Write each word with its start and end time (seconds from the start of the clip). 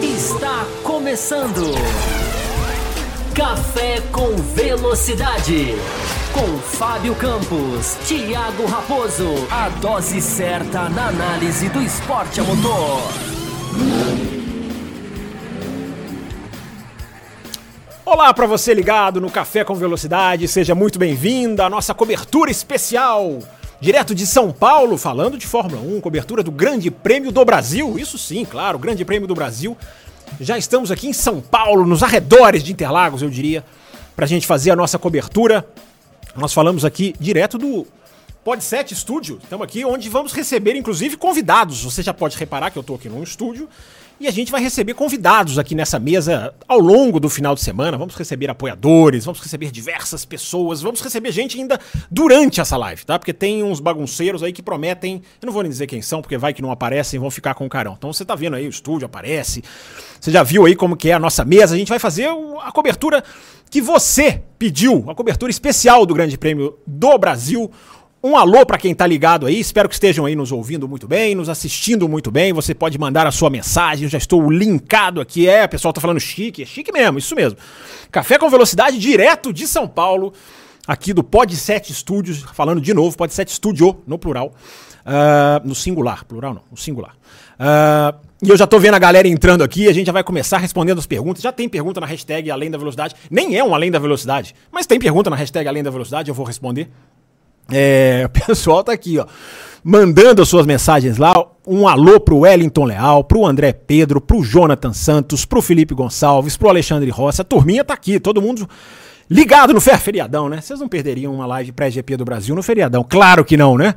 Está 0.00 0.64
começando. 0.84 1.74
Café 3.34 4.00
com 4.12 4.36
Velocidade. 4.54 5.74
Com 6.32 6.58
Fábio 6.58 7.16
Campos, 7.16 7.96
Thiago 8.06 8.64
Raposo. 8.66 9.34
A 9.50 9.68
dose 9.80 10.20
certa 10.20 10.88
na 10.88 11.08
análise 11.08 11.68
do 11.70 11.82
esporte 11.82 12.38
a 12.38 12.44
motor. 12.44 13.02
Olá 18.04 18.32
para 18.32 18.46
você 18.46 18.72
ligado 18.72 19.20
no 19.20 19.32
Café 19.32 19.64
com 19.64 19.74
Velocidade, 19.74 20.46
seja 20.46 20.76
muito 20.76 20.96
bem-vindo 20.96 21.60
à 21.60 21.68
nossa 21.68 21.92
cobertura 21.92 22.52
especial. 22.52 23.40
Direto 23.80 24.12
de 24.12 24.26
São 24.26 24.52
Paulo, 24.52 24.98
falando 24.98 25.38
de 25.38 25.46
Fórmula 25.46 25.80
1, 25.80 26.00
cobertura 26.00 26.42
do 26.42 26.50
Grande 26.50 26.90
Prêmio 26.90 27.30
do 27.30 27.44
Brasil. 27.44 27.96
Isso 27.96 28.18
sim, 28.18 28.44
claro, 28.44 28.76
Grande 28.76 29.04
Prêmio 29.04 29.28
do 29.28 29.36
Brasil. 29.36 29.76
Já 30.40 30.58
estamos 30.58 30.90
aqui 30.90 31.06
em 31.06 31.12
São 31.12 31.40
Paulo, 31.40 31.86
nos 31.86 32.02
arredores 32.02 32.64
de 32.64 32.72
Interlagos, 32.72 33.22
eu 33.22 33.30
diria, 33.30 33.64
para 34.16 34.24
a 34.24 34.28
gente 34.28 34.48
fazer 34.48 34.72
a 34.72 34.76
nossa 34.76 34.98
cobertura. 34.98 35.64
Nós 36.34 36.52
falamos 36.52 36.84
aqui 36.84 37.14
direto 37.20 37.56
do 37.56 37.86
Podset 38.42 38.92
Studio. 38.96 39.38
Estamos 39.40 39.64
aqui 39.64 39.84
onde 39.84 40.08
vamos 40.08 40.32
receber, 40.32 40.74
inclusive, 40.74 41.16
convidados. 41.16 41.84
Você 41.84 42.02
já 42.02 42.12
pode 42.12 42.36
reparar 42.36 42.72
que 42.72 42.78
eu 42.78 42.80
estou 42.80 42.96
aqui 42.96 43.08
num 43.08 43.22
estúdio 43.22 43.68
e 44.20 44.26
a 44.26 44.30
gente 44.30 44.50
vai 44.50 44.60
receber 44.60 44.94
convidados 44.94 45.58
aqui 45.58 45.74
nessa 45.74 45.98
mesa 45.98 46.52
ao 46.66 46.80
longo 46.80 47.20
do 47.20 47.28
final 47.28 47.54
de 47.54 47.60
semana. 47.60 47.96
Vamos 47.96 48.16
receber 48.16 48.50
apoiadores, 48.50 49.24
vamos 49.24 49.40
receber 49.40 49.70
diversas 49.70 50.24
pessoas, 50.24 50.82
vamos 50.82 51.00
receber 51.00 51.30
gente 51.30 51.58
ainda 51.58 51.78
durante 52.10 52.60
essa 52.60 52.76
live, 52.76 53.04
tá? 53.04 53.18
Porque 53.18 53.32
tem 53.32 53.62
uns 53.62 53.80
bagunceiros 53.80 54.42
aí 54.42 54.52
que 54.52 54.62
prometem, 54.62 55.22
eu 55.40 55.46
não 55.46 55.52
vou 55.52 55.62
nem 55.62 55.70
dizer 55.70 55.86
quem 55.86 56.02
são, 56.02 56.20
porque 56.20 56.36
vai 56.36 56.52
que 56.52 56.62
não 56.62 56.70
aparecem 56.70 57.20
vão 57.20 57.30
ficar 57.30 57.54
com 57.54 57.66
o 57.66 57.68
carão. 57.68 57.94
Então 57.96 58.12
você 58.12 58.24
tá 58.24 58.34
vendo 58.34 58.56
aí, 58.56 58.66
o 58.66 58.70
estúdio 58.70 59.06
aparece, 59.06 59.62
você 60.20 60.30
já 60.30 60.42
viu 60.42 60.66
aí 60.66 60.74
como 60.74 60.96
que 60.96 61.10
é 61.10 61.12
a 61.12 61.18
nossa 61.18 61.44
mesa, 61.44 61.74
a 61.74 61.78
gente 61.78 61.88
vai 61.88 61.98
fazer 61.98 62.28
a 62.62 62.72
cobertura 62.72 63.22
que 63.70 63.80
você 63.80 64.42
pediu, 64.58 65.04
a 65.08 65.14
cobertura 65.14 65.50
especial 65.50 66.04
do 66.04 66.14
Grande 66.14 66.36
Prêmio 66.36 66.78
do 66.86 67.16
Brasil, 67.18 67.70
um 68.22 68.36
alô 68.36 68.66
para 68.66 68.78
quem 68.78 68.94
tá 68.94 69.06
ligado 69.06 69.46
aí, 69.46 69.60
espero 69.60 69.88
que 69.88 69.94
estejam 69.94 70.26
aí 70.26 70.34
nos 70.34 70.50
ouvindo 70.50 70.88
muito 70.88 71.06
bem, 71.06 71.34
nos 71.34 71.48
assistindo 71.48 72.08
muito 72.08 72.30
bem. 72.30 72.52
Você 72.52 72.74
pode 72.74 72.98
mandar 72.98 73.26
a 73.26 73.30
sua 73.30 73.48
mensagem, 73.48 74.04
eu 74.04 74.10
já 74.10 74.18
estou 74.18 74.50
linkado 74.50 75.20
aqui. 75.20 75.48
É, 75.48 75.64
o 75.64 75.68
pessoal 75.68 75.92
tá 75.92 76.00
falando 76.00 76.18
chique, 76.18 76.62
é 76.62 76.66
chique 76.66 76.92
mesmo, 76.92 77.18
isso 77.18 77.34
mesmo. 77.34 77.58
Café 78.10 78.38
com 78.38 78.50
velocidade 78.50 78.98
direto 78.98 79.52
de 79.52 79.68
São 79.68 79.86
Paulo, 79.86 80.32
aqui 80.86 81.12
do 81.12 81.22
Pod 81.22 81.54
7 81.54 81.94
Studios, 81.94 82.44
falando 82.54 82.80
de 82.80 82.92
novo, 82.92 83.16
Pod 83.16 83.32
7 83.32 83.52
Studio, 83.52 84.02
no 84.06 84.18
plural. 84.18 84.52
Uh, 85.06 85.66
no 85.66 85.74
singular, 85.74 86.24
plural 86.24 86.52
não, 86.52 86.62
no 86.70 86.76
singular. 86.76 87.14
Uh, 87.58 88.18
e 88.42 88.50
eu 88.50 88.56
já 88.56 88.66
tô 88.66 88.78
vendo 88.78 88.94
a 88.94 88.98
galera 88.98 89.26
entrando 89.26 89.64
aqui, 89.64 89.88
a 89.88 89.92
gente 89.92 90.06
já 90.06 90.12
vai 90.12 90.22
começar 90.22 90.58
respondendo 90.58 90.98
as 90.98 91.06
perguntas. 91.06 91.42
Já 91.42 91.50
tem 91.50 91.68
pergunta 91.68 91.98
na 92.00 92.06
hashtag 92.06 92.50
Além 92.50 92.70
da 92.70 92.76
Velocidade. 92.76 93.14
Nem 93.30 93.56
é 93.56 93.64
um 93.64 93.74
Além 93.74 93.90
da 93.90 93.98
Velocidade, 93.98 94.54
mas 94.70 94.86
tem 94.86 94.98
pergunta 94.98 95.30
na 95.30 95.36
hashtag 95.36 95.66
Além 95.66 95.82
da 95.82 95.90
Velocidade, 95.90 96.28
eu 96.28 96.34
vou 96.34 96.44
responder. 96.44 96.90
É, 97.70 98.24
o 98.26 98.46
pessoal 98.46 98.82
tá 98.82 98.92
aqui, 98.92 99.18
ó, 99.18 99.26
mandando 99.84 100.42
as 100.42 100.48
suas 100.48 100.66
mensagens 100.66 101.18
lá. 101.18 101.34
Um 101.66 101.86
alô 101.86 102.18
pro 102.18 102.38
Wellington 102.38 102.84
Leal, 102.84 103.22
pro 103.24 103.44
André 103.44 103.72
Pedro, 103.72 104.20
pro 104.20 104.42
Jonathan 104.42 104.92
Santos, 104.92 105.44
pro 105.44 105.60
Felipe 105.60 105.94
Gonçalves, 105.94 106.56
pro 106.56 106.70
Alexandre 106.70 107.10
Rossi. 107.10 107.42
A 107.42 107.44
turminha 107.44 107.84
tá 107.84 107.92
aqui, 107.92 108.18
todo 108.18 108.40
mundo 108.40 108.66
ligado 109.30 109.74
no 109.74 109.80
Fer 109.80 109.98
Feriadão, 109.98 110.48
né? 110.48 110.60
Vocês 110.60 110.80
não 110.80 110.88
perderiam 110.88 111.34
uma 111.34 111.46
live 111.46 111.72
pré-GP 111.72 112.16
do 112.16 112.24
Brasil 112.24 112.54
no 112.54 112.62
feriadão? 112.62 113.04
Claro 113.06 113.44
que 113.44 113.56
não, 113.56 113.76
né? 113.76 113.94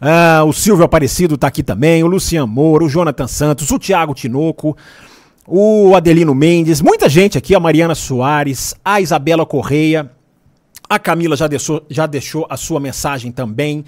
Ah, 0.00 0.44
o 0.44 0.52
Silvio 0.52 0.84
Aparecido 0.84 1.38
tá 1.38 1.46
aqui 1.46 1.62
também, 1.62 2.04
o 2.04 2.06
Luciano 2.06 2.46
Moura, 2.46 2.84
o 2.84 2.88
Jonathan 2.88 3.26
Santos, 3.26 3.70
o 3.70 3.78
Thiago 3.78 4.12
Tinoco, 4.12 4.76
o 5.46 5.94
Adelino 5.96 6.34
Mendes, 6.34 6.82
muita 6.82 7.08
gente 7.08 7.38
aqui, 7.38 7.54
a 7.54 7.60
Mariana 7.60 7.94
Soares, 7.94 8.74
a 8.84 9.00
Isabela 9.00 9.46
Correia, 9.46 10.10
a 10.88 10.98
Camila 10.98 11.36
já 11.36 11.46
deixou, 11.46 11.84
já 11.88 12.06
deixou 12.06 12.46
a 12.48 12.56
sua 12.56 12.80
mensagem 12.80 13.32
também. 13.32 13.84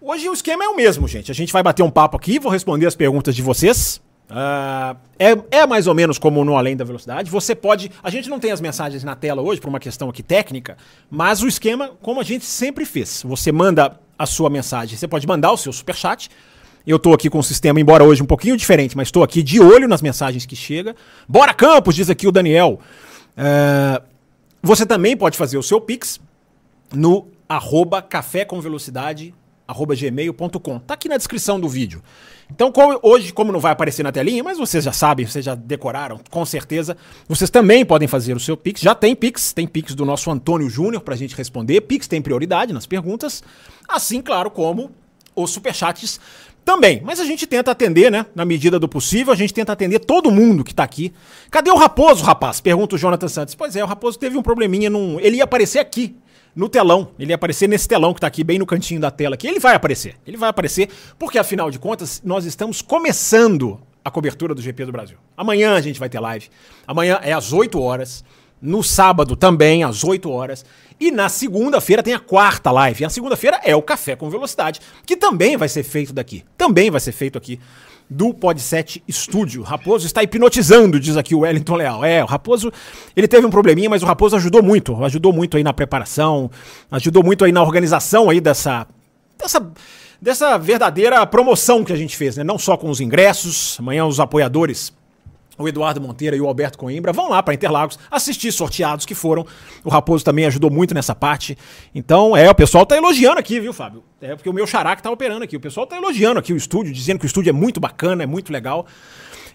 Hoje 0.00 0.28
o 0.28 0.32
esquema 0.32 0.64
é 0.64 0.68
o 0.68 0.76
mesmo, 0.76 1.06
gente. 1.06 1.30
A 1.30 1.34
gente 1.34 1.52
vai 1.52 1.62
bater 1.62 1.82
um 1.82 1.90
papo 1.90 2.16
aqui, 2.16 2.38
vou 2.38 2.50
responder 2.50 2.86
as 2.86 2.94
perguntas 2.94 3.34
de 3.34 3.42
vocês. 3.42 4.00
Uh, 4.30 4.96
é, 5.18 5.58
é, 5.58 5.66
mais 5.66 5.88
ou 5.88 5.94
menos 5.94 6.16
como 6.16 6.44
no 6.44 6.56
Além 6.56 6.76
da 6.76 6.84
Velocidade. 6.84 7.30
Você 7.30 7.54
pode. 7.54 7.90
A 8.02 8.08
gente 8.10 8.30
não 8.30 8.38
tem 8.38 8.52
as 8.52 8.60
mensagens 8.60 9.02
na 9.02 9.16
tela 9.16 9.42
hoje 9.42 9.60
por 9.60 9.68
uma 9.68 9.80
questão 9.80 10.08
aqui 10.08 10.22
técnica, 10.22 10.76
mas 11.10 11.42
o 11.42 11.48
esquema, 11.48 11.90
como 12.00 12.20
a 12.20 12.22
gente 12.22 12.44
sempre 12.44 12.84
fez. 12.84 13.22
Você 13.26 13.50
manda 13.50 13.98
a 14.16 14.26
sua 14.26 14.48
mensagem, 14.48 14.96
você 14.96 15.08
pode 15.08 15.26
mandar 15.26 15.50
o 15.50 15.56
seu 15.56 15.72
superchat. 15.72 16.30
Eu 16.86 16.98
tô 16.98 17.12
aqui 17.12 17.28
com 17.28 17.38
o 17.38 17.42
sistema, 17.42 17.80
embora 17.80 18.04
hoje 18.04 18.22
um 18.22 18.26
pouquinho 18.26 18.56
diferente, 18.56 18.96
mas 18.96 19.08
estou 19.08 19.22
aqui 19.22 19.42
de 19.42 19.60
olho 19.60 19.86
nas 19.86 20.00
mensagens 20.00 20.46
que 20.46 20.56
chegam. 20.56 20.94
Bora 21.28 21.52
Campos, 21.52 21.94
diz 21.94 22.08
aqui 22.08 22.26
o 22.26 22.32
Daniel. 22.32 22.80
Uh, 23.36 24.09
você 24.62 24.84
também 24.84 25.16
pode 25.16 25.36
fazer 25.36 25.58
o 25.58 25.62
seu 25.62 25.80
Pix 25.80 26.20
no 26.94 27.28
arroba 27.48 28.00
café 28.02 28.44
com 28.44 28.60
velocidade 28.60 29.34
arroba 29.70 29.94
gmail.com. 29.94 30.80
Tá 30.80 30.94
aqui 30.94 31.08
na 31.08 31.16
descrição 31.16 31.60
do 31.60 31.68
vídeo. 31.68 32.02
Então, 32.50 32.72
como, 32.72 32.98
hoje, 33.02 33.32
como 33.32 33.52
não 33.52 33.60
vai 33.60 33.70
aparecer 33.70 34.02
na 34.02 34.10
telinha, 34.10 34.42
mas 34.42 34.58
vocês 34.58 34.82
já 34.82 34.92
sabem, 34.92 35.24
vocês 35.24 35.44
já 35.44 35.54
decoraram, 35.54 36.18
com 36.28 36.44
certeza, 36.44 36.96
vocês 37.28 37.48
também 37.48 37.84
podem 37.84 38.08
fazer 38.08 38.36
o 38.36 38.40
seu 38.40 38.56
Pix. 38.56 38.80
Já 38.80 38.96
tem 38.96 39.14
Pix, 39.14 39.52
tem 39.52 39.68
Pix 39.68 39.94
do 39.94 40.04
nosso 40.04 40.28
Antônio 40.28 40.68
Júnior 40.68 41.02
pra 41.02 41.14
gente 41.14 41.36
responder. 41.36 41.82
Pix 41.82 42.08
tem 42.08 42.20
prioridade 42.20 42.72
nas 42.72 42.86
perguntas, 42.86 43.44
assim, 43.88 44.20
claro, 44.20 44.50
como 44.50 44.90
os 45.36 45.50
superchats 45.50 46.20
também. 46.64 47.00
Mas 47.04 47.20
a 47.20 47.24
gente 47.24 47.46
tenta 47.46 47.70
atender, 47.70 48.10
né? 48.10 48.26
Na 48.34 48.44
medida 48.44 48.78
do 48.78 48.88
possível, 48.88 49.32
a 49.32 49.36
gente 49.36 49.52
tenta 49.52 49.72
atender 49.72 50.00
todo 50.00 50.30
mundo 50.30 50.64
que 50.64 50.74
tá 50.74 50.84
aqui. 50.84 51.12
Cadê 51.50 51.70
o 51.70 51.76
Raposo, 51.76 52.24
rapaz? 52.24 52.60
Pergunta 52.60 52.94
o 52.94 52.98
Jonathan 52.98 53.28
Santos. 53.28 53.54
Pois 53.54 53.76
é, 53.76 53.82
o 53.82 53.86
Raposo 53.86 54.18
teve 54.18 54.36
um 54.36 54.42
probleminha 54.42 54.88
num. 54.90 55.18
Ele 55.20 55.38
ia 55.38 55.44
aparecer 55.44 55.78
aqui. 55.78 56.16
No 56.54 56.68
telão, 56.68 57.10
ele 57.16 57.30
ia 57.30 57.36
aparecer 57.36 57.68
nesse 57.68 57.86
telão 57.86 58.12
que 58.12 58.20
tá 58.20 58.26
aqui, 58.26 58.42
bem 58.42 58.58
no 58.58 58.66
cantinho 58.66 59.00
da 59.00 59.10
tela 59.10 59.34
aqui. 59.36 59.46
Ele 59.46 59.60
vai 59.60 59.76
aparecer, 59.76 60.16
ele 60.26 60.36
vai 60.36 60.48
aparecer, 60.48 60.88
porque 61.16 61.38
afinal 61.38 61.70
de 61.70 61.78
contas, 61.78 62.20
nós 62.24 62.44
estamos 62.44 62.82
começando 62.82 63.80
a 64.04 64.10
cobertura 64.10 64.52
do 64.52 64.60
GP 64.60 64.86
do 64.86 64.92
Brasil. 64.92 65.16
Amanhã 65.36 65.74
a 65.74 65.80
gente 65.80 66.00
vai 66.00 66.08
ter 66.08 66.18
live. 66.18 66.48
Amanhã 66.86 67.20
é 67.22 67.32
às 67.32 67.52
8 67.52 67.80
horas. 67.80 68.24
No 68.60 68.82
sábado 68.82 69.34
também, 69.36 69.82
às 69.84 70.04
8 70.04 70.30
horas. 70.30 70.64
E 71.00 71.10
na 71.10 71.30
segunda-feira 71.30 72.02
tem 72.02 72.12
a 72.12 72.18
quarta 72.18 72.70
live. 72.70 73.02
E 73.02 73.06
a 73.06 73.10
segunda-feira 73.10 73.58
é 73.64 73.74
o 73.74 73.80
Café 73.80 74.14
com 74.14 74.28
Velocidade, 74.28 74.80
que 75.06 75.16
também 75.16 75.56
vai 75.56 75.68
ser 75.68 75.82
feito 75.82 76.12
daqui. 76.12 76.44
Também 76.58 76.90
vai 76.90 77.00
ser 77.00 77.12
feito 77.12 77.38
aqui 77.38 77.58
do 78.08 78.34
Podset 78.34 79.02
Studio. 79.08 79.62
Raposo 79.62 80.04
está 80.04 80.22
hipnotizando, 80.22 81.00
diz 81.00 81.16
aqui 81.16 81.34
o 81.34 81.40
Wellington 81.40 81.76
Leal. 81.76 82.04
É, 82.04 82.22
o 82.22 82.26
Raposo, 82.26 82.70
ele 83.16 83.28
teve 83.28 83.46
um 83.46 83.50
probleminha, 83.50 83.88
mas 83.88 84.02
o 84.02 84.06
Raposo 84.06 84.36
ajudou 84.36 84.62
muito. 84.62 85.02
Ajudou 85.04 85.32
muito 85.32 85.56
aí 85.56 85.62
na 85.62 85.72
preparação, 85.72 86.50
ajudou 86.90 87.22
muito 87.22 87.44
aí 87.44 87.52
na 87.52 87.62
organização 87.62 88.28
aí 88.28 88.40
dessa... 88.40 88.86
dessa 89.38 89.70
dessa 90.22 90.58
verdadeira 90.58 91.24
promoção 91.24 91.82
que 91.82 91.94
a 91.94 91.96
gente 91.96 92.14
fez, 92.14 92.36
né? 92.36 92.44
Não 92.44 92.58
só 92.58 92.76
com 92.76 92.90
os 92.90 93.00
ingressos, 93.00 93.76
amanhã 93.78 94.04
os 94.04 94.20
apoiadores 94.20 94.92
o 95.60 95.68
Eduardo 95.68 96.00
Monteiro 96.00 96.34
e 96.34 96.40
o 96.40 96.46
Alberto 96.46 96.78
Coimbra 96.78 97.12
vão 97.12 97.28
lá 97.28 97.42
para 97.42 97.54
Interlagos 97.54 97.98
assistir 98.10 98.50
sorteados 98.52 99.04
que 99.04 99.14
foram. 99.14 99.46
O 99.84 99.90
Raposo 99.90 100.24
também 100.24 100.46
ajudou 100.46 100.70
muito 100.70 100.94
nessa 100.94 101.14
parte. 101.14 101.56
Então, 101.94 102.36
é, 102.36 102.48
o 102.48 102.54
pessoal 102.54 102.86
tá 102.86 102.96
elogiando 102.96 103.38
aqui, 103.38 103.60
viu, 103.60 103.72
Fábio? 103.72 104.02
É 104.20 104.34
porque 104.34 104.48
o 104.48 104.52
meu 104.52 104.66
xará 104.66 104.96
que 104.96 105.02
tá 105.02 105.10
operando 105.10 105.44
aqui. 105.44 105.56
O 105.56 105.60
pessoal 105.60 105.86
tá 105.86 105.96
elogiando 105.96 106.38
aqui 106.38 106.52
o 106.52 106.56
estúdio, 106.56 106.92
dizendo 106.92 107.18
que 107.18 107.26
o 107.26 107.28
estúdio 107.28 107.50
é 107.50 107.52
muito 107.52 107.78
bacana, 107.78 108.22
é 108.22 108.26
muito 108.26 108.52
legal. 108.52 108.86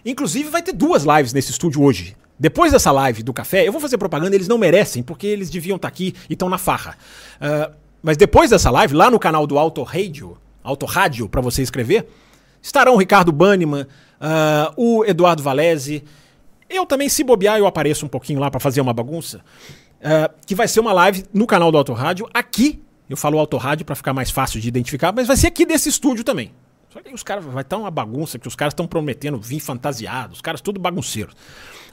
Inclusive, 0.04 0.48
vai 0.48 0.62
ter 0.62 0.72
duas 0.72 1.04
lives 1.04 1.32
nesse 1.32 1.50
estúdio 1.50 1.82
hoje. 1.82 2.16
Depois 2.38 2.72
dessa 2.72 2.92
live 2.92 3.22
do 3.22 3.32
café, 3.32 3.66
eu 3.66 3.72
vou 3.72 3.80
fazer 3.80 3.96
propaganda, 3.96 4.34
eles 4.34 4.46
não 4.46 4.58
merecem, 4.58 5.02
porque 5.02 5.26
eles 5.26 5.48
deviam 5.48 5.76
estar 5.76 5.88
tá 5.88 5.92
aqui 5.92 6.14
e 6.28 6.34
estão 6.34 6.48
na 6.48 6.58
farra. 6.58 6.96
Uh, 7.40 7.74
mas 8.02 8.16
depois 8.16 8.50
dessa 8.50 8.70
live, 8.70 8.94
lá 8.94 9.10
no 9.10 9.18
canal 9.18 9.46
do 9.46 9.58
Auto 9.58 9.82
Radio, 9.82 10.36
Auto 10.62 10.84
Rádio, 10.84 11.28
para 11.28 11.40
você 11.40 11.62
escrever, 11.62 12.06
estarão 12.60 12.96
Ricardo 12.96 13.32
Banniman, 13.32 13.86
uh, 14.20 14.72
o 14.76 15.04
Eduardo 15.04 15.42
Valese. 15.42 16.04
Eu 16.68 16.84
também, 16.84 17.08
se 17.08 17.22
bobear, 17.22 17.58
eu 17.58 17.66
apareço 17.66 18.04
um 18.04 18.08
pouquinho 18.08 18.40
lá 18.40 18.50
para 18.50 18.60
fazer 18.60 18.80
uma 18.80 18.92
bagunça. 18.92 19.40
Uh, 20.00 20.32
que 20.46 20.54
vai 20.54 20.68
ser 20.68 20.80
uma 20.80 20.92
live 20.92 21.24
no 21.32 21.46
canal 21.46 21.70
do 21.70 21.78
Autorádio, 21.78 22.28
aqui. 22.34 22.82
Eu 23.08 23.16
falo 23.16 23.38
Autorádio 23.38 23.84
para 23.84 23.94
ficar 23.94 24.12
mais 24.12 24.30
fácil 24.30 24.60
de 24.60 24.68
identificar, 24.68 25.12
mas 25.12 25.26
vai 25.26 25.36
ser 25.36 25.46
aqui 25.46 25.64
desse 25.64 25.88
estúdio 25.88 26.24
também. 26.24 26.52
Só 26.90 27.00
que 27.00 27.08
aí 27.08 27.14
os 27.14 27.22
caras 27.22 27.44
vai 27.44 27.62
estar 27.62 27.76
uma 27.76 27.90
bagunça, 27.90 28.38
que 28.38 28.48
os 28.48 28.56
caras 28.56 28.72
estão 28.72 28.86
prometendo 28.86 29.38
vir 29.38 29.60
fantasiados, 29.60 30.38
os 30.38 30.40
caras 30.40 30.60
tudo 30.60 30.80
bagunceiros. 30.80 31.34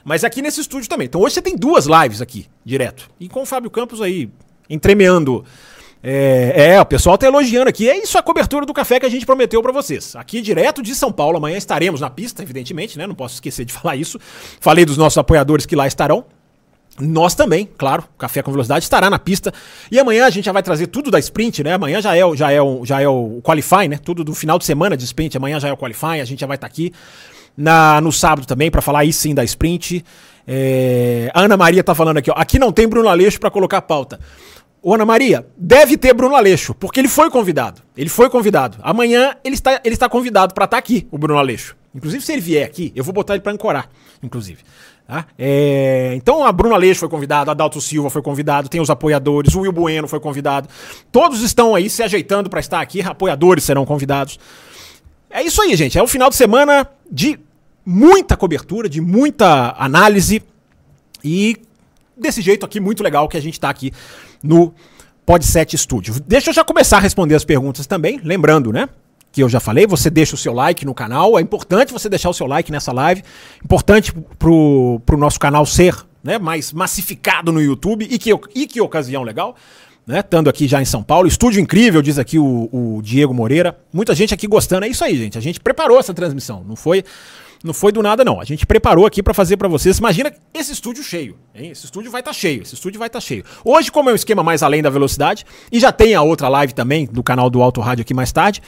Mas 0.02 0.24
aqui 0.24 0.42
nesse 0.42 0.60
estúdio 0.60 0.88
também. 0.88 1.06
Então 1.06 1.20
hoje 1.20 1.34
você 1.34 1.42
tem 1.42 1.56
duas 1.56 1.86
lives 1.86 2.20
aqui, 2.20 2.46
direto. 2.64 3.08
E 3.20 3.28
com 3.28 3.42
o 3.42 3.46
Fábio 3.46 3.70
Campos 3.70 4.00
aí, 4.02 4.30
entremeando 4.68 5.44
é, 6.06 6.74
é, 6.74 6.80
o 6.82 6.84
pessoal 6.84 7.16
tá 7.16 7.26
elogiando 7.26 7.66
aqui. 7.66 7.88
É 7.88 7.96
isso 7.96 8.18
a 8.18 8.22
cobertura 8.22 8.66
do 8.66 8.74
café 8.74 9.00
que 9.00 9.06
a 9.06 9.08
gente 9.08 9.24
prometeu 9.24 9.62
para 9.62 9.72
vocês. 9.72 10.14
Aqui 10.14 10.42
direto 10.42 10.82
de 10.82 10.94
São 10.94 11.10
Paulo, 11.10 11.38
amanhã 11.38 11.56
estaremos 11.56 12.02
na 12.02 12.10
pista, 12.10 12.42
evidentemente, 12.42 12.98
né? 12.98 13.06
Não 13.06 13.14
posso 13.14 13.36
esquecer 13.36 13.64
de 13.64 13.72
falar 13.74 13.96
isso. 13.96 14.20
Falei 14.60 14.84
dos 14.84 14.98
nossos 14.98 15.16
apoiadores 15.16 15.64
que 15.64 15.74
lá 15.74 15.86
estarão. 15.86 16.26
Nós 17.00 17.34
também, 17.34 17.66
claro, 17.78 18.04
Café 18.18 18.42
com 18.42 18.52
Velocidade 18.52 18.84
estará 18.84 19.08
na 19.08 19.18
pista. 19.18 19.50
E 19.90 19.98
amanhã 19.98 20.26
a 20.26 20.30
gente 20.30 20.44
já 20.44 20.52
vai 20.52 20.62
trazer 20.62 20.88
tudo 20.88 21.10
da 21.10 21.18
sprint, 21.18 21.64
né? 21.64 21.72
Amanhã 21.72 22.02
já 22.02 22.14
é, 22.14 22.36
já 22.36 22.52
é, 22.52 22.60
o, 22.60 22.84
já 22.84 23.00
é 23.00 23.08
o 23.08 23.40
Qualify, 23.42 23.88
né? 23.88 23.96
Tudo 23.96 24.22
do 24.22 24.34
final 24.34 24.58
de 24.58 24.66
semana 24.66 24.98
de 24.98 25.04
sprint. 25.04 25.38
Amanhã 25.38 25.58
já 25.58 25.68
é 25.68 25.72
o 25.72 25.76
Qualify, 25.76 26.20
a 26.20 26.24
gente 26.26 26.40
já 26.40 26.46
vai 26.46 26.56
estar 26.56 26.68
tá 26.68 26.70
aqui 26.70 26.92
na, 27.56 27.98
no 28.02 28.12
sábado 28.12 28.46
também 28.46 28.70
para 28.70 28.82
falar 28.82 29.00
aí 29.00 29.12
sim 29.12 29.34
da 29.34 29.42
sprint. 29.42 30.04
É, 30.46 31.30
Ana 31.34 31.56
Maria 31.56 31.82
tá 31.82 31.94
falando 31.94 32.18
aqui, 32.18 32.30
ó. 32.30 32.34
Aqui 32.36 32.58
não 32.58 32.70
tem 32.70 32.86
Bruno 32.86 33.08
Aleixo 33.08 33.40
para 33.40 33.50
colocar 33.50 33.80
pauta. 33.80 34.20
Ô 34.86 34.92
Ana 34.92 35.06
Maria, 35.06 35.46
deve 35.56 35.96
ter 35.96 36.12
Bruno 36.12 36.36
Aleixo, 36.36 36.74
porque 36.74 37.00
ele 37.00 37.08
foi 37.08 37.30
convidado. 37.30 37.80
Ele 37.96 38.10
foi 38.10 38.28
convidado. 38.28 38.76
Amanhã 38.82 39.34
ele 39.42 39.54
está, 39.54 39.80
ele 39.82 39.94
está 39.94 40.10
convidado 40.10 40.52
para 40.52 40.66
estar 40.66 40.76
tá 40.76 40.78
aqui, 40.78 41.08
o 41.10 41.16
Bruno 41.16 41.38
Aleixo. 41.38 41.74
Inclusive, 41.94 42.22
se 42.22 42.30
ele 42.30 42.42
vier 42.42 42.66
aqui, 42.66 42.92
eu 42.94 43.02
vou 43.02 43.14
botar 43.14 43.32
ele 43.32 43.40
para 43.40 43.52
ancorar, 43.52 43.88
inclusive. 44.22 44.58
Tá? 45.06 45.24
É, 45.38 46.12
então 46.14 46.44
a 46.44 46.52
Bruna 46.52 46.74
Aleixo 46.74 47.00
foi 47.00 47.08
convidado, 47.08 47.50
a 47.50 47.54
Dalto 47.54 47.80
Silva 47.80 48.10
foi 48.10 48.20
convidado, 48.20 48.68
tem 48.68 48.78
os 48.78 48.90
apoiadores, 48.90 49.54
o 49.54 49.60
Will 49.60 49.72
Bueno 49.72 50.06
foi 50.06 50.20
convidado. 50.20 50.68
Todos 51.10 51.40
estão 51.40 51.74
aí 51.74 51.88
se 51.88 52.02
ajeitando 52.02 52.50
para 52.50 52.60
estar 52.60 52.82
aqui, 52.82 53.00
apoiadores 53.00 53.64
serão 53.64 53.86
convidados. 53.86 54.38
É 55.30 55.42
isso 55.42 55.62
aí, 55.62 55.74
gente. 55.76 55.98
É 55.98 56.02
um 56.02 56.06
final 56.06 56.28
de 56.28 56.36
semana 56.36 56.86
de 57.10 57.40
muita 57.86 58.36
cobertura, 58.36 58.86
de 58.86 59.00
muita 59.00 59.74
análise 59.78 60.42
e 61.24 61.56
desse 62.16 62.40
jeito 62.40 62.64
aqui 62.64 62.80
muito 62.80 63.02
legal 63.02 63.28
que 63.28 63.36
a 63.36 63.40
gente 63.40 63.54
está 63.54 63.70
aqui 63.70 63.92
no 64.42 64.74
Podset 65.24 65.76
Studio. 65.76 66.14
Deixa 66.26 66.50
eu 66.50 66.54
já 66.54 66.64
começar 66.64 66.98
a 66.98 67.00
responder 67.00 67.34
as 67.34 67.44
perguntas 67.44 67.86
também, 67.86 68.20
lembrando, 68.22 68.72
né? 68.72 68.88
que 69.34 69.42
eu 69.42 69.48
já 69.48 69.58
falei, 69.58 69.84
você 69.84 70.08
deixa 70.08 70.36
o 70.36 70.38
seu 70.38 70.54
like 70.54 70.86
no 70.86 70.94
canal. 70.94 71.36
É 71.36 71.42
importante 71.42 71.92
você 71.92 72.08
deixar 72.08 72.30
o 72.30 72.32
seu 72.32 72.46
like 72.46 72.70
nessa 72.70 72.92
live. 72.92 73.20
Importante 73.64 74.12
pro, 74.38 75.02
pro 75.04 75.18
nosso 75.18 75.40
canal 75.40 75.66
ser 75.66 75.96
né, 76.22 76.38
mais 76.38 76.72
massificado 76.72 77.50
no 77.50 77.60
YouTube. 77.60 78.06
E 78.08 78.16
que, 78.16 78.30
e 78.54 78.64
que 78.64 78.80
ocasião 78.80 79.24
legal. 79.24 79.56
Né, 80.06 80.20
estando 80.20 80.48
aqui 80.48 80.68
já 80.68 80.80
em 80.80 80.84
São 80.84 81.02
Paulo. 81.02 81.26
Estúdio 81.26 81.60
incrível, 81.60 82.00
diz 82.00 82.16
aqui 82.16 82.38
o, 82.38 82.68
o 82.70 83.02
Diego 83.02 83.34
Moreira. 83.34 83.76
Muita 83.92 84.14
gente 84.14 84.32
aqui 84.32 84.46
gostando. 84.46 84.86
É 84.86 84.88
isso 84.88 85.02
aí, 85.02 85.16
gente. 85.16 85.36
A 85.36 85.40
gente 85.40 85.58
preparou 85.58 85.98
essa 85.98 86.14
transmissão. 86.14 86.62
Não 86.64 86.76
foi 86.76 87.02
não 87.64 87.72
foi 87.72 87.90
do 87.90 88.02
nada, 88.02 88.22
não. 88.22 88.38
A 88.38 88.44
gente 88.44 88.66
preparou 88.66 89.06
aqui 89.06 89.22
para 89.22 89.32
fazer 89.32 89.56
para 89.56 89.66
vocês. 89.66 89.96
Imagina 89.96 90.30
esse 90.52 90.70
estúdio 90.70 91.02
cheio, 91.02 91.38
hein? 91.54 91.70
Esse 91.70 91.86
estúdio 91.86 92.10
vai 92.10 92.20
estar 92.20 92.32
tá 92.32 92.36
cheio, 92.36 92.62
esse 92.62 92.74
estúdio 92.74 92.98
vai 92.98 93.08
estar 93.08 93.20
tá 93.20 93.24
cheio. 93.24 93.42
Hoje, 93.64 93.90
como 93.90 94.10
é 94.10 94.12
um 94.12 94.16
esquema 94.16 94.42
mais 94.42 94.62
além 94.62 94.82
da 94.82 94.90
velocidade, 94.90 95.46
e 95.72 95.80
já 95.80 95.90
tem 95.90 96.14
a 96.14 96.20
outra 96.20 96.46
live 96.48 96.74
também 96.74 97.06
do 97.06 97.22
canal 97.22 97.48
do 97.48 97.62
Auto 97.62 97.80
Rádio 97.80 98.02
aqui 98.02 98.12
mais 98.12 98.30
tarde, 98.30 98.60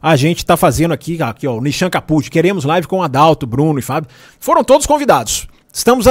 a 0.00 0.16
gente 0.16 0.38
está 0.38 0.56
fazendo 0.56 0.92
aqui, 0.92 1.22
aqui 1.22 1.46
ó, 1.46 1.58
o 1.58 1.60
Nishan 1.60 1.90
Capucci, 1.90 2.30
queremos 2.30 2.64
live 2.64 2.86
com 2.86 3.02
Adalto, 3.02 3.46
Bruno 3.46 3.78
e 3.78 3.82
Fábio. 3.82 4.10
Foram 4.38 4.64
todos 4.64 4.86
convidados. 4.86 5.46
Estamos 5.70 6.06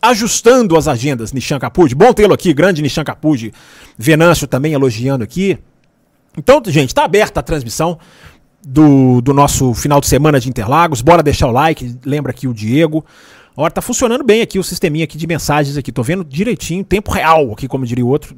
ajustando 0.00 0.76
as 0.76 0.86
agendas, 0.86 1.32
Nishan 1.32 1.58
Capucci. 1.58 1.96
Bom 1.96 2.12
tê-lo 2.12 2.32
aqui, 2.32 2.54
grande 2.54 2.80
Nishan 2.80 3.02
Capucci. 3.02 3.52
Venâncio 3.98 4.46
também 4.46 4.72
elogiando 4.72 5.24
aqui. 5.24 5.58
Então, 6.38 6.62
gente, 6.66 6.90
está 6.90 7.04
aberta 7.04 7.40
a 7.40 7.42
transmissão 7.42 7.98
do, 8.64 9.20
do 9.20 9.34
nosso 9.34 9.74
final 9.74 10.00
de 10.00 10.06
semana 10.06 10.38
de 10.38 10.48
Interlagos. 10.48 11.00
Bora 11.00 11.22
deixar 11.22 11.48
o 11.48 11.52
like, 11.52 11.98
lembra 12.04 12.30
aqui 12.30 12.46
o 12.46 12.54
Diego. 12.54 13.04
Olha, 13.56 13.70
tá 13.70 13.82
funcionando 13.82 14.24
bem 14.24 14.40
aqui 14.40 14.58
o 14.58 14.64
sisteminha 14.64 15.04
aqui 15.04 15.18
de 15.18 15.26
mensagens 15.26 15.76
aqui. 15.76 15.92
Tô 15.92 16.02
vendo 16.02 16.24
direitinho, 16.24 16.84
tempo 16.84 17.10
real 17.10 17.52
aqui, 17.52 17.68
como 17.68 17.84
diria 17.84 18.04
o 18.04 18.08
outro. 18.08 18.34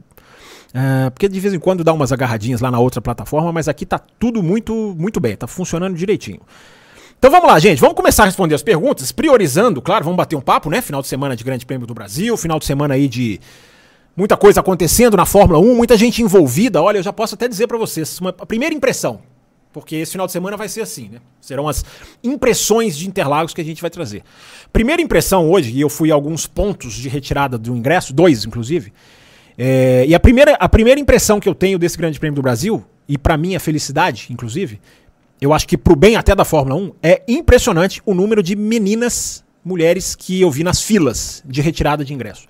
Uh, 0.75 1.09
porque 1.13 1.29
de 1.29 1.39
vez 1.39 1.55
em 1.55 1.59
quando 1.61 1.85
dá 1.85 1.93
umas 1.93 2.11
agarradinhas 2.11 2.61
lá 2.61 2.69
na 2.69 2.81
outra 2.81 3.01
plataforma, 3.01 3.53
mas 3.53 3.69
aqui 3.69 3.87
tá 3.87 3.97
tudo 3.97 4.43
muito, 4.43 4.75
muito 4.99 5.21
bem, 5.21 5.37
tá 5.37 5.47
funcionando 5.47 5.95
direitinho. 5.95 6.41
Então 7.17 7.31
vamos 7.31 7.47
lá, 7.47 7.59
gente, 7.61 7.79
vamos 7.79 7.95
começar 7.95 8.25
a 8.25 8.27
responder 8.27 8.57
as 8.57 8.63
perguntas, 8.63 9.13
priorizando, 9.13 9.81
claro, 9.81 10.05
vamos 10.05 10.17
bater 10.17 10.35
um 10.35 10.41
papo, 10.41 10.69
né? 10.69 10.83
Final 10.83 11.01
de 11.01 11.07
semana 11.07 11.37
de 11.37 11.45
Grande 11.45 11.65
Prêmio 11.65 11.87
do 11.87 11.95
Brasil, 11.95 12.37
final 12.37 12.59
de 12.59 12.65
semana 12.65 12.95
aí 12.95 13.07
de 13.07 13.41
muita 14.17 14.37
coisa 14.37 14.61
acontecendo 14.61 15.17
na 15.17 15.25
Fórmula 15.25 15.61
1, 15.61 15.77
muita 15.77 15.97
gente 15.97 16.21
envolvida. 16.23 16.83
Olha, 16.83 16.99
eu 16.99 17.03
já 17.05 17.13
posso 17.13 17.37
até 17.37 17.47
dizer 17.47 17.69
para 17.69 17.79
vocês, 17.79 18.19
uma 18.19 18.31
a 18.31 18.45
primeira 18.45 18.75
impressão, 18.75 19.21
porque 19.75 19.97
esse 19.97 20.13
final 20.13 20.27
de 20.27 20.33
semana 20.33 20.57
vai 20.57 20.69
ser 20.69 20.83
assim, 20.83 21.09
né? 21.09 21.19
Serão 21.41 21.69
as 21.69 21.85
impressões 22.23 22.97
de 22.97 23.09
Interlagos 23.09 23.53
que 23.53 23.61
a 23.61 23.65
gente 23.65 23.83
vai 23.83 23.91
trazer. 23.91 24.23
Primeira 24.73 25.03
impressão 25.03 25.51
hoje, 25.51 25.73
e 25.73 25.81
eu 25.81 25.89
fui 25.89 26.13
a 26.13 26.15
alguns 26.15 26.47
pontos 26.47 26.95
de 26.95 27.09
retirada 27.09 27.59
do 27.59 27.77
ingresso, 27.77 28.15
dois 28.15 28.45
inclusive, 28.45 28.93
é, 29.59 30.05
e 30.07 30.15
a 30.15 30.21
primeira, 30.21 30.53
a 30.61 30.69
primeira 30.69 31.01
impressão 31.01 31.41
que 31.41 31.49
eu 31.49 31.57
tenho 31.57 31.77
desse 31.77 31.99
Grande 31.99 32.21
Prêmio 32.21 32.37
do 32.37 32.43
Brasil, 32.43 32.85
e 33.09 33.19
para 33.19 33.37
minha 33.37 33.59
felicidade, 33.59 34.29
inclusive, 34.31 34.81
eu 35.41 35.53
acho 35.53 35.67
que 35.67 35.77
pro 35.77 35.97
bem 35.97 36.15
até 36.15 36.37
da 36.37 36.45
Fórmula 36.45 36.77
1, 36.77 36.93
é 37.03 37.23
impressionante 37.27 38.01
o 38.07 38.15
número 38.15 38.45
de 38.45 38.55
meninas, 38.55 39.45
mulheres 39.65 40.15
que 40.15 40.41
eu 40.41 40.53
vi 40.53 40.63
nas 40.63 40.81
filas 40.81 41.43
de 41.45 41.61
retirada 41.61 42.05
de 42.05 42.15
ingresso. 42.15 42.47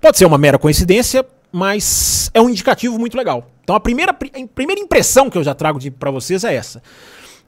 Pode 0.00 0.18
ser 0.18 0.24
uma 0.24 0.38
mera 0.38 0.58
coincidência, 0.58 1.26
mas 1.50 2.30
é 2.32 2.40
um 2.40 2.48
indicativo 2.48 2.98
muito 2.98 3.16
legal. 3.16 3.50
Então 3.62 3.74
a 3.74 3.80
primeira, 3.80 4.12
a 4.12 4.46
primeira 4.54 4.80
impressão 4.80 5.28
que 5.28 5.36
eu 5.36 5.44
já 5.44 5.54
trago 5.54 5.78
para 5.92 6.10
vocês 6.10 6.44
é 6.44 6.54
essa. 6.54 6.82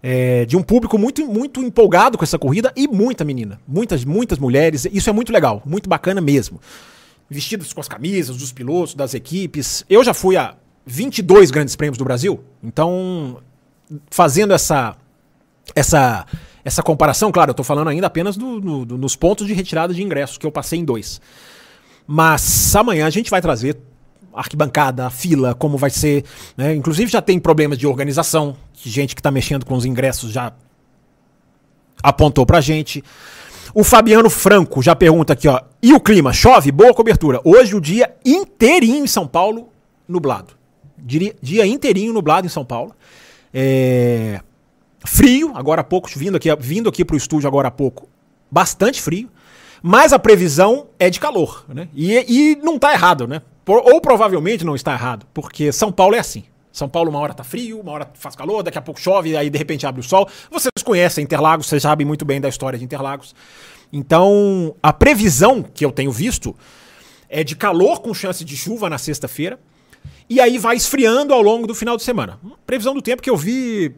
É, 0.03 0.47
de 0.47 0.57
um 0.57 0.63
público 0.63 0.97
muito, 0.97 1.27
muito 1.27 1.61
empolgado 1.63 2.17
com 2.17 2.25
essa 2.25 2.39
corrida 2.39 2.73
e 2.75 2.89
muita 2.89 3.25
menina. 3.25 3.61
Muitas, 3.69 4.05
muitas 4.05 4.39
mulheres. 4.39 4.87
Isso 4.91 5.11
é 5.11 5.13
muito 5.13 5.33
legal, 5.33 5.63
muito 5.65 5.89
bacana 5.89 6.21
mesmo 6.21 6.61
vestidos 7.31 7.73
com 7.73 7.81
as 7.81 7.87
camisas 7.87 8.37
dos 8.37 8.53
pilotos, 8.53 8.95
das 8.95 9.15
equipes. 9.15 9.85
Eu 9.89 10.03
já 10.03 10.13
fui 10.13 10.37
a 10.37 10.57
22 10.85 11.53
grandes 11.53 11.77
prêmios 11.77 11.97
do 11.97 12.05
Brasil, 12.05 12.43
então 12.63 13.39
fazendo 14.11 14.53
essa 14.53 14.97
essa 15.75 16.27
essa 16.63 16.83
comparação, 16.83 17.33
claro, 17.33 17.51
eu 17.51 17.53
estou 17.53 17.65
falando 17.65 17.89
ainda 17.89 18.07
apenas 18.07 18.37
do, 18.37 18.61
do, 18.61 18.85
do, 18.85 18.99
nos 18.99 19.17
pontos 19.17 19.47
de 19.47 19.55
retirada 19.55 19.95
de 19.95 20.03
ingressos 20.03 20.37
que 20.37 20.45
eu 20.45 20.53
passei 20.53 20.79
em 20.79 20.85
dois. 20.85 21.21
Mas 22.07 22.75
amanhã 22.75 23.07
a 23.07 23.11
gente 23.11 23.31
vai 23.31 23.41
trazer 23.41 23.77
arquibancada, 24.35 25.09
fila, 25.11 25.55
como 25.55 25.77
vai 25.77 25.91
ser. 25.91 26.25
Né? 26.57 26.75
Inclusive 26.75 27.11
já 27.11 27.21
tem 27.21 27.39
problemas 27.39 27.79
de 27.79 27.87
organização, 27.87 28.57
gente 28.75 29.15
que 29.15 29.21
está 29.21 29.31
mexendo 29.31 29.65
com 29.65 29.75
os 29.75 29.85
ingressos 29.85 30.33
já 30.33 30.53
apontou 32.03 32.47
pra 32.47 32.61
gente. 32.61 33.05
O 33.75 33.85
Fabiano 33.85 34.29
Franco 34.29 34.83
já 34.83 34.97
pergunta 34.97 35.33
aqui, 35.33 35.47
ó. 35.47 35.61
E 35.83 35.93
o 35.93 36.01
clima? 36.01 36.33
Chove? 36.33 36.73
Boa 36.73 36.93
cobertura. 36.93 37.41
Hoje 37.45 37.77
o 37.77 37.81
dia 37.81 38.15
inteirinho 38.25 39.05
em 39.05 39.07
São 39.07 39.27
Paulo, 39.27 39.69
nublado. 40.09 40.55
Dia, 40.99 41.35
dia 41.41 41.67
inteirinho 41.67 42.13
nublado 42.13 42.47
em 42.47 42.51
São 42.51 42.65
Paulo. 42.65 42.95
É... 43.55 44.41
Frio, 45.05 45.53
agora 45.55 45.81
há 45.81 45.85
pouco, 45.85 46.11
vindo 46.15 46.37
aqui, 46.37 46.49
vindo 46.57 46.89
aqui 46.89 47.05
pro 47.05 47.17
estúdio 47.17 47.49
agora 47.49 47.69
há 47.69 47.71
pouco, 47.71 48.09
bastante 48.51 49.01
frio. 49.01 49.31
Mas 49.83 50.13
a 50.13 50.19
previsão 50.19 50.89
é 50.99 51.09
de 51.09 51.19
calor, 51.19 51.65
né? 51.69 51.89
E, 51.95 52.15
e 52.29 52.57
não 52.57 52.79
tá 52.79 52.93
errado, 52.93 53.27
né? 53.27 53.43
Por, 53.65 53.79
ou 53.79 54.01
provavelmente 54.01 54.65
não 54.65 54.75
está 54.75 54.93
errado, 54.93 55.27
porque 55.33 55.73
São 55.73 55.91
Paulo 55.91 56.15
é 56.15 56.19
assim. 56.19 56.45
São 56.73 56.89
Paulo, 56.89 57.11
uma 57.11 57.19
hora 57.19 57.35
tá 57.35 57.43
frio, 57.43 57.81
uma 57.81 57.93
hora 57.93 58.11
faz 58.15 58.37
calor, 58.37 58.63
daqui 58.63 58.79
a 58.79 58.83
pouco 58.83 59.01
chove, 59.01 59.37
aí 59.37 59.51
de 59.51 59.59
repente 59.59 59.87
abre 59.87 60.01
o 60.01 60.05
sol. 60.05 60.29
Vocês 60.51 60.71
conhecem 60.85 61.25
Interlagos, 61.25 61.67
vocês 61.67 61.83
sabem 61.83 62.07
muito 62.07 62.25
bem 62.25 62.41
da 62.41 62.49
história 62.49 62.79
de 62.79 62.85
Interlagos. 62.85 63.35
Então, 63.93 64.75
a 64.83 64.93
previsão 64.93 65.63
que 65.63 65.85
eu 65.85 65.91
tenho 65.91 66.13
visto 66.13 66.55
é 67.29 67.43
de 67.43 67.57
calor 67.57 68.01
com 68.01 68.15
chance 68.15 68.45
de 68.45 68.57
chuva 68.57 68.89
na 68.89 68.99
sexta-feira. 68.99 69.59
E 70.29 70.41
aí 70.41 70.59
vai 70.59 70.77
esfriando 70.77 71.35
ao 71.35 71.43
longo 71.43 71.67
do 71.67 71.75
final 71.75 71.97
de 71.97 72.05
semana. 72.05 72.39
Previsão 72.65 72.95
do 72.95 73.03
tempo 73.03 73.21
que 73.21 73.29
eu 73.29 73.37
vi 73.37 73.95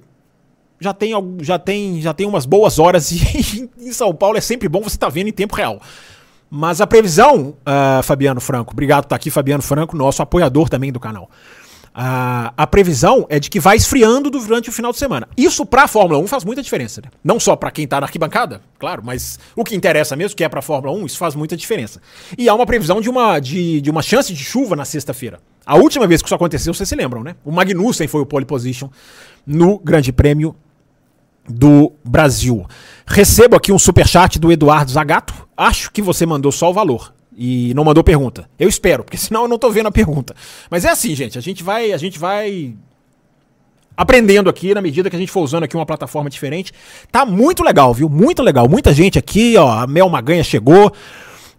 já 0.83 0.93
tem, 0.93 1.13
já 1.41 1.59
tem, 1.59 2.01
já 2.01 2.13
tem 2.13 2.27
umas 2.27 2.45
boas 2.45 2.79
horas 2.79 3.11
e 3.13 3.71
em 3.79 3.93
São 3.93 4.15
Paulo 4.15 4.37
é 4.37 4.41
sempre 4.41 4.69
bom 4.69 4.81
você 4.81 4.97
estar 4.97 5.07
tá 5.07 5.13
vendo 5.13 5.29
em 5.29 5.33
tempo 5.33 5.55
real. 5.55 5.81
Mas 6.51 6.81
a 6.83 6.87
previsão, 6.87 7.55
uh, 7.61 8.03
Fabiano 8.03 8.41
Franco, 8.41 8.73
obrigado 8.73 9.05
por 9.05 9.07
estar 9.07 9.17
aqui, 9.17 9.31
Fabiano 9.31 9.63
Franco, 9.63 9.97
nosso 9.97 10.21
apoiador 10.21 10.69
também 10.69 10.93
do 10.93 11.01
canal 11.01 11.31
a, 11.95 12.53
a 12.57 12.67
previsão 12.67 13.27
é 13.29 13.39
de 13.39 13.51
que 13.51 13.61
vai 13.61 13.77
esfriando 13.77 14.31
durante 14.31 14.69
o 14.69 14.73
final 14.73 14.93
de 14.93 14.99
semana. 14.99 15.29
Isso 15.37 15.67
para 15.67 15.85
a 15.85 15.89
Fórmula 15.89 16.19
1 16.21 16.27
faz 16.27 16.45
muita 16.45 16.63
diferença, 16.63 17.01
né? 17.03 17.11
Não 17.23 17.39
só 17.39 17.55
para 17.55 17.71
quem 17.71 17.87
tá 17.87 18.01
na 18.01 18.07
arquibancada, 18.07 18.63
claro, 18.79 19.03
mas 19.05 19.39
o 19.55 19.63
que 19.63 19.77
interessa 19.77 20.17
mesmo, 20.17 20.37
que 20.37 20.45
é 20.45 20.49
para 20.49 20.61
a 20.61 20.63
Fórmula 20.63 20.97
1, 20.97 21.07
isso 21.07 21.19
faz 21.19 21.35
muita 21.35 21.57
diferença. 21.57 22.01
E 22.37 22.49
há 22.49 22.55
uma 22.55 22.67
previsão 22.67 23.01
de 23.01 23.11
uma, 23.11 23.39
de, 23.39 23.81
de 23.81 23.91
uma 23.91 24.03
chance 24.03 24.33
de 24.33 24.43
chuva 24.43 24.75
na 24.75 24.85
sexta-feira. 24.85 25.41
A 25.67 25.77
última 25.77 26.07
vez 26.07 26.23
que 26.23 26.29
isso 26.29 26.35
aconteceu, 26.35 26.73
vocês 26.73 26.89
se 26.89 26.97
lembram, 26.97 27.23
né? 27.23 27.37
O 27.45 27.53
Magnussen 27.53 28.09
foi 28.09 28.23
o 28.23 28.27
pole 28.27 28.45
position 28.45 28.89
no 29.47 29.79
Grande 29.79 30.13
Prêmio 30.13 30.57
do 31.49 31.93
Brasil. 32.05 32.67
Recebo 33.07 33.57
aqui 33.57 33.73
um 33.73 33.79
super 33.79 34.07
chat 34.07 34.39
do 34.39 34.53
Eduardo 34.53 34.91
Zagato. 34.91 35.35
Acho 35.57 35.91
que 35.91 36.01
você 36.01 36.25
mandou 36.25 36.53
só 36.53 36.71
o 36.71 36.75
valor 36.75 37.13
e 37.37 37.73
não 37.75 37.85
mandou 37.85 38.05
pergunta. 38.05 38.49
Eu 38.59 38.69
espero, 38.69 39.05
porque 39.05 39.17
senão 39.19 39.43
eu 39.43 39.49
não 39.49 39.59
tô 39.59 39.71
vendo 39.71 39.87
a 39.87 39.93
pergunta. 39.93 40.35
Mas 40.71 40.85
é 40.85 40.91
assim, 40.91 41.15
gente, 41.15 41.39
a 41.39 41.41
gente 41.41 41.63
vai, 41.63 41.93
a 41.93 41.99
gente 41.99 42.19
vai 42.19 42.75
aprendendo 43.97 44.49
aqui 44.49 44.75
na 44.75 44.81
medida 44.81 45.11
que 45.11 45.17
a 45.17 45.19
gente 45.19 45.31
for 45.31 45.43
usando 45.43 45.65
aqui 45.65 45.77
uma 45.77 45.87
plataforma 45.87 46.31
diferente. 46.31 46.73
Tá 47.11 47.25
muito 47.25 47.63
legal, 47.63 47.93
viu? 47.93 48.09
Muito 48.09 48.43
legal. 48.43 48.69
Muita 48.69 48.93
gente 48.93 49.19
aqui, 49.19 49.57
ó, 49.57 49.71
a 49.71 49.87
Mel 49.87 50.09
Maganha 50.09 50.45
chegou. 50.45 50.93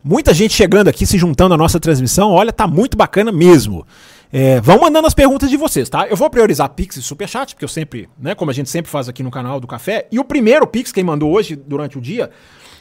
Muita 0.04 0.34
gente 0.34 0.54
chegando 0.54 0.90
aqui, 0.90 1.06
se 1.06 1.18
juntando 1.18 1.54
à 1.54 1.58
nossa 1.58 1.80
transmissão. 1.80 2.32
Olha, 2.32 2.52
tá 2.52 2.68
muito 2.68 2.98
bacana 2.98 3.32
mesmo. 3.32 3.86
É, 4.36 4.60
vão 4.62 4.80
mandando 4.80 5.06
as 5.06 5.14
perguntas 5.14 5.48
de 5.48 5.56
vocês, 5.56 5.88
tá? 5.88 6.08
Eu 6.08 6.18
vou 6.18 6.28
priorizar 6.28 6.68
Pix 6.70 6.98
e 6.98 7.04
Superchat, 7.04 7.54
porque 7.54 7.64
eu 7.64 7.70
sempre, 7.70 8.10
né, 8.18 8.34
como 8.34 8.50
a 8.50 8.54
gente 8.54 8.68
sempre 8.68 8.90
faz 8.90 9.08
aqui 9.08 9.22
no 9.22 9.30
canal 9.30 9.60
do 9.60 9.68
Café. 9.68 10.08
E 10.12 10.18
o 10.18 10.24
primeiro 10.24 10.66
Pix, 10.66 10.92
quem 10.92 11.04
mandou 11.04 11.32
hoje, 11.32 11.56
durante 11.56 12.00
o 12.00 12.02
dia, 12.02 12.32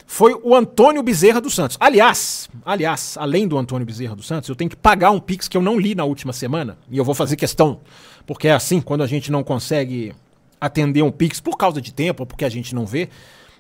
foi 0.07 0.35
o 0.43 0.57
Antônio 0.57 1.03
Bezerra 1.03 1.43
dos 1.43 1.55
Santos. 1.55 1.77
Aliás, 1.79 2.49
aliás, 2.65 3.19
além 3.21 3.47
do 3.47 3.59
Antônio 3.59 3.85
Bezerra 3.85 4.17
dos 4.17 4.27
Santos, 4.27 4.49
eu 4.49 4.57
tenho 4.57 4.71
que 4.71 4.77
pagar 4.77 5.11
um 5.11 5.21
Pix 5.21 5.47
que 5.47 5.55
eu 5.55 5.61
não 5.61 5.79
li 5.79 5.95
na 5.95 6.05
última 6.05 6.33
semana, 6.33 6.79
e 6.91 6.97
eu 6.97 7.05
vou 7.05 7.15
fazer 7.15 7.37
questão, 7.37 7.81
porque 8.27 8.49
é 8.49 8.53
assim, 8.53 8.81
quando 8.81 9.03
a 9.03 9.07
gente 9.07 9.31
não 9.31 9.45
consegue 9.45 10.15
atender 10.59 11.03
um 11.03 11.11
Pix 11.11 11.39
por 11.39 11.59
causa 11.59 11.83
de 11.83 11.93
tempo, 11.93 12.23
ou 12.23 12.27
porque 12.27 12.47
a 12.47 12.49
gente 12.49 12.75
não 12.75 12.87
vê, 12.87 13.11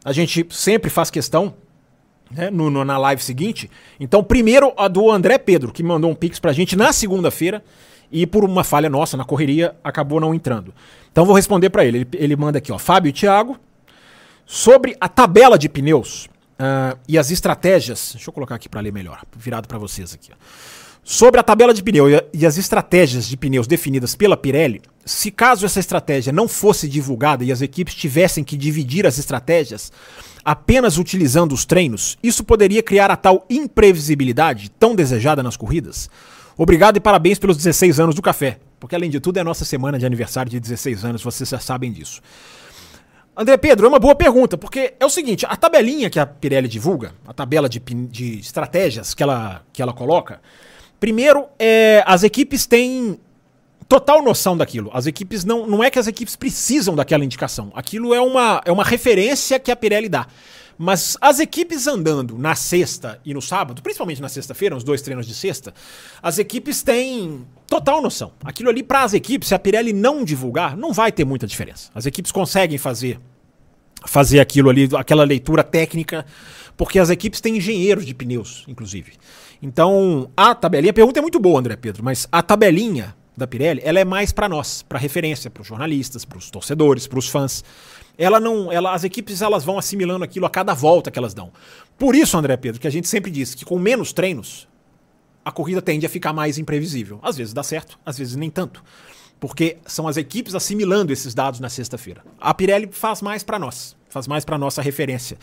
a 0.02 0.12
gente 0.12 0.46
sempre 0.49 0.88
faz 0.88 1.11
questão 1.11 1.52
né, 2.34 2.50
no, 2.50 2.70
no, 2.70 2.84
na 2.84 2.98
live 2.98 3.22
seguinte. 3.22 3.70
Então, 3.98 4.22
primeiro 4.22 4.72
a 4.76 4.88
do 4.88 5.10
André 5.10 5.38
Pedro, 5.38 5.72
que 5.72 5.82
mandou 5.82 6.10
um 6.10 6.14
Pix 6.14 6.38
pra 6.38 6.52
gente 6.52 6.76
na 6.76 6.92
segunda-feira, 6.92 7.62
e 8.10 8.26
por 8.26 8.44
uma 8.44 8.62
falha 8.62 8.90
nossa 8.90 9.16
na 9.16 9.24
correria, 9.24 9.74
acabou 9.82 10.20
não 10.20 10.34
entrando. 10.34 10.74
Então 11.10 11.24
vou 11.24 11.34
responder 11.34 11.70
para 11.70 11.84
ele. 11.84 11.98
ele. 11.98 12.08
Ele 12.12 12.36
manda 12.36 12.58
aqui, 12.58 12.70
ó, 12.70 12.78
Fábio 12.78 13.08
e 13.08 13.12
Thiago, 13.12 13.58
sobre 14.44 14.94
a 15.00 15.08
tabela 15.08 15.58
de 15.58 15.68
pneus 15.68 16.26
uh, 16.26 16.98
e 17.08 17.16
as 17.16 17.30
estratégias. 17.30 18.10
Deixa 18.12 18.28
eu 18.28 18.34
colocar 18.34 18.54
aqui 18.54 18.68
para 18.68 18.80
ler 18.80 18.92
melhor, 18.92 19.22
virado 19.34 19.66
para 19.66 19.78
vocês 19.78 20.12
aqui. 20.12 20.30
Ó. 20.30 20.36
Sobre 21.04 21.40
a 21.40 21.42
tabela 21.42 21.75
de 21.75 21.82
pneu 21.82 22.06
e 22.32 22.47
as 22.47 22.56
estratégias 22.56 23.26
de 23.26 23.37
pneus 23.37 23.66
definidas 23.66 24.14
pela 24.14 24.37
Pirelli, 24.37 24.80
se 25.04 25.32
caso 25.32 25.66
essa 25.66 25.80
estratégia 25.80 26.32
não 26.32 26.47
fosse 26.47 26.88
divulgada 26.88 27.42
e 27.42 27.50
as 27.50 27.61
equipes 27.61 27.94
tivessem 27.94 28.44
que 28.44 28.56
dividir 28.56 29.04
as 29.04 29.18
estratégias 29.18 29.90
apenas 30.44 30.99
utilizando 30.99 31.52
os 31.52 31.64
treinos, 31.64 32.16
isso 32.23 32.44
poderia 32.44 32.85
criar 32.85 33.11
a 33.11 33.16
tal 33.16 33.44
imprevisibilidade 33.50 34.71
tão 34.71 34.94
desejada 34.94 35.42
nas 35.42 35.56
corridas? 35.56 36.09
Obrigado 36.56 36.99
e 36.99 37.00
parabéns 37.00 37.37
pelos 37.37 37.56
16 37.56 37.99
anos 37.99 38.14
do 38.14 38.23
café, 38.23 38.61
porque 38.78 38.94
além 38.94 39.11
de 39.11 39.18
tudo 39.18 39.38
é 39.38 39.44
nossa 39.44 39.64
semana 39.64 39.99
de 39.99 40.06
aniversário 40.06 40.50
de 40.50 40.61
16 40.61 41.04
anos, 41.04 41.23
vocês 41.23 41.49
já 41.49 41.59
sabem 41.59 41.90
disso. 41.90 42.21
André 43.37 43.56
Pedro, 43.56 43.87
é 43.87 43.88
uma 43.88 43.99
boa 43.99 44.14
pergunta, 44.14 44.56
porque 44.56 44.94
é 45.00 45.04
o 45.04 45.11
seguinte, 45.11 45.44
a 45.49 45.56
tabelinha 45.56 46.09
que 46.09 46.21
a 46.21 46.26
Pirelli 46.26 46.68
divulga, 46.68 47.12
a 47.26 47.32
tabela 47.32 47.68
de, 47.68 47.80
de 47.80 48.38
estratégias 48.38 49.14
que 49.14 49.23
ela, 49.23 49.62
que 49.73 49.82
ela 49.82 49.92
coloca, 49.92 50.40
primeiro, 51.02 51.49
é, 51.59 52.04
as 52.06 52.23
equipes 52.23 52.64
têm 52.64 53.18
total 53.88 54.23
noção 54.23 54.56
daquilo. 54.56 54.88
As 54.94 55.04
equipes 55.04 55.44
não, 55.44 55.66
não 55.66 55.82
é 55.82 55.90
que 55.90 55.99
as 55.99 56.06
equipes 56.06 56.37
precisam 56.37 56.94
daquela 56.94 57.25
indicação, 57.25 57.73
aquilo 57.75 58.14
é 58.14 58.21
uma, 58.21 58.62
é 58.64 58.71
uma 58.71 58.85
referência 58.85 59.59
que 59.59 59.73
a 59.73 59.75
Pirelli 59.75 60.09
dá. 60.09 60.28
Mas 60.78 61.16
as 61.21 61.40
equipes 61.40 61.88
andando 61.88 62.38
na 62.38 62.54
sexta 62.54 63.21
e 63.25 63.35
no 63.35 63.42
sábado, 63.42 63.82
principalmente 63.82 64.23
na 64.23 64.28
sexta-feira, 64.28 64.76
os 64.76 64.85
dois 64.85 65.02
treinos 65.02 65.26
de 65.26 65.35
sexta, 65.35 65.75
as 66.23 66.38
equipes 66.38 66.85
têm 66.85 67.44
total 67.66 68.00
noção. 68.00 68.30
Aquilo 68.44 68.71
ali 68.71 68.85
para 68.85 69.02
as 69.02 69.12
equipes, 69.12 69.49
se 69.49 69.56
a 69.56 69.59
Pirelli 69.59 69.92
não 69.92 70.25
divulgar, 70.25 70.76
não 70.76 70.92
vai 70.92 71.11
ter 71.11 71.25
muita 71.25 71.49
diferença. 71.49 71.90
As 71.97 72.06
equipes 72.06 72.30
conseguem 72.30 72.78
fazer 72.78 73.18
fazer 74.06 74.40
aquilo 74.40 74.71
ali, 74.71 74.88
aquela 74.97 75.25
leitura 75.25 75.62
técnica, 75.62 76.25
porque 76.76 76.99
as 76.99 77.11
equipes 77.11 77.40
têm 77.40 77.56
engenheiros 77.56 78.04
de 78.04 78.14
pneus, 78.14 78.64
inclusive. 78.68 79.12
Então, 79.62 80.28
a 80.37 80.54
tabelinha, 80.54 80.90
a 80.90 80.95
pergunta 80.95 81.21
é 81.21 81.23
muito 81.23 81.38
boa, 81.38 81.61
André 81.61 81.76
Pedro, 81.76 82.04
mas 82.04 82.28
a 82.31 82.42
tabelinha 82.42 83.14
da 83.37 83.47
Pirelli, 83.47 83.81
ela 83.85 84.00
é 84.00 84.04
mais 84.04 84.33
para 84.33 84.49
nós, 84.49 84.83
para 84.83 84.99
referência, 84.99 85.49
para 85.49 85.62
os 85.62 85.69
jornalistas, 85.69 86.25
para 86.25 86.37
os 86.37 86.50
torcedores, 86.50 87.07
para 87.07 87.19
os 87.19 87.28
fãs 87.28 87.64
ela 88.16 88.38
não, 88.38 88.71
ela, 88.71 88.92
as 88.92 89.04
equipes 89.04 89.40
elas 89.40 89.64
vão 89.64 89.78
assimilando 89.78 90.25
aquilo 90.25 90.47
a 90.47 90.50
cada 90.50 90.75
volta 90.75 91.11
que 91.11 91.19
elas 91.19 91.35
dão. 91.35 91.50
Por 91.99 92.14
isso, 92.14 92.37
André 92.37 92.57
Pedro, 92.57 92.81
que 92.81 92.87
a 92.87 92.90
gente 92.90 93.09
sempre 93.09 93.31
diz 93.31 93.54
que 93.54 93.64
com 93.64 93.78
menos 93.78 94.12
treinos 94.12 94.69
a 95.45 95.50
corrida 95.50 95.83
tende 95.83 96.07
a 96.07 96.09
ficar 96.09 96.33
mais 96.33 96.59
imprevisível. 96.59 97.19
Às 97.23 97.37
vezes 97.37 97.52
dá 97.52 97.62
certo, 97.62 97.99
às 98.04 98.16
vezes 98.16 98.37
nem 98.37 98.50
tanto. 98.50 98.83
Porque 99.40 99.78
são 99.87 100.07
as 100.07 100.16
equipes 100.16 100.54
assimilando 100.54 101.12
esses 101.12 101.35
dados 101.35 101.59
na 101.59 101.69
sexta-feira. 101.69 102.23
A 102.40 102.54
Pirelli 102.54 102.88
faz 102.92 103.21
mais 103.21 103.42
para 103.42 103.59
nós, 103.59 103.97
faz 104.09 104.28
mais 104.28 104.45
para 104.45 104.57
nossa 104.57 104.81
referência. 104.81 105.37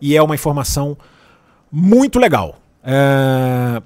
E 0.00 0.16
é 0.16 0.22
uma 0.22 0.34
informação 0.34 0.98
muito 1.70 2.18
legal. 2.18 2.60
É... 2.86 3.82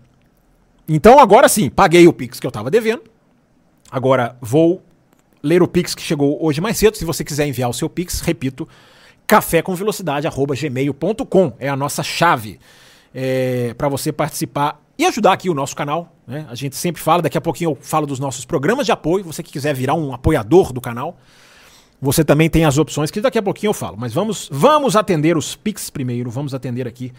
Então 0.87 1.19
agora 1.19 1.49
sim, 1.49 1.71
paguei 1.71 2.07
o 2.07 2.13
Pix 2.13 2.39
que 2.39 2.47
eu 2.47 2.51
estava 2.51 2.71
devendo. 2.71 3.03
Agora 3.91 4.37
vou 4.41 4.83
ler 5.43 5.63
o 5.63 5.69
Pix 5.69 5.95
que 5.95 6.03
chegou 6.03 6.37
hoje 6.45 6.61
mais 6.61 6.77
cedo. 6.77 6.97
Se 6.97 7.05
você 7.05 7.25
quiser 7.25 7.47
enviar 7.47 7.71
o 7.71 7.75
seu 7.75 7.89
Pix, 7.89 8.21
repito, 8.21 8.69
cafécomvelocidade.gmail.com 9.27 11.53
é 11.59 11.69
a 11.69 11.77
nossa 11.77 12.03
chave 12.03 12.61
é, 13.15 13.73
para 13.75 13.89
você 13.89 14.13
participar 14.13 14.83
e 14.99 15.07
ajudar 15.07 15.33
aqui 15.33 15.49
o 15.49 15.55
nosso 15.55 15.75
canal. 15.75 16.15
Né? 16.27 16.45
A 16.49 16.55
gente 16.55 16.77
sempre 16.77 17.01
fala, 17.01 17.23
daqui 17.23 17.39
a 17.39 17.41
pouquinho 17.41 17.71
eu 17.71 17.79
falo 17.81 18.07
dos 18.07 18.19
nossos 18.19 18.45
programas 18.45 18.85
de 18.85 18.93
apoio. 18.93 19.25
Você 19.25 19.43
que 19.43 19.51
quiser 19.51 19.75
virar 19.75 19.95
um 19.95 20.13
apoiador 20.13 20.71
do 20.73 20.81
canal, 20.81 21.17
você 22.01 22.25
também 22.25 22.51
tem 22.51 22.65
as 22.65 22.79
opções 22.79 23.11
que 23.11 23.21
daqui 23.21 23.39
a 23.39 23.43
pouquinho 23.43 23.71
eu 23.71 23.75
falo. 23.75 23.97
Mas 23.99 24.13
vamos, 24.13 24.49
vamos 24.53 24.95
atender 24.97 25.37
os 25.37 25.57
Pix 25.57 25.91
primeiro, 25.91 26.31
vamos 26.31 26.55
atender 26.55 26.87
aqui 26.87 27.13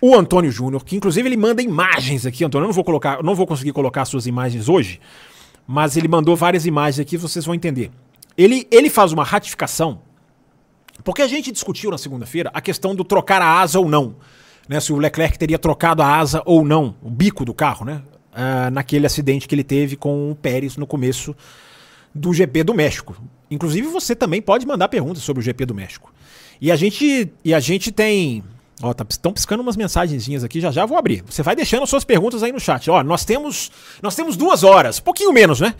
o 0.00 0.14
Antônio 0.14 0.50
Júnior, 0.50 0.84
que 0.84 0.96
inclusive 0.96 1.28
ele 1.28 1.36
manda 1.36 1.60
imagens 1.60 2.24
aqui, 2.24 2.44
Antônio. 2.44 2.64
Eu 2.64 2.68
não 2.68 2.74
vou 2.74 2.84
colocar, 2.84 3.22
não 3.22 3.34
vou 3.34 3.46
conseguir 3.46 3.72
colocar 3.72 4.04
suas 4.04 4.26
imagens 4.26 4.68
hoje, 4.68 5.00
mas 5.66 5.96
ele 5.96 6.08
mandou 6.08 6.34
várias 6.34 6.66
imagens 6.66 7.00
aqui, 7.00 7.16
vocês 7.16 7.44
vão 7.44 7.54
entender. 7.54 7.90
Ele, 8.36 8.66
ele 8.70 8.88
faz 8.88 9.12
uma 9.12 9.24
ratificação, 9.24 10.00
porque 11.04 11.22
a 11.22 11.28
gente 11.28 11.52
discutiu 11.52 11.90
na 11.90 11.98
segunda-feira 11.98 12.50
a 12.54 12.60
questão 12.60 12.94
do 12.94 13.04
trocar 13.04 13.42
a 13.42 13.60
asa 13.60 13.78
ou 13.78 13.88
não. 13.88 14.16
Né, 14.68 14.78
se 14.78 14.92
o 14.92 14.96
Leclerc 14.98 15.36
teria 15.36 15.58
trocado 15.58 16.00
a 16.00 16.16
asa 16.18 16.42
ou 16.46 16.64
não, 16.64 16.94
o 17.02 17.10
bico 17.10 17.44
do 17.44 17.52
carro, 17.52 17.84
né? 17.84 18.02
Uh, 18.30 18.70
naquele 18.70 19.04
acidente 19.04 19.48
que 19.48 19.54
ele 19.54 19.64
teve 19.64 19.96
com 19.96 20.30
o 20.30 20.36
Pérez 20.36 20.76
no 20.76 20.86
começo 20.86 21.34
do 22.14 22.32
GP 22.32 22.62
do 22.62 22.72
México. 22.72 23.16
Inclusive, 23.50 23.88
você 23.88 24.14
também 24.14 24.40
pode 24.40 24.64
mandar 24.64 24.88
perguntas 24.88 25.24
sobre 25.24 25.40
o 25.40 25.42
GP 25.42 25.66
do 25.66 25.74
México. 25.74 26.12
E 26.60 26.70
a 26.70 26.76
gente, 26.76 27.32
e 27.44 27.52
a 27.52 27.58
gente 27.58 27.90
tem 27.90 28.44
Ó, 28.82 28.94
tá, 28.94 29.04
estão 29.08 29.32
piscando 29.32 29.62
umas 29.62 29.76
mensagenzinhas 29.76 30.42
aqui, 30.42 30.60
já 30.60 30.70
já 30.70 30.86
vou 30.86 30.96
abrir. 30.96 31.22
Você 31.26 31.42
vai 31.42 31.54
deixando 31.54 31.86
suas 31.86 32.04
perguntas 32.04 32.42
aí 32.42 32.50
no 32.50 32.60
chat. 32.60 32.90
Ó, 32.90 33.02
nós 33.02 33.24
temos, 33.24 33.70
nós 34.02 34.14
temos 34.14 34.36
duas 34.36 34.64
horas, 34.64 34.98
pouquinho 34.98 35.32
menos, 35.32 35.60
né? 35.60 35.74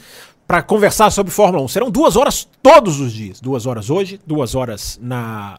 Para 0.47 0.62
conversar 0.62 1.11
sobre 1.11 1.33
Fórmula 1.33 1.64
1. 1.64 1.69
Serão 1.69 1.90
duas 1.90 2.16
horas 2.16 2.47
todos 2.62 3.00
os 3.00 3.12
dias. 3.12 3.40
Duas 3.40 3.66
horas 3.66 3.88
hoje, 3.88 4.21
duas 4.26 4.54
horas 4.54 4.99
na 5.00 5.59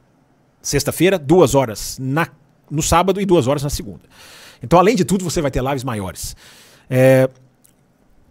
sexta-feira, 0.61 1.17
duas 1.17 1.55
horas 1.55 1.97
na, 1.99 2.27
no 2.69 2.83
sábado 2.83 3.19
e 3.19 3.25
duas 3.25 3.47
horas 3.47 3.63
na 3.63 3.69
segunda. 3.69 4.01
Então, 4.61 4.77
além 4.77 4.95
de 4.95 5.03
tudo, 5.03 5.23
você 5.23 5.41
vai 5.41 5.49
ter 5.49 5.63
lives 5.63 5.83
maiores. 5.83 6.35
É, 6.89 7.27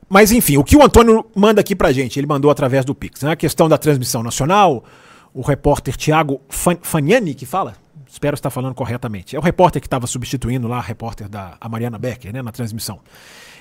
mas 0.09 0.33
enfim, 0.33 0.57
o 0.57 0.65
que 0.65 0.77
o 0.77 0.85
Antônio 0.85 1.25
manda 1.35 1.61
aqui 1.61 1.75
pra 1.75 1.93
gente, 1.93 2.19
ele 2.19 2.27
mandou 2.27 2.51
através 2.51 2.85
do 2.85 2.95
Pix. 2.95 3.23
Né? 3.23 3.33
A 3.33 3.37
questão 3.37 3.69
da 3.69 3.79
transmissão 3.79 4.23
nacional, 4.23 4.85
o 5.35 5.41
repórter 5.41 5.97
Thiago 5.97 6.41
Faniani 6.49 7.35
que 7.35 7.47
fala, 7.47 7.75
Espero 8.11 8.35
estar 8.35 8.51
falando 8.51 8.75
corretamente. 8.75 9.37
É 9.37 9.39
o 9.39 9.43
repórter 9.43 9.81
que 9.81 9.87
estava 9.87 10.07
substituindo 10.07 10.67
lá, 10.67 10.79
a 10.79 10.83
repórter 10.83 11.29
da 11.29 11.57
a 11.61 11.69
Mariana 11.69 11.99
Becker, 11.99 12.33
né, 12.33 12.43
na 12.43 12.51
transmissão. 12.51 13.01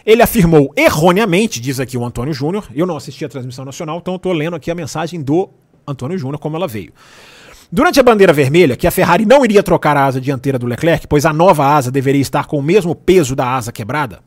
Ele 0.06 0.24
afirmou 0.24 0.74
erroneamente, 0.76 1.60
diz 1.60 1.80
aqui 1.80 1.98
o 1.98 2.04
Antônio 2.04 2.34
Júnior, 2.34 2.68
eu 2.74 2.86
não 2.86 2.98
assisti 2.98 3.24
a 3.24 3.30
transmissão 3.30 3.64
nacional, 3.64 4.00
então 4.00 4.16
estou 4.16 4.34
lendo 4.34 4.56
aqui 4.56 4.72
a 4.72 4.76
mensagem 4.76 5.22
do 5.22 5.50
Antônio 5.88 6.18
Júnior 6.18 6.40
como 6.40 6.56
ela 6.56 6.68
veio. 6.68 6.92
Durante 7.72 8.00
a 8.00 8.04
bandeira 8.04 8.34
vermelha, 8.34 8.76
que 8.76 8.88
a 8.88 8.92
Ferrari 8.92 9.26
não 9.26 9.46
iria 9.46 9.62
trocar 9.62 9.96
a 9.96 10.06
asa 10.06 10.20
dianteira 10.20 10.58
do 10.58 10.66
Leclerc, 10.66 11.08
pois 11.08 11.26
a 11.26 11.32
nova 11.32 11.68
asa 11.68 11.92
deveria 11.92 12.22
estar 12.22 12.48
com 12.48 12.58
o 12.58 12.64
mesmo 12.64 12.96
peso 12.96 13.36
da 13.36 13.54
asa 13.54 13.72
quebrada, 13.72 14.22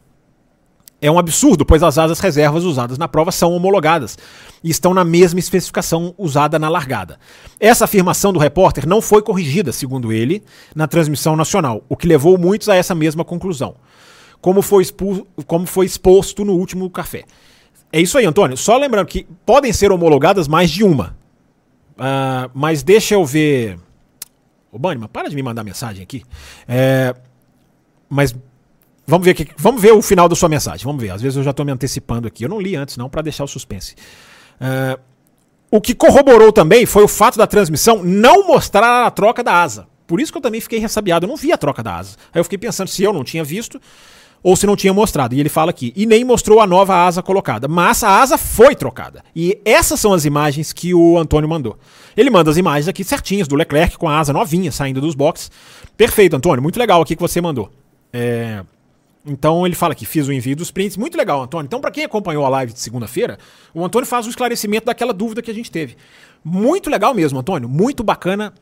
é 1.02 1.10
um 1.10 1.18
absurdo, 1.18 1.66
pois 1.66 1.82
as 1.82 1.98
asas 1.98 2.20
reservas 2.20 2.62
usadas 2.62 2.96
na 2.96 3.08
prova 3.08 3.32
são 3.32 3.52
homologadas 3.52 4.16
e 4.62 4.70
estão 4.70 4.94
na 4.94 5.04
mesma 5.04 5.40
especificação 5.40 6.14
usada 6.16 6.60
na 6.60 6.68
largada. 6.68 7.18
Essa 7.58 7.86
afirmação 7.86 8.32
do 8.32 8.38
repórter 8.38 8.86
não 8.86 9.02
foi 9.02 9.20
corrigida, 9.20 9.72
segundo 9.72 10.12
ele, 10.12 10.44
na 10.76 10.86
transmissão 10.86 11.34
nacional, 11.34 11.84
o 11.88 11.96
que 11.96 12.06
levou 12.06 12.38
muitos 12.38 12.68
a 12.68 12.76
essa 12.76 12.94
mesma 12.94 13.24
conclusão, 13.24 13.74
como 14.40 14.62
foi, 14.62 14.84
como 15.44 15.66
foi 15.66 15.86
exposto 15.86 16.44
no 16.44 16.52
último 16.52 16.88
café. 16.88 17.24
É 17.92 18.00
isso 18.00 18.16
aí, 18.16 18.24
Antônio. 18.24 18.56
Só 18.56 18.78
lembrando 18.78 19.06
que 19.08 19.26
podem 19.44 19.72
ser 19.72 19.90
homologadas 19.90 20.46
mais 20.46 20.70
de 20.70 20.84
uma. 20.84 21.16
Uh, 21.92 22.48
mas 22.54 22.84
deixa 22.84 23.14
eu 23.14 23.24
ver. 23.24 23.76
Ô, 24.70 24.78
Banima, 24.78 25.08
para 25.08 25.28
de 25.28 25.34
me 25.34 25.42
mandar 25.42 25.64
mensagem 25.64 26.02
aqui. 26.02 26.22
É, 26.66 27.14
mas 28.08 28.34
Vamos 29.12 29.26
ver, 29.26 29.46
vamos 29.58 29.82
ver 29.82 29.92
o 29.92 30.00
final 30.00 30.26
da 30.26 30.34
sua 30.34 30.48
mensagem. 30.48 30.82
Vamos 30.86 31.02
ver. 31.02 31.10
Às 31.10 31.20
vezes 31.20 31.36
eu 31.36 31.42
já 31.42 31.50
estou 31.50 31.66
me 31.66 31.70
antecipando 31.70 32.26
aqui. 32.26 32.46
Eu 32.46 32.48
não 32.48 32.58
li 32.58 32.74
antes, 32.74 32.96
não, 32.96 33.10
para 33.10 33.20
deixar 33.20 33.44
o 33.44 33.46
suspense. 33.46 33.94
Uh, 34.58 34.98
o 35.70 35.82
que 35.82 35.94
corroborou 35.94 36.50
também 36.50 36.86
foi 36.86 37.04
o 37.04 37.08
fato 37.08 37.36
da 37.36 37.46
transmissão 37.46 38.02
não 38.02 38.46
mostrar 38.46 39.04
a 39.04 39.10
troca 39.10 39.44
da 39.44 39.62
asa. 39.62 39.86
Por 40.06 40.18
isso 40.18 40.32
que 40.32 40.38
eu 40.38 40.42
também 40.42 40.62
fiquei 40.62 40.78
ressabiado. 40.78 41.26
Eu 41.26 41.28
não 41.28 41.36
vi 41.36 41.52
a 41.52 41.58
troca 41.58 41.82
da 41.82 41.94
asa. 41.94 42.16
Aí 42.32 42.40
eu 42.40 42.44
fiquei 42.44 42.56
pensando 42.56 42.88
se 42.88 43.02
eu 43.02 43.12
não 43.12 43.22
tinha 43.22 43.44
visto 43.44 43.78
ou 44.42 44.56
se 44.56 44.66
não 44.66 44.76
tinha 44.76 44.94
mostrado. 44.94 45.34
E 45.34 45.40
ele 45.40 45.50
fala 45.50 45.68
aqui. 45.68 45.92
E 45.94 46.06
nem 46.06 46.24
mostrou 46.24 46.58
a 46.58 46.66
nova 46.66 47.04
asa 47.04 47.22
colocada. 47.22 47.68
Mas 47.68 48.02
a 48.02 48.18
asa 48.18 48.38
foi 48.38 48.74
trocada. 48.74 49.22
E 49.36 49.60
essas 49.62 50.00
são 50.00 50.14
as 50.14 50.24
imagens 50.24 50.72
que 50.72 50.94
o 50.94 51.18
Antônio 51.18 51.50
mandou. 51.50 51.78
Ele 52.16 52.30
manda 52.30 52.50
as 52.50 52.56
imagens 52.56 52.88
aqui 52.88 53.04
certinhas 53.04 53.46
do 53.46 53.56
Leclerc 53.56 53.98
com 53.98 54.08
a 54.08 54.18
asa 54.18 54.32
novinha 54.32 54.72
saindo 54.72 55.02
dos 55.02 55.14
boxes. 55.14 55.50
Perfeito, 55.98 56.34
Antônio. 56.34 56.62
Muito 56.62 56.78
legal 56.78 57.02
aqui 57.02 57.14
que 57.14 57.20
você 57.20 57.42
mandou. 57.42 57.70
É. 58.10 58.64
Então 59.24 59.64
ele 59.64 59.74
fala 59.74 59.94
que 59.94 60.04
fiz 60.04 60.26
o 60.26 60.32
envio 60.32 60.56
dos 60.56 60.70
prints. 60.70 60.96
Muito 60.96 61.16
legal, 61.16 61.42
Antônio. 61.42 61.66
Então, 61.66 61.80
para 61.80 61.90
quem 61.90 62.04
acompanhou 62.04 62.44
a 62.44 62.48
live 62.48 62.72
de 62.72 62.80
segunda-feira, 62.80 63.38
o 63.72 63.84
Antônio 63.84 64.06
faz 64.06 64.26
o 64.26 64.30
esclarecimento 64.30 64.86
daquela 64.86 65.12
dúvida 65.12 65.40
que 65.40 65.50
a 65.50 65.54
gente 65.54 65.70
teve. 65.70 65.96
Muito 66.44 66.90
legal 66.90 67.14
mesmo, 67.14 67.38
Antônio. 67.38 67.68
Muito 67.68 68.02
bacana 68.02 68.52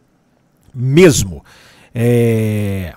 mesmo. 0.75 1.43
É... 1.95 2.95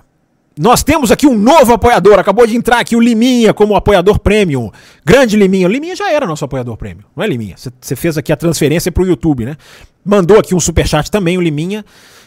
Nós 0.59 0.83
temos 0.83 1.11
aqui 1.11 1.25
um 1.25 1.35
novo 1.35 1.73
apoiador. 1.73 2.19
Acabou 2.19 2.45
de 2.45 2.55
entrar 2.55 2.79
aqui 2.79 2.95
o 2.95 2.99
Liminha 2.99 3.53
como 3.53 3.75
apoiador 3.75 4.19
premium. 4.19 4.69
Grande 5.03 5.35
Liminha. 5.35 5.67
O 5.67 5.71
Liminha 5.71 5.95
já 5.95 6.11
era 6.11 6.27
nosso 6.27 6.45
apoiador 6.45 6.77
premium. 6.77 7.05
Não 7.15 7.23
é, 7.23 7.27
Liminha? 7.27 7.55
Você 7.57 7.95
fez 7.95 8.17
aqui 8.17 8.31
a 8.31 8.35
transferência 8.35 8.91
pro 8.91 9.05
YouTube, 9.05 9.45
né? 9.45 9.57
Mandou 10.05 10.37
aqui 10.37 10.53
um 10.53 10.59
superchat 10.59 11.09
também, 11.09 11.37
o 11.37 11.41
Liminha. 11.41 11.83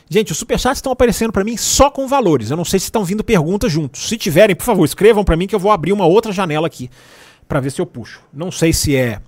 Gente, 0.09 0.31
os 0.33 0.39
superchats 0.39 0.79
estão 0.79 0.93
aparecendo 0.93 1.33
para 1.33 1.43
mim 1.43 1.57
só 1.57 1.91
com 1.91 2.07
valores. 2.07 2.51
Eu 2.51 2.57
não 2.57 2.65
sei 2.65 2.79
se 2.79 2.85
estão 2.85 3.05
vindo 3.05 3.25
perguntas 3.25 3.73
juntos. 3.73 4.09
Se 4.09 4.17
tiverem, 4.17 4.55
por 4.55 4.65
favor, 4.65 4.85
escrevam 4.85 5.25
para 5.25 5.37
mim 5.37 5.47
que 5.47 5.55
eu 5.55 5.59
vou 5.59 5.73
abrir 5.73 5.93
uma 5.93 6.07
outra 6.07 6.33
janela 6.33 6.67
aqui 6.67 6.89
para 7.49 7.61
ver 7.61 7.71
se 7.71 7.81
eu 7.81 7.87
puxo. 7.87 8.21
Não 8.33 8.51
sei 8.51 8.73
se 8.73 8.95
é 8.95 9.21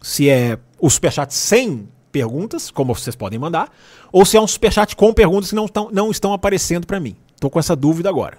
se 0.00 0.28
é 0.28 0.58
o 0.78 0.88
superchat 0.88 1.34
sem 1.34 1.88
perguntas, 2.12 2.70
como 2.70 2.94
vocês 2.94 3.16
podem 3.16 3.38
mandar, 3.38 3.70
ou 4.12 4.24
se 4.24 4.36
é 4.36 4.40
um 4.40 4.46
superchat 4.46 4.94
com 4.94 5.12
perguntas 5.12 5.50
que 5.50 5.56
não, 5.56 5.66
tão, 5.66 5.90
não 5.92 6.10
estão 6.10 6.32
aparecendo 6.32 6.86
para 6.86 7.00
mim. 7.00 7.16
Tô 7.40 7.50
com 7.50 7.58
essa 7.58 7.74
dúvida 7.74 8.08
agora. 8.08 8.38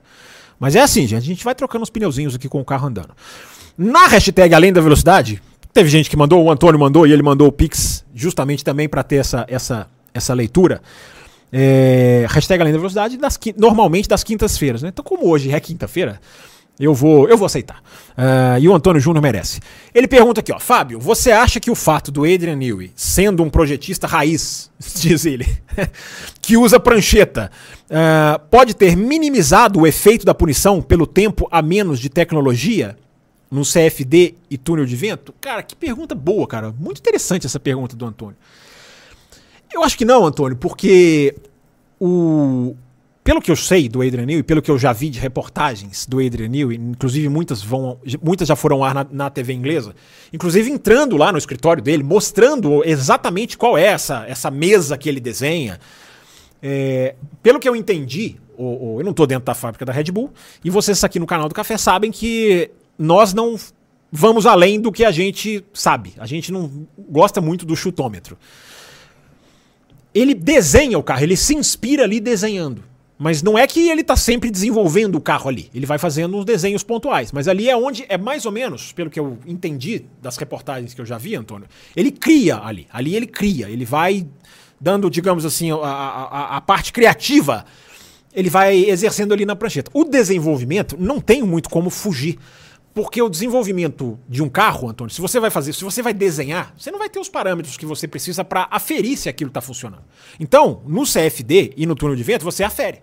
Mas 0.59 0.75
é 0.75 0.81
assim, 0.81 1.07
gente, 1.07 1.15
a 1.15 1.25
gente 1.25 1.43
vai 1.43 1.55
trocando 1.55 1.83
os 1.83 1.89
pneuzinhos 1.89 2.35
aqui 2.35 2.49
com 2.49 2.59
o 2.59 2.65
carro 2.65 2.87
andando. 2.87 3.11
Na 3.77 4.07
hashtag 4.07 4.53
Além 4.53 4.73
da 4.73 4.81
Velocidade, 4.81 5.41
teve 5.73 5.89
gente 5.89 6.09
que 6.09 6.17
mandou, 6.17 6.43
o 6.43 6.51
Antônio 6.51 6.79
mandou 6.79 7.07
e 7.07 7.13
ele 7.13 7.23
mandou 7.23 7.47
o 7.47 7.51
Pix 7.51 8.03
justamente 8.13 8.63
também 8.63 8.89
para 8.89 9.03
ter 9.03 9.17
essa, 9.17 9.45
essa, 9.47 9.87
essa 10.13 10.33
leitura. 10.33 10.81
É, 11.51 12.25
hashtag 12.29 12.61
Além 12.61 12.73
da 12.73 12.79
Velocidade, 12.79 13.17
das, 13.17 13.39
normalmente 13.57 14.07
das 14.07 14.23
quintas-feiras. 14.23 14.81
Né? 14.81 14.89
Então, 14.89 15.03
como 15.03 15.27
hoje 15.27 15.51
é 15.51 15.59
quinta-feira, 15.59 16.19
eu 16.79 16.93
vou, 16.93 17.27
eu 17.27 17.37
vou 17.37 17.45
aceitar. 17.45 17.81
Uh, 18.11 18.59
e 18.59 18.69
o 18.69 18.73
Antônio 18.73 19.01
Júnior 19.01 19.21
merece. 19.21 19.59
Ele 19.93 20.07
pergunta 20.07 20.39
aqui, 20.39 20.53
ó, 20.53 20.59
Fábio, 20.59 20.97
você 20.97 21.29
acha 21.31 21.59
que 21.59 21.69
o 21.69 21.75
fato 21.75 22.09
do 22.09 22.23
Adrian 22.23 22.55
Newey, 22.55 22.91
sendo 22.95 23.43
um 23.43 23.49
projetista 23.49 24.07
raiz, 24.07 24.71
diz 24.95 25.25
ele, 25.25 25.45
que 26.41 26.55
usa 26.55 26.79
prancheta, 26.79 27.51
uh, 27.85 28.39
pode 28.49 28.73
ter 28.73 28.95
minimizado 28.95 29.81
o 29.81 29.85
efeito 29.85 30.25
da 30.25 30.33
punição 30.33 30.81
pelo 30.81 31.05
tempo 31.05 31.49
a 31.51 31.61
menos 31.61 31.99
de 31.99 32.07
tecnologia 32.09 32.95
no 33.51 33.63
CFD 33.63 34.35
e 34.49 34.57
túnel 34.57 34.85
de 34.85 34.95
vento? 34.95 35.33
Cara, 35.41 35.61
que 35.61 35.75
pergunta 35.75 36.15
boa, 36.15 36.47
cara. 36.47 36.73
Muito 36.79 36.99
interessante 36.99 37.45
essa 37.45 37.59
pergunta 37.59 37.95
do 37.95 38.05
Antônio. 38.05 38.37
Eu 39.71 39.83
acho 39.83 39.97
que 39.97 40.05
não, 40.05 40.25
Antônio, 40.25 40.57
porque 40.57 41.35
o, 41.99 42.75
pelo 43.23 43.41
que 43.41 43.51
eu 43.51 43.55
sei 43.55 43.87
do 43.87 44.01
Adrian 44.01 44.25
Newey, 44.25 44.41
pelo 44.41 44.61
que 44.61 44.71
eu 44.71 44.77
já 44.79 44.91
vi 44.91 45.09
de 45.09 45.19
reportagens 45.19 46.07
do 46.07 46.19
Adrian 46.19 46.47
Newey, 46.47 46.77
inclusive 46.77 47.29
muitas 47.29 47.61
vão, 47.61 47.99
muitas 48.23 48.47
já 48.47 48.55
foram 48.55 48.77
ao 48.77 48.83
ar 48.83 48.95
na, 48.95 49.07
na, 49.11 49.29
TV 49.29 49.53
inglesa, 49.53 49.93
inclusive 50.33 50.71
entrando 50.71 51.15
lá 51.15 51.31
no 51.31 51.37
escritório 51.37 51.83
dele, 51.83 52.01
mostrando 52.01 52.83
exatamente 52.83 53.57
qual 53.57 53.77
é 53.77 53.83
essa, 53.83 54.25
essa 54.27 54.49
mesa 54.49 54.97
que 54.97 55.07
ele 55.07 55.19
desenha. 55.19 55.79
É, 56.61 57.15
pelo 57.43 57.59
que 57.59 57.69
eu 57.69 57.75
entendi, 57.75 58.37
eu 58.57 59.01
não 59.03 59.11
estou 59.11 59.27
dentro 59.27 59.45
da 59.45 59.53
fábrica 59.53 59.85
da 59.85 59.93
Red 59.93 60.11
Bull, 60.11 60.31
e 60.63 60.69
vocês 60.69 61.03
aqui 61.03 61.19
no 61.19 61.27
canal 61.27 61.47
do 61.47 61.53
Café 61.53 61.77
sabem 61.77 62.11
que 62.11 62.71
nós 62.97 63.33
não 63.33 63.55
vamos 64.11 64.45
além 64.45 64.81
do 64.81 64.91
que 64.91 65.05
a 65.05 65.11
gente 65.11 65.63
sabe. 65.71 66.13
A 66.17 66.25
gente 66.25 66.51
não 66.51 66.87
gosta 66.97 67.39
muito 67.39 67.65
do 67.65 67.75
chutômetro. 67.75 68.37
Ele 70.19 70.33
desenha 70.33 70.97
o 70.97 71.03
carro, 71.03 71.23
ele 71.23 71.37
se 71.37 71.55
inspira 71.55 72.03
ali 72.03 72.19
desenhando. 72.19 72.83
Mas 73.21 73.43
não 73.43 73.59
é 73.59 73.67
que 73.67 73.89
ele 73.89 73.99
está 73.99 74.15
sempre 74.15 74.49
desenvolvendo 74.49 75.15
o 75.15 75.21
carro 75.21 75.49
ali. 75.49 75.69
Ele 75.75 75.85
vai 75.85 75.97
fazendo 75.97 76.37
uns 76.37 76.45
desenhos 76.45 76.83
pontuais. 76.83 77.33
Mas 77.33 77.49
ali 77.49 77.69
é 77.69 77.75
onde 77.75 78.05
é 78.07 78.17
mais 78.17 78.45
ou 78.45 78.51
menos, 78.51 78.93
pelo 78.93 79.09
que 79.09 79.19
eu 79.19 79.37
entendi 79.45 80.05
das 80.21 80.37
reportagens 80.37 80.93
que 80.93 81.01
eu 81.01 81.05
já 81.05 81.17
vi, 81.17 81.35
Antônio, 81.35 81.67
ele 81.93 82.11
cria 82.11 82.57
ali. 82.57 82.87
Ali 82.89 83.17
ele 83.17 83.27
cria. 83.27 83.69
Ele 83.69 83.83
vai 83.83 84.25
dando, 84.79 85.09
digamos 85.09 85.43
assim, 85.43 85.69
a, 85.69 85.75
a, 85.75 86.57
a 86.57 86.61
parte 86.61 86.93
criativa. 86.93 87.65
Ele 88.33 88.49
vai 88.49 88.85
exercendo 88.85 89.33
ali 89.33 89.45
na 89.45 89.55
prancheta. 89.55 89.91
O 89.93 90.05
desenvolvimento 90.05 90.95
não 90.97 91.19
tem 91.19 91.43
muito 91.43 91.69
como 91.69 91.89
fugir. 91.89 92.39
Porque 92.93 93.21
o 93.21 93.29
desenvolvimento 93.29 94.19
de 94.27 94.41
um 94.41 94.49
carro, 94.49 94.89
Antônio, 94.89 95.13
se 95.13 95.21
você 95.21 95.39
vai 95.39 95.49
fazer, 95.49 95.73
se 95.73 95.83
você 95.83 96.01
vai 96.01 96.13
desenhar, 96.13 96.73
você 96.77 96.91
não 96.91 96.99
vai 96.99 97.09
ter 97.09 97.19
os 97.19 97.29
parâmetros 97.29 97.77
que 97.77 97.85
você 97.85 98.07
precisa 98.07 98.43
para 98.43 98.67
aferir 98.71 99.17
se 99.17 99.29
aquilo 99.29 99.49
está 99.49 99.61
funcionando. 99.61 100.03
Então, 100.39 100.81
no 100.85 101.03
CFD 101.03 101.73
e 101.77 101.85
no 101.85 101.95
túnel 101.95 102.15
de 102.15 102.23
vento, 102.23 102.43
você 102.43 102.63
afere. 102.63 103.01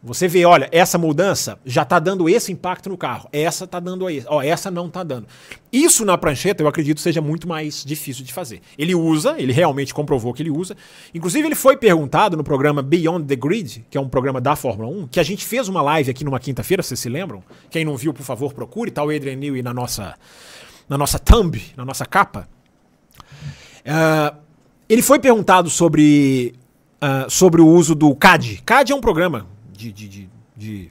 Você 0.00 0.28
vê, 0.28 0.44
olha, 0.44 0.68
essa 0.70 0.96
mudança 0.96 1.58
já 1.66 1.82
está 1.82 1.98
dando 1.98 2.28
esse 2.28 2.52
impacto 2.52 2.88
no 2.88 2.96
carro. 2.96 3.28
Essa 3.32 3.64
está 3.64 3.80
dando 3.80 4.06
aí. 4.06 4.22
Ó, 4.28 4.40
essa 4.40 4.70
não 4.70 4.86
está 4.86 5.02
dando. 5.02 5.26
Isso 5.72 6.04
na 6.04 6.16
prancheta, 6.16 6.62
eu 6.62 6.68
acredito, 6.68 7.00
seja 7.00 7.20
muito 7.20 7.48
mais 7.48 7.84
difícil 7.84 8.24
de 8.24 8.32
fazer. 8.32 8.60
Ele 8.78 8.94
usa, 8.94 9.34
ele 9.38 9.52
realmente 9.52 9.92
comprovou 9.92 10.32
que 10.32 10.40
ele 10.40 10.50
usa. 10.50 10.76
Inclusive, 11.12 11.48
ele 11.48 11.56
foi 11.56 11.76
perguntado 11.76 12.36
no 12.36 12.44
programa 12.44 12.80
Beyond 12.80 13.26
the 13.26 13.34
Grid, 13.34 13.86
que 13.90 13.98
é 13.98 14.00
um 14.00 14.08
programa 14.08 14.40
da 14.40 14.54
Fórmula 14.54 14.88
1, 14.88 15.08
que 15.08 15.18
a 15.18 15.22
gente 15.24 15.44
fez 15.44 15.66
uma 15.66 15.82
live 15.82 16.12
aqui 16.12 16.24
numa 16.24 16.38
quinta-feira, 16.38 16.80
vocês 16.80 17.00
se 17.00 17.08
lembram? 17.08 17.42
Quem 17.68 17.84
não 17.84 17.96
viu, 17.96 18.14
por 18.14 18.22
favor, 18.22 18.54
procure. 18.54 18.92
Tá 18.92 19.02
o 19.02 19.10
Adrian 19.10 19.34
Newey 19.34 19.62
na 19.62 19.74
nossa, 19.74 20.14
na 20.88 20.96
nossa 20.96 21.18
thumb, 21.18 21.60
na 21.76 21.84
nossa 21.84 22.06
capa. 22.06 22.48
Uh, 23.80 24.38
ele 24.88 25.02
foi 25.02 25.18
perguntado 25.18 25.68
sobre, 25.68 26.54
uh, 27.02 27.28
sobre 27.28 27.60
o 27.60 27.66
uso 27.66 27.96
do 27.96 28.14
CAD. 28.14 28.62
CAD 28.64 28.92
é 28.92 28.94
um 28.94 29.00
programa 29.00 29.57
de, 29.78 29.92
de, 29.92 30.08
de, 30.08 30.28
de 30.56 30.90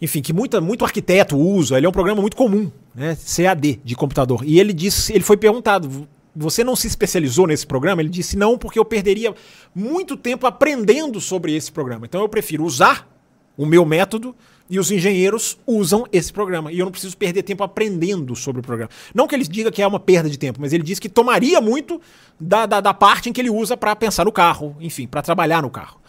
enfim, 0.00 0.20
que 0.20 0.32
muita, 0.32 0.60
muito 0.60 0.84
arquiteto 0.84 1.36
usa, 1.36 1.78
ele 1.78 1.86
é 1.86 1.88
um 1.88 1.92
programa 1.92 2.20
muito 2.20 2.36
comum, 2.36 2.70
né? 2.94 3.16
CAD 3.16 3.80
de 3.82 3.96
computador. 3.96 4.42
E 4.44 4.60
ele 4.60 4.72
disse, 4.72 5.12
ele 5.12 5.24
foi 5.24 5.36
perguntado, 5.36 6.06
você 6.34 6.62
não 6.62 6.76
se 6.76 6.86
especializou 6.86 7.46
nesse 7.46 7.66
programa? 7.66 8.02
Ele 8.02 8.08
disse 8.08 8.36
não, 8.36 8.58
porque 8.58 8.78
eu 8.78 8.84
perderia 8.84 9.34
muito 9.74 10.16
tempo 10.16 10.46
aprendendo 10.46 11.20
sobre 11.20 11.54
esse 11.54 11.72
programa. 11.72 12.04
Então 12.04 12.20
eu 12.20 12.28
prefiro 12.28 12.64
usar 12.64 13.08
o 13.56 13.64
meu 13.64 13.86
método 13.86 14.34
e 14.68 14.78
os 14.78 14.90
engenheiros 14.90 15.58
usam 15.66 16.06
esse 16.12 16.32
programa. 16.32 16.72
E 16.72 16.78
eu 16.78 16.84
não 16.84 16.92
preciso 16.92 17.16
perder 17.16 17.42
tempo 17.42 17.62
aprendendo 17.62 18.34
sobre 18.34 18.60
o 18.60 18.62
programa. 18.62 18.90
Não 19.14 19.26
que 19.28 19.34
ele 19.34 19.44
diga 19.44 19.70
que 19.70 19.82
é 19.82 19.86
uma 19.86 20.00
perda 20.00 20.28
de 20.28 20.38
tempo, 20.38 20.60
mas 20.60 20.72
ele 20.72 20.82
diz 20.82 20.98
que 20.98 21.08
tomaria 21.08 21.60
muito 21.60 22.00
da, 22.40 22.66
da, 22.66 22.80
da 22.80 22.94
parte 22.94 23.28
em 23.28 23.32
que 23.32 23.40
ele 23.40 23.50
usa 23.50 23.76
para 23.76 23.94
pensar 23.94 24.24
no 24.24 24.32
carro, 24.32 24.76
enfim, 24.80 25.06
para 25.06 25.22
trabalhar 25.22 25.62
no 25.62 25.70
carro. 25.70 26.01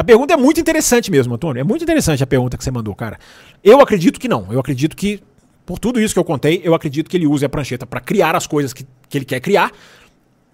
A 0.00 0.02
pergunta 0.02 0.32
é 0.32 0.36
muito 0.38 0.58
interessante 0.58 1.10
mesmo, 1.10 1.34
Antônio. 1.34 1.60
É 1.60 1.62
muito 1.62 1.82
interessante 1.82 2.22
a 2.22 2.26
pergunta 2.26 2.56
que 2.56 2.64
você 2.64 2.70
mandou, 2.70 2.94
cara. 2.94 3.18
Eu 3.62 3.82
acredito 3.82 4.18
que 4.18 4.28
não. 4.28 4.50
Eu 4.50 4.58
acredito 4.58 4.96
que, 4.96 5.20
por 5.66 5.78
tudo 5.78 6.00
isso 6.00 6.14
que 6.14 6.18
eu 6.18 6.24
contei, 6.24 6.62
eu 6.64 6.74
acredito 6.74 7.10
que 7.10 7.18
ele 7.18 7.26
use 7.26 7.44
a 7.44 7.50
prancheta 7.50 7.84
para 7.86 8.00
criar 8.00 8.34
as 8.34 8.46
coisas 8.46 8.72
que, 8.72 8.86
que 9.10 9.18
ele 9.18 9.26
quer 9.26 9.40
criar. 9.40 9.70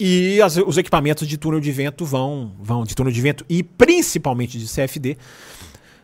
E 0.00 0.42
as, 0.42 0.56
os 0.56 0.76
equipamentos 0.76 1.28
de 1.28 1.38
túnel 1.38 1.60
de 1.60 1.70
vento 1.70 2.04
vão, 2.04 2.56
vão, 2.58 2.82
de 2.82 2.96
túnel 2.96 3.12
de 3.12 3.20
vento 3.20 3.46
e 3.48 3.62
principalmente 3.62 4.58
de 4.58 4.66
CFD, 4.66 5.16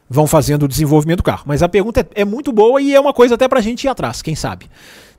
vão 0.09 0.29
fazendo 0.29 0.63
o 0.63 0.69
desenvolvimento 0.69 1.17
do 1.17 1.25
carro. 1.25 1.43
Mas 1.45 1.65
a 1.65 1.69
pergunta 1.69 1.99
é, 2.15 2.21
é 2.21 2.25
muito 2.25 2.53
boa 2.53 2.81
e 2.81 2.95
é 2.95 3.01
uma 3.01 3.13
coisa 3.13 3.35
até 3.35 3.49
pra 3.49 3.61
gente 3.61 3.83
ir 3.83 3.89
atrás, 3.89 4.23
quem 4.23 4.37
sabe. 4.37 4.71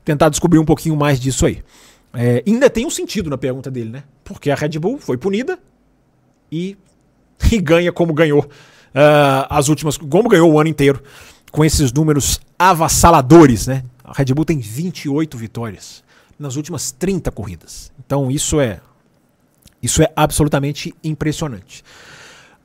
Tentar 0.02 0.30
descobrir 0.30 0.58
um 0.58 0.64
pouquinho 0.64 0.96
mais 0.96 1.20
disso 1.20 1.44
aí. 1.44 1.62
É, 2.14 2.42
ainda 2.46 2.70
tem 2.70 2.86
um 2.86 2.90
sentido 2.90 3.28
na 3.28 3.36
pergunta 3.36 3.70
dele, 3.70 3.90
né? 3.90 4.04
Porque 4.24 4.50
a 4.50 4.54
Red 4.54 4.78
Bull 4.78 4.96
foi 4.98 5.18
punida 5.18 5.58
e 6.50 6.74
e 7.50 7.60
ganha 7.60 7.92
como 7.92 8.12
ganhou 8.12 8.40
uh, 8.40 9.46
as 9.48 9.68
últimas, 9.68 9.96
como 9.96 10.28
ganhou 10.28 10.52
o 10.52 10.60
ano 10.60 10.68
inteiro, 10.68 11.02
com 11.50 11.64
esses 11.64 11.92
números 11.92 12.40
avassaladores, 12.58 13.66
né? 13.66 13.84
A 14.02 14.12
Red 14.12 14.26
Bull 14.34 14.44
tem 14.44 14.58
28 14.58 15.36
vitórias 15.38 16.02
nas 16.38 16.56
últimas 16.56 16.90
30 16.92 17.30
corridas. 17.30 17.92
Então 18.04 18.30
isso 18.30 18.60
é 18.60 18.80
isso 19.82 20.02
é 20.02 20.10
absolutamente 20.16 20.94
impressionante. 21.04 21.82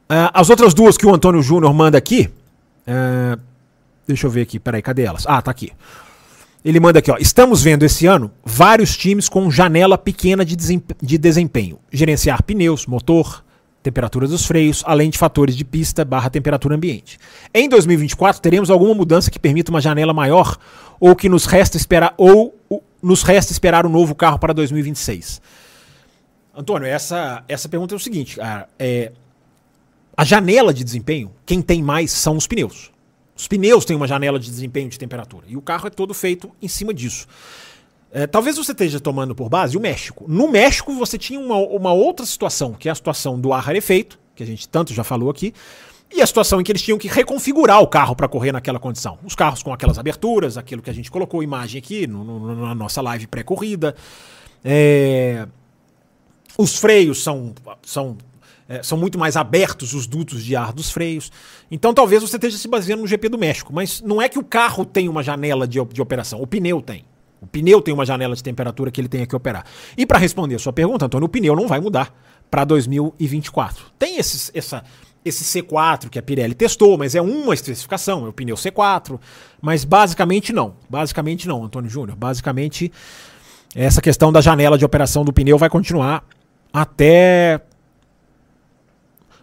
Uh, 0.09 0.31
as 0.33 0.49
outras 0.49 0.73
duas 0.73 0.97
que 0.97 1.05
o 1.05 1.13
Antônio 1.13 1.41
Júnior 1.41 1.73
manda 1.73 1.97
aqui, 1.97 2.29
uh, 2.87 3.39
deixa 4.07 4.25
eu 4.25 4.31
ver 4.31 4.41
aqui, 4.41 4.57
peraí, 4.57 4.81
cadê 4.81 5.03
elas? 5.03 5.25
Ah, 5.27 5.41
tá 5.41 5.51
aqui. 5.51 5.71
Ele 6.63 6.79
manda 6.79 6.99
aqui, 6.99 7.11
ó. 7.11 7.17
Estamos 7.19 7.61
vendo 7.61 7.83
esse 7.83 8.05
ano 8.05 8.31
vários 8.43 8.97
times 8.97 9.29
com 9.29 9.51
janela 9.51 9.97
pequena 9.97 10.43
de, 10.43 10.55
de 10.55 11.17
desempenho. 11.17 11.79
Gerenciar 11.91 12.43
pneus, 12.43 12.85
motor, 12.85 13.43
temperatura 13.81 14.27
dos 14.27 14.45
freios, 14.45 14.83
além 14.85 15.09
de 15.09 15.17
fatores 15.17 15.55
de 15.55 15.63
pista 15.63 16.03
barra 16.03 16.29
temperatura 16.29 16.75
ambiente. 16.75 17.17
Em 17.53 17.69
2024, 17.69 18.41
teremos 18.41 18.69
alguma 18.69 18.93
mudança 18.93 19.31
que 19.31 19.39
permita 19.39 19.71
uma 19.71 19.81
janela 19.81 20.13
maior 20.13 20.57
ou 20.99 21.15
que 21.15 21.29
nos 21.29 21.45
resta 21.45 21.77
esperar 21.77 22.13
ou 22.17 22.57
nos 23.01 23.23
resta 23.23 23.51
esperar 23.51 23.85
um 23.85 23.89
novo 23.89 24.13
carro 24.13 24.37
para 24.37 24.53
2026? 24.53 25.41
Antônio, 26.55 26.87
essa, 26.87 27.43
essa 27.47 27.69
pergunta 27.69 27.95
é 27.95 27.97
o 27.97 27.99
seguinte: 27.99 28.39
a, 28.41 28.67
é, 28.77 29.11
a 30.15 30.25
janela 30.25 30.73
de 30.73 30.83
desempenho, 30.83 31.31
quem 31.45 31.61
tem 31.61 31.81
mais 31.81 32.11
são 32.11 32.35
os 32.35 32.45
pneus. 32.45 32.91
Os 33.35 33.47
pneus 33.47 33.85
têm 33.85 33.95
uma 33.95 34.07
janela 34.07 34.37
de 34.37 34.49
desempenho 34.49 34.89
de 34.89 34.99
temperatura 34.99 35.45
e 35.47 35.55
o 35.55 35.61
carro 35.61 35.87
é 35.87 35.89
todo 35.89 36.13
feito 36.13 36.51
em 36.61 36.67
cima 36.67 36.93
disso. 36.93 37.25
É, 38.11 38.25
talvez 38.25 38.57
você 38.57 38.71
esteja 38.71 38.99
tomando 38.99 39.35
por 39.35 39.49
base 39.49 39.77
o 39.77 39.79
México. 39.79 40.25
No 40.27 40.49
México 40.49 40.93
você 40.93 41.17
tinha 41.17 41.39
uma, 41.39 41.55
uma 41.55 41.93
outra 41.93 42.25
situação, 42.25 42.73
que 42.73 42.89
é 42.89 42.91
a 42.91 42.95
situação 42.95 43.39
do 43.39 43.53
ar 43.53 43.63
rarefeito, 43.63 44.19
que 44.35 44.41
a 44.41 44.45
gente 44.45 44.67
tanto 44.67 44.93
já 44.93 45.03
falou 45.03 45.29
aqui, 45.29 45.53
e 46.11 46.21
a 46.21 46.25
situação 46.25 46.59
em 46.59 46.63
que 46.63 46.71
eles 46.71 46.81
tinham 46.81 46.97
que 46.97 47.07
reconfigurar 47.07 47.81
o 47.81 47.87
carro 47.87 48.15
para 48.15 48.27
correr 48.27 48.51
naquela 48.51 48.79
condição. 48.79 49.19
Os 49.23 49.35
carros 49.35 49.61
com 49.61 49.71
aquelas 49.71 49.99
aberturas, 49.99 50.57
aquilo 50.57 50.81
que 50.81 50.89
a 50.89 50.93
gente 50.93 51.11
colocou 51.11 51.43
imagem 51.43 51.77
aqui 51.77 52.07
no, 52.07 52.23
no, 52.23 52.55
na 52.55 52.73
nossa 52.73 52.99
live 53.01 53.27
pré-corrida. 53.27 53.95
É... 54.63 55.47
Os 56.57 56.77
freios 56.77 57.23
são, 57.23 57.53
são 57.83 58.17
é, 58.67 58.83
são 58.83 58.97
muito 58.97 59.17
mais 59.17 59.35
abertos 59.35 59.93
os 59.95 60.05
dutos 60.05 60.43
de 60.43 60.55
ar 60.55 60.71
dos 60.71 60.91
freios. 60.91 61.31
Então 61.71 61.91
talvez 61.91 62.21
você 62.21 62.37
esteja 62.37 62.57
se 62.57 62.67
baseando 62.67 63.01
no 63.01 63.07
GP 63.07 63.29
do 63.29 63.37
México, 63.37 63.73
mas 63.73 63.99
não 64.01 64.21
é 64.21 64.29
que 64.29 64.37
o 64.37 64.43
carro 64.43 64.85
tem 64.85 65.09
uma 65.09 65.23
janela 65.23 65.67
de, 65.67 65.83
de 65.85 66.01
operação, 66.01 66.39
o 66.39 66.45
pneu 66.45 66.79
tem. 66.81 67.03
O 67.41 67.47
pneu 67.47 67.81
tem 67.81 67.93
uma 67.93 68.05
janela 68.05 68.35
de 68.35 68.43
temperatura 68.43 68.91
que 68.91 68.99
ele 68.99 69.07
tem 69.07 69.25
que 69.25 69.35
operar. 69.35 69.65
E 69.97 70.05
para 70.05 70.17
responder 70.17 70.55
a 70.55 70.59
sua 70.59 70.73
pergunta, 70.73 71.05
Antônio, 71.05 71.25
o 71.25 71.29
pneu 71.29 71.55
não 71.55 71.67
vai 71.67 71.79
mudar 71.79 72.13
para 72.49 72.63
2024. 72.65 73.85
Tem 73.97 74.17
esses, 74.17 74.51
essa, 74.53 74.83
esse 75.23 75.43
C4 75.43 76.09
que 76.09 76.19
a 76.19 76.21
Pirelli 76.21 76.53
testou, 76.53 76.97
mas 76.97 77.15
é 77.15 77.21
uma 77.21 77.53
especificação, 77.53 78.25
é 78.25 78.29
o 78.29 78.33
pneu 78.33 78.55
C4, 78.55 79.19
mas 79.61 79.85
basicamente 79.85 80.51
não. 80.51 80.75
Basicamente 80.89 81.47
não, 81.47 81.63
Antônio 81.63 81.89
Júnior. 81.89 82.17
Basicamente, 82.17 82.91
essa 83.75 84.01
questão 84.01 84.31
da 84.31 84.41
janela 84.41 84.77
de 84.77 84.85
operação 84.85 85.23
do 85.23 85.31
pneu 85.31 85.57
vai 85.57 85.69
continuar 85.69 86.25
até 86.73 87.61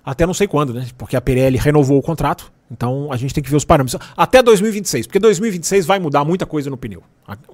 até 0.04 0.24
não 0.24 0.34
sei 0.34 0.46
quando, 0.46 0.72
né? 0.72 0.86
Porque 0.96 1.16
a 1.16 1.20
Pirelli 1.20 1.58
renovou 1.58 1.98
o 1.98 2.02
contrato. 2.02 2.52
Então 2.70 3.08
a 3.12 3.16
gente 3.16 3.32
tem 3.32 3.42
que 3.42 3.50
ver 3.50 3.56
os 3.56 3.64
parâmetros. 3.64 4.00
Até 4.16 4.42
2026, 4.42 5.06
porque 5.06 5.18
2026 5.18 5.86
vai 5.86 5.98
mudar 5.98 6.24
muita 6.24 6.44
coisa 6.44 6.68
no 6.68 6.76
pneu. 6.76 7.02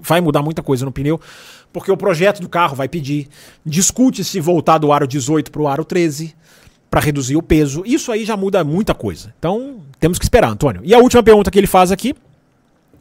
Vai 0.01 0.21
mudar 0.21 0.43
muita 0.43 0.63
coisa 0.63 0.85
no 0.85 0.93
pneu, 0.93 1.21
porque 1.73 1.91
o 1.91 1.97
projeto 1.97 2.41
do 2.41 2.49
carro 2.49 2.75
vai 2.75 2.89
pedir. 2.89 3.29
Discute-se 3.65 4.41
voltar 4.41 4.79
do 4.79 4.93
aro 4.93 5.07
18 5.07 5.51
para 5.51 5.63
o 5.63 5.69
aro 5.69 5.85
13 5.85 6.35
para 6.91 7.01
reduzir 7.01 7.37
o 7.37 7.43
peso. 7.43 7.83
Isso 7.87 8.13
aí 8.13 8.25
já 8.25 8.37
muda 8.37 8.63
muita 8.65 8.95
coisa. 8.95 9.35
Então 9.39 9.81
temos 9.99 10.19
que 10.19 10.25
esperar, 10.25 10.51
Antônio. 10.51 10.83
E 10.85 10.95
a 10.95 10.99
última 10.99 11.23
pergunta 11.23 11.51
que 11.51 11.59
ele 11.59 11.67
faz 11.67 11.93
aqui. 11.93 12.15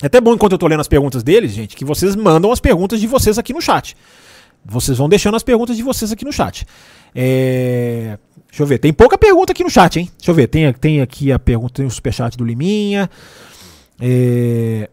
É 0.02 0.08
até 0.08 0.20
bom 0.20 0.34
enquanto 0.34 0.54
eu 0.54 0.58
tô 0.58 0.68
lendo 0.68 0.80
as 0.80 0.88
perguntas 0.88 1.22
deles, 1.22 1.52
gente, 1.52 1.76
que 1.76 1.86
vocês 1.86 2.16
mandam 2.16 2.52
as 2.52 2.60
perguntas 2.60 3.00
de 3.00 3.06
vocês 3.06 3.38
aqui 3.38 3.54
no 3.54 3.62
chat. 3.62 3.96
Vocês 4.64 4.98
vão 4.98 5.10
deixando 5.10 5.36
as 5.36 5.44
perguntas 5.44 5.76
de 5.76 5.84
vocês 5.84 6.12
aqui 6.12 6.24
no 6.24 6.32
chat. 6.32 6.66
É... 7.16 8.18
Deixa 8.48 8.64
eu 8.64 8.68
ver, 8.68 8.80
tem 8.80 8.92
pouca 8.92 9.18
pergunta 9.18 9.54
aqui 9.54 9.64
no 9.64 9.70
chat, 9.70 9.98
hein? 9.98 10.12
Deixa 10.18 10.32
eu 10.32 10.36
ver, 10.36 10.48
tem, 10.48 10.72
tem 10.74 11.02
aqui 11.02 11.32
a 11.32 11.40
pergunta, 11.40 11.76
tem 11.76 11.86
o 11.86 11.92
superchat 11.92 12.38
do 12.38 12.44
Liminha. 12.44 13.10
É... 14.00 14.90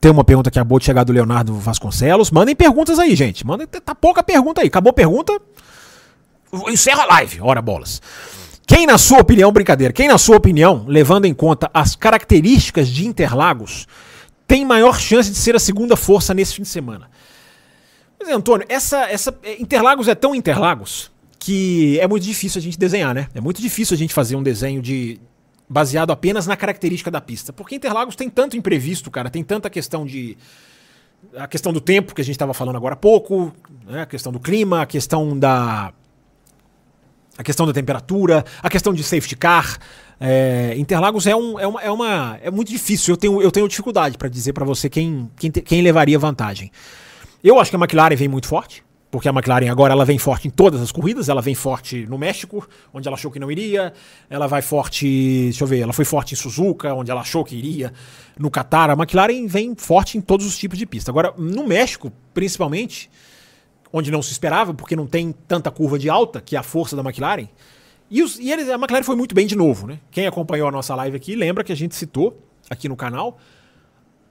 Tem 0.00 0.10
uma 0.10 0.24
pergunta 0.24 0.50
que 0.50 0.58
acabou 0.58 0.80
de 0.80 0.84
chegar 0.84 1.04
do 1.04 1.12
Leonardo 1.12 1.54
Vasconcelos. 1.54 2.32
Mandem 2.32 2.56
perguntas 2.56 2.98
aí, 2.98 3.14
gente. 3.14 3.46
Mandem, 3.46 3.68
tá 3.68 3.94
pouca 3.94 4.20
pergunta 4.20 4.60
aí. 4.60 4.66
Acabou 4.66 4.90
a 4.90 4.92
pergunta, 4.92 5.40
encerra 6.68 7.04
a 7.04 7.06
live. 7.06 7.40
Ora 7.40 7.62
bolas. 7.62 8.02
Quem, 8.66 8.84
na 8.84 8.98
sua 8.98 9.20
opinião, 9.20 9.52
brincadeira, 9.52 9.92
quem, 9.92 10.08
na 10.08 10.18
sua 10.18 10.36
opinião, 10.36 10.84
levando 10.88 11.26
em 11.26 11.34
conta 11.34 11.70
as 11.72 11.94
características 11.94 12.88
de 12.88 13.06
Interlagos, 13.06 13.86
tem 14.46 14.64
maior 14.64 14.98
chance 14.98 15.30
de 15.30 15.36
ser 15.36 15.54
a 15.54 15.60
segunda 15.60 15.94
força 15.94 16.34
nesse 16.34 16.56
fim 16.56 16.62
de 16.62 16.68
semana? 16.68 17.08
Mas, 18.22 18.34
Antônio, 18.34 18.66
essa, 18.68 19.10
essa 19.10 19.36
Interlagos 19.58 20.08
é 20.08 20.14
tão 20.14 20.34
Interlagos 20.34 21.10
que 21.38 21.98
é 21.98 22.06
muito 22.06 22.22
difícil 22.22 22.60
a 22.60 22.62
gente 22.62 22.78
desenhar, 22.78 23.12
né? 23.12 23.28
É 23.34 23.40
muito 23.40 23.60
difícil 23.60 23.94
a 23.94 23.98
gente 23.98 24.14
fazer 24.14 24.36
um 24.36 24.42
desenho 24.42 24.80
de 24.80 25.20
baseado 25.68 26.12
apenas 26.12 26.46
na 26.46 26.56
característica 26.56 27.10
da 27.10 27.20
pista, 27.20 27.52
porque 27.52 27.74
Interlagos 27.74 28.14
tem 28.14 28.30
tanto 28.30 28.56
imprevisto, 28.56 29.10
cara, 29.10 29.28
tem 29.28 29.42
tanta 29.42 29.68
questão 29.68 30.06
de 30.06 30.36
a 31.36 31.46
questão 31.46 31.72
do 31.72 31.80
tempo 31.80 32.14
que 32.14 32.20
a 32.20 32.24
gente 32.24 32.34
estava 32.34 32.52
falando 32.54 32.76
agora 32.76 32.94
há 32.94 32.96
pouco, 32.96 33.52
né? 33.86 34.02
a 34.02 34.06
questão 34.06 34.30
do 34.30 34.38
clima, 34.38 34.82
a 34.82 34.86
questão 34.86 35.36
da 35.36 35.92
a 37.36 37.42
questão 37.42 37.66
da 37.66 37.72
temperatura, 37.72 38.44
a 38.62 38.68
questão 38.68 38.92
de 38.92 39.02
safety 39.02 39.34
car. 39.34 39.78
É, 40.20 40.74
Interlagos 40.76 41.26
é, 41.26 41.34
um, 41.34 41.58
é, 41.58 41.66
uma, 41.66 41.82
é, 41.82 41.90
uma, 41.90 42.38
é 42.40 42.50
muito 42.50 42.68
difícil. 42.68 43.14
Eu 43.14 43.16
tenho, 43.16 43.42
eu 43.42 43.50
tenho 43.50 43.66
dificuldade 43.66 44.16
para 44.16 44.28
dizer 44.28 44.52
para 44.52 44.64
você 44.64 44.88
quem, 44.88 45.30
quem, 45.36 45.50
quem 45.50 45.82
levaria 45.82 46.18
vantagem. 46.18 46.70
Eu 47.42 47.58
acho 47.58 47.70
que 47.70 47.76
a 47.76 47.78
McLaren 47.78 48.14
vem 48.14 48.28
muito 48.28 48.46
forte, 48.46 48.84
porque 49.10 49.28
a 49.28 49.32
McLaren 49.32 49.68
agora 49.68 49.92
ela 49.92 50.04
vem 50.04 50.16
forte 50.16 50.46
em 50.46 50.50
todas 50.50 50.80
as 50.80 50.92
corridas, 50.92 51.28
ela 51.28 51.42
vem 51.42 51.56
forte 51.56 52.06
no 52.06 52.16
México, 52.16 52.64
onde 52.94 53.08
ela 53.08 53.16
achou 53.16 53.32
que 53.32 53.40
não 53.40 53.50
iria, 53.50 53.92
ela 54.30 54.46
vai 54.46 54.62
forte, 54.62 55.06
deixa 55.06 55.64
eu 55.64 55.66
ver, 55.66 55.80
ela 55.80 55.92
foi 55.92 56.04
forte 56.04 56.34
em 56.34 56.36
Suzuka, 56.36 56.94
onde 56.94 57.10
ela 57.10 57.20
achou 57.20 57.44
que 57.44 57.56
iria, 57.56 57.92
no 58.38 58.48
Qatar, 58.48 58.90
a 58.90 58.92
McLaren 58.92 59.48
vem 59.48 59.74
forte 59.74 60.16
em 60.16 60.20
todos 60.20 60.46
os 60.46 60.56
tipos 60.56 60.78
de 60.78 60.86
pista. 60.86 61.10
Agora, 61.10 61.34
no 61.36 61.66
México, 61.66 62.12
principalmente, 62.32 63.10
onde 63.92 64.08
não 64.08 64.22
se 64.22 64.30
esperava, 64.30 64.72
porque 64.72 64.94
não 64.94 65.08
tem 65.08 65.34
tanta 65.48 65.68
curva 65.68 65.98
de 65.98 66.08
alta, 66.08 66.40
que 66.40 66.54
é 66.54 66.58
a 66.60 66.62
força 66.62 66.94
da 66.94 67.02
McLaren, 67.02 67.48
e, 68.08 68.22
os, 68.22 68.38
e 68.38 68.52
eles, 68.52 68.68
a 68.68 68.74
McLaren 68.74 69.02
foi 69.02 69.16
muito 69.16 69.34
bem 69.34 69.48
de 69.48 69.56
novo, 69.56 69.88
né? 69.88 69.98
Quem 70.12 70.28
acompanhou 70.28 70.68
a 70.68 70.70
nossa 70.70 70.94
live 70.94 71.16
aqui 71.16 71.34
lembra 71.34 71.64
que 71.64 71.72
a 71.72 71.76
gente 71.76 71.96
citou 71.96 72.38
aqui 72.70 72.88
no 72.88 72.94
canal 72.94 73.36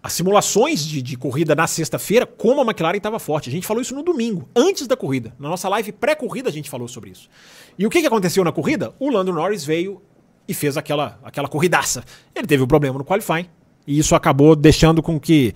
as 0.03 0.13
simulações 0.13 0.83
de, 0.83 1.01
de 1.01 1.15
corrida 1.15 1.53
na 1.53 1.67
sexta-feira, 1.67 2.25
como 2.25 2.61
a 2.61 2.63
McLaren 2.63 2.97
estava 2.97 3.19
forte. 3.19 3.49
A 3.49 3.51
gente 3.51 3.67
falou 3.67 3.81
isso 3.81 3.93
no 3.93 4.01
domingo, 4.01 4.49
antes 4.55 4.87
da 4.87 4.97
corrida. 4.97 5.33
Na 5.39 5.47
nossa 5.47 5.69
live 5.69 5.91
pré-corrida 5.91 6.49
a 6.49 6.51
gente 6.51 6.69
falou 6.69 6.87
sobre 6.87 7.11
isso. 7.11 7.29
E 7.77 7.85
o 7.85 7.89
que, 7.89 8.01
que 8.01 8.07
aconteceu 8.07 8.43
na 8.43 8.51
corrida? 8.51 8.93
O 8.99 9.09
Lando 9.09 9.31
Norris 9.31 9.63
veio 9.63 10.01
e 10.47 10.53
fez 10.53 10.75
aquela, 10.75 11.19
aquela 11.23 11.47
corridaça. 11.47 12.03
Ele 12.35 12.47
teve 12.47 12.63
um 12.63 12.67
problema 12.67 12.97
no 12.97 13.05
qualifying, 13.05 13.47
e 13.85 13.99
isso 13.99 14.15
acabou 14.15 14.55
deixando 14.55 15.03
com 15.03 15.19
que, 15.19 15.53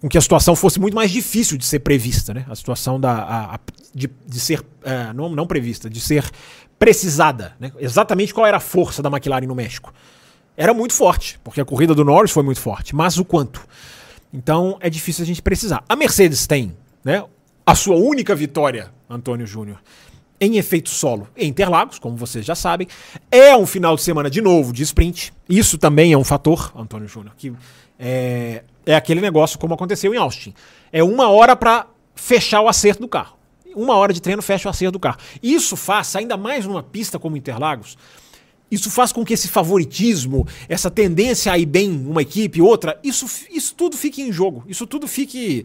com 0.00 0.08
que 0.08 0.16
a 0.16 0.20
situação 0.20 0.56
fosse 0.56 0.80
muito 0.80 0.94
mais 0.94 1.10
difícil 1.10 1.58
de 1.58 1.66
ser 1.66 1.80
prevista. 1.80 2.32
Né? 2.32 2.46
A 2.48 2.54
situação 2.54 2.98
da, 2.98 3.12
a, 3.12 3.54
a, 3.56 3.60
de, 3.94 4.10
de 4.26 4.40
ser, 4.40 4.64
é, 4.82 5.12
não, 5.12 5.28
não 5.28 5.46
prevista, 5.46 5.90
de 5.90 6.00
ser 6.00 6.24
precisada. 6.78 7.54
Né? 7.60 7.70
Exatamente 7.78 8.32
qual 8.32 8.46
era 8.46 8.56
a 8.56 8.60
força 8.60 9.02
da 9.02 9.10
McLaren 9.10 9.46
no 9.46 9.54
México 9.54 9.92
era 10.56 10.72
muito 10.72 10.94
forte, 10.94 11.38
porque 11.42 11.60
a 11.60 11.64
corrida 11.64 11.94
do 11.94 12.04
Norris 12.04 12.30
foi 12.30 12.42
muito 12.42 12.60
forte, 12.60 12.94
mas 12.94 13.18
o 13.18 13.24
quanto? 13.24 13.66
Então 14.32 14.76
é 14.80 14.88
difícil 14.88 15.22
a 15.22 15.26
gente 15.26 15.42
precisar. 15.42 15.84
A 15.88 15.96
Mercedes 15.96 16.46
tem, 16.46 16.76
né, 17.04 17.24
a 17.66 17.74
sua 17.74 17.96
única 17.96 18.34
vitória, 18.34 18.92
Antônio 19.08 19.46
Júnior, 19.46 19.80
em 20.40 20.56
efeito 20.56 20.90
solo 20.90 21.28
em 21.36 21.48
Interlagos, 21.48 21.98
como 21.98 22.16
vocês 22.16 22.44
já 22.44 22.54
sabem. 22.54 22.86
É 23.30 23.56
um 23.56 23.66
final 23.66 23.96
de 23.96 24.02
semana 24.02 24.28
de 24.28 24.40
novo 24.40 24.72
de 24.72 24.82
sprint. 24.82 25.32
Isso 25.48 25.78
também 25.78 26.12
é 26.12 26.18
um 26.18 26.24
fator, 26.24 26.72
Antônio 26.76 27.08
Júnior, 27.08 27.34
que 27.36 27.52
é, 27.98 28.64
é 28.84 28.94
aquele 28.94 29.20
negócio 29.20 29.58
como 29.58 29.74
aconteceu 29.74 30.14
em 30.14 30.18
Austin. 30.18 30.54
É 30.92 31.02
uma 31.02 31.28
hora 31.28 31.56
para 31.56 31.86
fechar 32.14 32.60
o 32.60 32.68
acerto 32.68 33.00
do 33.00 33.08
carro. 33.08 33.36
Uma 33.74 33.96
hora 33.96 34.12
de 34.12 34.20
treino 34.20 34.42
fecha 34.42 34.68
o 34.68 34.70
acerto 34.70 34.92
do 34.92 35.00
carro. 35.00 35.18
Isso 35.42 35.76
faz, 35.76 36.14
ainda 36.14 36.36
mais 36.36 36.66
numa 36.66 36.82
pista 36.82 37.18
como 37.18 37.36
Interlagos, 37.36 37.96
isso 38.74 38.90
faz 38.90 39.12
com 39.12 39.24
que 39.24 39.32
esse 39.32 39.48
favoritismo, 39.48 40.46
essa 40.68 40.90
tendência 40.90 41.52
a 41.52 41.58
ir 41.58 41.66
bem 41.66 41.90
uma 41.90 42.22
equipe, 42.22 42.60
outra, 42.60 42.98
isso, 43.02 43.26
isso 43.50 43.74
tudo 43.74 43.96
fique 43.96 44.20
em 44.20 44.32
jogo. 44.32 44.64
Isso 44.68 44.86
tudo 44.86 45.06
fique, 45.06 45.64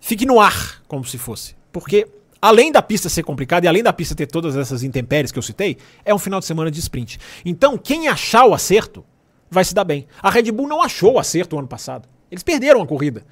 fique 0.00 0.26
no 0.26 0.40
ar, 0.40 0.82
como 0.86 1.04
se 1.04 1.18
fosse. 1.18 1.56
Porque 1.72 2.06
além 2.40 2.70
da 2.70 2.82
pista 2.82 3.08
ser 3.08 3.22
complicada 3.22 3.66
e 3.66 3.68
além 3.68 3.82
da 3.82 3.92
pista 3.92 4.14
ter 4.14 4.26
todas 4.26 4.56
essas 4.56 4.82
intempéries 4.82 5.32
que 5.32 5.38
eu 5.38 5.42
citei, 5.42 5.76
é 6.04 6.14
um 6.14 6.18
final 6.18 6.40
de 6.40 6.46
semana 6.46 6.70
de 6.70 6.78
sprint. 6.78 7.18
Então, 7.44 7.76
quem 7.76 8.08
achar 8.08 8.46
o 8.46 8.54
acerto 8.54 9.04
vai 9.50 9.64
se 9.64 9.74
dar 9.74 9.84
bem. 9.84 10.06
A 10.22 10.30
Red 10.30 10.50
Bull 10.52 10.68
não 10.68 10.82
achou 10.82 11.14
o 11.14 11.18
acerto 11.18 11.56
o 11.56 11.58
ano 11.58 11.68
passado. 11.68 12.08
Eles 12.30 12.42
perderam 12.42 12.80
a 12.80 12.86
corrida. 12.86 13.24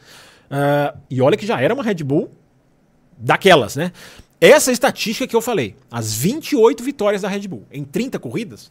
Uh, 0.50 0.98
e 1.10 1.20
olha 1.20 1.36
que 1.36 1.46
já 1.46 1.60
era 1.60 1.72
uma 1.72 1.82
Red 1.82 2.02
Bull 2.02 2.30
daquelas, 3.16 3.76
né? 3.76 3.92
Essa 4.40 4.70
estatística 4.70 5.26
que 5.26 5.34
eu 5.34 5.40
falei, 5.40 5.74
as 5.90 6.14
28 6.14 6.82
vitórias 6.82 7.22
da 7.22 7.28
Red 7.28 7.48
Bull 7.48 7.66
em 7.72 7.82
30 7.82 8.20
corridas, 8.20 8.70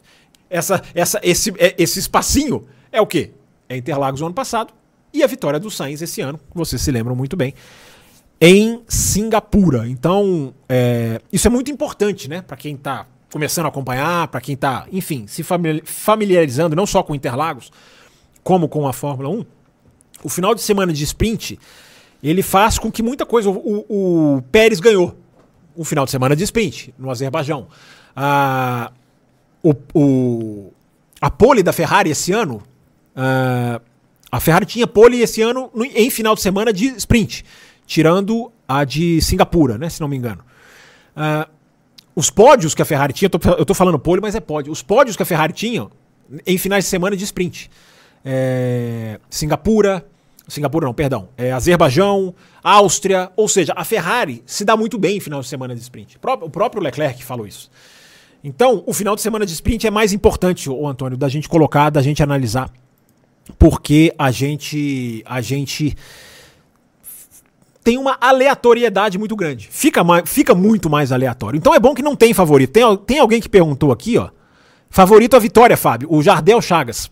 essa, 0.50 0.82
essa, 0.94 1.20
esse, 1.22 1.52
é, 1.58 1.74
esse 1.78 1.98
espacinho 1.98 2.66
é 2.90 3.00
o 3.00 3.06
quê? 3.06 3.32
É 3.68 3.76
Interlagos 3.76 4.20
no 4.20 4.26
ano 4.26 4.34
passado 4.34 4.72
e 5.12 5.22
a 5.22 5.26
vitória 5.26 5.58
do 5.58 5.70
Sainz 5.70 6.02
esse 6.02 6.20
ano, 6.20 6.38
vocês 6.54 6.80
se 6.80 6.90
lembram 6.90 7.14
muito 7.14 7.36
bem, 7.36 7.54
em 8.40 8.82
Singapura. 8.86 9.88
Então, 9.88 10.54
é, 10.68 11.20
isso 11.32 11.46
é 11.46 11.50
muito 11.50 11.70
importante, 11.70 12.28
né? 12.28 12.42
Para 12.42 12.56
quem 12.56 12.74
está 12.74 13.06
começando 13.32 13.66
a 13.66 13.68
acompanhar, 13.68 14.28
para 14.28 14.40
quem 14.40 14.54
está, 14.54 14.86
enfim, 14.92 15.26
se 15.26 15.42
familiarizando 15.84 16.74
não 16.74 16.86
só 16.86 17.02
com 17.02 17.14
Interlagos, 17.14 17.70
como 18.42 18.68
com 18.68 18.86
a 18.86 18.92
Fórmula 18.92 19.28
1. 19.28 19.44
O 20.22 20.28
final 20.28 20.54
de 20.54 20.62
semana 20.62 20.92
de 20.92 21.04
sprint, 21.04 21.58
ele 22.22 22.42
faz 22.42 22.78
com 22.78 22.90
que 22.90 23.02
muita 23.02 23.26
coisa. 23.26 23.50
O, 23.50 23.84
o 23.88 24.42
Pérez 24.50 24.80
ganhou 24.80 25.16
o 25.76 25.84
final 25.84 26.04
de 26.04 26.10
semana 26.10 26.34
de 26.34 26.44
sprint 26.44 26.94
no 26.98 27.10
Azerbaijão. 27.10 27.68
Ah, 28.16 28.90
o, 29.62 29.74
o, 29.94 30.72
a 31.20 31.30
pole 31.30 31.62
da 31.62 31.72
Ferrari 31.72 32.10
esse 32.10 32.32
ano. 32.32 32.62
Uh, 33.16 33.80
a 34.30 34.40
Ferrari 34.40 34.66
tinha 34.66 34.86
pole 34.86 35.20
esse 35.20 35.40
ano 35.42 35.70
no, 35.74 35.84
em 35.84 36.10
final 36.10 36.34
de 36.34 36.40
semana 36.40 36.72
de 36.72 36.86
sprint, 36.96 37.44
tirando 37.86 38.52
a 38.66 38.84
de 38.84 39.20
Singapura, 39.22 39.78
né, 39.78 39.88
se 39.88 40.00
não 40.00 40.08
me 40.08 40.16
engano. 40.16 40.44
Uh, 41.16 41.50
os 42.14 42.30
pódios 42.30 42.74
que 42.74 42.82
a 42.82 42.84
Ferrari 42.84 43.12
tinha, 43.12 43.30
eu 43.58 43.64
tô 43.64 43.74
falando 43.74 43.98
pole, 43.98 44.20
mas 44.20 44.34
é 44.34 44.40
pódio. 44.40 44.72
Os 44.72 44.82
pódios 44.82 45.16
que 45.16 45.22
a 45.22 45.26
Ferrari 45.26 45.52
tinha 45.52 45.88
em 46.46 46.58
finais 46.58 46.84
de 46.84 46.90
semana 46.90 47.16
de 47.16 47.24
sprint. 47.24 47.70
É, 48.24 49.20
Singapura, 49.30 50.04
Singapura 50.48 50.86
não, 50.86 50.92
perdão, 50.92 51.28
é, 51.36 51.52
Azerbaijão, 51.52 52.34
Áustria, 52.62 53.30
ou 53.36 53.48
seja, 53.48 53.72
a 53.76 53.84
Ferrari 53.84 54.42
se 54.44 54.64
dá 54.64 54.76
muito 54.76 54.98
bem 54.98 55.18
em 55.18 55.20
final 55.20 55.40
de 55.40 55.46
semana 55.46 55.74
de 55.74 55.80
sprint. 55.80 56.18
O 56.42 56.50
próprio 56.50 56.82
Leclerc 56.82 57.24
falou 57.24 57.46
isso. 57.46 57.70
Então, 58.42 58.82
o 58.86 58.92
final 58.92 59.16
de 59.16 59.22
semana 59.22 59.44
de 59.44 59.52
sprint 59.52 59.86
é 59.86 59.90
mais 59.90 60.12
importante, 60.12 60.70
o 60.70 60.86
Antônio, 60.86 61.18
da 61.18 61.28
gente 61.28 61.48
colocar, 61.48 61.90
da 61.90 62.00
gente 62.00 62.22
analisar, 62.22 62.70
porque 63.58 64.14
a 64.18 64.30
gente 64.30 65.22
a 65.26 65.40
gente 65.40 65.96
tem 67.82 67.96
uma 67.96 68.18
aleatoriedade 68.20 69.18
muito 69.18 69.34
grande. 69.34 69.66
Fica, 69.70 70.04
mais, 70.04 70.28
fica 70.28 70.54
muito 70.54 70.90
mais 70.90 71.10
aleatório. 71.10 71.56
Então 71.56 71.74
é 71.74 71.80
bom 71.80 71.94
que 71.94 72.02
não 72.02 72.14
tem 72.14 72.34
favorito. 72.34 72.70
Tem, 72.70 72.96
tem 72.98 73.18
alguém 73.18 73.40
que 73.40 73.48
perguntou 73.48 73.90
aqui, 73.90 74.18
ó. 74.18 74.28
Favorito 74.90 75.34
a 75.34 75.38
vitória, 75.38 75.76
Fábio. 75.76 76.08
O 76.12 76.22
Jardel 76.22 76.60
Chagas. 76.60 77.10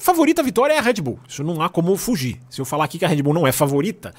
Favorita 0.00 0.40
a 0.40 0.44
vitória 0.44 0.72
é 0.74 0.78
a 0.78 0.80
Red 0.80 0.94
Bull. 0.94 1.18
Isso 1.28 1.44
não 1.44 1.60
há 1.60 1.68
como 1.68 1.94
fugir. 1.96 2.40
Se 2.48 2.60
eu 2.60 2.64
falar 2.64 2.84
aqui 2.84 2.98
que 2.98 3.04
a 3.04 3.08
Red 3.08 3.22
Bull 3.22 3.34
não 3.34 3.46
é 3.46 3.52
favorita, 3.52 4.14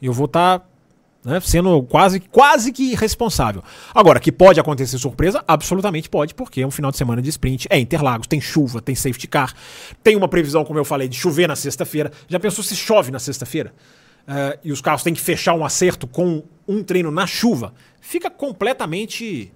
eu 0.00 0.12
vou 0.12 0.26
estar 0.26 0.58
tá, 0.58 0.66
né, 1.24 1.38
sendo 1.40 1.82
quase, 1.82 2.20
quase 2.20 2.72
que 2.72 2.94
responsável. 2.94 3.62
Agora, 3.94 4.18
que 4.18 4.32
pode 4.32 4.58
acontecer 4.58 4.98
surpresa? 4.98 5.44
Absolutamente 5.46 6.08
pode, 6.08 6.34
porque 6.34 6.62
é 6.62 6.66
um 6.66 6.70
final 6.70 6.90
de 6.90 6.96
semana 6.96 7.20
de 7.20 7.28
sprint. 7.28 7.66
É 7.70 7.78
Interlagos, 7.78 8.26
tem 8.26 8.40
chuva, 8.40 8.80
tem 8.80 8.94
safety 8.94 9.28
car, 9.28 9.54
tem 10.02 10.16
uma 10.16 10.28
previsão, 10.28 10.64
como 10.64 10.78
eu 10.78 10.84
falei, 10.84 11.08
de 11.08 11.16
chover 11.16 11.46
na 11.46 11.56
sexta-feira. 11.56 12.10
Já 12.28 12.40
pensou 12.40 12.64
se 12.64 12.74
chove 12.74 13.10
na 13.10 13.18
sexta-feira? 13.18 13.72
Uh, 14.22 14.58
e 14.64 14.72
os 14.72 14.80
carros 14.80 15.02
têm 15.02 15.14
que 15.14 15.20
fechar 15.20 15.54
um 15.54 15.64
acerto 15.64 16.06
com 16.06 16.42
um 16.66 16.82
treino 16.82 17.10
na 17.10 17.26
chuva? 17.26 17.74
Fica 18.00 18.30
completamente 18.30 19.52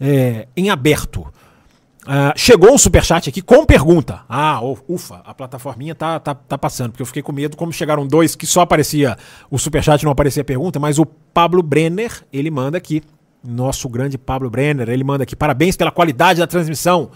é, 0.00 0.48
em 0.56 0.70
aberto. 0.70 1.26
Uh, 2.10 2.34
chegou 2.34 2.72
um 2.72 2.76
superchat 2.76 3.28
aqui 3.28 3.40
com 3.40 3.64
pergunta. 3.64 4.22
Ah, 4.28 4.60
ufa, 4.88 5.22
a 5.24 5.32
plataforminha 5.32 5.94
tá, 5.94 6.18
tá, 6.18 6.34
tá 6.34 6.58
passando, 6.58 6.90
porque 6.90 7.02
eu 7.02 7.06
fiquei 7.06 7.22
com 7.22 7.30
medo, 7.30 7.56
como 7.56 7.72
chegaram 7.72 8.04
dois 8.04 8.34
que 8.34 8.48
só 8.48 8.62
aparecia 8.62 9.16
o 9.48 9.56
superchat 9.56 10.04
não 10.04 10.10
aparecia 10.10 10.40
a 10.40 10.44
pergunta, 10.44 10.80
mas 10.80 10.98
o 10.98 11.06
Pablo 11.06 11.62
Brenner, 11.62 12.24
ele 12.32 12.50
manda 12.50 12.76
aqui. 12.76 13.00
Nosso 13.44 13.88
grande 13.88 14.18
Pablo 14.18 14.50
Brenner, 14.50 14.88
ele 14.88 15.04
manda 15.04 15.22
aqui. 15.22 15.36
Parabéns 15.36 15.76
pela 15.76 15.92
qualidade 15.92 16.40
da 16.40 16.48
transmissão. 16.48 17.12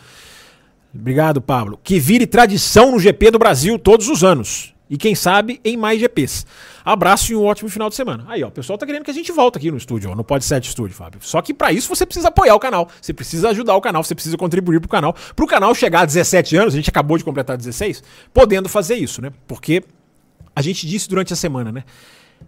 Obrigado, 0.95 1.43
Pablo. 1.43 1.77
Que 1.83 1.99
vire 1.99 2.25
tradição 2.25 2.93
no 2.93 3.01
GP 3.01 3.33
do 3.33 3.39
Brasil 3.39 3.77
todos 3.81 4.09
os 4.09 4.23
anos. 4.23 4.74
E 4.95 4.97
quem 4.97 5.13
sabe 5.13 5.61
em 5.65 5.77
mais 5.77 5.99
GPs. 5.99 6.47
Abraço 6.85 7.33
e 7.33 7.35
um 7.35 7.43
ótimo 7.43 7.69
final 7.69 7.89
de 7.89 7.97
semana. 7.97 8.25
Aí, 8.29 8.45
ó, 8.45 8.47
o 8.47 8.51
pessoal 8.53 8.79
tá 8.79 8.87
querendo 8.87 9.03
que 9.03 9.11
a 9.11 9.15
gente 9.15 9.33
volte 9.33 9.59
aqui 9.59 9.69
no 9.69 9.77
estúdio, 9.77 10.13
ó, 10.13 10.15
no 10.15 10.23
Pod 10.23 10.45
7 10.45 10.69
Estúdio, 10.69 10.95
Fábio. 10.95 11.19
Só 11.21 11.43
que 11.43 11.53
para 11.53 11.73
isso 11.73 11.89
você 11.89 12.07
precisa 12.07 12.29
apoiar 12.29 12.55
o 12.55 12.61
canal, 12.61 12.89
você 13.03 13.13
precisa 13.13 13.49
ajudar 13.49 13.75
o 13.75 13.81
canal, 13.81 14.05
você 14.05 14.15
precisa 14.15 14.37
contribuir 14.37 14.79
pro 14.79 14.89
canal. 14.89 15.13
Pro 15.35 15.49
canal 15.49 15.75
chegar 15.75 16.03
a 16.03 16.05
17 16.05 16.57
anos, 16.57 16.75
a 16.75 16.77
gente 16.77 16.91
acabou 16.91 17.19
de 17.19 17.25
completar 17.25 17.57
16, 17.57 18.05
podendo 18.33 18.69
fazer 18.69 18.95
isso, 18.95 19.21
né? 19.21 19.33
Porque 19.49 19.83
a 20.55 20.63
gente 20.63 20.87
disse 20.87 21.09
durante 21.09 21.33
a 21.33 21.37
semana, 21.37 21.73
né? 21.73 21.83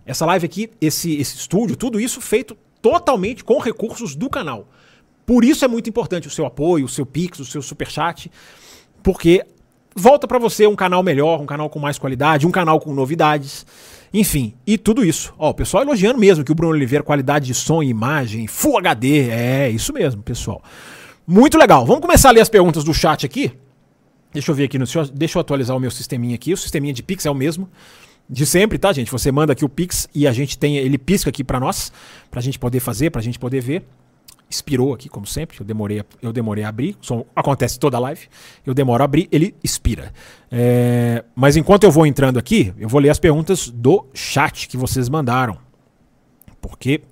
Essa 0.04 0.24
live 0.24 0.46
aqui, 0.46 0.70
esse, 0.80 1.16
esse 1.16 1.38
estúdio, 1.38 1.74
tudo 1.74 1.98
isso 1.98 2.20
feito 2.20 2.56
totalmente 2.80 3.42
com 3.42 3.58
recursos 3.58 4.14
do 4.14 4.30
canal. 4.30 4.68
Por 5.26 5.44
isso 5.44 5.64
é 5.64 5.68
muito 5.68 5.90
importante 5.90 6.28
o 6.28 6.30
seu 6.30 6.46
apoio, 6.46 6.84
o 6.84 6.88
seu 6.88 7.04
Pix, 7.04 7.40
o 7.40 7.44
seu 7.44 7.60
Superchat, 7.60 8.30
porque 9.02 9.44
volta 9.96 10.28
para 10.28 10.38
você 10.38 10.66
um 10.66 10.76
canal 10.76 11.02
melhor, 11.02 11.40
um 11.40 11.46
canal 11.46 11.70
com 11.70 11.78
mais 11.78 11.98
qualidade, 11.98 12.46
um 12.46 12.50
canal 12.50 12.78
com 12.78 12.92
novidades. 12.92 13.66
Enfim, 14.12 14.54
e 14.66 14.76
tudo 14.78 15.04
isso. 15.04 15.34
Ó, 15.38 15.50
o 15.50 15.54
pessoal 15.54 15.82
elogiando 15.82 16.18
mesmo 16.18 16.44
que 16.44 16.52
o 16.52 16.54
Bruno 16.54 16.74
Oliveira, 16.74 17.02
qualidade 17.02 17.46
de 17.46 17.54
som 17.54 17.82
e 17.82 17.88
imagem, 17.88 18.46
Full 18.46 18.78
HD. 18.78 19.30
É, 19.30 19.70
isso 19.70 19.92
mesmo, 19.92 20.22
pessoal. 20.22 20.62
Muito 21.26 21.58
legal. 21.58 21.84
Vamos 21.84 22.02
começar 22.02 22.28
a 22.28 22.32
ler 22.32 22.40
as 22.40 22.48
perguntas 22.48 22.84
do 22.84 22.94
chat 22.94 23.24
aqui. 23.24 23.52
Deixa 24.32 24.50
eu 24.50 24.54
ver 24.54 24.64
aqui, 24.64 24.78
no, 24.78 24.84
deixa 25.14 25.38
eu 25.38 25.40
atualizar 25.40 25.76
o 25.76 25.80
meu 25.80 25.90
sisteminha 25.90 26.34
aqui. 26.34 26.52
O 26.52 26.56
sisteminha 26.56 26.92
de 26.92 27.02
Pix 27.02 27.24
é 27.24 27.30
o 27.30 27.34
mesmo 27.34 27.68
de 28.28 28.44
sempre, 28.44 28.76
tá, 28.76 28.92
gente? 28.92 29.10
Você 29.10 29.32
manda 29.32 29.52
aqui 29.52 29.64
o 29.64 29.68
Pix 29.68 30.08
e 30.14 30.26
a 30.26 30.32
gente 30.32 30.58
tem, 30.58 30.76
ele 30.76 30.98
pisca 30.98 31.30
aqui 31.30 31.42
para 31.42 31.60
nós, 31.60 31.92
pra 32.30 32.40
gente 32.40 32.58
poder 32.58 32.80
fazer, 32.80 33.10
pra 33.10 33.22
gente 33.22 33.38
poder 33.38 33.60
ver 33.60 33.84
expirou 34.48 34.94
aqui, 34.94 35.08
como 35.08 35.26
sempre. 35.26 35.60
Eu 35.60 35.66
demorei, 35.66 36.02
eu 36.22 36.32
demorei 36.32 36.64
a 36.64 36.68
abrir. 36.68 36.96
acontece 37.34 37.78
toda 37.78 37.96
a 37.96 38.00
live. 38.00 38.28
Eu 38.64 38.74
demoro 38.74 39.02
a 39.02 39.04
abrir, 39.04 39.28
ele 39.30 39.54
expira. 39.62 40.12
É, 40.50 41.24
mas 41.34 41.56
enquanto 41.56 41.84
eu 41.84 41.90
vou 41.90 42.06
entrando 42.06 42.38
aqui, 42.38 42.72
eu 42.78 42.88
vou 42.88 43.00
ler 43.00 43.10
as 43.10 43.18
perguntas 43.18 43.68
do 43.68 44.06
chat 44.14 44.68
que 44.68 44.76
vocês 44.76 45.08
mandaram. 45.08 45.58
Porque 46.60 47.02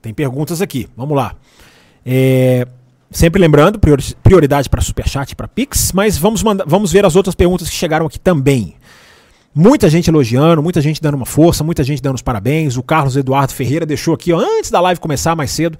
tem 0.00 0.14
perguntas 0.14 0.62
aqui. 0.62 0.88
Vamos 0.96 1.16
lá. 1.16 1.34
É, 2.04 2.66
sempre 3.10 3.40
lembrando, 3.40 3.78
prioridade 4.22 4.68
para 4.68 4.80
Superchat 4.80 5.32
e 5.32 5.36
para 5.36 5.48
Pix, 5.48 5.92
mas 5.92 6.16
vamos, 6.16 6.42
vamos 6.66 6.92
ver 6.92 7.04
as 7.04 7.16
outras 7.16 7.34
perguntas 7.34 7.68
que 7.68 7.74
chegaram 7.74 8.06
aqui 8.06 8.18
também. 8.18 8.76
Muita 9.54 9.88
gente 9.88 10.08
elogiando, 10.08 10.62
muita 10.62 10.80
gente 10.80 11.02
dando 11.02 11.14
uma 11.14 11.26
força, 11.26 11.64
muita 11.64 11.82
gente 11.82 12.00
dando 12.00 12.14
os 12.14 12.22
parabéns. 12.22 12.76
O 12.76 12.82
Carlos 12.82 13.16
Eduardo 13.16 13.52
Ferreira 13.52 13.84
deixou 13.84 14.14
aqui, 14.14 14.32
ó, 14.32 14.38
antes 14.38 14.70
da 14.70 14.80
live 14.80 15.00
começar 15.00 15.34
mais 15.34 15.50
cedo, 15.50 15.78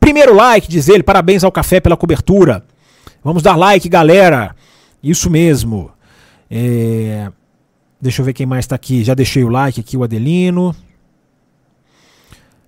Primeiro 0.00 0.34
like, 0.34 0.68
diz 0.68 0.88
ele, 0.88 1.02
parabéns 1.02 1.44
ao 1.44 1.52
café 1.52 1.80
pela 1.80 1.96
cobertura. 1.96 2.64
Vamos 3.22 3.42
dar 3.42 3.56
like, 3.56 3.88
galera. 3.88 4.54
Isso 5.02 5.28
mesmo. 5.28 5.90
É... 6.50 7.30
Deixa 8.00 8.22
eu 8.22 8.24
ver 8.26 8.32
quem 8.32 8.46
mais 8.46 8.64
está 8.64 8.76
aqui. 8.76 9.02
Já 9.02 9.14
deixei 9.14 9.44
o 9.44 9.48
like 9.48 9.80
aqui, 9.80 9.96
o 9.96 10.04
Adelino. 10.04 10.74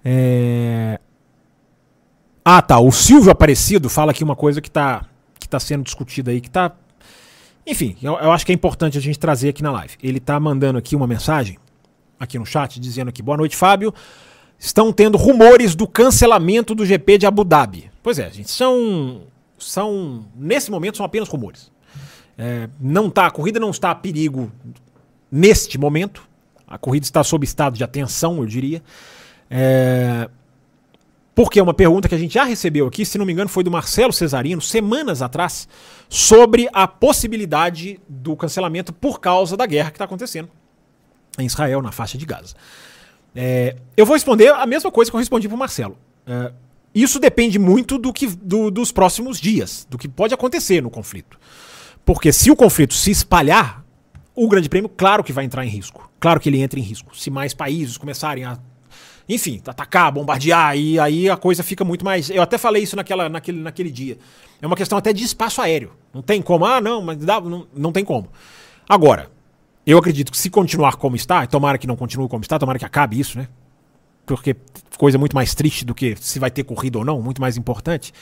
É... 0.05 0.99
Ah, 2.45 2.61
tá. 2.61 2.79
O 2.79 2.91
Silvio 2.91 3.31
Aparecido 3.31 3.89
fala 3.89 4.11
aqui 4.11 4.25
uma 4.25 4.37
coisa 4.37 4.61
que 4.61 4.69
está 4.69 5.07
que 5.39 5.49
tá 5.49 5.59
sendo 5.59 5.83
discutida 5.83 6.31
aí, 6.31 6.41
que 6.41 6.51
tá. 6.51 6.73
Enfim, 7.67 7.97
eu, 8.03 8.15
eu, 8.19 8.33
acho 8.33 8.45
que 8.45 8.53
é 8.53 8.55
importante 8.55 8.99
a 8.99 9.01
gente 9.01 9.19
trazer 9.19 9.51
aqui 9.51 9.63
na 9.63 9.71
live. 9.73 9.95
Ele 10.03 10.19
está 10.19 10.39
mandando 10.39 10.79
aqui 10.79 10.95
uma 10.95 11.07
mensagem, 11.07 11.59
aqui 12.19 12.39
no 12.39 12.45
chat, 12.45 12.79
dizendo 12.79 13.09
aqui: 13.09 13.23
boa 13.23 13.37
noite, 13.37 13.57
Fábio 13.57 13.95
estão 14.61 14.93
tendo 14.93 15.17
rumores 15.17 15.75
do 15.75 15.89
cancelamento 15.89 16.75
do 16.75 16.85
GP 16.85 17.17
de 17.17 17.27
Abu 17.27 17.43
Dhabi. 17.45 17.91
Pois 18.03 18.19
é, 18.19 18.31
gente, 18.31 18.51
são, 18.51 19.23
são 19.59 20.27
nesse 20.37 20.71
momento 20.71 20.99
são 20.99 21.07
apenas 21.07 21.29
rumores. 21.31 21.73
É, 22.37 22.69
não 22.79 23.09
tá, 23.09 23.27
a 23.27 23.31
corrida 23.31 23.59
não 23.59 23.71
está 23.71 23.91
a 23.91 23.95
perigo 23.95 24.53
neste 25.33 25.79
momento. 25.79 26.29
A 26.69 26.77
corrida 26.77 27.05
está 27.05 27.25
sob 27.25 27.45
estado 27.45 27.77
de 27.77 27.83
atenção, 27.83 28.37
eu 28.37 28.47
diria. 28.47 28.83
É, 29.51 30.29
porque 31.35 31.59
é 31.59 31.63
uma 31.63 31.75
pergunta 31.75 32.07
que 32.07 32.15
a 32.15 32.19
gente 32.19 32.35
já 32.35 32.45
recebeu 32.45 32.87
aqui, 32.87 33.07
se 33.07 33.17
não 33.17 33.25
me 33.25 33.33
engano, 33.33 33.49
foi 33.49 33.65
do 33.65 33.71
Marcelo 33.71 34.13
Cesarino, 34.13 34.61
semanas 34.61 35.23
atrás, 35.23 35.67
sobre 36.07 36.69
a 36.71 36.87
possibilidade 36.87 37.99
do 38.07 38.37
cancelamento 38.37 38.93
por 38.93 39.21
causa 39.21 39.57
da 39.57 39.65
guerra 39.65 39.91
que 39.91 39.97
está 39.97 40.05
acontecendo 40.05 40.51
em 41.39 41.47
Israel, 41.47 41.81
na 41.81 41.93
faixa 41.93 42.19
de 42.19 42.27
Gaza. 42.27 42.55
É, 43.35 43.77
eu 43.97 44.05
vou 44.05 44.15
responder 44.15 44.49
a 44.53 44.67
mesma 44.67 44.91
coisa 44.91 45.11
que 45.11 45.15
eu 45.15 45.21
respondi 45.21 45.49
para 45.49 45.55
o 45.55 45.59
Marcelo. 45.59 45.97
É, 46.27 46.53
isso 46.95 47.19
depende 47.19 47.59
muito 47.59 47.99
do 47.99 48.13
que, 48.13 48.27
do, 48.27 48.71
dos 48.71 48.91
próximos 48.91 49.41
dias, 49.41 49.87
do 49.89 49.97
que 49.97 50.09
pode 50.09 50.35
acontecer 50.35 50.83
no 50.83 50.91
conflito. 50.91 51.39
Porque 52.05 52.33
se 52.33 52.51
o 52.51 52.57
conflito 52.57 52.95
se 52.95 53.11
espalhar, 53.11 53.85
o 54.35 54.49
Grande 54.49 54.69
Prêmio, 54.69 54.89
claro 54.89 55.23
que 55.23 55.33
vai 55.33 55.45
entrar 55.45 55.65
em 55.65 55.69
risco. 55.69 56.11
Claro 56.19 56.41
que 56.41 56.49
ele 56.49 56.61
entra 56.61 56.79
em 56.79 56.83
risco. 56.83 57.17
Se 57.17 57.31
mais 57.31 57.55
países 57.55 57.97
começarem 57.97 58.45
a, 58.45 58.59
enfim, 59.29 59.61
atacar, 59.65 60.11
bombardear, 60.11 60.77
e 60.77 60.99
aí 60.99 61.31
a 61.31 61.37
coisa 61.37 61.63
fica 61.63 61.85
muito 61.85 62.05
mais. 62.05 62.31
Eu 62.31 62.43
até 62.43 62.59
falei 62.59 62.83
isso 62.83 62.97
naquela, 62.97 63.29
naquele, 63.29 63.61
naquele 63.61 63.91
dia. 63.91 64.19
É 64.61 64.67
uma 64.67 64.77
questão 64.77 64.99
até 64.99 65.13
de 65.13 65.23
espaço 65.23 65.63
aéreo. 65.63 65.93
Não 66.13 66.23
tem 66.23 66.43
como. 66.43 66.65
Ah, 66.65 66.81
não, 66.81 67.01
mas 67.01 67.19
dá, 67.19 67.41
não, 67.41 67.67
não 67.75 67.93
tem 67.93 68.05
como. 68.05 68.29
Agora, 68.89 69.31
eu 69.87 69.99
acredito 69.99 70.31
que 70.31 70.39
se 70.39 70.51
continuar 70.51 70.97
como 70.97 71.17
está, 71.17 71.47
tomara 71.47 71.79
que 71.79 71.87
não 71.87 71.97
continue 71.97 72.29
como 72.29 72.43
está, 72.43 72.59
tomara 72.59 72.79
que 72.79 72.85
acabe 72.85 73.19
isso, 73.19 73.39
né? 73.39 73.49
Porque 74.27 74.57
coisa 74.97 75.19
muito 75.19 75.35
mais 75.35 75.55
triste 75.55 75.85
do 75.85 75.95
que 75.95 76.17
se 76.21 76.39
vai 76.39 76.51
ter 76.51 76.65
corrida 76.65 76.99
ou 76.99 77.05
não, 77.05 77.21
muito 77.21 77.41
mais 77.41 77.57
importante. 77.57 78.13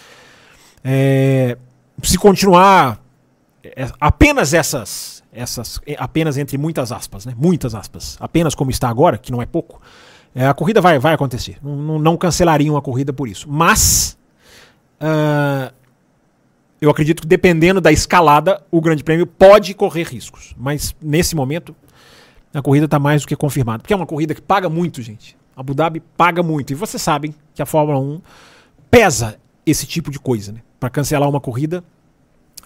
É, 0.85 1.59
se 2.03 2.17
continuar 2.17 3.03
é, 3.63 3.91
apenas 4.01 4.55
essas, 4.55 5.23
essas, 5.33 5.81
é, 5.87 5.97
apenas 5.99 6.39
entre 6.39 6.57
muitas 6.57 6.93
aspas, 6.93 7.27
né? 7.27 7.35
Muitas 7.37 7.75
aspas, 7.75 8.17
apenas 8.21 8.55
como 8.55 8.71
está 8.71 8.89
agora, 8.89 9.19
que 9.19 9.33
não 9.33 9.43
é 9.43 9.47
pouco, 9.47 9.81
é, 10.35 10.47
a 10.47 10.55
corrida 10.55 10.81
vai, 10.81 10.99
vai 10.99 11.15
acontecer. 11.15 11.59
Não, 11.63 11.99
não 11.99 12.17
cancelariam 12.17 12.77
a 12.77 12.83
corrida 12.83 13.13
por 13.13 13.29
isso. 13.29 13.49
Mas 13.51 14.17
uh, 15.01 15.73
eu 16.81 16.91
acredito 16.91 17.23
que 17.23 17.29
dependendo 17.29 17.81
da 17.81 17.91
escalada, 17.91 18.63
o 18.71 18.81
Grande 18.81 19.03
Prêmio 19.03 19.27
pode 19.27 19.75
correr 19.75 20.05
riscos. 20.05 20.55
Mas 20.57 20.95
nesse 21.03 21.35
momento, 21.35 21.75
a 22.55 22.63
corrida 22.63 22.85
está 22.85 22.99
mais 22.99 23.23
do 23.23 23.29
que 23.29 23.37
confirmada. 23.37 23.81
Porque 23.81 23.93
é 23.93 23.97
uma 23.97 24.07
corrida 24.07 24.35
que 24.35 24.41
paga 24.41 24.69
muito, 24.69 25.03
gente. 25.03 25.37
Abu 25.57 25.75
Dhabi 25.75 26.01
paga 26.17 26.43
muito. 26.43 26.73
E 26.73 26.75
vocês 26.75 27.03
sabem 27.03 27.35
que 27.55 27.61
a 27.61 27.67
Fórmula 27.67 27.99
1 27.99 28.21
pesa 28.91 29.39
esse 29.67 29.87
tipo 29.87 30.11
de 30.11 30.21
coisa. 30.21 30.53
Né? 30.53 30.61
Para 30.79 30.89
cancelar 30.89 31.29
uma 31.29 31.41
corrida, 31.41 31.83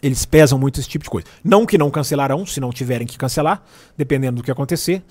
eles 0.03 0.27
pesam 0.27 0.59
muito 0.59 0.79
esse 0.79 0.89
tipo 0.89 1.05
de 1.05 1.11
coisa. 1.11 1.27
Não 1.43 1.65
que 1.65 1.79
não 1.79 1.91
cancelarão, 1.91 2.45
se 2.45 2.61
não 2.61 2.71
tiverem 2.71 3.07
que 3.07 3.17
cancelar, 3.17 3.63
dependendo 3.97 4.37
do 4.37 4.43
que 4.43 4.51
acontecer. 4.51 5.03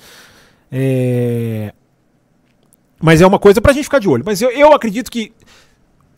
É... 0.72 1.74
Mas 3.02 3.20
é 3.20 3.26
uma 3.26 3.40
coisa 3.40 3.60
para 3.60 3.72
a 3.72 3.74
gente 3.74 3.86
ficar 3.86 4.00
de 4.00 4.08
olho. 4.08 4.24
Mas 4.24 4.42
eu, 4.44 4.52
eu 4.52 4.74
acredito 4.74 5.10
que 5.10 5.34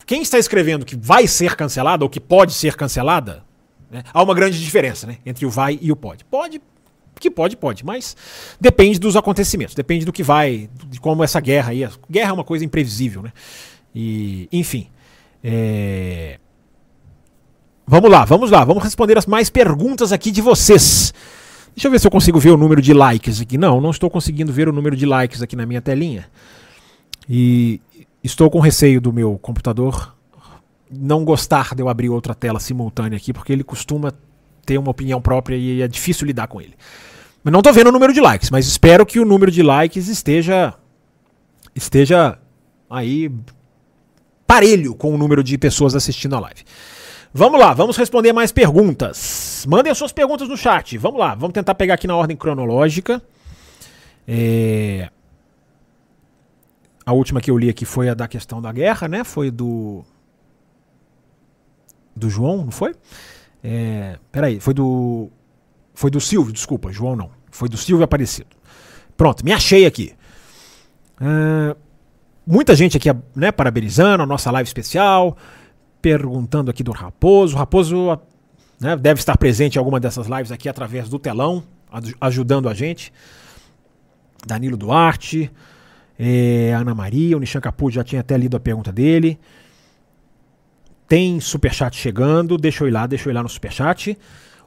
quem 0.06 0.22
está 0.22 0.38
escrevendo 0.38 0.84
que 0.84 0.96
vai 0.96 1.26
ser 1.26 1.56
cancelada 1.56 2.04
ou 2.04 2.10
que 2.10 2.20
pode 2.20 2.52
ser 2.52 2.76
cancelada, 2.76 3.42
né, 3.90 4.02
há 4.12 4.22
uma 4.22 4.34
grande 4.34 4.62
diferença 4.62 5.06
né, 5.06 5.18
entre 5.24 5.46
o 5.46 5.50
vai 5.50 5.78
e 5.80 5.90
o 5.90 5.96
pode. 5.96 6.24
Pode, 6.24 6.60
que 7.18 7.30
pode, 7.30 7.56
pode, 7.56 7.84
mas 7.84 8.16
depende 8.60 8.98
dos 8.98 9.16
acontecimentos, 9.16 9.74
depende 9.74 10.04
do 10.04 10.12
que 10.12 10.22
vai, 10.22 10.68
de 10.88 11.00
como 11.00 11.24
essa 11.24 11.40
guerra 11.40 11.70
aí. 11.70 11.88
Guerra 12.10 12.30
é 12.30 12.32
uma 12.32 12.44
coisa 12.44 12.64
imprevisível, 12.64 13.22
né? 13.22 13.32
E, 13.94 14.48
enfim. 14.52 14.88
É... 15.42 16.38
Vamos 17.86 18.10
lá, 18.10 18.24
vamos 18.24 18.50
lá, 18.50 18.64
vamos 18.64 18.82
responder 18.82 19.16
as 19.16 19.26
mais 19.26 19.50
perguntas 19.50 20.12
aqui 20.12 20.30
de 20.30 20.40
vocês. 20.40 21.12
Deixa 21.74 21.88
eu 21.88 21.90
ver 21.90 21.98
se 21.98 22.06
eu 22.06 22.10
consigo 22.10 22.38
ver 22.38 22.50
o 22.50 22.56
número 22.56 22.80
de 22.80 22.94
likes 22.94 23.40
aqui. 23.40 23.58
Não, 23.58 23.80
não 23.80 23.90
estou 23.90 24.08
conseguindo 24.08 24.52
ver 24.52 24.68
o 24.68 24.72
número 24.72 24.96
de 24.96 25.04
likes 25.04 25.42
aqui 25.42 25.56
na 25.56 25.66
minha 25.66 25.82
telinha. 25.82 26.26
E 27.28 27.80
estou 28.24 28.50
com 28.50 28.58
receio 28.58 29.00
do 29.00 29.12
meu 29.12 29.38
computador 29.38 30.14
não 30.90 31.24
gostar 31.24 31.74
de 31.74 31.82
eu 31.82 31.88
abrir 31.88 32.08
outra 32.08 32.34
tela 32.34 32.60
simultânea 32.60 33.16
aqui, 33.16 33.32
porque 33.32 33.52
ele 33.52 33.64
costuma 33.64 34.12
ter 34.64 34.78
uma 34.78 34.90
opinião 34.90 35.20
própria 35.20 35.56
e 35.56 35.82
é 35.82 35.88
difícil 35.88 36.26
lidar 36.26 36.46
com 36.46 36.60
ele. 36.60 36.74
Mas 37.42 37.52
não 37.52 37.60
estou 37.60 37.72
vendo 37.72 37.88
o 37.88 37.92
número 37.92 38.12
de 38.12 38.20
likes, 38.20 38.50
mas 38.50 38.66
espero 38.66 39.04
que 39.04 39.20
o 39.20 39.24
número 39.24 39.50
de 39.50 39.62
likes 39.62 40.08
esteja 40.08 40.74
esteja 41.74 42.38
aí 42.88 43.30
parelho 44.46 44.94
com 44.94 45.12
o 45.12 45.18
número 45.18 45.42
de 45.42 45.58
pessoas 45.58 45.94
assistindo 45.94 46.36
a 46.36 46.40
live. 46.40 46.62
Vamos 47.32 47.58
lá, 47.58 47.74
vamos 47.74 47.96
responder 47.96 48.32
mais 48.32 48.52
perguntas. 48.52 49.66
Mandem 49.68 49.90
as 49.90 49.98
suas 49.98 50.12
perguntas 50.12 50.48
no 50.48 50.56
chat. 50.56 50.96
Vamos 50.96 51.18
lá, 51.18 51.34
vamos 51.34 51.52
tentar 51.52 51.74
pegar 51.74 51.94
aqui 51.94 52.06
na 52.06 52.14
ordem 52.14 52.36
cronológica. 52.36 53.20
É... 54.26 55.10
A 57.06 57.12
última 57.12 57.40
que 57.40 57.50
eu 57.50 57.58
li 57.58 57.68
aqui 57.68 57.84
foi 57.84 58.08
a 58.08 58.14
da 58.14 58.26
questão 58.26 58.62
da 58.62 58.72
guerra, 58.72 59.08
né? 59.08 59.24
Foi 59.24 59.50
do. 59.50 60.04
Do 62.16 62.30
João, 62.30 62.64
não 62.64 62.70
foi? 62.70 62.94
É... 63.62 64.18
Peraí, 64.32 64.60
foi 64.60 64.72
do. 64.72 65.30
Foi 65.92 66.10
do 66.10 66.20
Silvio, 66.20 66.52
desculpa, 66.52 66.92
João 66.92 67.14
não. 67.14 67.30
Foi 67.50 67.68
do 67.68 67.76
Silvio 67.76 68.04
Aparecido. 68.04 68.48
Pronto, 69.16 69.44
me 69.44 69.52
achei 69.52 69.86
aqui. 69.86 70.14
Uh, 71.20 71.76
muita 72.44 72.74
gente 72.74 72.96
aqui 72.96 73.08
né, 73.34 73.52
parabenizando 73.52 74.24
a 74.24 74.26
nossa 74.26 74.50
live 74.50 74.66
especial, 74.66 75.36
perguntando 76.02 76.70
aqui 76.70 76.82
do 76.82 76.90
Raposo. 76.90 77.54
O 77.54 77.58
Raposo 77.58 78.18
né, 78.80 78.96
deve 78.96 79.20
estar 79.20 79.36
presente 79.38 79.76
em 79.76 79.78
alguma 79.78 80.00
dessas 80.00 80.26
lives 80.26 80.50
aqui 80.50 80.68
através 80.68 81.08
do 81.08 81.18
telão, 81.18 81.62
ajudando 82.20 82.68
a 82.68 82.74
gente. 82.74 83.12
Danilo 84.46 84.76
Duarte, 84.76 85.50
é, 86.18 86.72
Ana 86.74 86.94
Maria, 86.94 87.36
o 87.36 87.40
Nishan 87.40 87.60
Caputo 87.60 87.94
já 87.94 88.04
tinha 88.04 88.20
até 88.20 88.36
lido 88.36 88.56
a 88.56 88.60
pergunta 88.60 88.92
dele. 88.92 89.38
Tem 91.08 91.38
superchat 91.40 91.96
chegando, 91.96 92.56
deixa 92.56 92.84
eu 92.84 92.88
ir 92.88 92.92
lá, 92.92 93.06
deixa 93.06 93.28
eu 93.28 93.32
ir 93.32 93.34
lá 93.34 93.42
no 93.42 93.48
superchat. 93.48 94.16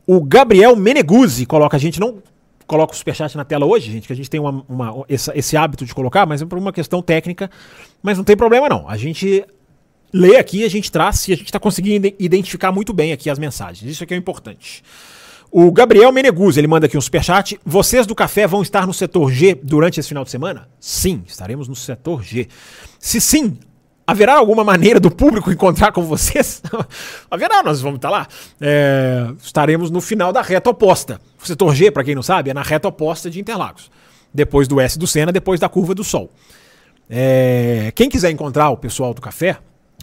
O 0.06 0.24
Gabriel 0.24 0.76
Meneguzzi 0.76 1.46
coloca 1.46 1.76
a 1.76 1.80
gente 1.80 2.00
não 2.00 2.22
coloca 2.68 2.94
o 2.94 2.96
superchat 2.96 3.36
na 3.38 3.46
tela 3.46 3.66
hoje, 3.66 3.92
gente, 3.92 4.08
que 4.08 4.14
a 4.14 4.16
gente 4.16 4.30
tem 4.30 4.40
uma, 4.40 4.64
uma 4.68 5.06
esse, 5.08 5.32
esse, 5.34 5.56
hábito 5.56 5.86
de 5.86 5.96
colocar, 5.96 6.26
mas 6.26 6.42
é 6.42 6.46
por 6.46 6.58
uma 6.58 6.74
questão 6.74 7.02
técnica. 7.02 7.50
Mas 8.04 8.18
não 8.18 8.26
tem 8.26 8.36
problema, 8.36 8.68
não. 8.68 8.88
A 8.90 8.98
gente 8.98 9.46
lê 10.14 10.38
aqui, 10.38 10.66
a 10.66 10.70
gente 10.70 10.92
traz 10.92 11.28
e 11.28 11.34
a 11.34 11.36
gente 11.36 11.48
está 11.48 11.60
conseguindo 11.60 12.08
identificar 12.20 12.72
muito 12.72 12.94
bem 12.94 13.14
aqui 13.14 13.30
as 13.30 13.40
mensagens. 13.40 13.90
Isso 13.90 14.04
aqui 14.04 14.14
é 14.14 14.18
importante. 14.18 14.84
O 15.52 15.72
Gabriel 15.72 16.12
Meneguz, 16.12 16.58
ele 16.58 16.68
manda 16.68 16.86
aqui 16.86 16.98
um 16.98 17.02
superchat. 17.02 17.60
Vocês 17.66 18.06
do 18.06 18.14
café 18.14 18.46
vão 18.46 18.62
estar 18.62 18.86
no 18.86 18.94
setor 18.94 19.32
G 19.32 19.56
durante 19.56 20.00
esse 20.00 20.10
final 20.10 20.24
de 20.24 20.30
semana? 20.30 20.68
Sim, 20.80 21.24
estaremos 21.26 21.68
no 21.68 21.76
setor 21.76 22.24
G. 22.24 22.48
Se 23.00 23.22
sim, 23.22 23.58
Haverá 24.10 24.38
alguma 24.38 24.64
maneira 24.64 25.02
do 25.02 25.12
público 25.12 25.52
encontrar 25.52 25.92
com 25.92 26.02
vocês? 26.02 26.64
Haverá, 27.30 27.62
nós 27.62 27.82
vamos 27.82 27.98
estar 27.98 28.10
lá. 28.10 28.26
É, 28.62 29.28
estaremos 29.44 29.92
no 29.92 30.00
final 30.00 30.32
da 30.32 30.42
reta 30.42 30.70
oposta. 30.70 31.20
O 31.38 31.46
setor 31.46 31.76
G, 31.76 31.92
para 31.92 32.06
quem 32.06 32.16
não 32.16 32.24
sabe, 32.24 32.50
é 32.50 32.54
na 32.54 32.62
reta 32.62 32.88
oposta 32.88 33.30
de 33.30 33.38
Interlagos. 33.38 33.92
Depois 34.34 34.66
do 34.66 34.80
S 34.80 34.98
do 34.98 35.06
Sena, 35.06 35.30
depois 35.30 35.60
da 35.60 35.68
curva 35.68 35.94
do 35.94 36.06
Sol. 36.06 36.32
É, 37.10 37.92
quem 37.96 38.08
quiser 38.08 38.32
encontrar 38.32 38.70
o 38.70 38.78
pessoal 38.78 39.14
do 39.14 39.20
café, 39.20 39.58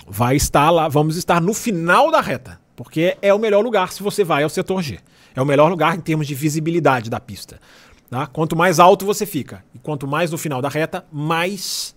vai 0.07 0.37
estar 0.37 0.69
lá. 0.69 0.87
Vamos 0.87 1.17
estar 1.17 1.41
no 1.41 1.55
final 1.55 2.11
da 2.11 2.21
reta. 2.21 2.61
Porque 2.77 3.17
é 3.23 3.33
o 3.33 3.39
melhor 3.39 3.65
lugar 3.65 3.91
se 3.91 4.03
você 4.03 4.23
vai 4.23 4.43
ao 4.43 4.51
setor 4.51 4.83
G. 4.83 4.99
É 5.35 5.43
o 5.43 5.47
melhor 5.47 5.69
lugar 5.69 5.97
em 5.97 6.01
termos 6.01 6.27
de 6.27 6.35
visibilidade 6.35 7.11
da 7.11 7.19
pista. 7.19 7.61
Tá? 8.09 8.27
Quanto 8.27 8.55
mais 8.55 8.79
alto 8.79 9.05
você 9.05 9.27
fica, 9.27 9.65
e 9.75 9.79
quanto 9.79 10.07
mais 10.07 10.31
no 10.31 10.39
final 10.39 10.63
da 10.63 10.69
reta, 10.69 11.05
mais 11.13 11.95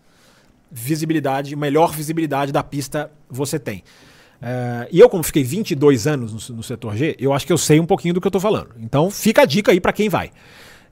visibilidade, 0.71 1.55
melhor 1.55 1.91
visibilidade 1.91 2.51
da 2.51 2.63
pista 2.63 3.11
você 3.29 3.59
tem. 3.59 3.83
Uh, 4.41 4.87
e 4.91 4.99
eu, 4.99 5.09
como 5.09 5.23
fiquei 5.23 5.43
22 5.43 6.05
anos 6.05 6.49
no, 6.49 6.57
no, 6.57 6.63
setor 6.63 6.95
G, 6.95 7.15
eu 7.19 7.33
acho 7.33 7.45
que 7.45 7.53
eu 7.53 7.57
sei 7.57 7.79
um 7.79 7.85
pouquinho 7.85 8.13
do 8.13 8.21
que 8.21 8.27
eu 8.27 8.29
estou 8.29 8.41
falando. 8.41 8.69
Então 8.79 9.09
fica 9.09 9.41
a 9.41 9.45
dica 9.45 9.71
aí 9.71 9.79
para 9.79 9.93
quem 9.93 10.09
vai. 10.09 10.31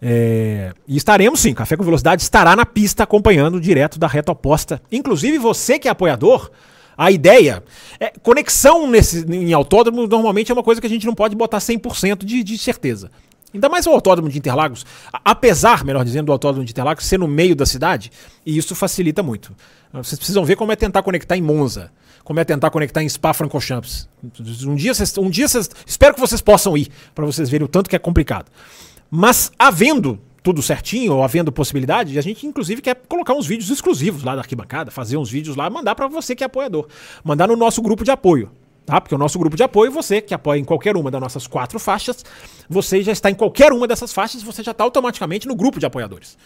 É, 0.02 0.74
e 0.88 0.98
estaremos 0.98 1.40
sim, 1.40 1.54
Café 1.54 1.78
com 1.78 1.84
Velocidade 1.84 2.22
estará 2.22 2.56
na 2.56 2.66
pista 2.66 3.04
acompanhando 3.04 3.62
direto 3.62 3.98
da 3.98 4.08
reta 4.08 4.32
oposta. 4.32 4.82
Inclusive 4.92 5.38
você 5.38 5.80
que 5.80 5.88
é 5.88 5.92
apoiador, 5.92 6.52
a 6.98 7.12
ideia 7.12 7.64
é 8.00 8.14
conexão 8.22 8.90
nesse, 8.90 9.26
em 9.32 9.54
autódromo 9.54 10.08
normalmente 10.08 10.52
é 10.52 10.54
uma 10.54 10.64
coisa 10.64 10.80
que 10.80 10.88
a 10.88 10.90
gente 10.90 11.06
não 11.06 11.14
pode 11.14 11.36
botar 11.36 11.58
100% 11.58 12.24
de, 12.24 12.44
de 12.44 12.58
certeza. 12.58 13.12
Ainda 13.54 13.70
mais 13.70 13.88
o 13.88 13.92
autódromo 13.92 14.30
de 14.30 14.38
Interlagos, 14.38 14.86
apesar, 15.24 15.86
melhor 15.86 16.04
dizendo, 16.04 16.26
do 16.26 16.32
autódromo 16.34 16.66
de 16.66 16.72
Interlagos 16.72 17.06
ser 17.06 17.18
no 17.18 17.28
meio 17.28 17.56
da 17.56 17.66
cidade, 17.66 18.12
e 18.46 18.58
isso 18.58 18.76
facilita 18.76 19.24
muito. 19.24 19.56
Vocês 19.94 20.20
precisam 20.20 20.44
ver 20.44 20.58
como 20.58 20.74
é 20.74 20.76
tentar 20.76 21.02
conectar 21.04 21.38
em 21.38 21.42
Monza, 21.42 21.90
como 22.26 22.38
é 22.40 22.44
tentar 22.44 22.70
conectar 22.70 23.02
em 23.02 23.08
Spa-Francorchamps. 23.08 24.10
Um 24.68 24.76
dia, 24.76 24.94
vocês, 24.94 25.18
um 25.18 25.30
dia 25.30 25.48
vocês, 25.48 25.70
espero 25.86 26.14
que 26.14 26.20
vocês 26.20 26.42
possam 26.42 26.76
ir, 26.76 26.90
para 27.14 27.26
vocês 27.26 27.50
verem 27.50 27.64
o 27.64 27.70
tanto 27.70 27.90
que 27.90 27.96
é 27.96 28.00
complicado. 28.00 28.52
Mas 29.10 29.52
havendo 29.58 30.20
tudo 30.46 30.62
certinho, 30.62 31.16
ou 31.16 31.24
havendo 31.24 31.52
possibilidade, 31.52 32.20
a 32.20 32.22
gente 32.22 32.46
inclusive 32.46 32.80
quer 32.80 32.96
colocar 33.10 33.34
uns 33.34 33.48
vídeos 33.48 33.72
exclusivos 33.72 34.24
lá 34.24 34.36
da 34.36 34.42
arquibancada, 34.42 34.92
fazer 34.92 35.18
uns 35.18 35.30
vídeos 35.30 35.56
lá, 35.56 35.68
mandar 35.72 35.96
para 35.96 36.08
você 36.08 36.36
que 36.36 36.44
é 36.44 36.46
apoiador, 36.46 36.88
mandar 37.24 37.48
no 37.48 37.56
nosso 37.56 37.82
grupo 37.82 38.04
de 38.04 38.12
apoio 38.12 38.52
tá? 38.86 39.02
Porque 39.02 39.16
o 39.16 39.18
nosso 39.18 39.40
grupo 39.40 39.58
de 39.58 39.64
apoio, 39.64 39.92
você 39.92 40.22
que 40.22 40.32
apoia 40.32 40.60
em 40.60 40.64
qualquer 40.64 40.96
uma 40.96 41.10
das 41.10 41.20
nossas 41.20 41.48
quatro 41.48 41.80
faixas, 41.80 42.24
você 42.70 43.02
já 43.02 43.12
está 43.12 43.32
em 43.32 43.34
qualquer 43.34 43.74
uma 43.74 43.88
dessas 43.88 44.14
faixas, 44.14 44.44
você 44.44 44.62
já 44.62 44.70
está 44.70 44.84
automaticamente 44.84 45.48
no 45.48 45.56
grupo 45.56 45.80
de 45.80 45.88
apoiadores. 45.88 46.38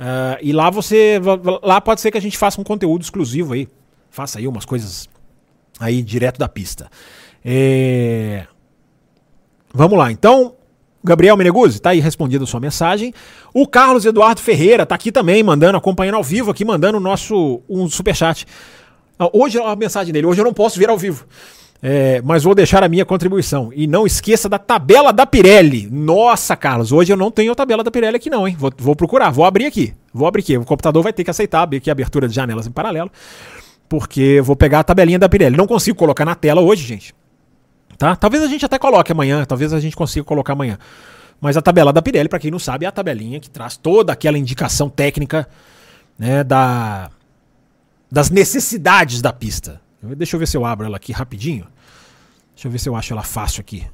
Uh, 0.00 0.40
e 0.40 0.50
lá 0.50 0.70
você, 0.70 1.20
lá 1.62 1.82
pode 1.82 2.00
ser 2.00 2.10
que 2.10 2.16
a 2.16 2.22
gente 2.22 2.38
faça 2.38 2.58
um 2.58 2.64
conteúdo 2.64 3.02
exclusivo 3.02 3.52
aí, 3.52 3.68
faça 4.08 4.38
aí 4.38 4.48
umas 4.48 4.64
coisas 4.64 5.10
aí 5.78 6.02
direto 6.02 6.38
da 6.38 6.48
pista. 6.48 6.90
É... 7.44 8.46
Vamos 9.74 9.98
lá, 9.98 10.10
então. 10.10 10.56
Gabriel 11.04 11.36
Meneguzzi, 11.36 11.80
tá 11.80 11.90
aí 11.90 12.00
respondida 12.00 12.44
a 12.44 12.46
sua 12.46 12.58
mensagem. 12.58 13.12
O 13.52 13.66
Carlos 13.66 14.06
Eduardo 14.06 14.40
Ferreira 14.40 14.86
tá 14.86 14.94
aqui 14.94 15.12
também, 15.12 15.42
mandando, 15.42 15.76
acompanhando 15.76 16.14
ao 16.14 16.22
vivo 16.22 16.50
aqui, 16.50 16.64
mandando 16.64 16.96
o 16.96 17.00
nosso 17.00 17.60
um 17.68 17.86
superchat. 17.88 18.46
Ah, 19.18 19.28
hoje 19.32 19.60
a 19.60 19.76
mensagem 19.76 20.12
dele, 20.12 20.26
hoje 20.26 20.40
eu 20.40 20.44
não 20.44 20.54
posso 20.54 20.78
vir 20.78 20.88
ao 20.88 20.96
vivo. 20.96 21.26
É, 21.82 22.22
mas 22.22 22.44
vou 22.44 22.54
deixar 22.54 22.82
a 22.82 22.88
minha 22.88 23.04
contribuição. 23.04 23.70
E 23.74 23.86
não 23.86 24.06
esqueça 24.06 24.48
da 24.48 24.58
tabela 24.58 25.12
da 25.12 25.26
Pirelli. 25.26 25.86
Nossa, 25.90 26.56
Carlos, 26.56 26.90
hoje 26.90 27.12
eu 27.12 27.16
não 27.18 27.30
tenho 27.30 27.52
a 27.52 27.54
tabela 27.54 27.84
da 27.84 27.90
Pirelli 27.90 28.16
aqui, 28.16 28.30
não, 28.30 28.48
hein? 28.48 28.56
Vou, 28.58 28.72
vou 28.78 28.96
procurar, 28.96 29.30
vou 29.30 29.44
abrir 29.44 29.66
aqui. 29.66 29.92
Vou 30.12 30.26
abrir 30.26 30.40
aqui. 30.40 30.56
O 30.56 30.64
computador 30.64 31.02
vai 31.02 31.12
ter 31.12 31.22
que 31.22 31.30
aceitar 31.30 31.60
abrir 31.60 31.76
aqui 31.76 31.90
a 31.90 31.92
abertura 31.92 32.26
de 32.26 32.34
janelas 32.34 32.66
em 32.66 32.70
paralelo. 32.70 33.10
Porque 33.86 34.40
vou 34.42 34.56
pegar 34.56 34.80
a 34.80 34.84
tabelinha 34.84 35.18
da 35.18 35.28
Pirelli. 35.28 35.58
Não 35.58 35.66
consigo 35.66 35.98
colocar 35.98 36.24
na 36.24 36.34
tela 36.34 36.62
hoje, 36.62 36.86
gente. 36.86 37.14
Tá? 37.98 38.16
Talvez 38.16 38.42
a 38.42 38.46
gente 38.48 38.64
até 38.64 38.78
coloque 38.78 39.12
amanhã, 39.12 39.44
talvez 39.44 39.72
a 39.72 39.80
gente 39.80 39.96
consiga 39.96 40.24
colocar 40.24 40.52
amanhã. 40.52 40.78
Mas 41.40 41.56
a 41.56 41.62
tabela 41.62 41.92
da 41.92 42.00
Pirelli, 42.00 42.28
para 42.28 42.38
quem 42.38 42.50
não 42.50 42.58
sabe, 42.58 42.84
é 42.84 42.88
a 42.88 42.92
tabelinha 42.92 43.40
que 43.40 43.50
traz 43.50 43.76
toda 43.76 44.12
aquela 44.12 44.38
indicação 44.38 44.88
técnica 44.88 45.48
né, 46.18 46.42
da, 46.42 47.10
das 48.10 48.30
necessidades 48.30 49.20
da 49.20 49.32
pista. 49.32 49.80
Deixa 50.02 50.36
eu 50.36 50.40
ver 50.40 50.46
se 50.46 50.56
eu 50.56 50.64
abro 50.64 50.86
ela 50.86 50.96
aqui 50.96 51.12
rapidinho. 51.12 51.66
Deixa 52.54 52.68
eu 52.68 52.70
ver 52.72 52.78
se 52.78 52.88
eu 52.88 52.96
acho 52.96 53.12
ela 53.12 53.22
fácil 53.22 53.60
aqui. 53.60 53.86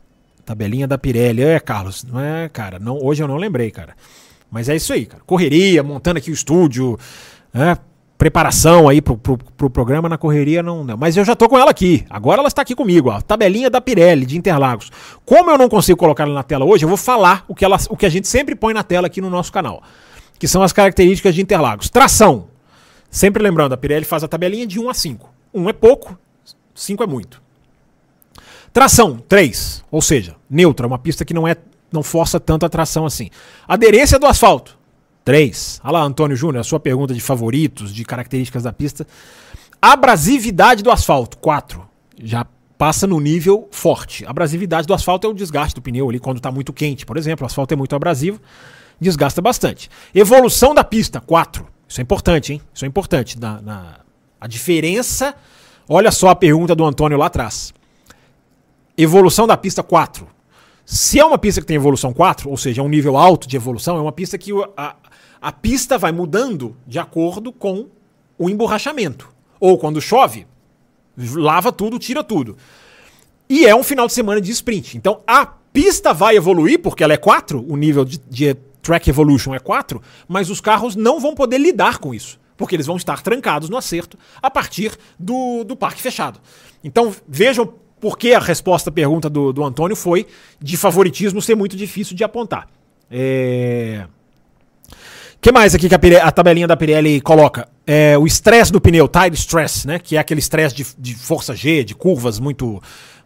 Tabelinha 0.44 0.86
da 0.86 0.98
Pirelli. 0.98 1.42
É, 1.42 1.60
Carlos, 1.60 2.04
não 2.04 2.20
é, 2.20 2.48
cara, 2.48 2.78
não, 2.78 2.98
hoje 3.02 3.22
eu 3.22 3.28
não 3.28 3.36
lembrei, 3.36 3.70
cara. 3.70 3.96
Mas 4.50 4.68
é 4.68 4.74
isso 4.76 4.92
aí, 4.92 5.06
cara. 5.06 5.22
Correria, 5.24 5.82
montando 5.82 6.18
aqui 6.18 6.30
o 6.30 6.34
estúdio, 6.34 6.98
né? 7.52 7.76
Preparação 8.20 8.86
aí 8.86 9.00
pro, 9.00 9.16
pro, 9.16 9.38
pro, 9.38 9.70
programa 9.70 10.06
na 10.06 10.18
correria 10.18 10.62
não, 10.62 10.84
não. 10.84 10.94
Mas 10.94 11.16
eu 11.16 11.24
já 11.24 11.34
tô 11.34 11.48
com 11.48 11.58
ela 11.58 11.70
aqui. 11.70 12.04
Agora 12.10 12.42
ela 12.42 12.48
está 12.48 12.60
aqui 12.60 12.74
comigo, 12.74 13.08
ó. 13.08 13.18
Tabelinha 13.18 13.70
da 13.70 13.80
Pirelli 13.80 14.26
de 14.26 14.36
Interlagos. 14.36 14.92
Como 15.24 15.50
eu 15.50 15.56
não 15.56 15.70
consigo 15.70 15.98
colocar 15.98 16.24
ela 16.24 16.34
na 16.34 16.42
tela 16.42 16.66
hoje, 16.66 16.84
eu 16.84 16.88
vou 16.88 16.98
falar 16.98 17.46
o 17.48 17.54
que, 17.54 17.64
ela, 17.64 17.78
o 17.88 17.96
que 17.96 18.04
a 18.04 18.10
gente 18.10 18.28
sempre 18.28 18.54
põe 18.54 18.74
na 18.74 18.82
tela 18.82 19.06
aqui 19.06 19.22
no 19.22 19.30
nosso 19.30 19.50
canal. 19.50 19.82
Que 20.38 20.46
são 20.46 20.62
as 20.62 20.70
características 20.70 21.34
de 21.34 21.40
Interlagos. 21.40 21.88
Tração. 21.88 22.48
Sempre 23.10 23.42
lembrando, 23.42 23.72
a 23.72 23.76
Pirelli 23.78 24.04
faz 24.04 24.22
a 24.22 24.28
tabelinha 24.28 24.66
de 24.66 24.78
1 24.78 24.90
a 24.90 24.92
5. 24.92 25.30
1 25.54 25.70
é 25.70 25.72
pouco, 25.72 26.18
5 26.74 27.02
é 27.02 27.06
muito. 27.06 27.42
Tração, 28.70 29.16
3. 29.26 29.82
Ou 29.90 30.02
seja, 30.02 30.36
neutra, 30.48 30.86
uma 30.86 30.98
pista 30.98 31.24
que 31.24 31.32
não 31.32 31.48
é 31.48 31.56
não 31.90 32.02
força 32.02 32.38
tanto 32.38 32.66
a 32.66 32.68
tração 32.68 33.06
assim. 33.06 33.30
Aderência 33.66 34.18
do 34.18 34.26
asfalto, 34.26 34.78
3. 35.30 35.80
Olha 35.84 35.92
lá, 35.92 36.02
Antônio 36.02 36.36
Júnior, 36.36 36.60
a 36.60 36.64
sua 36.64 36.80
pergunta 36.80 37.14
de 37.14 37.20
favoritos, 37.20 37.94
de 37.94 38.04
características 38.04 38.64
da 38.64 38.72
pista. 38.72 39.06
Abrasividade 39.80 40.82
do 40.82 40.90
asfalto, 40.90 41.38
4. 41.38 41.88
Já 42.20 42.44
passa 42.76 43.06
no 43.06 43.20
nível 43.20 43.68
forte. 43.70 44.26
Abrasividade 44.26 44.88
do 44.88 44.92
asfalto 44.92 45.28
é 45.28 45.30
o 45.30 45.32
desgaste 45.32 45.76
do 45.76 45.82
pneu 45.82 46.10
ali 46.10 46.18
quando 46.18 46.38
está 46.38 46.50
muito 46.50 46.72
quente, 46.72 47.06
por 47.06 47.16
exemplo. 47.16 47.44
O 47.44 47.46
asfalto 47.46 47.72
é 47.72 47.76
muito 47.76 47.94
abrasivo, 47.94 48.40
desgasta 49.00 49.40
bastante. 49.40 49.88
Evolução 50.12 50.74
da 50.74 50.82
pista, 50.82 51.20
4. 51.20 51.64
Isso 51.86 52.00
é 52.00 52.02
importante, 52.02 52.52
hein? 52.54 52.60
Isso 52.74 52.84
é 52.84 52.88
importante. 52.88 53.38
Na, 53.38 53.62
na, 53.62 54.00
a 54.40 54.48
diferença. 54.48 55.36
Olha 55.88 56.10
só 56.10 56.30
a 56.30 56.34
pergunta 56.34 56.74
do 56.74 56.84
Antônio 56.84 57.16
lá 57.16 57.26
atrás. 57.26 57.72
Evolução 58.98 59.46
da 59.46 59.56
pista 59.56 59.80
4. 59.80 60.26
Se 60.84 61.20
é 61.20 61.24
uma 61.24 61.38
pista 61.38 61.60
que 61.60 61.68
tem 61.68 61.76
evolução 61.76 62.12
4, 62.12 62.50
ou 62.50 62.56
seja, 62.56 62.80
é 62.80 62.84
um 62.84 62.88
nível 62.88 63.16
alto 63.16 63.46
de 63.46 63.54
evolução, 63.54 63.96
é 63.96 64.00
uma 64.00 64.10
pista 64.10 64.36
que 64.36 64.50
a, 64.76 64.96
a 65.40 65.50
pista 65.50 65.96
vai 65.96 66.12
mudando 66.12 66.76
de 66.86 66.98
acordo 66.98 67.52
com 67.52 67.88
o 68.36 68.50
emborrachamento. 68.50 69.32
Ou 69.58 69.78
quando 69.78 70.00
chove, 70.00 70.46
lava 71.34 71.72
tudo, 71.72 71.98
tira 71.98 72.22
tudo. 72.22 72.56
E 73.48 73.66
é 73.66 73.74
um 73.74 73.82
final 73.82 74.06
de 74.06 74.12
semana 74.12 74.40
de 74.40 74.50
sprint. 74.50 74.96
Então 74.96 75.22
a 75.26 75.46
pista 75.46 76.12
vai 76.12 76.36
evoluir, 76.36 76.80
porque 76.80 77.02
ela 77.02 77.14
é 77.14 77.16
4, 77.16 77.64
o 77.66 77.76
nível 77.76 78.04
de, 78.04 78.18
de 78.28 78.54
Track 78.82 79.08
Evolution 79.08 79.54
é 79.54 79.58
4, 79.58 80.00
mas 80.28 80.50
os 80.50 80.60
carros 80.60 80.94
não 80.94 81.18
vão 81.18 81.34
poder 81.34 81.58
lidar 81.58 81.98
com 81.98 82.14
isso. 82.14 82.38
Porque 82.56 82.76
eles 82.76 82.86
vão 82.86 82.96
estar 82.96 83.22
trancados 83.22 83.70
no 83.70 83.76
acerto 83.76 84.18
a 84.42 84.50
partir 84.50 84.92
do, 85.18 85.64
do 85.64 85.74
parque 85.74 86.02
fechado. 86.02 86.38
Então 86.84 87.14
vejam 87.26 87.74
porque 87.98 88.32
a 88.32 88.38
resposta 88.38 88.90
à 88.90 88.92
pergunta 88.92 89.28
do, 89.28 89.52
do 89.52 89.64
Antônio 89.64 89.96
foi 89.96 90.26
de 90.58 90.76
favoritismo 90.76 91.40
ser 91.40 91.54
muito 91.54 91.76
difícil 91.76 92.14
de 92.14 92.24
apontar. 92.24 92.68
É 93.10 94.06
que 95.40 95.50
mais 95.50 95.74
aqui 95.74 95.88
que 95.88 95.94
a, 95.94 95.98
Pirelli, 95.98 96.22
a, 96.22 96.30
tabelinha 96.30 96.66
da 96.66 96.76
Pirelli 96.76 97.20
coloca? 97.20 97.66
É, 97.86 98.16
o 98.18 98.26
estresse 98.26 98.70
do 98.70 98.80
pneu, 98.80 99.08
tire 99.08 99.34
stress, 99.34 99.86
né? 99.86 99.98
Que 99.98 100.16
é 100.16 100.20
aquele 100.20 100.40
estresse 100.40 100.74
de, 100.74 100.86
de, 100.98 101.14
força 101.14 101.56
G, 101.56 101.82
de 101.82 101.94
curvas 101.94 102.38
muito, 102.38 102.76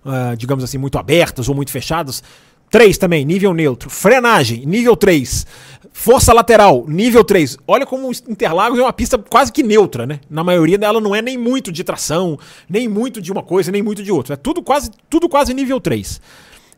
uh, 0.05 0.37
digamos 0.37 0.63
assim, 0.63 0.79
muito 0.79 0.97
abertas 0.97 1.49
ou 1.49 1.55
muito 1.55 1.73
fechadas. 1.73 2.23
3 2.71 2.99
também, 2.99 3.25
nível 3.25 3.53
neutro. 3.53 3.91
Frenagem, 3.91 4.65
nível 4.65 4.97
3. 4.97 5.47
Força 5.93 6.33
lateral, 6.33 6.85
nível 6.89 7.25
3. 7.25 7.57
Olha 7.67 7.85
como 7.85 8.11
Interlagos 8.29 8.79
é 8.79 8.83
uma 8.83 8.93
pista 8.93 9.19
quase 9.19 9.53
que 9.53 9.63
neutra, 9.63 10.07
né? 10.07 10.21
Na 10.31 10.43
maioria 10.45 10.79
dela 10.79 11.01
não 11.01 11.15
é 11.15 11.23
nem 11.23 11.37
muito 11.37 11.71
de 11.71 11.83
tração, 11.83 12.39
nem 12.69 12.89
muito 12.89 13.21
de 13.21 13.33
uma 13.33 13.43
coisa, 13.43 13.73
nem 13.73 13.83
muito 13.83 14.03
de 14.03 14.13
outra. 14.13 14.35
É 14.35 14.37
tudo 14.37 14.63
quase, 14.63 14.91
tudo 15.11 15.29
quase 15.29 15.53
nível 15.53 15.81
3. 15.81 16.21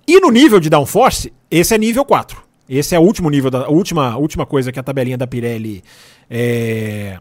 E 0.07 0.21
no 0.21 0.31
nível 0.31 0.61
de 0.61 0.71
downforce, 0.71 1.33
esse 1.51 1.75
é 1.75 1.79
nível 1.79 2.05
4. 2.05 2.46
Esse 2.69 2.95
é 2.95 2.99
o 2.99 3.03
último 3.03 3.31
nível, 3.31 3.51
da, 3.51 3.67
a 3.67 3.69
última, 3.69 4.17
última 4.17 4.45
coisa 4.45 4.73
que 4.73 4.79
a 4.79 4.83
tabelinha 4.83 5.17
da 5.17 5.27
Pirelli 5.27 5.85
é, 6.29 7.19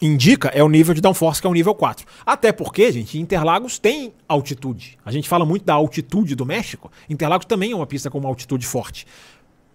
indica 0.00 0.48
é 0.48 0.62
o 0.62 0.68
nível 0.68 0.92
de 0.92 1.00
downforce, 1.00 1.40
que 1.40 1.46
é 1.46 1.50
o 1.50 1.52
nível 1.54 1.74
4. 1.74 2.04
Até 2.26 2.50
porque, 2.50 2.90
gente, 2.90 3.18
Interlagos 3.18 3.78
tem 3.78 4.12
altitude. 4.28 4.98
A 5.04 5.12
gente 5.12 5.28
fala 5.28 5.44
muito 5.44 5.64
da 5.64 5.74
altitude 5.74 6.34
do 6.34 6.44
México. 6.44 6.90
Interlagos 7.08 7.46
também 7.46 7.70
é 7.70 7.76
uma 7.76 7.86
pista 7.86 8.10
com 8.10 8.18
uma 8.18 8.28
altitude 8.28 8.66
forte. 8.66 9.06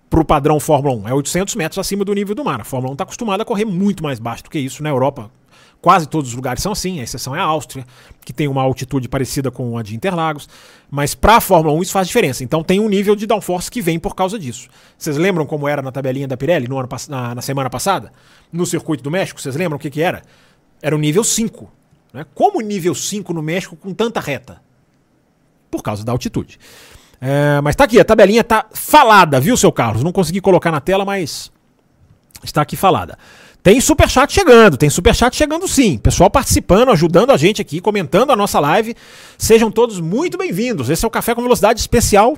Para 0.10 0.20
o 0.20 0.26
padrão 0.26 0.60
Fórmula 0.60 0.96
1, 0.96 1.08
é 1.08 1.14
800 1.14 1.56
metros 1.56 1.80
acima 1.80 2.04
do 2.04 2.14
nível 2.14 2.36
do 2.36 2.44
mar. 2.44 2.60
A 2.62 2.64
Fórmula 2.64 2.92
1 2.92 2.94
está 2.94 3.04
acostumada 3.04 3.44
a 3.44 3.46
correr 3.46 3.66
muito 3.66 4.04
mais 4.04 4.20
baixo 4.20 4.44
do 4.44 4.50
que 4.50 4.60
isso 4.60 4.84
na 4.84 4.90
Europa. 4.90 5.32
Quase 5.82 6.08
todos 6.08 6.32
os 6.32 6.36
lugares 6.36 6.64
são 6.64 6.72
assim, 6.72 7.00
a 7.00 7.04
exceção 7.04 7.36
é 7.36 7.40
a 7.40 7.44
Áustria, 7.44 7.86
que 8.26 8.34
tem 8.34 8.48
uma 8.48 8.62
altitude 8.62 9.08
parecida 9.08 9.52
com 9.52 9.78
a 9.78 9.84
de 9.84 9.96
Interlagos. 9.96 10.50
Mas 10.90 11.14
para 11.14 11.38
a 11.38 11.42
Fórmula 11.42 11.76
1 11.76 11.84
isso 11.84 11.92
faz 11.92 12.08
diferença. 12.08 12.44
Então 12.44 12.64
tem 12.64 12.80
um 12.80 12.90
nível 12.90 13.16
de 13.16 13.28
downforce 13.28 13.70
que 13.70 13.82
vem 13.82 14.00
por 14.00 14.16
causa 14.16 14.40
disso. 14.40 14.70
Vocês 14.98 15.18
lembram 15.18 15.46
como 15.46 15.68
era 15.68 15.82
na 15.82 15.92
tabelinha 15.92 16.28
da 16.28 16.36
Pirelli 16.36 16.68
no 16.68 16.78
ano, 16.78 16.90
na, 17.10 17.36
na 17.36 17.42
semana 17.42 17.70
passada? 17.70 18.12
No 18.52 18.66
circuito 18.66 19.04
do 19.04 19.12
México, 19.12 19.40
vocês 19.40 19.56
lembram 19.56 19.78
o 19.78 19.80
que, 19.80 19.90
que 19.90 20.02
era? 20.02 20.24
Era 20.82 20.96
o 20.96 21.00
nível 21.00 21.24
5. 21.24 21.72
Né? 22.14 22.26
Como 22.34 22.60
nível 22.62 22.96
5 22.96 23.34
no 23.34 23.44
México 23.44 23.76
com 23.76 23.94
tanta 23.94 24.20
reta? 24.20 24.62
Por 25.70 25.84
causa 25.84 26.04
da 26.04 26.12
altitude. 26.12 26.60
É, 27.20 27.62
mas 27.62 27.76
tá 27.76 27.84
aqui, 27.84 28.00
a 28.00 28.06
tabelinha 28.06 28.44
tá 28.44 28.66
falada, 28.72 29.40
viu, 29.40 29.58
seu 29.58 29.72
Carlos? 29.72 30.04
Não 30.04 30.12
consegui 30.12 30.40
colocar 30.40 30.72
na 30.72 30.80
tela, 30.80 31.04
mas 31.04 31.52
está 32.44 32.62
aqui 32.62 32.76
falada. 32.76 33.18
Tem 33.68 33.82
superchat 33.82 34.32
chegando, 34.32 34.78
tem 34.78 34.90
superchat 34.90 35.36
chegando 35.36 35.68
sim. 35.68 35.98
Pessoal 35.98 36.30
participando, 36.30 36.90
ajudando 36.90 37.32
a 37.32 37.36
gente 37.38 37.62
aqui, 37.62 37.82
comentando 37.82 38.32
a 38.32 38.36
nossa 38.38 38.62
live. 38.62 38.96
Sejam 39.38 39.70
todos 39.70 40.00
muito 40.00 40.38
bem-vindos. 40.38 40.90
Esse 40.90 41.04
é 41.04 41.08
o 41.10 41.12
Café 41.12 41.36
com 41.36 41.42
Velocidade 41.42 41.78
especial, 41.78 42.38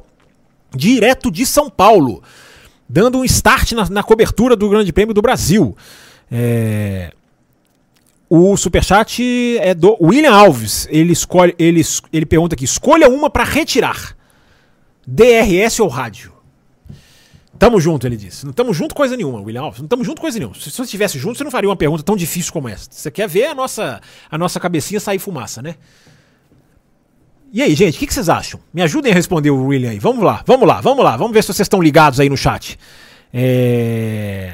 direto 0.76 1.30
de 1.30 1.46
São 1.46 1.70
Paulo. 1.70 2.24
Dando 2.90 3.20
um 3.20 3.24
start 3.26 3.74
na, 3.74 3.88
na 3.92 4.02
cobertura 4.02 4.56
do 4.56 4.68
Grande 4.68 4.92
Prêmio 4.92 5.14
do 5.14 5.22
Brasil. 5.22 5.78
É... 6.32 7.14
O 8.28 8.58
superchat 8.58 9.22
é 9.60 9.76
do 9.76 9.96
William 10.02 10.34
Alves. 10.34 10.88
Ele, 10.90 11.14
escolhe, 11.14 11.54
ele, 11.60 11.84
ele 12.12 12.26
pergunta 12.26 12.56
aqui: 12.56 12.66
escolha 12.66 13.08
uma 13.08 13.30
para 13.30 13.44
retirar: 13.44 14.18
DRS 15.06 15.80
ou 15.80 15.90
rádio? 15.90 16.39
Tamo 17.60 17.82
junto, 17.82 18.08
ele 18.08 18.16
disse. 18.16 18.46
Não 18.46 18.54
tamo 18.54 18.74
junto 18.74 18.96
coisa 18.96 19.18
nenhuma, 19.18 19.42
William 19.42 19.64
Alves. 19.64 19.82
Não 19.82 19.88
tamo 19.88 20.02
junto 20.02 20.22
coisa 20.22 20.40
nenhuma. 20.40 20.56
Se 20.56 20.72
você 20.72 20.82
estivesse 20.84 21.20
junto, 21.20 21.38
você 21.38 21.44
não 21.44 21.52
faria 21.52 21.70
uma 21.70 21.76
pergunta 21.76 22.02
tão 22.02 22.16
difícil 22.16 22.54
como 22.54 22.70
essa. 22.70 22.88
Você 22.90 23.12
quer 23.12 23.28
ver 23.28 23.48
a 23.48 23.54
nossa, 23.54 24.00
a 24.32 24.38
nossa 24.38 24.62
cabecinha 24.62 24.98
sair 24.98 25.20
fumaça, 25.20 25.62
né? 25.62 25.76
E 27.52 27.62
aí, 27.62 27.76
gente, 27.76 27.98
o 27.98 28.00
que, 28.00 28.08
que, 28.08 28.14
vocês 28.14 28.30
acham? 28.30 28.62
Me 28.74 28.82
ajudem 28.82 29.12
a 29.12 29.16
responder 29.16 29.50
o 29.50 29.66
William 29.66 29.90
aí. 29.90 30.00
Vamos 30.00 30.24
lá, 30.24 30.42
vamos 30.46 30.66
lá, 30.66 30.80
vamos 30.80 31.04
lá. 31.04 31.18
Vamos 31.18 31.34
ver 31.34 31.44
se 31.44 31.48
vocês 31.48 31.66
estão 31.66 31.82
ligados 31.82 32.20
aí 32.22 32.30
no 32.30 32.38
chat. 32.38 32.80
É... 33.34 34.54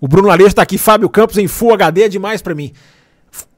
O 0.00 0.06
Bruno 0.06 0.30
Aleixo 0.30 0.50
está 0.50 0.62
aqui. 0.62 0.78
Fábio 0.78 1.08
Campos 1.08 1.36
em 1.36 1.48
Full 1.48 1.74
HD 1.74 2.02
é 2.02 2.08
demais 2.08 2.40
para 2.40 2.54
mim. 2.54 2.72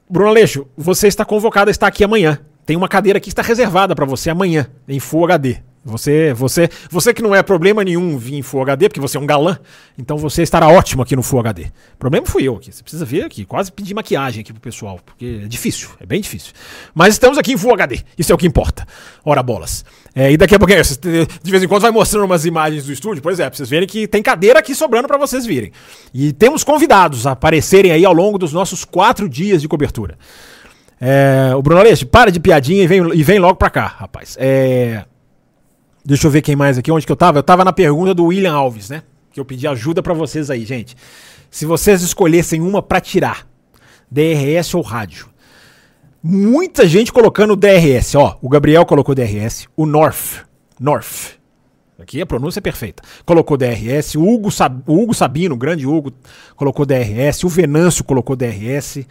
Bruno 0.09 0.29
Aleixo, 0.29 0.65
você 0.75 1.07
está 1.07 1.23
convocado 1.23 1.69
a 1.69 1.71
estar 1.71 1.85
aqui 1.85 2.03
amanhã. 2.03 2.39
Tem 2.65 2.75
uma 2.75 2.87
cadeira 2.87 3.17
aqui 3.17 3.25
que 3.25 3.33
está 3.33 3.43
reservada 3.43 3.93
para 3.93 4.05
você 4.05 4.31
amanhã, 4.31 4.67
em 4.87 4.99
Full 4.99 5.25
HD. 5.25 5.61
Você, 5.87 6.33
você, 6.33 6.69
você 6.91 7.13
que 7.13 7.21
não 7.21 7.33
é 7.33 7.41
problema 7.41 7.81
nenhum 7.81 8.17
vir 8.17 8.35
em 8.35 8.41
Full 8.41 8.61
HD, 8.61 8.89
porque 8.89 8.99
você 8.99 9.15
é 9.15 9.19
um 9.19 9.25
galã, 9.25 9.57
então 9.97 10.17
você 10.17 10.43
estará 10.43 10.67
ótimo 10.67 11.01
aqui 11.01 11.15
no 11.15 11.23
Full 11.23 11.39
HD. 11.39 11.63
O 11.93 11.97
problema 11.97 12.25
fui 12.25 12.43
eu 12.43 12.57
aqui. 12.57 12.73
Você 12.73 12.83
precisa 12.83 13.05
ver 13.05 13.23
aqui, 13.23 13.45
quase 13.45 13.71
pedir 13.71 13.93
maquiagem 13.93 14.41
aqui 14.41 14.51
pro 14.51 14.61
pessoal, 14.61 14.99
porque 15.05 15.43
é 15.45 15.47
difícil, 15.47 15.89
é 16.01 16.05
bem 16.05 16.19
difícil. 16.19 16.51
Mas 16.93 17.13
estamos 17.13 17.37
aqui 17.37 17.53
em 17.53 17.57
Full 17.57 17.73
HD, 17.73 18.01
isso 18.17 18.33
é 18.33 18.35
o 18.35 18.37
que 18.37 18.45
importa. 18.45 18.85
Ora 19.23 19.41
bolas. 19.41 19.85
É, 20.13 20.29
e 20.29 20.35
daqui 20.35 20.55
a 20.55 20.59
pouco, 20.59 20.73
de 20.73 21.51
vez 21.51 21.63
em 21.63 21.67
quando 21.69 21.83
vai 21.83 21.91
mostrando 21.91 22.25
umas 22.25 22.43
imagens 22.43 22.85
do 22.85 22.91
estúdio, 22.91 23.23
pois 23.23 23.39
é, 23.39 23.49
pra 23.49 23.55
vocês 23.55 23.69
verem 23.69 23.87
que 23.87 24.07
tem 24.07 24.21
cadeira 24.21 24.59
aqui 24.59 24.75
sobrando 24.75 25.07
para 25.07 25.17
vocês 25.17 25.45
virem. 25.45 25.71
E 26.13 26.33
temos 26.33 26.65
convidados 26.65 27.25
a 27.25 27.31
aparecerem 27.31 27.91
aí 27.91 28.03
ao 28.03 28.13
longo 28.13 28.37
dos 28.37 28.51
nossos 28.51 28.83
quatro 28.83 29.29
dias 29.29 29.61
de 29.61 29.69
cobertura. 29.69 30.17
É, 30.99 31.53
o 31.55 31.61
Bruno 31.61 31.79
Aleixo, 31.79 32.05
para 32.05 32.29
de 32.29 32.41
piadinha 32.41 32.83
e 32.83 32.87
vem, 32.87 33.01
e 33.13 33.23
vem 33.23 33.39
logo 33.39 33.55
pra 33.55 33.69
cá, 33.69 33.85
rapaz. 33.85 34.35
É. 34.37 35.05
Deixa 36.07 36.25
eu 36.25 36.31
ver 36.31 36.41
quem 36.41 36.55
mais 36.55 36.77
aqui, 36.77 36.89
onde 36.89 37.05
que 37.05 37.11
eu 37.11 37.17
tava? 37.17 37.39
Eu 37.39 37.43
tava 37.43 37.65
na 37.65 37.73
pergunta 37.73 38.13
do 38.13 38.27
William 38.27 38.53
Alves, 38.53 38.89
né? 38.89 39.03
Que 39.29 39.41
eu 39.41 39.43
pedi 39.43 39.67
ajuda 39.67 40.01
para 40.01 40.13
vocês 40.13 40.49
aí, 40.49 40.63
gente. 40.63 40.95
Se 41.51 41.65
vocês 41.65 42.01
escolhessem 42.01 42.61
uma 42.61 42.81
para 42.81 43.01
tirar, 43.01 43.45
DRS 44.09 44.73
ou 44.73 44.81
rádio. 44.81 45.27
Muita 46.23 46.87
gente 46.87 47.11
colocando 47.11 47.57
DRS, 47.57 48.15
ó. 48.15 48.39
O 48.41 48.47
Gabriel 48.47 48.85
colocou 48.85 49.13
DRS, 49.13 49.67
o 49.75 49.85
North, 49.85 50.45
North. 50.79 51.35
Aqui 51.99 52.21
a 52.21 52.25
pronúncia 52.25 52.59
é 52.59 52.61
perfeita. 52.61 53.03
Colocou 53.25 53.57
DRS, 53.57 54.15
o 54.15 54.25
Hugo, 54.25 54.49
Sab, 54.49 54.81
o 54.87 55.03
Hugo 55.03 55.13
Sabino, 55.13 55.55
o 55.55 55.57
grande 55.57 55.85
Hugo, 55.85 56.13
colocou 56.55 56.85
DRS, 56.85 57.43
o 57.43 57.49
Venâncio 57.49 58.05
colocou 58.05 58.33
DRS. 58.33 59.05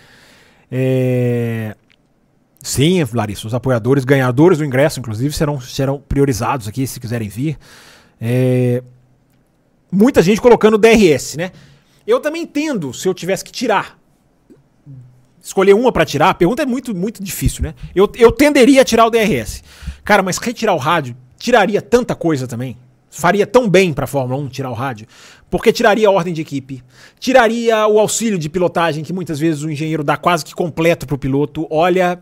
É... 0.73 1.77
Sim, 2.67 3.07
Larissa, 3.15 3.47
os 3.47 3.55
apoiadores, 3.55 4.05
ganhadores 4.05 4.59
do 4.59 4.65
ingresso, 4.65 4.99
inclusive, 4.99 5.33
serão, 5.33 5.61
serão 5.61 6.01
priorizados 6.01 6.67
aqui 6.67 6.85
se 6.85 6.99
quiserem 6.99 7.29
vir. 7.29 7.57
É... 8.21 8.83
Muita 9.89 10.21
gente 10.21 10.41
colocando 10.41 10.77
DRS, 10.77 11.37
né? 11.37 11.53
Eu 12.05 12.19
também 12.19 12.43
entendo 12.43 12.93
se 12.93 13.07
eu 13.07 13.15
tivesse 13.15 13.45
que 13.45 13.53
tirar. 13.53 13.97
Escolher 15.41 15.75
uma 15.75 15.93
para 15.93 16.05
tirar, 16.05 16.31
a 16.31 16.35
pergunta 16.35 16.65
é 16.65 16.67
muito, 16.67 16.93
muito 16.93 17.23
difícil, 17.23 17.63
né? 17.63 17.73
Eu, 17.95 18.11
eu 18.17 18.33
tenderia 18.33 18.83
a 18.83 18.85
tirar 18.85 19.07
o 19.07 19.11
DRS. 19.11 19.63
Cara, 20.03 20.21
mas 20.21 20.37
retirar 20.39 20.75
o 20.75 20.79
rádio 20.79 21.17
tiraria 21.39 21.81
tanta 21.81 22.17
coisa 22.17 22.49
também. 22.49 22.77
Faria 23.09 23.47
tão 23.47 23.71
bem 23.71 23.93
para 23.93 24.07
a 24.07 24.09
Fórmula 24.09 24.43
1 24.43 24.49
tirar 24.49 24.71
o 24.71 24.75
rádio, 24.75 25.07
porque 25.49 25.73
tiraria 25.73 26.09
a 26.09 26.11
ordem 26.11 26.35
de 26.35 26.41
equipe, 26.41 26.83
tiraria 27.21 27.87
o 27.87 28.01
auxílio 28.01 28.41
de 28.41 28.49
pilotagem 28.49 29.05
que 29.05 29.13
muitas 29.13 29.39
vezes 29.39 29.63
o 29.63 29.71
engenheiro 29.71 30.03
dá 30.03 30.17
quase 30.17 30.45
que 30.45 30.53
completo 30.53 31.07
para 31.07 31.15
o 31.15 31.19
piloto. 31.19 31.65
Olha, 31.71 32.19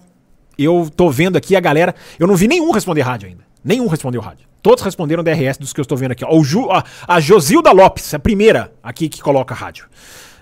eu 0.59 0.91
tô 0.95 1.11
vendo 1.11 1.37
aqui 1.37 1.57
a 1.57 1.61
galera. 1.61 1.95
Eu 2.19 2.27
não 2.27 2.37
vi 2.37 2.47
nenhum 2.47 2.71
responder 2.71 3.03
rádio 3.03 3.29
ainda. 3.29 3.45
Nenhum 3.65 3.87
respondeu 3.87 4.21
rádio. 4.21 4.47
Todos 4.63 4.83
responderam 4.83 5.23
DRS 5.23 5.59
dos 5.59 5.73
que 5.73 5.81
eu 5.81 5.83
estou 5.83 5.97
vendo 5.97 6.13
aqui. 6.13 6.25
Ó, 6.25 6.39
o 6.39 6.45
Ju, 6.45 6.71
a, 6.71 6.85
a 7.07 7.21
Josilda 7.21 7.71
Lopes, 7.73 8.15
a 8.15 8.19
primeira 8.19 8.73
aqui 8.83 9.09
que 9.09 9.21
coloca 9.21 9.55
rádio. 9.55 9.87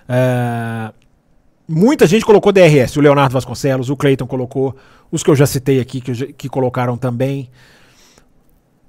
É, 0.07 0.91
muita 1.67 2.05
gente 2.07 2.25
colocou 2.25 2.51
DRS. 2.51 2.95
O 2.97 3.01
Leonardo 3.01 3.33
Vasconcelos, 3.33 3.89
o 3.89 3.95
Cleiton 3.95 4.27
colocou. 4.27 4.75
Os 5.11 5.23
que 5.23 5.29
eu 5.29 5.35
já 5.35 5.45
citei 5.45 5.79
aqui, 5.79 6.01
que, 6.01 6.33
que 6.33 6.49
colocaram 6.49 6.97
também. 6.97 7.49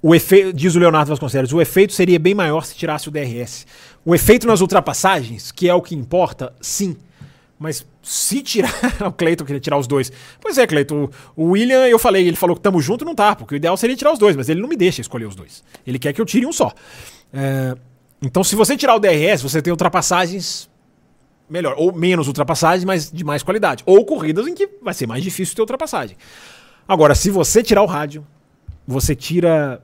O 0.01 0.13
efeito, 0.13 0.53
diz 0.53 0.75
o 0.75 0.79
Leonardo 0.79 1.09
Vasconcelos, 1.09 1.51
o 1.51 1.59
efeito 1.59 1.91
seria 1.91 2.19
bem 2.19 2.35
maior 2.35 2.63
se 2.63 2.75
tirasse 2.75 3.07
o 3.07 3.11
DRS. 3.11 3.65
O 4.05 4.13
efeito 4.13 4.45
nas 4.45 4.61
ultrapassagens, 4.61 5.51
que 5.51 5.67
é 5.67 5.73
o 5.73 5.81
que 5.81 5.95
importa, 5.95 6.53
sim. 6.61 6.95
Mas 7.57 7.85
se 8.01 8.41
tirar. 8.41 8.73
o 9.07 9.11
Cleiton 9.11 9.45
queria 9.45 9.59
tirar 9.59 9.77
os 9.77 9.87
dois. 9.87 10.11
Pois 10.41 10.57
é, 10.57 10.67
Cleiton. 10.67 11.09
O 11.35 11.51
William, 11.51 11.87
eu 11.87 11.97
falei, 11.97 12.27
ele 12.27 12.35
falou 12.35 12.55
que 12.55 12.61
tamo 12.61 12.81
junto, 12.81 13.05
não 13.05 13.15
tá, 13.15 13.35
porque 13.35 13.55
o 13.55 13.57
ideal 13.57 13.77
seria 13.77 13.95
tirar 13.95 14.11
os 14.11 14.19
dois, 14.19 14.35
mas 14.35 14.49
ele 14.49 14.61
não 14.61 14.67
me 14.67 14.75
deixa 14.75 15.01
escolher 15.01 15.25
os 15.25 15.35
dois. 15.35 15.63
Ele 15.85 15.97
quer 15.97 16.13
que 16.13 16.19
eu 16.19 16.25
tire 16.25 16.45
um 16.45 16.51
só. 16.51 16.73
É, 17.33 17.75
então, 18.21 18.43
se 18.43 18.55
você 18.55 18.75
tirar 18.75 18.95
o 18.95 18.99
DRS, 18.99 19.41
você 19.41 19.61
tem 19.61 19.71
ultrapassagens 19.71 20.69
melhor, 21.49 21.75
ou 21.77 21.93
menos 21.93 22.27
ultrapassagens, 22.27 22.83
mas 22.83 23.11
de 23.11 23.23
mais 23.23 23.43
qualidade. 23.43 23.83
Ou 23.85 24.05
corridas 24.05 24.47
em 24.47 24.53
que 24.53 24.67
vai 24.81 24.93
ser 24.93 25.07
mais 25.07 25.23
difícil 25.23 25.55
ter 25.55 25.61
ultrapassagem. 25.61 26.17
Agora, 26.87 27.15
se 27.15 27.29
você 27.29 27.63
tirar 27.63 27.81
o 27.81 27.85
rádio, 27.85 28.25
você 28.87 29.15
tira 29.15 29.81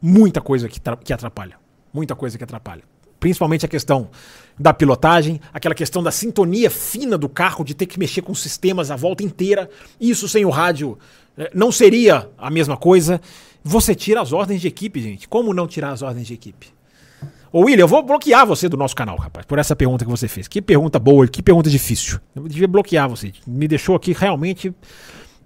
muita 0.00 0.40
coisa 0.40 0.68
que, 0.68 0.80
que 1.04 1.12
atrapalha. 1.12 1.56
Muita 1.92 2.14
coisa 2.14 2.38
que 2.38 2.44
atrapalha. 2.44 2.82
Principalmente 3.20 3.64
a 3.64 3.68
questão 3.68 4.08
da 4.58 4.74
pilotagem, 4.74 5.40
aquela 5.52 5.74
questão 5.74 6.02
da 6.02 6.10
sintonia 6.10 6.70
fina 6.70 7.16
do 7.16 7.28
carro, 7.28 7.64
de 7.64 7.74
ter 7.74 7.86
que 7.86 7.98
mexer 7.98 8.22
com 8.22 8.34
sistemas 8.34 8.90
a 8.90 8.96
volta 8.96 9.22
inteira. 9.22 9.70
Isso 10.00 10.28
sem 10.28 10.44
o 10.44 10.50
rádio 10.50 10.98
é, 11.36 11.50
não 11.54 11.70
seria 11.70 12.28
a 12.36 12.50
mesma 12.50 12.76
coisa. 12.76 13.20
Você 13.62 13.94
tira 13.94 14.20
as 14.20 14.32
ordens 14.32 14.60
de 14.60 14.68
equipe, 14.68 15.00
gente. 15.00 15.28
Como 15.28 15.54
não 15.54 15.66
tirar 15.66 15.92
as 15.92 16.02
ordens 16.02 16.26
de 16.26 16.34
equipe? 16.34 16.66
Ô 17.50 17.60
William, 17.60 17.84
eu 17.84 17.88
vou 17.88 18.02
bloquear 18.02 18.46
você 18.46 18.68
do 18.68 18.76
nosso 18.76 18.94
canal, 18.94 19.16
rapaz, 19.16 19.46
por 19.46 19.58
essa 19.58 19.74
pergunta 19.74 20.04
que 20.04 20.10
você 20.10 20.28
fez. 20.28 20.46
Que 20.46 20.60
pergunta 20.60 20.98
boa, 20.98 21.26
que 21.26 21.42
pergunta 21.42 21.70
difícil. 21.70 22.20
Eu 22.34 22.46
devia 22.46 22.68
bloquear 22.68 23.08
você. 23.08 23.32
Me 23.46 23.66
deixou 23.66 23.96
aqui 23.96 24.12
realmente. 24.12 24.74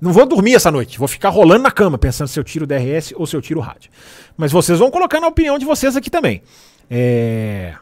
Não 0.01 0.13
vou 0.13 0.27
dormir 0.27 0.55
essa 0.55 0.69
noite. 0.69 0.99
Vou 0.99 1.07
ficar 1.07 1.29
rolando 1.29 1.63
na 1.63 1.71
cama 1.71 1.97
pensando 1.97 2.27
se 2.27 2.39
eu 2.39 2.43
tiro 2.43 2.65
o 2.65 2.67
DRS 2.67 3.15
ou 3.15 3.25
se 3.25 3.37
eu 3.37 3.41
tiro 3.41 3.61
o 3.61 3.63
rádio. 3.63 3.89
Mas 4.37 4.51
vocês 4.51 4.81
vão 4.81 4.91
colocando 4.91 5.25
a 5.25 5.29
opinião 5.29 5.57
de 5.59 5.65
vocês 5.65 5.97
aqui 5.97 6.11
também. 6.11 6.43
É. 6.91 7.75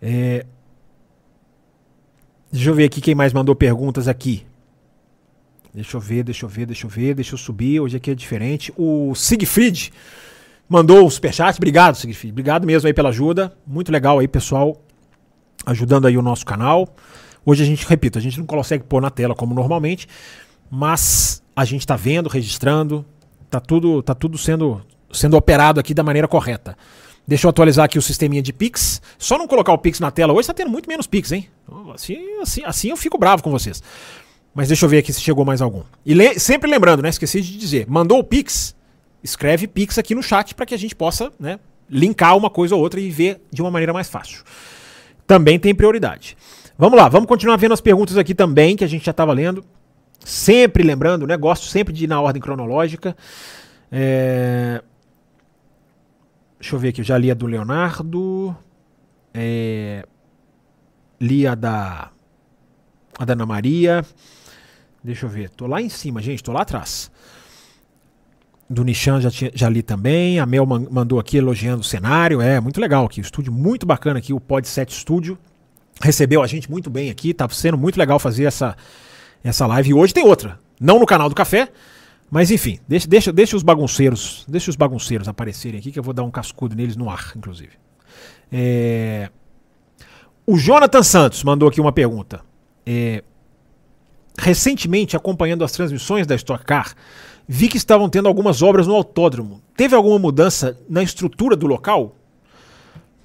É... 0.00 0.46
Deixa 2.50 2.68
eu 2.68 2.74
ver 2.74 2.84
aqui 2.84 3.00
quem 3.00 3.14
mais 3.14 3.32
mandou 3.32 3.54
perguntas 3.54 4.08
aqui. 4.08 4.44
Deixa 5.72 5.96
eu 5.96 6.00
ver, 6.00 6.22
deixa 6.22 6.44
eu 6.44 6.48
ver, 6.48 6.66
deixa 6.66 6.84
eu 6.84 6.90
ver, 6.90 7.14
deixa 7.14 7.34
eu 7.34 7.38
subir. 7.38 7.80
Hoje 7.80 7.96
aqui 7.96 8.10
é 8.10 8.14
diferente. 8.14 8.72
O 8.76 9.14
Siegfried 9.14 9.90
mandou 10.68 11.06
o 11.06 11.10
superchat. 11.10 11.56
Obrigado, 11.56 11.94
Siegfried. 11.94 12.32
Obrigado 12.32 12.66
mesmo 12.66 12.86
aí 12.86 12.92
pela 12.92 13.08
ajuda. 13.08 13.56
Muito 13.66 13.90
legal 13.90 14.18
aí, 14.18 14.28
pessoal, 14.28 14.76
ajudando 15.64 16.06
aí 16.06 16.18
o 16.18 16.22
nosso 16.22 16.44
canal. 16.44 16.94
Hoje 17.44 17.62
a 17.62 17.66
gente, 17.66 17.86
repito, 17.86 18.18
a 18.18 18.20
gente 18.20 18.38
não 18.38 18.46
consegue 18.46 18.84
pôr 18.84 19.00
na 19.00 19.10
tela 19.10 19.34
como 19.34 19.54
normalmente, 19.54 20.06
mas 20.70 21.42
a 21.56 21.64
gente 21.64 21.80
está 21.80 21.96
vendo, 21.96 22.28
registrando, 22.28 23.04
tá 23.48 23.58
tudo, 23.58 24.02
tá 24.02 24.14
tudo 24.14 24.36
sendo, 24.36 24.82
sendo 25.10 25.36
operado 25.36 25.80
aqui 25.80 25.94
da 25.94 26.02
maneira 26.02 26.28
correta. 26.28 26.76
Deixa 27.26 27.46
eu 27.46 27.50
atualizar 27.50 27.84
aqui 27.84 27.98
o 27.98 28.02
sisteminha 28.02 28.42
de 28.42 28.52
Pix. 28.52 29.00
Só 29.18 29.38
não 29.38 29.46
colocar 29.46 29.72
o 29.72 29.78
Pix 29.78 30.00
na 30.00 30.10
tela 30.10 30.32
hoje, 30.32 30.48
tá 30.48 30.54
tendo 30.54 30.70
muito 30.70 30.88
menos 30.88 31.06
Pix, 31.06 31.32
hein? 31.32 31.48
Assim, 31.94 32.18
assim, 32.40 32.62
assim 32.64 32.88
eu 32.90 32.96
fico 32.96 33.16
bravo 33.16 33.42
com 33.42 33.50
vocês. 33.50 33.82
Mas 34.54 34.68
deixa 34.68 34.84
eu 34.84 34.88
ver 34.88 34.98
aqui 34.98 35.12
se 35.12 35.20
chegou 35.20 35.44
mais 35.44 35.62
algum. 35.62 35.82
E 36.04 36.14
le 36.14 36.38
sempre 36.38 36.70
lembrando, 36.70 37.02
né? 37.02 37.08
Esqueci 37.08 37.40
de 37.40 37.56
dizer. 37.56 37.86
Mandou 37.88 38.18
o 38.18 38.24
Pix, 38.24 38.74
escreve 39.22 39.66
Pix 39.66 39.98
aqui 39.98 40.14
no 40.14 40.22
chat 40.22 40.54
para 40.54 40.66
que 40.66 40.74
a 40.74 40.78
gente 40.78 40.94
possa, 40.94 41.32
né? 41.38 41.58
Linkar 41.88 42.36
uma 42.36 42.50
coisa 42.50 42.74
ou 42.74 42.80
outra 42.80 43.00
e 43.00 43.08
ver 43.10 43.40
de 43.50 43.62
uma 43.62 43.70
maneira 43.70 43.92
mais 43.92 44.08
fácil. 44.08 44.42
Também 45.26 45.58
tem 45.58 45.74
prioridade. 45.74 46.36
Vamos 46.76 46.98
lá, 46.98 47.08
vamos 47.08 47.28
continuar 47.28 47.56
vendo 47.56 47.72
as 47.72 47.80
perguntas 47.80 48.16
aqui 48.16 48.34
também, 48.34 48.76
que 48.76 48.84
a 48.84 48.86
gente 48.86 49.04
já 49.04 49.10
estava 49.10 49.32
lendo. 49.32 49.64
Sempre 50.24 50.82
lembrando, 50.82 51.26
né? 51.26 51.36
Gosto 51.36 51.66
sempre 51.66 51.92
de 51.92 52.04
ir 52.04 52.08
na 52.08 52.20
ordem 52.20 52.40
cronológica. 52.40 53.16
É... 53.90 54.82
Deixa 56.62 56.76
eu 56.76 56.78
ver 56.78 56.90
aqui, 56.90 57.02
já 57.02 57.18
li 57.18 57.28
a 57.28 57.34
do 57.34 57.44
Leonardo. 57.44 58.56
É... 59.34 60.06
Li 61.20 61.44
a 61.44 61.56
da, 61.56 62.12
a 63.18 63.24
da 63.24 63.32
Ana 63.32 63.44
Maria. 63.44 64.04
Deixa 65.02 65.26
eu 65.26 65.28
ver, 65.28 65.50
tô 65.50 65.66
lá 65.66 65.82
em 65.82 65.88
cima, 65.88 66.22
gente, 66.22 66.40
tô 66.40 66.52
lá 66.52 66.62
atrás. 66.62 67.10
Do 68.70 68.84
Nishan 68.84 69.20
já, 69.20 69.28
tinha, 69.28 69.50
já 69.52 69.68
li 69.68 69.82
também. 69.82 70.38
A 70.38 70.46
Mel 70.46 70.64
mandou 70.64 71.18
aqui 71.18 71.36
elogiando 71.36 71.80
o 71.80 71.84
cenário. 71.84 72.40
É, 72.40 72.60
muito 72.60 72.80
legal 72.80 73.06
aqui. 73.06 73.20
O 73.20 73.22
estúdio 73.22 73.52
muito 73.52 73.84
bacana 73.84 74.20
aqui, 74.20 74.32
o 74.32 74.38
Pod 74.38 74.66
7 74.66 74.94
Studio. 74.94 75.36
Recebeu 76.00 76.44
a 76.44 76.46
gente 76.46 76.70
muito 76.70 76.88
bem 76.88 77.10
aqui. 77.10 77.34
Tá 77.34 77.48
sendo 77.48 77.76
muito 77.76 77.98
legal 77.98 78.20
fazer 78.20 78.44
essa, 78.44 78.76
essa 79.42 79.66
live. 79.66 79.90
E 79.90 79.94
hoje 79.94 80.14
tem 80.14 80.24
outra. 80.24 80.60
Não 80.80 81.00
no 81.00 81.06
canal 81.06 81.28
do 81.28 81.34
Café, 81.34 81.72
mas 82.32 82.50
enfim, 82.50 82.78
deixa, 82.88 83.06
deixa, 83.06 83.30
deixa 83.30 83.54
os 83.54 83.62
bagunceiros, 83.62 84.46
deixa 84.48 84.70
os 84.70 84.74
bagunceiros 84.74 85.28
aparecerem 85.28 85.78
aqui 85.78 85.92
que 85.92 85.98
eu 85.98 86.02
vou 86.02 86.14
dar 86.14 86.22
um 86.22 86.30
cascudo 86.30 86.74
neles 86.74 86.96
no 86.96 87.10
ar, 87.10 87.34
inclusive. 87.36 87.72
É... 88.50 89.28
O 90.46 90.56
Jonathan 90.56 91.02
Santos 91.02 91.44
mandou 91.44 91.68
aqui 91.68 91.78
uma 91.78 91.92
pergunta. 91.92 92.40
É... 92.86 93.22
Recentemente, 94.38 95.14
acompanhando 95.14 95.62
as 95.62 95.72
transmissões 95.72 96.26
da 96.26 96.34
Stock 96.34 96.64
Car, 96.64 96.94
vi 97.46 97.68
que 97.68 97.76
estavam 97.76 98.08
tendo 98.08 98.28
algumas 98.28 98.62
obras 98.62 98.86
no 98.86 98.94
autódromo. 98.94 99.60
Teve 99.76 99.94
alguma 99.94 100.18
mudança 100.18 100.80
na 100.88 101.02
estrutura 101.02 101.54
do 101.54 101.66
local? 101.66 102.16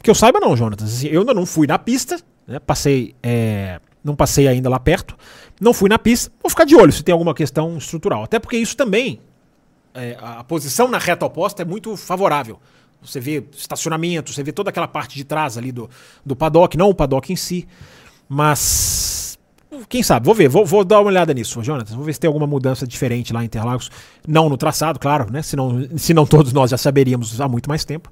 Que 0.03 0.10
eu 0.10 0.16
saiba 0.16 0.41
não, 0.41 0.53
Jonathan. 0.53 0.84
Assim, 0.84 1.08
eu 1.08 1.22
ainda 1.22 1.34
não 1.34 1.45
fui 1.45 1.66
na 1.66 1.80
pista, 1.80 2.20
né? 2.45 2.60
passei, 2.60 3.16
é... 3.24 3.80
não 4.03 4.18
passei 4.18 4.49
ainda 4.49 4.70
lá 4.70 4.82
perto, 4.82 5.16
não 5.60 5.74
fui 5.74 5.89
na 5.89 5.97
pista, 5.97 6.32
vou 6.41 6.49
ficar 6.49 6.66
de 6.66 6.76
olho 6.76 6.91
se 6.91 7.03
tem 7.03 7.14
alguma 7.14 7.34
questão 7.34 7.78
estrutural. 7.78 8.24
Até 8.24 8.39
porque 8.39 8.58
isso 8.58 8.76
também, 8.76 9.20
é, 9.93 10.18
a 10.20 10.43
posição 10.43 10.88
na 10.88 10.97
reta 10.97 11.26
oposta 11.26 11.62
é 11.62 11.66
muito 11.66 11.95
favorável. 11.97 12.60
Você 13.01 13.20
vê 13.20 13.43
estacionamento, 13.55 14.34
você 14.34 14.43
vê 14.43 14.51
toda 14.51 14.70
aquela 14.70 14.88
parte 14.88 15.16
de 15.16 15.24
trás 15.24 15.58
ali 15.58 15.72
do, 15.72 15.89
do 16.26 16.36
paddock, 16.36 16.76
não 16.78 16.89
o 16.89 16.95
paddock 16.95 17.32
em 17.32 17.36
si. 17.36 17.68
Mas, 18.28 19.39
quem 19.88 20.03
sabe, 20.03 20.26
vou 20.26 20.36
ver, 20.36 20.49
vou, 20.49 20.66
vou 20.66 20.84
dar 20.84 20.99
uma 20.99 21.08
olhada 21.08 21.34
nisso, 21.34 21.62
Jonathan. 21.64 21.95
Vou 21.95 22.03
ver 22.03 22.14
se 22.14 22.20
tem 22.20 22.28
alguma 22.28 22.47
mudança 22.47 22.86
diferente 22.86 23.32
lá 23.32 23.43
em 23.43 23.45
Interlagos. 23.45 23.89
Não 24.28 24.49
no 24.49 24.58
traçado, 24.58 24.99
claro, 24.99 25.32
né? 25.32 25.41
Senão, 25.41 25.88
senão 25.97 26.26
todos 26.26 26.51
nós 26.51 26.72
já 26.72 26.78
saberíamos 26.78 27.39
há 27.39 27.47
muito 27.47 27.70
mais 27.70 27.86
tempo. 27.86 28.12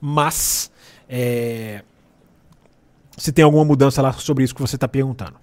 Mas, 0.00 0.70
é, 1.08 1.82
se 3.16 3.32
tem 3.32 3.44
alguma 3.44 3.64
mudança 3.64 4.02
lá 4.02 4.12
sobre 4.12 4.44
isso 4.44 4.54
que 4.54 4.60
você 4.60 4.76
está 4.76 4.88
perguntando. 4.88 5.36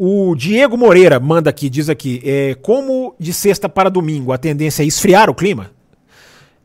O 0.00 0.36
Diego 0.36 0.76
Moreira 0.76 1.18
manda 1.18 1.50
aqui, 1.50 1.68
diz 1.68 1.88
aqui, 1.88 2.22
é, 2.24 2.54
como 2.54 3.16
de 3.18 3.32
sexta 3.32 3.68
para 3.68 3.90
domingo 3.90 4.30
a 4.30 4.38
tendência 4.38 4.84
é 4.84 4.86
esfriar 4.86 5.28
o 5.28 5.34
clima, 5.34 5.72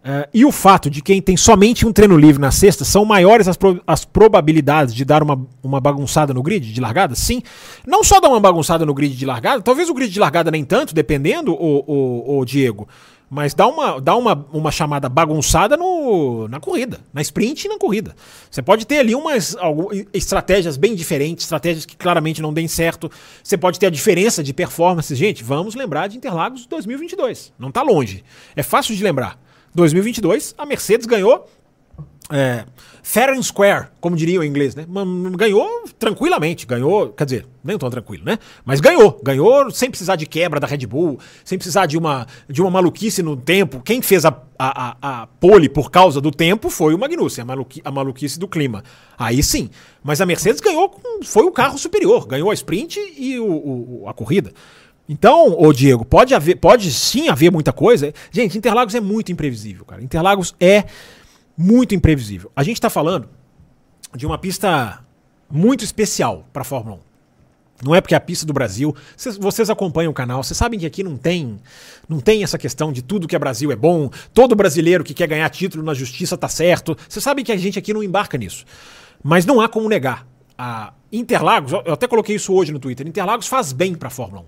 uh, 0.05 0.29
e 0.31 0.45
o 0.45 0.51
fato 0.51 0.87
de 0.87 1.01
quem 1.01 1.19
tem 1.19 1.35
somente 1.35 1.83
um 1.83 1.91
treino 1.91 2.15
livre 2.15 2.39
na 2.39 2.51
sexta 2.51 2.85
são 2.85 3.03
maiores 3.03 3.47
as, 3.47 3.57
pro, 3.57 3.81
as 3.87 4.05
probabilidades 4.05 4.93
de 4.93 5.03
dar 5.03 5.23
uma, 5.23 5.47
uma 5.63 5.81
bagunçada 5.81 6.31
no 6.31 6.43
grid 6.43 6.71
de 6.71 6.79
largada? 6.79 7.15
Sim. 7.15 7.41
Não 7.87 8.03
só 8.03 8.19
dar 8.19 8.29
uma 8.29 8.39
bagunçada 8.39 8.85
no 8.85 8.93
grid 8.93 9.17
de 9.17 9.25
largada, 9.25 9.63
talvez 9.63 9.89
o 9.89 9.95
grid 9.95 10.13
de 10.13 10.19
largada 10.19 10.51
nem 10.51 10.63
tanto, 10.63 10.93
dependendo, 10.93 11.53
o, 11.53 11.83
o, 11.87 12.37
o 12.37 12.45
Diego. 12.45 12.87
Mas 13.33 13.55
dá 13.55 13.65
uma, 13.65 13.99
dá 13.99 14.15
uma, 14.15 14.47
uma 14.53 14.71
chamada 14.71 15.09
bagunçada 15.09 15.75
no, 15.75 16.47
na 16.47 16.59
corrida, 16.59 16.99
na 17.11 17.19
sprint 17.19 17.65
e 17.65 17.67
na 17.67 17.79
corrida. 17.79 18.15
Você 18.49 18.61
pode 18.61 18.85
ter 18.85 18.99
ali 18.99 19.15
umas 19.15 19.55
algumas, 19.55 20.05
estratégias 20.13 20.77
bem 20.77 20.93
diferentes, 20.93 21.45
estratégias 21.45 21.83
que 21.83 21.97
claramente 21.97 22.43
não 22.43 22.53
deem 22.53 22.67
certo. 22.67 23.09
Você 23.43 23.57
pode 23.57 23.79
ter 23.79 23.87
a 23.87 23.89
diferença 23.89 24.43
de 24.43 24.53
performance. 24.53 25.15
Gente, 25.15 25.43
vamos 25.43 25.73
lembrar 25.73 26.09
de 26.09 26.17
Interlagos 26.17 26.67
2022. 26.67 27.51
Não 27.57 27.69
está 27.69 27.81
longe. 27.81 28.23
É 28.55 28.61
fácil 28.61 28.95
de 28.95 29.03
lembrar. 29.03 29.39
2022, 29.73 30.53
a 30.55 30.63
Mercedes 30.67 31.07
ganhou 31.07 31.49
é, 32.31 32.65
fair 33.01 33.29
and 33.31 33.43
square, 33.43 33.87
como 33.99 34.15
diriam 34.15 34.43
em 34.43 34.47
inglês, 34.47 34.75
né? 34.75 34.85
Ganhou 35.37 35.83
tranquilamente, 35.99 36.65
ganhou, 36.65 37.09
quer 37.09 37.25
dizer, 37.25 37.45
nem 37.63 37.77
tão 37.77 37.89
tranquilo, 37.89 38.23
né? 38.23 38.39
Mas 38.63 38.79
ganhou, 38.79 39.19
ganhou 39.21 39.69
sem 39.71 39.89
precisar 39.89 40.15
de 40.15 40.25
quebra 40.25 40.59
da 40.59 40.65
Red 40.65 40.85
Bull, 40.87 41.19
sem 41.43 41.57
precisar 41.57 41.85
de 41.85 41.97
uma, 41.97 42.25
de 42.49 42.61
uma 42.61 42.71
maluquice 42.71 43.21
no 43.21 43.35
tempo. 43.35 43.81
Quem 43.83 44.01
fez 44.01 44.23
a, 44.25 44.29
a, 44.57 44.95
a, 45.01 45.21
a 45.23 45.27
pole 45.27 45.67
por 45.67 45.91
causa 45.91 46.21
do 46.21 46.31
tempo 46.31 46.69
foi 46.69 46.93
o 46.93 46.99
Magnussen, 46.99 47.41
a, 47.41 47.45
maluqui, 47.45 47.81
a 47.83 47.91
maluquice 47.91 48.39
do 48.39 48.47
clima. 48.47 48.83
Aí 49.17 49.43
sim. 49.43 49.69
Mas 50.01 50.21
a 50.21 50.25
Mercedes 50.25 50.61
ganhou, 50.61 50.99
foi 51.23 51.43
o 51.43 51.51
carro 51.51 51.77
superior, 51.77 52.25
ganhou 52.25 52.51
a 52.51 52.53
sprint 52.53 52.99
e 53.17 53.39
o, 53.39 54.03
o 54.03 54.05
a 54.07 54.13
corrida. 54.13 54.51
Então, 55.07 55.59
ô 55.59 55.73
Diego, 55.73 56.05
pode 56.05 56.33
haver, 56.33 56.55
pode 56.55 56.89
sim 56.91 57.27
haver 57.27 57.51
muita 57.51 57.73
coisa. 57.73 58.13
Gente, 58.31 58.57
Interlagos 58.57 58.95
é 58.95 59.01
muito 59.01 59.31
imprevisível, 59.31 59.83
cara. 59.83 60.01
Interlagos 60.01 60.55
é 60.59 60.85
muito 61.57 61.93
imprevisível. 61.95 62.51
A 62.55 62.63
gente 62.63 62.77
está 62.77 62.89
falando 62.89 63.29
de 64.15 64.25
uma 64.25 64.37
pista 64.37 65.03
muito 65.49 65.83
especial 65.83 66.47
para 66.51 66.61
a 66.61 66.65
Fórmula 66.65 66.97
1. 66.97 67.13
Não 67.83 67.93
é 67.93 67.99
porque 67.99 68.13
é 68.13 68.17
a 68.17 68.21
pista 68.21 68.45
do 68.45 68.53
Brasil. 68.53 68.95
Vocês, 69.15 69.37
vocês 69.37 69.69
acompanham 69.69 70.11
o 70.11 70.13
canal, 70.13 70.43
vocês 70.43 70.57
sabem 70.57 70.79
que 70.79 70.85
aqui 70.85 71.03
não 71.03 71.17
tem, 71.17 71.59
não 72.07 72.19
tem 72.19 72.43
essa 72.43 72.57
questão 72.57 72.91
de 72.91 73.01
tudo 73.01 73.27
que 73.27 73.35
é 73.35 73.39
Brasil 73.39 73.71
é 73.71 73.75
bom, 73.75 74.09
todo 74.33 74.55
brasileiro 74.55 75.03
que 75.03 75.13
quer 75.13 75.27
ganhar 75.27 75.49
título 75.49 75.83
na 75.83 75.93
justiça 75.93 76.37
tá 76.37 76.47
certo. 76.47 76.97
Vocês 77.07 77.23
sabem 77.23 77.43
que 77.43 77.51
a 77.51 77.57
gente 77.57 77.77
aqui 77.77 77.93
não 77.93 78.01
embarca 78.01 78.37
nisso. 78.37 78.65
Mas 79.21 79.45
não 79.45 79.59
há 79.59 79.67
como 79.67 79.89
negar. 79.89 80.25
A 80.57 80.93
Interlagos, 81.11 81.71
eu 81.71 81.93
até 81.93 82.07
coloquei 82.07 82.35
isso 82.35 82.53
hoje 82.53 82.71
no 82.71 82.79
Twitter, 82.79 83.07
Interlagos 83.07 83.47
faz 83.47 83.73
bem 83.73 83.95
para 83.95 84.07
a 84.07 84.11
Fórmula 84.11 84.41
1. 84.41 84.45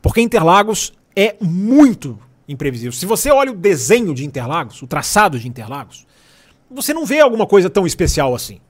Porque 0.00 0.20
Interlagos 0.20 0.92
é 1.14 1.36
muito 1.40 2.18
imprevisível. 2.48 2.92
Se 2.92 3.04
você 3.04 3.30
olha 3.30 3.50
o 3.50 3.54
desenho 3.54 4.14
de 4.14 4.24
Interlagos, 4.24 4.80
o 4.80 4.86
traçado 4.86 5.38
de 5.38 5.48
Interlagos, 5.48 6.06
você 6.74 6.92
não 6.92 7.06
vê 7.06 7.20
alguma 7.20 7.46
coisa 7.46 7.70
tão 7.70 7.86
especial 7.86 8.34
assim, 8.34 8.60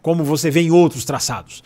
como 0.00 0.24
você 0.24 0.50
vê 0.50 0.60
em 0.60 0.70
outros 0.70 1.04
traçados. 1.04 1.62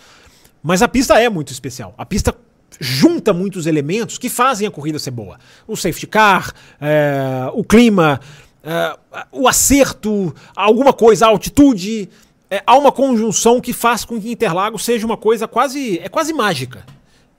Mas 0.63 0.83
a 0.83 0.89
pista 0.89 1.19
é 1.21 1.29
muito 1.29 1.53
especial. 1.53 1.95
A 1.97 2.05
pista 2.05 2.35
junta 2.81 3.33
muitos 3.33 3.67
elementos 3.67 4.19
que 4.19 4.29
fazem 4.29 4.67
a 4.67 4.71
corrida 4.71 4.99
ser 4.99 5.11
boa. 5.11 5.39
O 5.67 5.77
safety 5.77 6.07
car, 6.07 6.53
é, 6.81 7.51
o 7.55 7.65
clima, 7.65 8.21
é, 8.63 8.97
o 9.33 9.49
acerto, 9.49 10.35
alguma 10.55 10.93
coisa, 10.93 11.27
a 11.27 11.29
altitude. 11.29 12.09
É, 12.51 12.63
há 12.67 12.77
uma 12.77 12.93
conjunção 12.93 13.61
que 13.61 13.73
faz 13.73 14.05
com 14.05 14.21
que 14.21 14.31
Interlagos 14.31 14.85
seja 14.85 15.07
uma 15.07 15.17
coisa 15.17 15.49
quase, 15.49 15.99
é 15.99 16.09
quase 16.09 16.33
mágica. 16.33 16.85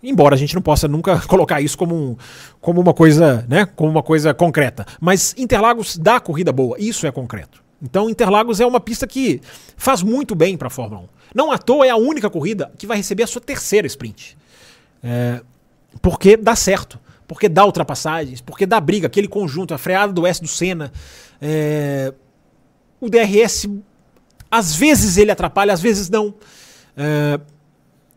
Embora 0.02 0.36
a 0.36 0.38
gente 0.38 0.54
não 0.56 0.62
possa 0.62 0.88
nunca 0.88 1.20
colocar 1.28 1.62
isso 1.62 1.78
como, 1.78 1.96
um, 1.96 2.18
como 2.62 2.80
uma 2.82 2.94
coisa, 2.94 3.46
né, 3.48 3.66
como 3.66 3.90
uma 3.90 4.04
coisa 4.04 4.34
concreta, 4.34 4.86
mas 5.00 5.34
Interlagos 5.38 5.98
dá 5.98 6.20
corrida 6.20 6.52
boa, 6.52 6.78
isso 6.80 7.08
é 7.08 7.12
concreto. 7.12 7.67
Então 7.82 8.10
Interlagos 8.10 8.60
é 8.60 8.66
uma 8.66 8.80
pista 8.80 9.06
que 9.06 9.42
faz 9.76 10.02
muito 10.02 10.34
bem 10.36 10.58
para 10.58 10.68
a 10.68 10.72
Fórmula 10.72 11.02
1. 11.02 11.08
Não 11.36 11.52
à 11.52 11.58
toa 11.58 11.86
é 11.86 11.90
a 11.90 11.96
única 11.96 12.30
corrida 12.30 12.72
que 12.78 12.88
vai 12.88 12.98
receber 12.98 13.24
a 13.24 13.28
sua 13.28 13.42
terceira 13.42 13.86
sprint. 13.88 14.38
É, 15.04 15.42
porque 16.02 16.36
dá 16.36 16.56
certo, 16.56 17.00
porque 17.28 17.48
dá 17.48 17.66
ultrapassagens, 17.66 18.42
porque 18.42 18.66
dá 18.66 18.80
briga, 18.80 19.08
aquele 19.08 19.28
conjunto, 19.28 19.74
a 19.74 19.78
freada 19.78 20.12
do 20.12 20.26
S 20.26 20.42
do 20.42 20.48
Senna, 20.48 20.92
é, 21.42 22.14
o 23.00 23.10
DRS, 23.10 23.70
às 24.50 24.76
vezes 24.76 25.18
ele 25.18 25.32
atrapalha, 25.32 25.74
às 25.74 25.82
vezes 25.82 26.10
não. 26.10 26.34
É, 26.96 27.40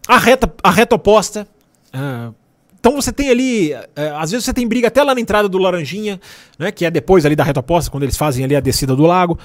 a, 0.09 0.19
reta, 0.19 0.53
a 0.63 0.71
reta 0.71 0.95
oposta, 0.95 1.47
é, 1.93 2.33
então 2.81 2.95
você 2.97 3.13
tem 3.13 3.29
ali, 3.29 3.73
é, 3.73 4.09
às 4.17 4.31
vezes 4.31 4.47
você 4.47 4.55
tem 4.55 4.67
briga 4.67 4.89
até 4.89 5.03
lá 5.03 5.15
na 5.15 5.21
entrada 5.21 5.47
do 5.49 5.59
Laranjinha, 5.59 6.19
né, 6.59 6.73
que 6.73 6.87
é 6.87 6.91
depois 6.91 7.27
ali 7.27 7.37
da 7.37 7.45
reta 7.45 7.61
oposta, 7.61 7.91
quando 7.91 8.05
eles 8.05 8.17
fazem 8.17 8.43
ali 8.43 8.57
a 8.57 8.61
descida 8.61 8.97
do 8.97 9.05
lago. 9.05 9.39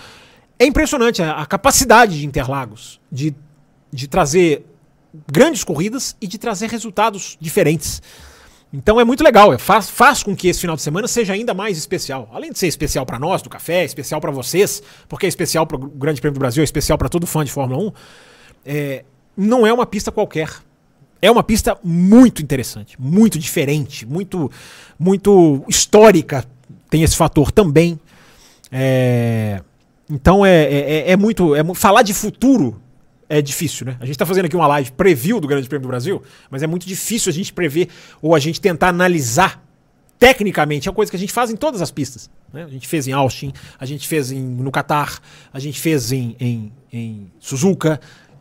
É 0.57 0.65
impressionante 0.65 1.21
a, 1.21 1.33
a 1.33 1.45
capacidade 1.45 2.17
de 2.17 2.25
Interlagos 2.25 3.01
de, 3.11 3.35
de 3.91 4.07
trazer 4.07 4.65
grandes 5.29 5.65
corridas 5.65 6.15
e 6.21 6.27
de 6.27 6.37
trazer 6.37 6.69
resultados 6.69 7.37
diferentes. 7.39 8.01
Então 8.71 9.01
é 9.01 9.03
muito 9.03 9.21
legal, 9.21 9.53
é, 9.53 9.57
faz, 9.57 9.89
faz 9.89 10.23
com 10.23 10.33
que 10.33 10.47
esse 10.47 10.61
final 10.61 10.77
de 10.77 10.81
semana 10.81 11.05
seja 11.05 11.33
ainda 11.33 11.53
mais 11.53 11.77
especial. 11.77 12.29
Além 12.31 12.53
de 12.53 12.57
ser 12.57 12.67
especial 12.67 13.05
para 13.05 13.19
nós 13.19 13.41
do 13.41 13.49
café, 13.49 13.83
especial 13.83 14.21
para 14.21 14.31
vocês, 14.31 14.81
porque 15.09 15.25
é 15.25 15.29
especial 15.29 15.67
para 15.67 15.75
o 15.75 15.89
Grande 15.89 16.21
Prêmio 16.21 16.35
do 16.35 16.39
Brasil, 16.39 16.61
é 16.61 16.63
especial 16.63 16.97
para 16.97 17.09
todo 17.09 17.27
fã 17.27 17.43
de 17.43 17.51
Fórmula 17.51 17.83
1, 17.83 17.91
é, 18.65 19.05
não 19.35 19.67
é 19.67 19.73
uma 19.73 19.85
pista 19.85 20.09
qualquer. 20.09 20.49
É 21.21 21.31
uma 21.31 21.43
pista 21.43 21.77
muito 21.83 22.41
interessante, 22.41 22.99
muito 22.99 23.39
diferente, 23.39 24.05
muito, 24.05 24.51
muito 24.99 25.63
histórica. 25.67 26.45
Tem 26.89 27.03
esse 27.03 27.15
fator 27.15 27.51
também. 27.51 27.99
É, 28.71 29.61
então 30.09 30.45
é, 30.45 30.63
é, 30.63 30.79
é, 30.79 31.11
é 31.11 31.17
muito. 31.17 31.55
É, 31.55 31.63
falar 31.73 32.01
de 32.01 32.13
futuro 32.13 32.81
é 33.27 33.41
difícil, 33.41 33.87
né? 33.87 33.97
A 33.99 34.05
gente 34.05 34.15
está 34.15 34.25
fazendo 34.25 34.45
aqui 34.45 34.55
uma 34.55 34.67
live 34.67 34.91
preview 34.91 35.39
do 35.39 35.47
Grande 35.47 35.67
Prêmio 35.67 35.83
do 35.83 35.89
Brasil, 35.89 36.21
mas 36.49 36.61
é 36.61 36.67
muito 36.67 36.85
difícil 36.85 37.29
a 37.29 37.33
gente 37.33 37.51
prever 37.51 37.89
ou 38.21 38.35
a 38.35 38.39
gente 38.39 38.61
tentar 38.61 38.89
analisar 38.89 39.63
tecnicamente. 40.19 40.87
É 40.87 40.91
uma 40.91 40.95
coisa 40.95 41.09
que 41.09 41.15
a 41.17 41.19
gente 41.19 41.33
faz 41.33 41.49
em 41.49 41.55
todas 41.55 41.81
as 41.81 41.91
pistas. 41.91 42.29
Né? 42.53 42.63
A 42.63 42.67
gente 42.67 42.87
fez 42.87 43.07
em 43.07 43.11
Austin, 43.11 43.51
a 43.79 43.85
gente 43.85 44.07
fez 44.07 44.31
em, 44.31 44.41
no 44.41 44.71
Qatar, 44.71 45.19
a 45.51 45.59
gente 45.59 45.79
fez 45.79 46.11
em, 46.11 46.35
em, 46.39 46.71
em 46.91 47.31
Suzuka, 47.39 47.99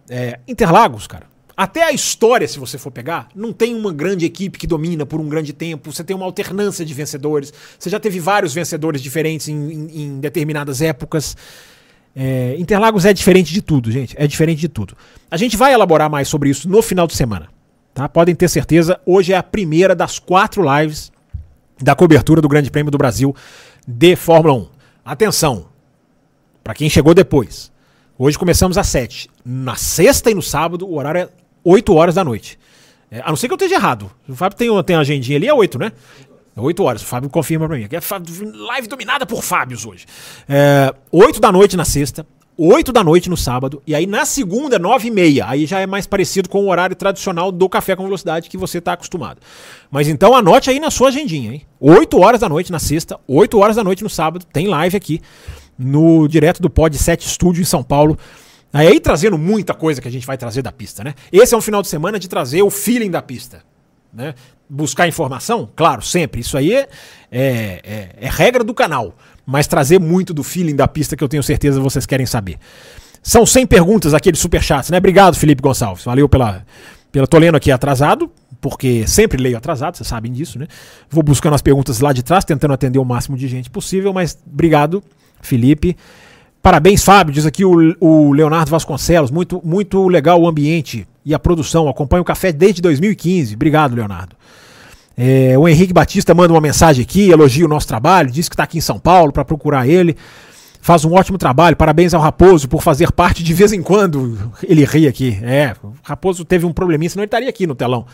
é, 0.09 0.39
Interlagos, 0.47 1.07
cara. 1.07 1.34
Até 1.57 1.85
a 1.85 1.93
história, 1.93 2.49
se 2.49 2.59
você 2.59 2.77
for 2.77 2.91
pegar, 2.91 3.29
não 3.35 3.53
tem 3.53 3.75
uma 3.75 3.93
grande 3.93 4.25
equipe 4.25 4.59
que 4.59 4.67
domina 4.67 5.07
por 5.07 5.21
um 5.21 5.29
grande 5.29 5.53
tempo. 5.53 5.93
Você 5.93 6.03
tem 6.03 6.17
uma 6.17 6.27
alternância 6.27 6.85
de 6.85 6.93
vencedores. 6.93 7.53
Você 7.79 7.89
já 7.89 8.01
teve 8.01 8.19
vários 8.19 8.53
vencedores 8.53 9.01
diferentes 9.01 9.49
em, 9.49 9.55
em, 9.55 10.03
em 10.03 10.21
determinadas 10.21 10.83
épocas. 10.83 11.37
É, 12.17 12.57
Interlagos 12.59 13.05
é 13.05 13.13
diferente 13.13 13.53
de 13.53 13.63
tudo, 13.63 13.91
gente. 13.91 14.17
É 14.19 14.27
diferente 14.27 14.61
de 14.61 14.69
tudo. 14.69 14.97
A 15.31 15.37
gente 15.37 15.57
vai 15.57 15.73
elaborar 15.73 16.11
mais 16.11 16.27
sobre 16.27 16.51
isso 16.51 16.69
no 16.69 16.83
final 16.83 17.07
de 17.07 17.15
semana. 17.15 17.49
Tá? 17.93 18.09
Podem 18.09 18.35
ter 18.35 18.49
certeza, 18.49 19.01
hoje 19.07 19.33
é 19.33 19.37
a 19.37 19.43
primeira 19.43 19.95
das 19.95 20.19
quatro 20.19 20.65
lives 20.79 21.13
da 21.81 21.95
cobertura 21.95 22.41
do 22.41 22.49
Grande 22.49 22.71
Prêmio 22.71 22.91
do 22.91 22.99
Brasil 22.99 23.35
de 23.87 24.17
Fórmula 24.17 24.55
1. 24.55 24.69
Atenção, 25.05 25.67
para 26.63 26.75
quem 26.75 26.91
chegou 26.91 27.15
depois. 27.15 27.71
Hoje 28.19 28.39
começamos 28.39 28.79
às 28.79 28.89
7. 28.89 29.31
Na 29.45 29.77
sexta 29.77 30.31
e 30.31 30.35
no 30.35 30.43
sábado, 30.43 30.89
o 30.89 30.97
horário 30.97 31.21
é 31.23 31.29
8 31.65 31.95
horas 31.95 32.15
da 32.15 32.25
noite. 32.25 32.59
É, 33.11 33.21
a 33.25 33.29
não 33.29 33.37
ser 33.37 33.49
que 33.49 33.55
eu 33.55 33.57
esteja 33.57 33.77
errado. 33.77 34.11
O 34.29 34.35
Fábio 34.35 34.59
tem, 34.59 34.69
tem 34.85 34.97
uma 34.97 35.03
agendinha 35.03 35.39
ali, 35.39 35.49
é 35.49 35.55
8, 35.55 35.79
né? 35.79 35.93
8 36.57 36.83
horas, 36.85 37.03
o 37.03 37.07
Fábio 37.07 37.29
confirma 37.29 37.67
pra 37.67 37.77
mim. 37.77 37.85
É 37.85 38.59
live 38.69 38.87
dominada 38.87 39.27
por 39.27 39.43
Fábios 39.43 39.85
hoje. 39.85 40.07
É, 40.49 40.95
8 41.11 41.41
da 41.41 41.51
noite 41.51 41.77
na 41.77 41.85
sexta, 41.85 42.25
8 42.57 42.93
da 42.93 43.03
noite 43.03 43.29
no 43.29 43.37
sábado, 43.37 43.83
e 43.85 43.95
aí 43.95 44.07
na 44.07 44.25
segunda, 44.25 44.79
9 44.79 45.09
e 45.09 45.11
meia. 45.11 45.47
Aí 45.49 45.67
já 45.67 45.81
é 45.81 45.87
mais 45.87 46.07
parecido 46.07 46.49
com 46.49 46.65
o 46.65 46.71
horário 46.71 46.95
tradicional 46.95 47.51
do 47.51 47.69
Café 47.69 47.97
com 47.97 48.05
Velocidade 48.05 48.49
que 48.49 48.57
você 48.57 48.79
está 48.79 48.93
acostumado. 48.93 49.41
Mas 49.91 50.07
então 50.07 50.37
anote 50.37 50.71
aí 50.71 50.79
na 50.79 50.91
sua 50.91 51.09
agendinha, 51.09 51.53
hein? 51.53 51.63
8 51.81 52.19
horas 52.21 52.41
da 52.41 52.49
noite 52.49 52.71
na 52.71 52.79
sexta, 52.79 53.19
8 53.27 53.59
horas 53.59 53.77
da 53.77 53.83
noite 53.83 54.05
no 54.05 54.11
sábado, 54.11 54.47
tem 54.53 54.69
live 54.69 54.97
aqui 54.97 55.21
no 55.77 56.29
direto 56.29 56.63
do 56.63 56.71
Pod 56.71 56.97
7 56.97 57.27
Estúdio 57.27 57.63
em 57.63 57.65
São 57.65 57.83
Paulo. 57.83 58.17
Aí 58.75 58.99
trazendo 58.99 59.39
muita 59.39 59.73
coisa 59.73 60.01
que 60.01 60.09
a 60.09 60.11
gente 60.11 60.27
vai 60.27 60.37
trazer 60.37 60.61
da 60.61 60.73
pista, 60.73 61.05
né? 61.05 61.15
Esse 61.33 61.55
é 61.55 61.57
um 61.57 61.61
final 61.61 61.81
de 61.81 61.87
semana 61.87 62.19
de 62.19 62.29
trazer 62.29 62.61
o 62.61 62.71
feeling 62.71 63.09
da 63.09 63.23
pista. 63.23 63.63
Né? 64.13 64.35
Buscar 64.69 65.07
informação? 65.07 65.71
Claro, 65.77 66.03
sempre. 66.03 66.41
Isso 66.41 66.59
aí 66.59 66.75
é, 66.75 66.89
é, 67.31 67.81
é, 67.85 68.09
é, 68.17 68.29
regra 68.29 68.65
do 68.65 68.75
canal. 68.75 69.15
Mas 69.47 69.69
trazer 69.69 70.01
muito 70.01 70.35
do 70.35 70.43
feeling 70.43 70.75
da 70.75 70.89
pista 70.89 71.17
que 71.17 71.23
eu 71.23 71.29
tenho 71.29 71.43
certeza 71.43 71.81
vocês 71.81 72.05
querem 72.05 72.27
saber. 72.27 72.59
São 73.23 73.47
100 73.47 73.65
perguntas 73.69 74.13
aqueles 74.13 74.41
superchats, 74.41 74.91
né? 74.91 74.99
Obrigado, 74.99 75.37
Felipe 75.37 75.63
Gonçalves. 75.63 76.05
Valeu 76.05 76.29
pela. 76.29 76.67
pela 77.13 77.29
tô 77.29 77.39
lendo 77.39 77.57
aqui 77.57 77.71
atrasado, 77.71 78.29
porque 78.61 79.07
sempre 79.07 79.41
leio 79.41 79.57
atrasado, 79.57 79.97
vocês 79.97 80.09
sabem 80.09 80.33
disso, 80.33 80.59
né? 80.59 80.67
Vou 81.09 81.23
buscando 81.23 81.55
as 81.55 81.63
perguntas 81.63 82.01
lá 82.01 82.13
de 82.13 82.25
trás, 82.25 82.45
tentando 82.45 82.75
atender 82.75 82.99
o 82.99 83.05
máximo 83.05 83.37
de 83.37 83.47
gente 83.47 83.71
possível, 83.71 84.13
mas 84.13 84.37
obrigado, 84.45 85.01
Felipe. 85.41 85.97
Parabéns, 86.65 87.05
Fábio, 87.05 87.35
diz 87.35 87.45
aqui 87.45 87.63
o, 87.63 87.95
o 88.01 88.33
Leonardo 88.33 88.71
Vasconcelos. 88.71 89.31
Muito, 89.31 89.61
muito 89.63 90.09
legal 90.09 90.41
o 90.41 90.49
ambiente 90.49 91.07
e 91.23 91.35
a 91.35 91.39
produção. 91.39 91.91
Acompanho 91.91 92.23
o 92.23 92.25
café 92.25 92.51
desde 92.53 92.81
2015. 92.81 93.55
Obrigado, 93.55 93.95
Leonardo. 93.95 94.35
É, 95.15 95.59
o 95.59 95.69
Henrique 95.69 95.93
Batista 95.93 96.33
manda 96.33 96.55
uma 96.55 96.63
mensagem 96.63 97.03
aqui, 97.03 97.29
elogia 97.29 97.67
o 97.67 97.69
nosso 97.69 97.87
trabalho, 97.87 98.31
diz 98.31 98.49
que 98.49 98.55
está 98.55 98.63
aqui 98.63 98.79
em 98.79 98.81
São 98.81 98.99
Paulo 98.99 99.31
para 99.31 99.45
procurar 99.45 99.87
ele. 99.87 100.17
Faz 100.81 101.05
um 101.05 101.13
ótimo 101.13 101.37
trabalho. 101.37 101.77
Parabéns 101.77 102.15
ao 102.15 102.23
Raposo 102.23 102.67
por 102.67 102.81
fazer 102.81 103.13
parte 103.13 103.45
de 103.45 103.53
vez 103.53 103.71
em 103.75 103.83
quando. 103.83 104.51
Ele 104.63 104.87
ri 104.87 105.07
aqui. 105.07 105.39
É, 105.43 105.77
o 105.85 105.93
Raposo 106.03 106.47
teve 106.47 106.65
um 106.65 106.73
probleminha, 106.73 107.11
senão 107.11 107.25
ele 107.25 107.27
estaria 107.27 107.51
aqui 107.51 107.67
no 107.67 107.75
telão. 107.75 108.07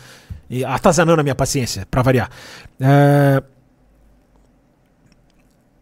E 0.49 0.65
atazanando 0.65 1.21
a 1.21 1.23
minha 1.23 1.35
paciência, 1.35 1.87
para 1.89 2.01
variar. 2.01 2.29
É, 2.81 3.41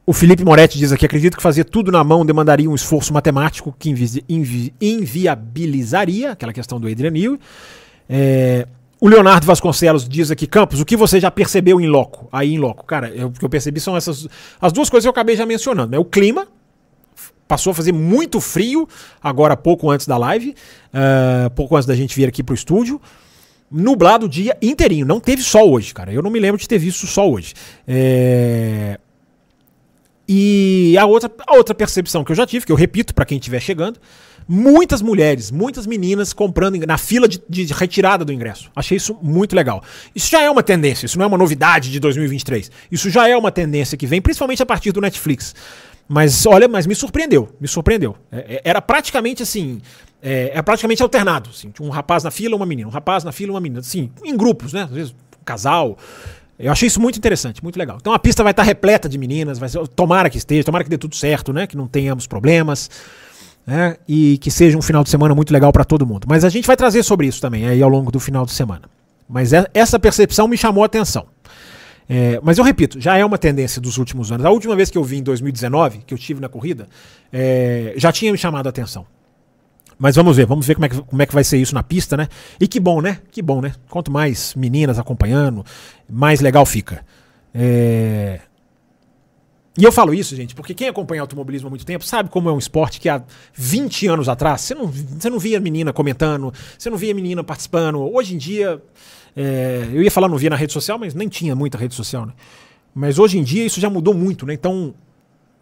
o 0.10 0.14
Felipe 0.14 0.44
Moretti 0.44 0.80
diz 0.80 0.92
aqui: 0.92 1.06
acredito 1.06 1.38
que 1.38 1.44
fazer 1.44 1.66
tudo 1.66 1.92
na 1.92 2.04
mão 2.04 2.26
demandaria 2.26 2.68
um 2.68 2.74
esforço 2.74 3.14
matemático 3.14 3.76
que 3.78 3.92
invi 3.92 4.26
invi 4.28 4.74
inviabilizaria 4.82 6.32
aquela 6.32 6.52
questão 6.52 6.80
do 6.80 6.88
Adrian 6.88 7.12
Newey. 7.12 7.40
É, 8.10 8.68
o 9.00 9.08
Leonardo 9.08 9.46
Vasconcelos 9.46 10.10
diz 10.10 10.32
aqui: 10.32 10.48
Campos, 10.48 10.80
o 10.80 10.86
que 10.86 10.98
você 10.98 11.20
já 11.20 11.30
percebeu 11.30 11.80
em 11.80 11.86
loco? 11.86 12.28
Aí 12.32 12.56
em 12.56 12.58
loco, 12.58 12.86
cara, 12.86 13.10
eu, 13.10 13.28
o 13.28 13.32
que 13.32 13.46
eu 13.46 13.50
percebi 13.50 13.80
são 13.80 13.96
essas 13.96 14.28
as 14.60 14.74
duas 14.74 14.90
coisas 14.90 15.04
que 15.04 15.08
eu 15.08 15.12
acabei 15.12 15.36
já 15.36 15.46
mencionando: 15.46 15.92
né? 15.92 16.00
o 16.00 16.06
clima. 16.06 16.48
Passou 17.48 17.72
a 17.72 17.74
fazer 17.76 17.92
muito 17.92 18.40
frio 18.40 18.88
agora 19.22 19.58
pouco 19.58 19.90
antes 19.90 20.06
da 20.08 20.18
live, 20.18 20.56
uh, 20.94 21.50
pouco 21.52 21.76
antes 21.76 21.88
da 21.88 21.96
gente 21.96 22.16
vir 22.16 22.28
aqui 22.28 22.44
pro 22.44 22.54
estúdio 22.56 23.00
nublado 23.72 24.26
o 24.26 24.30
dia 24.30 24.58
inteirinho. 24.62 25.06
Não 25.06 25.20
teve 25.20 25.44
sol 25.44 25.72
hoje, 25.72 25.94
cara. 25.94 26.12
Eu 26.12 26.24
não 26.24 26.32
me 26.32 26.40
lembro 26.40 26.60
de 26.60 26.68
ter 26.68 26.80
visto 26.80 27.06
sol 27.06 27.34
hoje. 27.34 27.54
É... 27.88 29.00
E 30.32 30.96
a 30.96 31.08
outra, 31.08 31.32
a 31.48 31.56
outra 31.56 31.74
percepção 31.74 32.24
que 32.24 32.32
eu 32.32 32.36
já 32.36 32.46
tive, 32.46 32.64
que 32.64 32.72
eu 32.72 32.76
repito 32.76 33.16
para 33.16 33.26
quem 33.26 33.40
estiver 33.40 33.60
chegando, 33.60 34.00
muitas 34.48 35.02
mulheres, 35.02 35.50
muitas 35.50 35.88
meninas 35.88 36.34
comprando 36.34 36.78
na 36.86 37.00
fila 37.00 37.28
de, 37.28 37.42
de, 37.50 37.74
retirada 37.74 38.24
do 38.24 38.32
ingresso. 38.32 38.70
Achei 38.76 38.96
isso 38.96 39.18
muito 39.24 39.56
legal. 39.56 39.84
Isso 40.14 40.30
já 40.30 40.44
é 40.44 40.48
uma 40.48 40.62
tendência, 40.62 41.08
isso 41.08 41.18
não 41.18 41.26
é 41.26 41.28
uma 41.28 41.38
novidade 41.38 41.90
de 41.90 42.00
2023. 42.00 42.70
Isso 42.92 43.10
já 43.10 43.28
é 43.28 43.36
uma 43.36 43.52
tendência 43.52 43.98
que 43.98 44.06
vem, 44.06 44.22
principalmente 44.22 44.62
a 44.62 44.68
partir 44.68 44.92
do 44.92 45.02
Netflix. 45.02 45.56
Mas 46.08 46.46
olha, 46.46 46.68
mas 46.68 46.86
me 46.86 46.94
surpreendeu, 46.94 47.50
me 47.60 47.68
surpreendeu. 47.68 48.16
É, 48.32 48.38
é 48.38 48.62
era 48.66 48.84
praticamente 48.84 49.42
assim, 49.42 49.82
é, 50.22 50.62
praticamente 50.62 51.02
alternado. 51.02 51.50
Assim, 51.50 51.74
um 51.80 51.90
rapaz 51.90 52.24
na 52.24 52.30
fila, 52.30 52.56
uma 52.56 52.68
menina, 52.68 52.88
um 52.88 52.92
rapaz 52.92 53.24
na 53.24 53.32
fila, 53.32 53.54
uma 53.54 53.60
menina, 53.60 53.80
assim, 53.80 54.12
em 54.24 54.38
grupos, 54.38 54.74
né? 54.74 54.84
Às 54.84 54.92
vezes 54.92 55.12
um 55.12 55.44
casal. 55.44 55.98
Eu 56.60 56.72
achei 56.72 56.88
isso 56.88 57.00
muito 57.00 57.18
interessante, 57.18 57.64
muito 57.64 57.80
legal. 57.80 57.98
Então 58.02 58.12
a 58.12 58.20
pista 58.20 58.44
vai 58.44 58.52
estar 58.52 58.64
repleta 58.64 59.08
de 59.08 59.18
meninas, 59.18 59.58
vai 59.58 59.70
ser, 59.70 59.88
tomara 59.88 60.30
que 60.30 60.38
esteja, 60.38 60.64
tomara 60.66 60.84
que 60.84 60.90
dê 60.90 60.98
tudo 60.98 61.16
certo, 61.16 61.54
né? 61.54 61.66
Que 61.66 61.78
não 61.78 61.88
tenhamos 61.88 62.28
problemas. 62.28 62.90
Né? 63.66 63.96
E 64.08 64.38
que 64.40 64.52
seja 64.52 64.78
um 64.78 64.82
final 64.82 65.04
de 65.04 65.10
semana 65.10 65.34
muito 65.34 65.54
legal 65.54 65.72
para 65.72 65.86
todo 65.86 66.06
mundo. 66.06 66.26
Mas 66.28 66.44
a 66.44 66.50
gente 66.50 66.68
vai 66.68 66.76
trazer 66.76 67.04
sobre 67.04 67.28
isso 67.28 67.40
também 67.40 67.66
aí 67.66 67.82
ao 67.82 67.90
longo 67.90 68.12
do 68.12 68.20
final 68.20 68.46
de 68.46 68.52
semana. 68.52 68.90
Mas 69.28 69.54
é, 69.54 69.68
essa 69.74 69.98
percepção 69.98 70.48
me 70.48 70.58
chamou 70.58 70.84
a 70.84 70.88
atenção. 70.88 71.28
É, 72.10 72.40
mas 72.42 72.58
eu 72.58 72.64
repito, 72.64 73.00
já 73.00 73.16
é 73.16 73.24
uma 73.24 73.38
tendência 73.38 73.80
dos 73.80 73.98
últimos 73.98 74.32
anos. 74.32 74.44
A 74.44 74.50
última 74.50 74.76
vez 74.76 74.90
que 74.90 74.98
eu 74.98 75.04
vi 75.04 75.20
em 75.20 75.24
2019, 75.24 76.00
que 76.00 76.14
eu 76.14 76.18
tive 76.18 76.42
na 76.42 76.50
corrida, 76.50 76.88
é, 77.32 77.94
já 77.96 78.12
tinha 78.12 78.32
me 78.32 78.38
chamado 78.38 78.66
a 78.66 78.72
atenção. 78.72 79.06
Mas 80.00 80.16
vamos 80.16 80.38
ver, 80.38 80.46
vamos 80.46 80.66
ver 80.66 80.76
como 80.76 80.86
é, 80.86 80.90
que, 80.90 81.02
como 81.02 81.22
é 81.22 81.26
que 81.26 81.34
vai 81.34 81.44
ser 81.44 81.58
isso 81.58 81.76
na 81.76 81.84
pista, 81.84 82.16
né? 82.16 82.30
E 82.58 82.70
que 82.70 82.80
bom, 82.80 83.02
né? 83.02 83.20
Que 83.32 83.42
bom, 83.42 83.60
né? 83.60 83.74
Quanto 83.90 84.10
mais 84.10 84.56
meninas 84.56 84.98
acompanhando, 84.98 85.66
mais 86.10 86.40
legal 86.40 86.66
fica. 86.66 87.06
É... 87.54 88.40
E 89.78 89.84
eu 89.84 89.92
falo 89.92 90.14
isso, 90.14 90.36
gente, 90.36 90.56
porque 90.56 90.74
quem 90.74 90.88
acompanha 90.88 91.22
automobilismo 91.22 91.68
há 91.68 91.70
muito 91.70 91.86
tempo 91.86 92.04
sabe 92.06 92.30
como 92.30 92.50
é 92.50 92.54
um 92.54 92.58
esporte 92.58 93.00
que 93.00 93.08
há 93.10 93.22
20 93.54 94.08
anos 94.08 94.30
atrás 94.30 94.62
você 94.62 94.74
não, 94.74 94.88
você 94.88 95.30
não 95.30 95.40
via 95.40 95.60
menina 95.60 95.92
comentando, 95.92 96.54
você 96.78 96.90
não 96.90 96.98
via 96.98 97.14
menina 97.14 97.44
participando. 97.44 98.00
Hoje 98.00 98.36
em 98.36 98.38
dia, 98.38 98.82
é, 99.36 99.86
eu 99.92 100.02
ia 100.02 100.12
falar 100.12 100.30
não 100.30 100.38
via 100.38 100.50
na 100.50 100.56
rede 100.56 100.72
social, 100.72 100.98
mas 100.98 101.14
nem 101.14 101.28
tinha 101.28 101.56
muita 101.56 101.78
rede 101.78 101.94
social, 101.94 102.26
né? 102.26 102.34
Mas 102.96 103.20
hoje 103.20 103.38
em 103.38 103.44
dia 103.44 103.66
isso 103.66 103.80
já 103.82 103.90
mudou 103.90 104.14
muito, 104.14 104.46
né? 104.46 104.54
Então, 104.54 104.94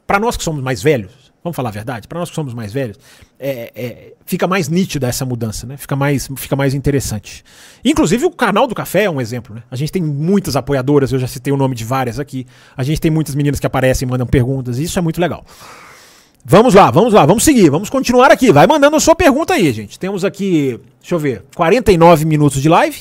para 0.06 0.20
nós 0.20 0.38
que 0.38 0.44
somos 0.44 0.64
mais 0.64 0.82
velhos, 0.82 1.27
Vamos 1.48 1.56
falar 1.56 1.70
a 1.70 1.72
verdade? 1.72 2.10
Para 2.10 2.20
nós 2.20 2.30
que 2.30 2.36
somos 2.36 2.54
mais 2.54 2.74
velhos, 2.74 2.98
é, 3.40 3.72
é, 3.74 4.14
fica 4.26 4.46
mais 4.48 4.68
nítida 4.68 5.08
essa 5.08 5.24
mudança, 5.24 5.66
né? 5.66 5.78
Fica 5.78 5.96
mais, 5.96 6.28
fica 6.36 6.58
mais 6.58 6.74
interessante. 6.74 7.42
Inclusive 7.86 8.26
o 8.26 8.32
canal 8.32 8.68
do 8.68 8.76
café 8.76 9.04
é 9.04 9.10
um 9.10 9.22
exemplo, 9.22 9.56
né? 9.56 9.64
A 9.72 9.78
gente 9.78 9.94
tem 9.94 10.04
muitas 10.04 10.58
apoiadoras, 10.58 11.14
eu 11.14 11.20
já 11.20 11.26
citei 11.26 11.54
o 11.54 11.56
nome 11.56 11.74
de 11.74 11.86
várias 11.86 12.20
aqui. 12.20 12.46
A 12.76 12.84
gente 12.84 13.00
tem 13.00 13.10
muitas 13.10 13.34
meninas 13.34 13.62
que 13.62 13.66
aparecem, 13.66 14.06
mandam 14.06 14.28
perguntas, 14.28 14.78
e 14.78 14.84
isso 14.84 15.00
é 15.00 15.02
muito 15.02 15.22
legal. 15.22 15.46
Vamos 16.44 16.74
lá, 16.74 16.92
vamos 16.92 17.14
lá, 17.14 17.26
vamos 17.26 17.46
seguir, 17.46 17.70
vamos 17.70 17.90
continuar 17.90 18.30
aqui. 18.30 18.52
Vai 18.52 18.68
mandando 18.68 18.98
a 18.98 19.00
sua 19.00 19.16
pergunta 19.16 19.54
aí, 19.54 19.72
gente. 19.72 19.98
Temos 19.98 20.26
aqui, 20.26 20.78
deixa 21.00 21.16
eu 21.16 21.20
ver, 21.20 21.46
49 21.56 22.26
minutos 22.26 22.62
de 22.62 22.68
live. 22.68 22.98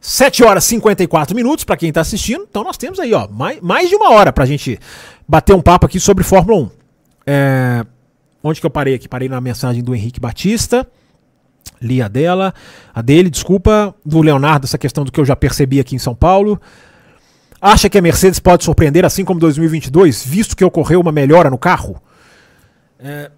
7 0.00 0.42
horas 0.42 0.64
e 0.64 0.68
54 0.68 1.36
minutos 1.36 1.64
para 1.64 1.76
quem 1.76 1.90
está 1.90 2.00
assistindo. 2.00 2.44
Então 2.50 2.64
nós 2.64 2.76
temos 2.76 2.98
aí, 2.98 3.14
ó, 3.14 3.28
mais, 3.28 3.60
mais 3.60 3.88
de 3.88 3.94
uma 3.94 4.10
hora 4.10 4.32
para 4.32 4.42
a 4.42 4.46
gente 4.46 4.76
bater 5.28 5.54
um 5.54 5.60
papo 5.60 5.86
aqui 5.86 6.00
sobre 6.00 6.24
Fórmula 6.24 6.62
1. 6.62 6.79
É, 7.32 7.86
onde 8.42 8.60
que 8.60 8.66
eu 8.66 8.70
parei 8.70 8.94
aqui? 8.94 9.08
Parei 9.08 9.28
na 9.28 9.40
mensagem 9.40 9.84
do 9.84 9.94
Henrique 9.94 10.18
Batista. 10.18 10.84
Li 11.80 12.02
a 12.02 12.08
dela, 12.08 12.52
a 12.92 13.00
dele, 13.00 13.30
desculpa, 13.30 13.94
do 14.04 14.20
Leonardo, 14.20 14.66
essa 14.66 14.76
questão 14.76 15.04
do 15.04 15.12
que 15.12 15.20
eu 15.20 15.24
já 15.24 15.36
percebi 15.36 15.78
aqui 15.78 15.94
em 15.94 15.98
São 15.98 16.14
Paulo. 16.14 16.60
Acha 17.60 17.88
que 17.88 17.96
a 17.96 18.02
Mercedes 18.02 18.40
pode 18.40 18.64
surpreender 18.64 19.04
assim 19.04 19.24
como 19.24 19.38
2022, 19.38 20.26
visto 20.26 20.56
que 20.56 20.64
ocorreu 20.64 21.00
uma 21.00 21.12
melhora 21.12 21.48
no 21.48 21.56
carro? 21.56 22.02
É, 22.98 23.30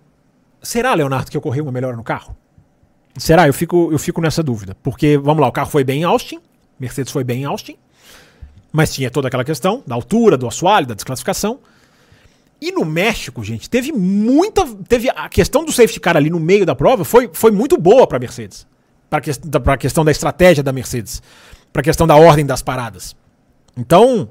será, 0.63 0.95
Leonardo, 0.95 1.31
que 1.31 1.37
ocorreu 1.37 1.65
uma 1.65 1.73
melhora 1.73 1.97
no 1.97 2.03
carro? 2.03 2.35
Será? 3.19 3.47
Eu 3.47 3.53
fico, 3.53 3.91
eu 3.93 3.99
fico 3.99 4.23
nessa 4.23 4.43
dúvida. 4.43 4.75
Porque, 4.83 5.19
vamos 5.19 5.43
lá, 5.43 5.49
o 5.49 5.53
carro 5.53 5.69
foi 5.69 5.85
bem 5.85 6.01
em 6.01 6.05
Austin, 6.05 6.41
Mercedes 6.81 7.13
foi 7.13 7.25
bem 7.25 7.43
em 7.43 7.45
Austin, 7.45 7.77
mas 8.73 8.93
tinha 8.93 9.11
toda 9.11 9.29
aquela 9.29 9.45
questão 9.45 9.83
da 9.87 9.95
altura, 9.95 10.39
do 10.39 10.49
assoalho, 10.49 10.87
da 10.87 10.95
desclassificação. 10.95 11.61
E 12.63 12.71
no 12.71 12.85
México, 12.85 13.43
gente, 13.43 13.69
teve 13.69 13.91
muita. 13.91 14.65
Teve 14.87 15.11
a 15.11 15.29
questão 15.29 15.65
do 15.65 15.73
safety 15.73 15.99
car 15.99 16.17
ali 16.17 16.31
no 16.31 16.39
meio 16.39 16.65
da 16.65 16.77
prova 16.77 17.05
foi, 17.05 17.29
foi 17.33 17.51
muito 17.51 17.77
boa 17.77 18.07
para 18.07 18.19
a 18.19 18.21
Mercedes. 18.21 18.69
Para 19.11 19.75
a 19.75 19.77
questão 19.77 20.05
da 20.05 20.13
estratégia 20.13 20.63
da 20.63 20.73
Mercedes. 20.73 21.21
Para 21.73 21.81
a 21.81 21.83
questão 21.83 22.07
da 22.07 22.15
ordem 22.15 22.47
das 22.47 22.63
paradas. 22.63 23.17
Então, 23.77 24.29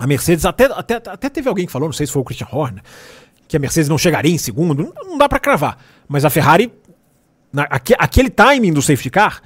a 0.00 0.04
Mercedes 0.04 0.44
até, 0.44 0.64
até, 0.64 0.96
até 0.96 1.28
teve 1.28 1.48
alguém 1.48 1.64
que 1.64 1.70
falou, 1.70 1.86
não 1.86 1.92
sei 1.92 2.08
se 2.08 2.12
foi 2.12 2.22
o 2.22 2.24
Christian 2.24 2.48
Horner, 2.50 2.82
que 3.46 3.56
a 3.56 3.60
Mercedes 3.60 3.88
não 3.88 3.98
chegaria 3.98 4.34
em 4.34 4.38
segundo. 4.38 4.82
Não, 4.82 5.10
não 5.10 5.16
dá 5.16 5.28
para 5.28 5.38
cravar. 5.38 5.78
Mas 6.08 6.24
a 6.24 6.30
Ferrari, 6.30 6.72
na, 7.52 7.62
aqu, 7.70 7.94
aquele 8.00 8.30
timing 8.30 8.72
do 8.72 8.82
safety 8.82 9.10
car, 9.10 9.40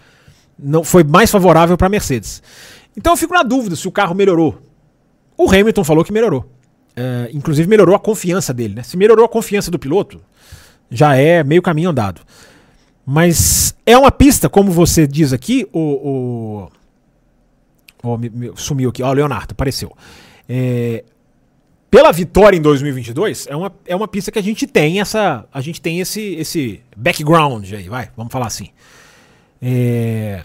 não 0.59 0.83
foi 0.83 1.05
mais 1.05 1.31
favorável 1.31 1.77
para 1.77 1.89
a 1.89 1.91
Mercedes. 1.91 2.43
Então 2.97 3.13
eu 3.13 3.19
fico 3.19 3.35
na 3.35 3.43
dúvida 3.43 3.77
se 3.77 3.87
o 3.87 3.93
carro 3.93 4.15
melhorou. 4.15 4.63
O 5.37 5.47
Hamilton 5.51 5.85
falou 5.85 6.03
que 6.03 6.13
melhorou. 6.13 6.57
Uh, 6.99 7.31
inclusive 7.33 7.69
melhorou 7.69 7.95
a 7.95 7.99
confiança 7.99 8.53
dele. 8.53 8.75
Né? 8.75 8.83
Se 8.83 8.97
melhorou 8.97 9.25
a 9.25 9.29
confiança 9.29 9.71
do 9.71 9.79
piloto, 9.79 10.21
já 10.91 11.15
é 11.15 11.45
meio 11.45 11.63
caminho 11.63 11.91
andado. 11.91 12.23
Mas 13.07 13.75
é 13.87 13.97
uma 13.97 14.11
pista, 14.11 14.49
como 14.49 14.73
você 14.73 15.07
diz 15.07 15.33
aqui, 15.33 15.67
o. 15.73 16.69
o, 18.03 18.17
me, 18.17 18.29
me, 18.29 18.53
sumiu 18.57 18.91
aqui, 18.91 19.03
ó, 19.03 19.11
o 19.11 19.13
Leonardo, 19.13 19.53
apareceu. 19.53 19.97
É, 20.49 21.05
pela 21.91 22.13
vitória 22.13 22.57
em 22.57 22.61
2022, 22.61 23.47
é 23.47 23.57
uma, 23.57 23.73
é 23.87 23.97
uma 23.97 24.09
pista 24.09 24.31
que 24.31 24.39
a 24.39 24.43
gente 24.43 24.67
tem 24.67 25.01
essa. 25.01 25.47
A 25.53 25.61
gente 25.61 25.81
tem 25.81 26.01
esse, 26.01 26.35
esse 26.35 26.83
background 26.97 27.73
aí, 27.73 27.89
vai, 27.89 28.11
vamos 28.17 28.33
falar 28.33 28.47
assim. 28.47 28.71
É, 29.63 30.43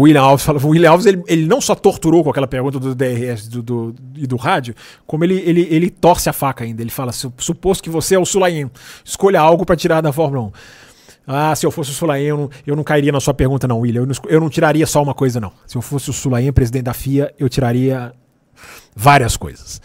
o 0.00 0.04
William 0.04 0.22
Alves 0.22 0.46
fala, 0.46 0.58
o 0.58 0.68
William 0.68 0.90
Alves 0.90 1.04
ele, 1.04 1.22
ele 1.26 1.46
não 1.46 1.60
só 1.60 1.74
torturou 1.74 2.24
com 2.24 2.30
aquela 2.30 2.46
pergunta 2.46 2.78
do 2.78 2.94
DRS 2.94 3.44
e 3.44 3.50
do, 3.50 3.62
do, 3.62 3.92
do, 3.92 4.26
do, 4.28 4.36
rádio, 4.36 4.74
como 5.06 5.24
ele, 5.24 5.38
ele, 5.40 5.68
ele 5.70 5.90
torce 5.90 6.30
a 6.30 6.32
faca 6.32 6.64
ainda. 6.64 6.80
Ele 6.80 6.90
fala: 6.90 7.12
suposto 7.12 7.84
que 7.84 7.90
você 7.90 8.14
é 8.14 8.18
o 8.18 8.24
Sulaim, 8.24 8.70
escolha 9.04 9.38
algo 9.38 9.66
para 9.66 9.76
tirar 9.76 10.00
da 10.00 10.10
Fórmula 10.10 10.46
1. 10.46 10.52
Ah, 11.26 11.54
se 11.54 11.66
eu 11.66 11.70
fosse 11.70 11.90
o 11.90 11.92
Sulaim, 11.92 12.24
eu 12.24 12.36
não, 12.36 12.50
eu 12.66 12.76
não 12.76 12.82
cairia 12.82 13.12
na 13.12 13.20
sua 13.20 13.34
pergunta, 13.34 13.68
não, 13.68 13.80
William. 13.80 14.00
Eu 14.00 14.06
não, 14.06 14.14
eu 14.26 14.40
não 14.40 14.48
tiraria 14.48 14.86
só 14.86 15.02
uma 15.02 15.12
coisa, 15.12 15.38
não. 15.38 15.52
Se 15.66 15.76
eu 15.76 15.82
fosse 15.82 16.08
o 16.08 16.14
Sulaim, 16.14 16.50
presidente 16.50 16.84
da 16.84 16.94
FIA, 16.94 17.34
eu 17.38 17.48
tiraria 17.48 18.12
várias 18.96 19.36
coisas. 19.36 19.82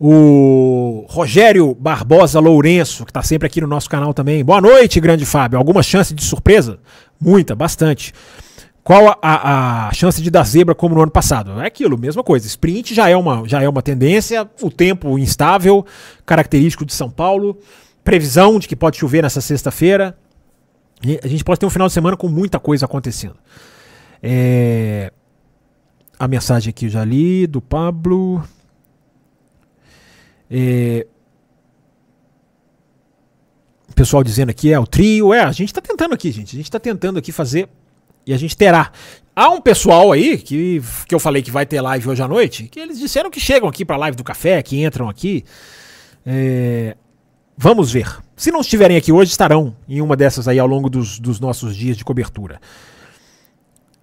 O 0.00 1.06
Rogério 1.08 1.76
Barbosa 1.76 2.40
Lourenço, 2.40 3.04
que 3.04 3.10
está 3.10 3.22
sempre 3.22 3.46
aqui 3.46 3.60
no 3.60 3.68
nosso 3.68 3.88
canal 3.88 4.12
também. 4.12 4.44
Boa 4.44 4.60
noite, 4.60 4.98
grande 4.98 5.24
Fábio. 5.24 5.58
Alguma 5.58 5.82
chance 5.82 6.12
de 6.12 6.24
surpresa? 6.24 6.80
Muita, 7.20 7.54
bastante. 7.54 8.12
Qual 8.84 9.18
a, 9.22 9.88
a, 9.88 9.92
chance 9.94 10.20
de 10.20 10.30
dar 10.30 10.44
zebra 10.44 10.74
como 10.74 10.94
no 10.94 11.00
ano 11.00 11.10
passado? 11.10 11.58
É 11.58 11.66
aquilo, 11.66 11.96
mesma 11.96 12.22
coisa. 12.22 12.46
Sprint 12.46 12.94
já 12.94 13.08
é 13.08 13.16
uma, 13.16 13.48
já 13.48 13.62
é 13.62 13.68
uma 13.68 13.80
tendência, 13.80 14.46
o 14.60 14.70
tempo 14.70 15.18
instável, 15.18 15.86
característico 16.26 16.84
de 16.84 16.92
São 16.92 17.10
Paulo, 17.10 17.58
previsão 18.04 18.58
de 18.58 18.68
que 18.68 18.76
pode 18.76 18.98
chover 18.98 19.22
nessa 19.22 19.40
sexta-feira. 19.40 20.14
A 21.22 21.26
gente 21.26 21.42
pode 21.42 21.60
ter 21.60 21.64
um 21.64 21.70
final 21.70 21.88
de 21.88 21.94
semana 21.94 22.14
com 22.14 22.28
muita 22.28 22.60
coisa 22.60 22.84
acontecendo. 22.84 23.36
É... 24.22 25.10
A 26.18 26.28
mensagem 26.28 26.68
aqui 26.68 26.84
eu 26.84 26.90
já 26.90 27.04
li 27.06 27.46
do 27.46 27.62
Pablo. 27.62 28.44
É... 30.50 31.06
Pessoal 33.94 34.22
dizendo 34.22 34.50
aqui 34.50 34.70
é 34.70 34.78
o 34.78 34.86
trio. 34.86 35.32
É, 35.32 35.40
a 35.40 35.52
gente 35.52 35.70
está 35.70 35.80
tentando 35.80 36.12
aqui, 36.12 36.30
gente. 36.30 36.54
A 36.54 36.56
gente 36.58 36.66
está 36.66 36.78
tentando 36.78 37.18
aqui 37.18 37.32
fazer 37.32 37.66
e 38.26 38.32
a 38.32 38.36
gente 38.36 38.56
terá. 38.56 38.90
Há 39.36 39.50
um 39.50 39.60
pessoal 39.60 40.12
aí 40.12 40.38
que, 40.38 40.80
que 41.08 41.14
eu 41.14 41.18
falei 41.18 41.42
que 41.42 41.50
vai 41.50 41.66
ter 41.66 41.80
live 41.80 42.08
hoje 42.08 42.22
à 42.22 42.28
noite, 42.28 42.68
que 42.68 42.78
eles 42.78 42.98
disseram 42.98 43.30
que 43.30 43.40
chegam 43.40 43.68
aqui 43.68 43.84
para 43.84 43.96
a 43.96 43.98
live 43.98 44.16
do 44.16 44.22
café, 44.22 44.62
que 44.62 44.82
entram 44.84 45.08
aqui. 45.08 45.44
É, 46.24 46.96
vamos 47.56 47.90
ver. 47.90 48.06
Se 48.36 48.50
não 48.52 48.60
estiverem 48.60 48.96
aqui 48.96 49.10
hoje, 49.10 49.30
estarão 49.32 49.74
em 49.88 50.00
uma 50.00 50.16
dessas 50.16 50.46
aí 50.46 50.58
ao 50.58 50.66
longo 50.66 50.88
dos, 50.88 51.18
dos 51.18 51.40
nossos 51.40 51.76
dias 51.76 51.96
de 51.96 52.04
cobertura. 52.04 52.60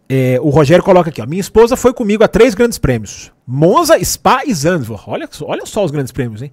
É, 0.09 0.37
o 0.41 0.49
Rogério 0.49 0.83
coloca 0.83 1.09
aqui, 1.09 1.21
ó, 1.21 1.25
minha 1.25 1.39
esposa 1.39 1.77
foi 1.77 1.93
comigo 1.93 2.21
a 2.21 2.27
três 2.27 2.53
grandes 2.53 2.77
prêmios. 2.77 3.31
Monza, 3.47 3.97
Spa 4.03 4.41
e 4.45 4.53
Zandvoort. 4.53 5.05
Olha, 5.07 5.29
olha 5.43 5.65
só 5.65 5.85
os 5.85 5.91
grandes 5.91 6.11
prêmios, 6.11 6.41
hein? 6.41 6.51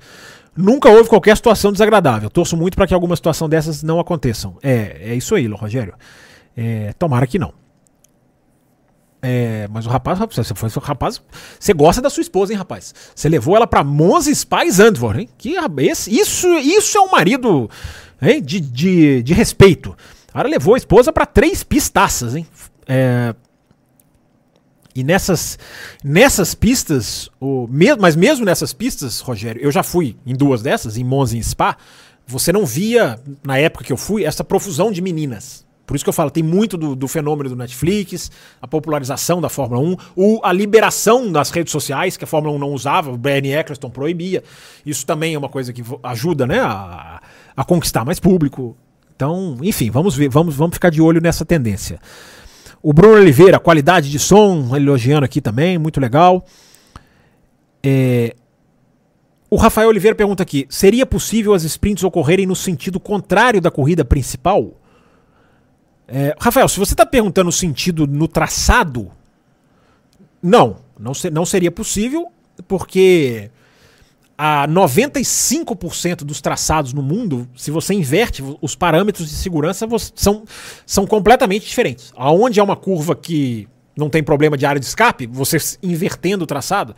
Nunca 0.57 0.89
houve 0.89 1.09
qualquer 1.09 1.37
situação 1.37 1.73
desagradável. 1.73 2.31
Torço 2.31 2.57
muito 2.57 2.77
para 2.77 2.87
que 2.87 2.95
alguma 2.95 3.17
situação 3.17 3.49
dessas 3.49 3.83
não 3.83 3.99
aconteçam. 3.99 4.57
É, 4.63 5.11
é 5.11 5.15
isso 5.17 5.35
aí, 5.35 5.47
Rogério. 5.49 5.95
É, 6.61 6.93
tomara 6.95 7.25
que 7.25 7.39
não. 7.39 7.55
É, 9.23 9.69
mas 9.71 9.87
o 9.87 9.89
rapaz, 9.89 10.19
você 10.19 10.55
foi 10.57 10.69
rapaz, 10.83 11.23
você 11.59 11.73
gosta 11.73 12.03
da 12.03 12.11
sua 12.11 12.21
esposa, 12.21 12.53
hein, 12.53 12.59
rapaz? 12.59 12.93
Você 13.15 13.29
levou 13.29 13.55
ela 13.55 13.67
para 13.67 13.85
Monza 13.85 14.35
Spa 14.35 14.69
Zandvoort, 14.69 15.21
hein? 15.21 15.29
Que 15.39 15.55
esse, 15.79 16.13
isso, 16.13 16.49
isso 16.59 16.99
é 16.99 17.01
um 17.01 17.13
marido 17.13 17.71
hein, 18.21 18.43
de, 18.43 18.59
de, 18.59 19.23
de 19.23 19.35
respeito. 19.35 19.97
Agora 20.35 20.49
levou 20.49 20.75
a 20.75 20.79
esposa 20.79 21.13
para 21.13 21.27
três 21.27 21.63
pistaças, 21.63 22.35
hein? 22.35 22.45
É, 22.89 23.33
e 24.97 25.05
nessas, 25.05 25.61
nessas 26.03 26.57
pistas, 26.57 27.31
o, 27.41 27.69
mas 28.01 28.17
mesmo 28.17 28.45
nessas 28.45 28.73
pistas, 28.73 29.21
Rogério, 29.21 29.63
eu 29.63 29.71
já 29.71 29.85
fui 29.85 30.17
em 30.27 30.35
duas 30.35 30.61
dessas, 30.61 30.97
em 30.97 31.05
Monza 31.05 31.37
e 31.37 31.43
Spa, 31.43 31.77
você 32.27 32.53
não 32.53 32.67
via, 32.67 33.21
na 33.45 33.59
época 33.59 33.85
que 33.85 33.93
eu 33.93 33.97
fui, 33.97 34.25
essa 34.25 34.43
profusão 34.43 34.91
de 34.91 35.01
meninas. 35.01 35.68
Por 35.89 35.97
isso 35.97 36.05
que 36.05 36.09
eu 36.11 36.13
falo, 36.13 36.31
tem 36.31 36.43
muito 36.43 36.77
do, 36.77 36.95
do, 36.95 37.09
fenômeno 37.09 37.49
do 37.49 37.57
Netflix, 37.57 38.31
a 38.61 38.69
popularização 38.69 39.41
da 39.41 39.49
Fórmula 39.49 39.81
1, 39.81 39.97
o, 40.15 40.41
a 40.45 40.53
liberação 40.53 41.33
das 41.33 41.49
redes 41.49 41.73
sociais, 41.73 42.15
que 42.15 42.25
a 42.25 42.27
Fórmula 42.27 42.55
1 42.57 42.59
não 42.59 42.73
usava, 42.73 43.11
o 43.11 43.17
Bernie 43.17 43.55
Eccleston 43.55 43.89
proibia. 43.89 44.45
Isso 44.85 45.07
também 45.07 45.33
é 45.33 45.39
uma 45.39 45.49
coisa 45.49 45.73
que 45.73 45.83
ajuda 46.03 46.47
né, 46.47 46.61
a, 46.61 47.23
a 47.57 47.65
conquistar 47.65 48.05
mais 48.05 48.21
público. 48.21 48.77
Então, 49.17 49.57
enfim, 49.63 49.91
vamos 49.91 50.15
ver, 50.15 50.29
vamos, 50.29 50.55
vamos 50.55 50.75
ficar 50.75 50.91
de 50.91 51.01
olho 51.01 51.23
nessa 51.23 51.43
tendência. 51.43 51.99
O 52.83 52.93
Bruno 52.93 53.15
Oliveira, 53.15 53.59
qualidade 53.59 54.11
de 54.11 54.19
som, 54.19 54.77
elogiando 54.77 55.25
aqui 55.25 55.41
também, 55.41 55.79
muito 55.79 55.99
legal. 55.99 56.45
É... 57.83 58.37
O 59.49 59.57
Rafael 59.57 59.89
Oliveira 59.89 60.15
pergunta 60.15 60.43
aqui: 60.43 60.67
seria 60.69 61.07
possível 61.07 61.55
as 61.55 61.65
sprints 61.65 62.05
ocorrerem 62.05 62.45
no 62.45 62.55
sentido 62.55 63.01
contrário 63.01 63.59
da 63.59 63.71
corrida 63.71 64.05
principal? 64.05 64.78
É, 66.09 66.35
Rafael, 66.41 66.67
se 66.69 66.79
você 66.79 66.95
está 66.95 67.05
perguntando 67.05 67.51
o 67.51 67.53
sentido 67.53 68.07
no 68.07 68.27
traçado, 68.27 69.13
não, 70.43 70.79
não, 70.99 71.13
não 71.31 71.45
seria 71.45 71.71
possível, 71.71 72.29
porque 72.67 73.51
a 74.37 74.67
95% 74.67 76.19
dos 76.19 76.41
traçados 76.41 76.95
no 76.95 77.03
mundo, 77.03 77.47
se 77.55 77.71
você 77.71 77.93
inverte 77.93 78.43
os 78.63 78.75
parâmetros 78.75 79.29
de 79.29 79.35
segurança, 79.35 79.87
são, 80.15 80.45
são 80.87 81.07
completamente 81.07 81.67
diferentes. 81.67 82.13
Aonde 82.17 82.59
é 82.59 82.63
uma 82.63 82.77
curva 82.77 83.15
que 83.15 83.69
não 83.95 84.09
tem 84.09 84.23
problema 84.23 84.57
de 84.57 84.65
área 84.65 84.81
de 84.81 84.87
escape, 84.87 85.27
você 85.27 85.59
invertendo 85.83 86.45
o 86.45 86.47
traçado, 86.47 86.95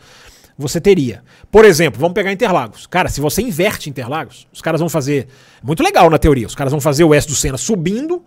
você 0.55 0.79
teria. 0.79 1.23
Por 1.49 1.65
exemplo, 1.65 1.99
vamos 1.99 2.13
pegar 2.13 2.31
Interlagos. 2.31 2.85
Cara, 2.85 3.09
se 3.09 3.19
você 3.19 3.41
inverte 3.41 3.89
Interlagos, 3.89 4.47
os 4.53 4.61
caras 4.61 4.79
vão 4.79 4.87
fazer. 4.89 5.27
Muito 5.63 5.81
legal 5.81 6.09
na 6.09 6.19
teoria. 6.19 6.45
Os 6.45 6.53
caras 6.53 6.71
vão 6.71 6.79
fazer 6.79 7.03
o 7.03 7.13
S 7.13 7.27
do 7.27 7.33
Senna 7.33 7.57
subindo, 7.57 8.23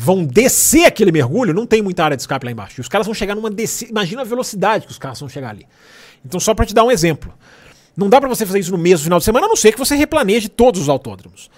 vão 0.00 0.24
descer 0.24 0.86
aquele 0.86 1.12
mergulho, 1.12 1.52
não 1.52 1.66
tem 1.66 1.82
muita 1.82 2.02
área 2.02 2.16
de 2.16 2.22
escape 2.22 2.46
lá 2.46 2.50
embaixo. 2.50 2.76
E 2.78 2.80
os 2.80 2.88
caras 2.88 3.06
vão 3.06 3.12
chegar 3.12 3.34
numa 3.34 3.50
descida. 3.50 3.90
Imagina 3.90 4.22
a 4.22 4.24
velocidade 4.24 4.86
que 4.86 4.92
os 4.92 4.98
caras 4.98 5.20
vão 5.20 5.28
chegar 5.28 5.50
ali. 5.50 5.66
Então, 6.24 6.40
só 6.40 6.54
para 6.54 6.64
te 6.64 6.72
dar 6.72 6.84
um 6.84 6.90
exemplo. 6.90 7.32
Não 7.94 8.08
dá 8.08 8.18
para 8.18 8.28
você 8.28 8.46
fazer 8.46 8.60
isso 8.60 8.72
no 8.72 8.78
mesmo 8.78 9.04
final 9.04 9.18
de 9.18 9.26
semana, 9.26 9.44
a 9.44 9.48
não 9.48 9.56
ser 9.56 9.72
que 9.72 9.78
você 9.78 9.94
replaneje 9.94 10.48
todos 10.48 10.80
os 10.80 10.88
autódromos. 10.88 11.50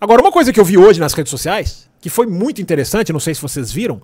Agora, 0.00 0.22
uma 0.22 0.30
coisa 0.30 0.52
que 0.52 0.60
eu 0.60 0.64
vi 0.64 0.78
hoje 0.78 1.00
nas 1.00 1.12
redes 1.12 1.30
sociais, 1.30 1.88
que 2.00 2.08
foi 2.08 2.26
muito 2.26 2.62
interessante, 2.62 3.12
não 3.12 3.18
sei 3.18 3.34
se 3.34 3.42
vocês 3.42 3.72
viram, 3.72 4.00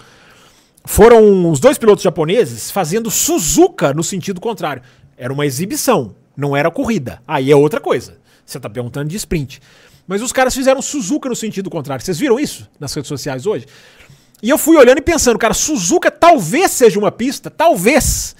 foram 0.84 1.48
os 1.48 1.60
dois 1.60 1.78
pilotos 1.78 2.02
japoneses 2.02 2.72
fazendo 2.72 3.10
Suzuka 3.12 3.94
no 3.94 4.02
sentido 4.02 4.40
contrário. 4.40 4.82
Era 5.16 5.32
uma 5.32 5.46
exibição, 5.46 6.16
não 6.36 6.56
era 6.56 6.68
corrida. 6.70 7.22
Aí 7.28 7.52
é 7.52 7.56
outra 7.56 7.80
coisa. 7.80 8.18
Você 8.44 8.58
tá 8.58 8.68
perguntando 8.68 9.08
de 9.08 9.16
sprint. 9.16 9.60
Mas 10.08 10.22
os 10.22 10.32
caras 10.32 10.54
fizeram 10.54 10.80
Suzuka 10.80 11.28
no 11.28 11.36
sentido 11.36 11.68
contrário. 11.68 12.02
Vocês 12.02 12.18
viram 12.18 12.40
isso 12.40 12.66
nas 12.80 12.94
redes 12.94 13.08
sociais 13.08 13.44
hoje? 13.44 13.66
E 14.42 14.48
eu 14.48 14.56
fui 14.56 14.78
olhando 14.78 14.98
e 14.98 15.02
pensando, 15.02 15.38
cara, 15.38 15.52
Suzuka 15.52 16.10
talvez 16.10 16.70
seja 16.70 16.98
uma 16.98 17.12
pista, 17.12 17.50
talvez, 17.50 18.34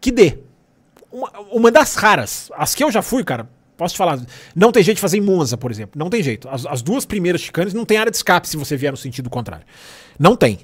que 0.00 0.10
dê. 0.10 0.38
Uma, 1.12 1.30
uma 1.52 1.70
das 1.70 1.94
raras. 1.96 2.50
As 2.56 2.74
que 2.74 2.82
eu 2.82 2.90
já 2.90 3.02
fui, 3.02 3.22
cara, 3.22 3.46
posso 3.76 3.94
te 3.94 3.98
falar. 3.98 4.18
Não 4.56 4.72
tem 4.72 4.82
jeito 4.82 4.96
de 4.96 5.02
fazer 5.02 5.18
em 5.18 5.20
Monza, 5.20 5.58
por 5.58 5.70
exemplo. 5.70 5.98
Não 5.98 6.08
tem 6.08 6.22
jeito. 6.22 6.48
As, 6.48 6.64
as 6.64 6.80
duas 6.80 7.04
primeiras 7.04 7.42
chicanes 7.42 7.74
não 7.74 7.84
tem 7.84 7.98
área 7.98 8.10
de 8.10 8.16
escape 8.16 8.48
se 8.48 8.56
você 8.56 8.74
vier 8.74 8.92
no 8.92 8.96
sentido 8.96 9.28
contrário. 9.28 9.66
Não 10.18 10.34
tem. 10.34 10.60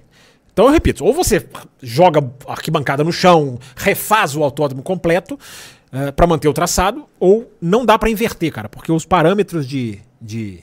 Então 0.50 0.66
eu 0.66 0.72
repito, 0.72 1.04
ou 1.04 1.12
você 1.12 1.46
joga 1.82 2.20
a 2.46 2.52
arquibancada 2.52 3.04
no 3.04 3.12
chão, 3.12 3.58
refaz 3.76 4.34
o 4.34 4.42
autódromo 4.42 4.82
completo 4.82 5.34
uh, 5.34 6.12
para 6.12 6.26
manter 6.26 6.48
o 6.48 6.52
traçado, 6.52 7.06
ou 7.20 7.52
não 7.60 7.86
dá 7.86 7.96
para 7.96 8.10
inverter, 8.10 8.50
cara, 8.50 8.68
porque 8.68 8.90
os 8.90 9.04
parâmetros 9.04 9.68
de, 9.68 10.00
de 10.20 10.60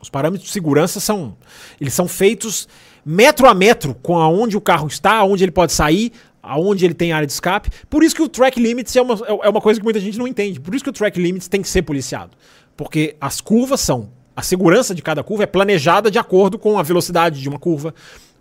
os 0.00 0.10
parâmetros 0.10 0.48
de 0.48 0.52
segurança 0.52 0.98
são 0.98 1.36
eles 1.80 1.94
são 1.94 2.08
feitos 2.08 2.68
metro 3.04 3.48
a 3.48 3.54
metro 3.54 3.94
com 3.94 4.18
aonde 4.18 4.56
o 4.56 4.60
carro 4.60 4.86
está, 4.88 5.14
aonde 5.14 5.44
ele 5.44 5.52
pode 5.52 5.72
sair, 5.72 6.12
aonde 6.42 6.84
ele 6.84 6.94
tem 6.94 7.12
área 7.12 7.26
de 7.26 7.32
escape. 7.32 7.70
Por 7.88 8.02
isso 8.02 8.14
que 8.14 8.22
o 8.22 8.28
track 8.28 8.60
limits 8.60 8.94
é 8.96 9.02
uma, 9.02 9.14
é 9.42 9.48
uma 9.48 9.60
coisa 9.60 9.78
que 9.78 9.84
muita 9.84 10.00
gente 10.00 10.18
não 10.18 10.26
entende. 10.26 10.58
Por 10.60 10.74
isso 10.74 10.82
que 10.82 10.90
o 10.90 10.92
track 10.92 11.20
limits 11.20 11.48
tem 11.48 11.62
que 11.62 11.68
ser 11.68 11.82
policiado, 11.82 12.32
porque 12.76 13.16
as 13.20 13.40
curvas 13.40 13.80
são 13.80 14.10
a 14.34 14.42
segurança 14.42 14.94
de 14.94 15.02
cada 15.02 15.22
curva 15.22 15.44
é 15.44 15.46
planejada 15.46 16.10
de 16.10 16.18
acordo 16.18 16.58
com 16.58 16.78
a 16.78 16.82
velocidade 16.82 17.40
de 17.40 17.48
uma 17.48 17.58
curva, 17.58 17.94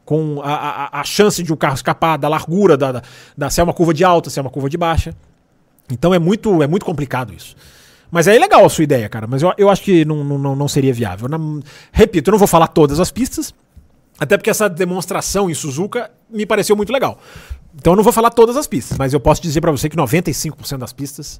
com 0.05 0.41
a, 0.41 0.53
a, 0.53 1.01
a 1.01 1.03
chance 1.03 1.43
de 1.43 1.51
um 1.51 1.55
carro 1.55 1.75
escapar, 1.75 2.17
da 2.17 2.29
largura, 2.29 2.77
da, 2.77 2.91
da, 2.93 3.03
da, 3.37 3.49
se 3.49 3.59
é 3.59 3.63
uma 3.63 3.73
curva 3.73 3.93
de 3.93 4.03
alta, 4.03 4.29
se 4.29 4.39
é 4.39 4.41
uma 4.41 4.49
curva 4.49 4.69
de 4.69 4.77
baixa. 4.77 5.13
Então 5.91 6.13
é 6.13 6.19
muito, 6.19 6.63
é 6.63 6.67
muito 6.67 6.85
complicado 6.85 7.33
isso. 7.33 7.55
Mas 8.11 8.27
é 8.27 8.37
legal 8.37 8.65
a 8.65 8.69
sua 8.69 8.83
ideia, 8.83 9.07
cara. 9.07 9.25
Mas 9.25 9.41
eu, 9.41 9.53
eu 9.57 9.69
acho 9.69 9.81
que 9.81 10.03
não, 10.03 10.23
não, 10.23 10.55
não 10.55 10.67
seria 10.67 10.93
viável. 10.93 11.27
Repito, 11.91 12.29
eu 12.29 12.31
não 12.33 12.39
vou 12.39 12.47
falar 12.47 12.67
todas 12.67 12.99
as 12.99 13.09
pistas, 13.09 13.53
até 14.19 14.37
porque 14.37 14.49
essa 14.49 14.69
demonstração 14.69 15.49
em 15.49 15.53
Suzuka 15.53 16.11
me 16.29 16.45
pareceu 16.45 16.75
muito 16.75 16.91
legal. 16.91 17.17
Então 17.73 17.93
eu 17.93 17.97
não 17.97 18.03
vou 18.03 18.11
falar 18.11 18.29
todas 18.29 18.57
as 18.57 18.67
pistas, 18.67 18.97
mas 18.97 19.13
eu 19.13 19.19
posso 19.19 19.41
dizer 19.41 19.61
para 19.61 19.71
você 19.71 19.87
que 19.87 19.95
95% 19.95 20.77
das 20.77 20.91
pistas 20.91 21.39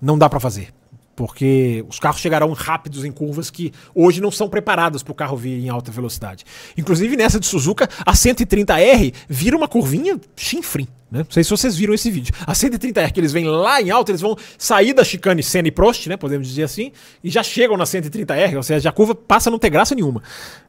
não 0.00 0.16
dá 0.16 0.28
para 0.28 0.38
fazer 0.38 0.68
porque 1.14 1.84
os 1.88 1.98
carros 1.98 2.20
chegarão 2.20 2.52
rápidos 2.52 3.04
em 3.04 3.12
curvas 3.12 3.50
que 3.50 3.72
hoje 3.94 4.20
não 4.20 4.30
são 4.30 4.48
preparadas 4.48 5.02
para 5.02 5.12
o 5.12 5.14
carro 5.14 5.36
vir 5.36 5.64
em 5.64 5.68
alta 5.68 5.90
velocidade. 5.90 6.44
Inclusive 6.76 7.16
nessa 7.16 7.38
de 7.38 7.46
Suzuka, 7.46 7.88
a 8.04 8.12
130R 8.12 9.14
vira 9.28 9.56
uma 9.56 9.68
curvinha 9.68 10.20
chinfrim. 10.36 10.88
Né? 11.10 11.20
Não 11.20 11.30
sei 11.30 11.44
se 11.44 11.50
vocês 11.50 11.76
viram 11.76 11.94
esse 11.94 12.10
vídeo. 12.10 12.34
A 12.44 12.52
130R 12.52 13.12
que 13.12 13.20
eles 13.20 13.32
vêm 13.32 13.44
lá 13.44 13.80
em 13.80 13.90
alta, 13.90 14.10
eles 14.10 14.20
vão 14.20 14.36
sair 14.58 14.92
da 14.92 15.04
chicane 15.04 15.42
Senna 15.42 15.68
e 15.68 15.70
Prost, 15.70 16.08
né, 16.08 16.16
podemos 16.16 16.48
dizer 16.48 16.64
assim, 16.64 16.90
e 17.22 17.30
já 17.30 17.42
chegam 17.42 17.76
na 17.76 17.84
130R, 17.84 18.56
ou 18.56 18.62
seja, 18.62 18.88
a 18.88 18.92
curva 18.92 19.14
passa 19.14 19.48
a 19.48 19.52
não 19.52 19.58
ter 19.58 19.70
graça 19.70 19.94
nenhuma. 19.94 20.22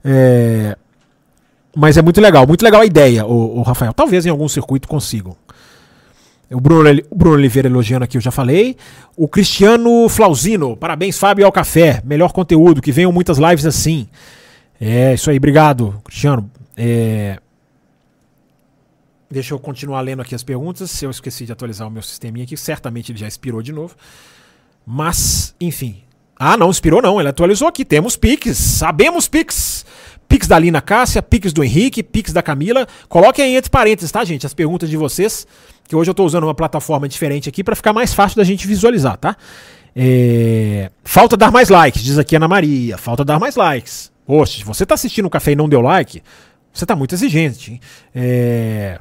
É... 0.03 0.77
Mas 1.75 1.97
é 1.97 2.01
muito 2.01 2.21
legal, 2.21 2.47
muito 2.47 2.63
legal 2.63 2.81
a 2.81 2.85
ideia, 2.85 3.25
o, 3.25 3.61
Rafael. 3.61 3.91
Talvez 3.91 4.25
em 4.25 4.29
algum 4.29 4.47
circuito 4.47 4.87
consigam. 4.87 5.35
O 6.55 6.61
Bruno, 6.61 6.89
Bruno 7.13 7.35
Oliveira 7.35 7.67
elogiando 7.67 8.05
aqui, 8.05 8.15
eu 8.15 8.21
já 8.21 8.31
falei. 8.31 8.77
O 9.17 9.27
Cristiano 9.27 10.07
Flauzino, 10.07 10.77
parabéns, 10.77 11.19
Fábio 11.19 11.45
ao 11.45 11.51
café. 11.51 12.01
Melhor 12.05 12.31
conteúdo, 12.31 12.81
que 12.81 12.93
venham 12.93 13.11
muitas 13.11 13.37
lives 13.37 13.65
assim. 13.65 14.07
É, 14.79 15.13
isso 15.13 15.29
aí, 15.29 15.35
obrigado, 15.35 16.01
Cristiano. 16.05 16.49
É... 16.77 17.39
Deixa 19.29 19.53
eu 19.53 19.59
continuar 19.59 19.99
lendo 19.99 20.21
aqui 20.21 20.33
as 20.33 20.43
perguntas. 20.43 20.89
Se 20.91 21.03
eu 21.03 21.11
esqueci 21.11 21.45
de 21.45 21.51
atualizar 21.51 21.87
o 21.89 21.91
meu 21.91 22.01
sisteminha 22.01 22.45
aqui, 22.45 22.55
certamente 22.55 23.11
ele 23.11 23.19
já 23.19 23.27
expirou 23.27 23.61
de 23.61 23.73
novo. 23.73 23.93
Mas, 24.85 25.53
enfim. 25.59 25.97
Ah, 26.37 26.55
não, 26.55 26.69
expirou 26.69 27.01
não, 27.01 27.19
ele 27.19 27.27
atualizou 27.27 27.67
aqui. 27.67 27.83
Temos 27.83 28.15
Pix, 28.15 28.57
sabemos 28.57 29.27
Pix. 29.27 29.85
Pix 30.27 30.47
da 30.47 30.57
Lina 30.57 30.81
Cássia, 30.81 31.21
Pix 31.21 31.53
do 31.53 31.63
Henrique, 31.63 32.03
Pix 32.03 32.33
da 32.33 32.41
Camila. 32.41 32.87
Coloquem 33.07 33.45
aí 33.45 33.55
entre 33.55 33.69
parênteses, 33.69 34.11
tá, 34.11 34.23
gente? 34.23 34.45
As 34.45 34.53
perguntas 34.53 34.89
de 34.89 34.97
vocês 34.97 35.47
que 35.87 35.95
hoje 35.95 36.09
eu 36.09 36.13
estou 36.13 36.25
usando 36.25 36.45
uma 36.45 36.55
plataforma 36.55 37.07
diferente 37.07 37.47
aqui 37.47 37.63
para 37.63 37.75
ficar 37.75 37.93
mais 37.93 38.13
fácil 38.13 38.37
da 38.37 38.43
gente 38.43 38.67
visualizar, 38.67 39.17
tá? 39.17 39.35
É... 39.95 40.89
Falta 41.03 41.37
dar 41.37 41.51
mais 41.51 41.69
likes, 41.69 42.03
diz 42.03 42.17
aqui 42.17 42.35
Ana 42.35 42.47
Maria. 42.47 42.97
Falta 42.97 43.23
dar 43.23 43.39
mais 43.39 43.55
likes. 43.55 44.11
Poxa, 44.25 44.57
se 44.57 44.63
você 44.63 44.83
está 44.83 44.95
assistindo 44.95 45.25
o 45.25 45.29
café 45.29 45.51
e 45.51 45.55
não 45.55 45.69
deu 45.69 45.81
like, 45.81 46.21
você 46.73 46.83
está 46.83 46.95
muito 46.95 47.13
exigente. 47.13 47.79
É... 48.13 48.99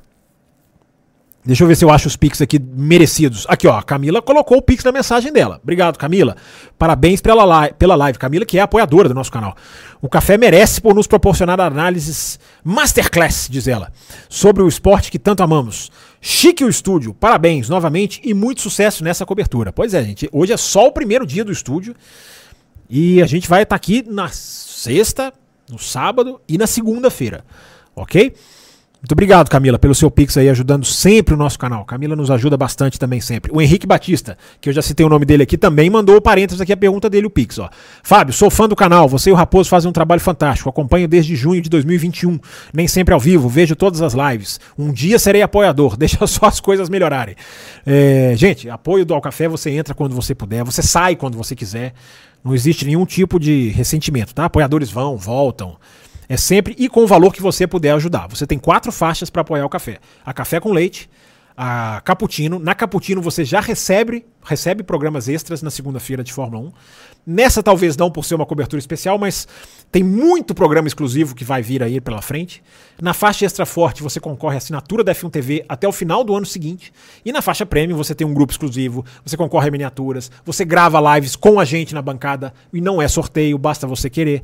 Deixa 1.45 1.63
eu 1.63 1.69
ver 1.69 1.77
se 1.77 1.85
eu 1.85 1.91
acho 1.91 2.09
os 2.09 2.17
Pix 2.17 2.41
aqui 2.41 2.59
merecidos. 2.59 3.45
Aqui, 3.51 3.67
ó, 3.69 3.77
a 3.77 3.83
Camila 3.83 4.23
colocou 4.23 4.57
o 4.57 4.63
Pix 4.63 4.83
na 4.83 4.91
mensagem 4.91 5.31
dela. 5.31 5.61
Obrigado, 5.63 5.99
Camila. 5.99 6.37
Parabéns 6.79 7.21
pela 7.21 7.45
live, 7.45 7.75
pela 7.75 7.95
live. 7.95 8.19
Camila, 8.19 8.47
que 8.47 8.59
é 8.59 8.63
apoiadora 8.63 9.11
do 9.11 9.15
nosso 9.15 9.31
canal. 9.31 9.55
O 10.01 10.09
café 10.09 10.39
merece 10.39 10.81
por 10.81 10.95
nos 10.95 11.07
proporcionar 11.07 11.61
análises 11.61 12.41
masterclass, 12.65 13.47
diz 13.51 13.69
ela, 13.69 13.93
sobre 14.27 14.63
o 14.63 14.69
esporte 14.69 15.11
que 15.11 15.19
tanto 15.19 15.43
amamos. 15.43 15.93
Chique 16.19 16.65
o 16.65 16.69
estúdio, 16.69 17.13
parabéns 17.13 17.69
novamente 17.69 18.23
e 18.25 18.33
muito 18.33 18.63
sucesso 18.63 19.05
nessa 19.05 19.27
cobertura. 19.27 19.71
Pois 19.71 19.93
é, 19.93 20.03
gente, 20.03 20.27
hoje 20.33 20.55
é 20.55 20.57
só 20.57 20.87
o 20.87 20.93
primeiro 20.93 21.27
dia 21.27 21.45
do 21.45 21.53
estúdio 21.53 21.95
e 22.89 23.23
a 23.23 23.27
gente 23.27 23.49
vai 23.49 23.65
estar 23.65 23.75
tá 23.75 23.77
aqui 23.77 24.03
na 24.09 24.31
sexta, 24.31 25.31
no 25.71 25.79
sábado 25.79 26.41
e 26.49 26.57
na 26.57 26.67
segunda-feira, 26.67 27.45
ok? 27.95 28.35
Muito 29.05 29.13
obrigado, 29.13 29.51
Camila, 29.51 29.79
pelo 29.79 29.95
seu 29.95 30.11
Pix 30.11 30.35
aí, 30.39 30.49
ajudando 30.49 30.87
sempre 30.87 31.35
o 31.35 31.37
nosso 31.37 31.59
canal. 31.59 31.85
Camila 31.85 32.17
nos 32.17 32.31
ajuda 32.31 32.57
bastante 32.57 32.99
também 32.99 33.21
sempre. 33.21 33.53
O 33.53 33.61
Henrique 33.61 33.87
Batista, 33.87 34.39
que 34.63 34.71
eu 34.71 34.73
já 34.73 34.81
citei 34.81 35.05
o 35.05 35.11
nome 35.11 35.27
dele 35.27 35.43
aqui, 35.43 35.59
também 35.59 35.91
mandou 35.91 36.19
parênteses 36.23 36.59
aqui 36.59 36.73
a 36.73 36.77
pergunta 36.77 37.11
dele, 37.11 37.27
o 37.27 37.31
Pix, 37.31 37.59
ó. 37.59 37.69
Fábio, 38.03 38.33
sou 38.33 38.49
fã 38.49 38.67
do 38.67 38.75
canal, 38.75 39.07
você 39.07 39.29
e 39.29 39.33
o 39.35 39.37
Raposo 39.37 39.69
fazem 39.69 39.91
um 39.91 39.93
trabalho 39.93 40.23
fantástico. 40.23 40.71
Acompanho 40.71 41.07
desde 41.07 41.37
junho 41.37 41.61
de 41.61 41.69
2021, 41.69 42.41
nem 42.73 42.89
sempre 42.89 43.13
ao 43.13 43.21
vivo, 43.21 43.47
vejo 43.47 43.77
todas 43.77 44.01
as 44.01 44.15
lives. 44.15 44.59
Um 44.79 44.91
dia 44.91 45.19
serei 45.19 45.43
apoiador, 45.43 45.99
deixa 46.01 46.27
só 46.27 46.47
as 46.47 46.59
coisas 46.59 46.89
melhorarem. 46.89 47.37
É, 47.85 48.33
gente, 48.37 48.71
apoio 48.71 49.05
do 49.05 49.13
Al 49.13 49.21
Café, 49.21 49.49
você 49.49 49.69
entra 49.69 49.95
quando 49.95 50.15
você 50.15 50.35
puder, 50.35 50.65
você 50.65 50.81
sai 50.81 51.15
quando 51.15 51.37
você 51.37 51.55
quiser. 51.55 51.93
Não 52.43 52.55
existe 52.55 52.87
nenhum 52.87 53.05
tipo 53.05 53.39
de 53.39 53.69
ressentimento, 53.69 54.35
tá? 54.35 54.47
Apoiadores 54.47 54.91
vão, 54.91 55.19
voltam. 55.19 55.77
É 56.29 56.37
sempre 56.37 56.75
e 56.79 56.89
com 56.89 57.03
o 57.03 57.07
valor 57.07 57.33
que 57.33 57.43
você 57.43 57.67
puder 57.67 57.93
ajudar. 57.93 58.27
Você 58.29 58.47
tem 58.47 58.59
quatro 58.59 58.91
faixas 58.91 59.31
para 59.31 59.43
apoiar 59.43 59.67
o 59.67 59.69
café: 59.69 59.99
a 60.25 60.33
café 60.33 60.61
com 60.61 60.73
leite, 60.73 61.09
a 61.57 62.01
Cappuccino. 62.05 62.59
Na 62.59 62.75
Cappuccino 62.75 63.23
você 63.23 63.45
já 63.45 63.61
recebe, 63.61 64.27
recebe 64.43 64.83
programas 64.83 65.29
extras 65.29 65.63
na 65.63 65.71
segunda-feira 65.71 66.25
de 66.25 66.33
Fórmula 66.33 66.69
1. 66.69 66.73
Nessa 67.27 67.63
talvez 67.63 67.97
não 67.97 68.11
por 68.11 68.25
ser 68.25 68.35
uma 68.35 68.45
cobertura 68.45 68.79
especial, 68.79 69.17
mas 69.17 69.49
tem 69.91 70.03
muito 70.03 70.55
programa 70.55 70.89
exclusivo 70.89 71.35
que 71.35 71.45
vai 71.45 71.63
vir 71.63 71.83
aí 71.83 72.01
pela 72.01 72.21
frente. 72.21 72.63
Na 73.01 73.15
faixa 73.15 73.47
extra 73.47 73.65
forte 73.65 74.03
você 74.03 74.21
concorre 74.21 74.57
à 74.57 74.59
assinatura 74.59 75.03
da 75.03 75.15
F1 75.15 75.31
TV 75.31 75.65
até 75.69 75.89
o 75.89 75.93
final 75.93 76.23
do 76.23 76.37
ano 76.37 76.45
seguinte. 76.45 76.93
E 77.25 77.33
na 77.33 77.41
faixa 77.41 77.65
premium 77.65 77.97
você 77.97 78.15
tem 78.15 78.27
um 78.27 78.35
grupo 78.35 78.53
exclusivo, 78.53 79.05
você 79.25 79.37
concorre 79.37 79.69
a 79.69 79.71
miniaturas, 79.71 80.31
você 80.45 80.65
grava 80.65 81.01
lives 81.15 81.35
com 81.37 81.59
a 81.59 81.65
gente 81.65 81.95
na 81.95 82.03
bancada 82.03 82.53
e 82.73 82.81
não 82.81 83.01
é 83.01 83.09
sorteio, 83.09 83.57
basta 83.57 83.87
você 83.87 84.11
querer. 84.11 84.43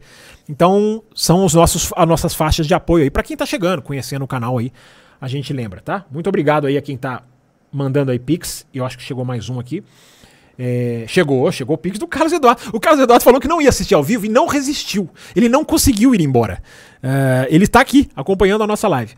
Então 0.48 1.02
são 1.14 1.44
os 1.44 1.52
nossos, 1.52 1.92
as 1.94 2.08
nossas 2.08 2.34
faixas 2.34 2.66
de 2.66 2.72
apoio 2.72 3.04
aí 3.04 3.10
para 3.10 3.22
quem 3.22 3.34
está 3.34 3.44
chegando, 3.44 3.82
conhecendo 3.82 4.24
o 4.24 4.28
canal 4.28 4.56
aí 4.56 4.72
a 5.20 5.28
gente 5.28 5.52
lembra, 5.52 5.80
tá? 5.80 6.04
Muito 6.10 6.28
obrigado 6.28 6.66
aí 6.66 6.76
a 6.76 6.82
quem 6.82 6.96
tá 6.96 7.22
mandando 7.72 8.10
aí 8.10 8.18
Pix. 8.18 8.66
Eu 8.72 8.84
acho 8.84 8.96
que 8.96 9.04
chegou 9.04 9.24
mais 9.24 9.48
um 9.48 9.60
aqui. 9.60 9.82
É, 10.58 11.04
chegou, 11.08 11.50
chegou 11.50 11.74
o 11.74 11.78
Pix 11.78 11.98
do 11.98 12.06
Carlos 12.06 12.32
Eduardo. 12.32 12.62
O 12.72 12.80
Carlos 12.80 13.02
Eduardo 13.02 13.24
falou 13.24 13.40
que 13.40 13.48
não 13.48 13.62
ia 13.62 13.68
assistir 13.68 13.94
ao 13.94 14.02
vivo 14.02 14.26
e 14.26 14.28
não 14.28 14.46
resistiu. 14.46 15.08
Ele 15.34 15.48
não 15.48 15.64
conseguiu 15.64 16.14
ir 16.14 16.20
embora. 16.20 16.62
É, 17.02 17.46
ele 17.50 17.64
está 17.64 17.80
aqui 17.80 18.08
acompanhando 18.14 18.62
a 18.64 18.66
nossa 18.66 18.86
live. 18.88 19.14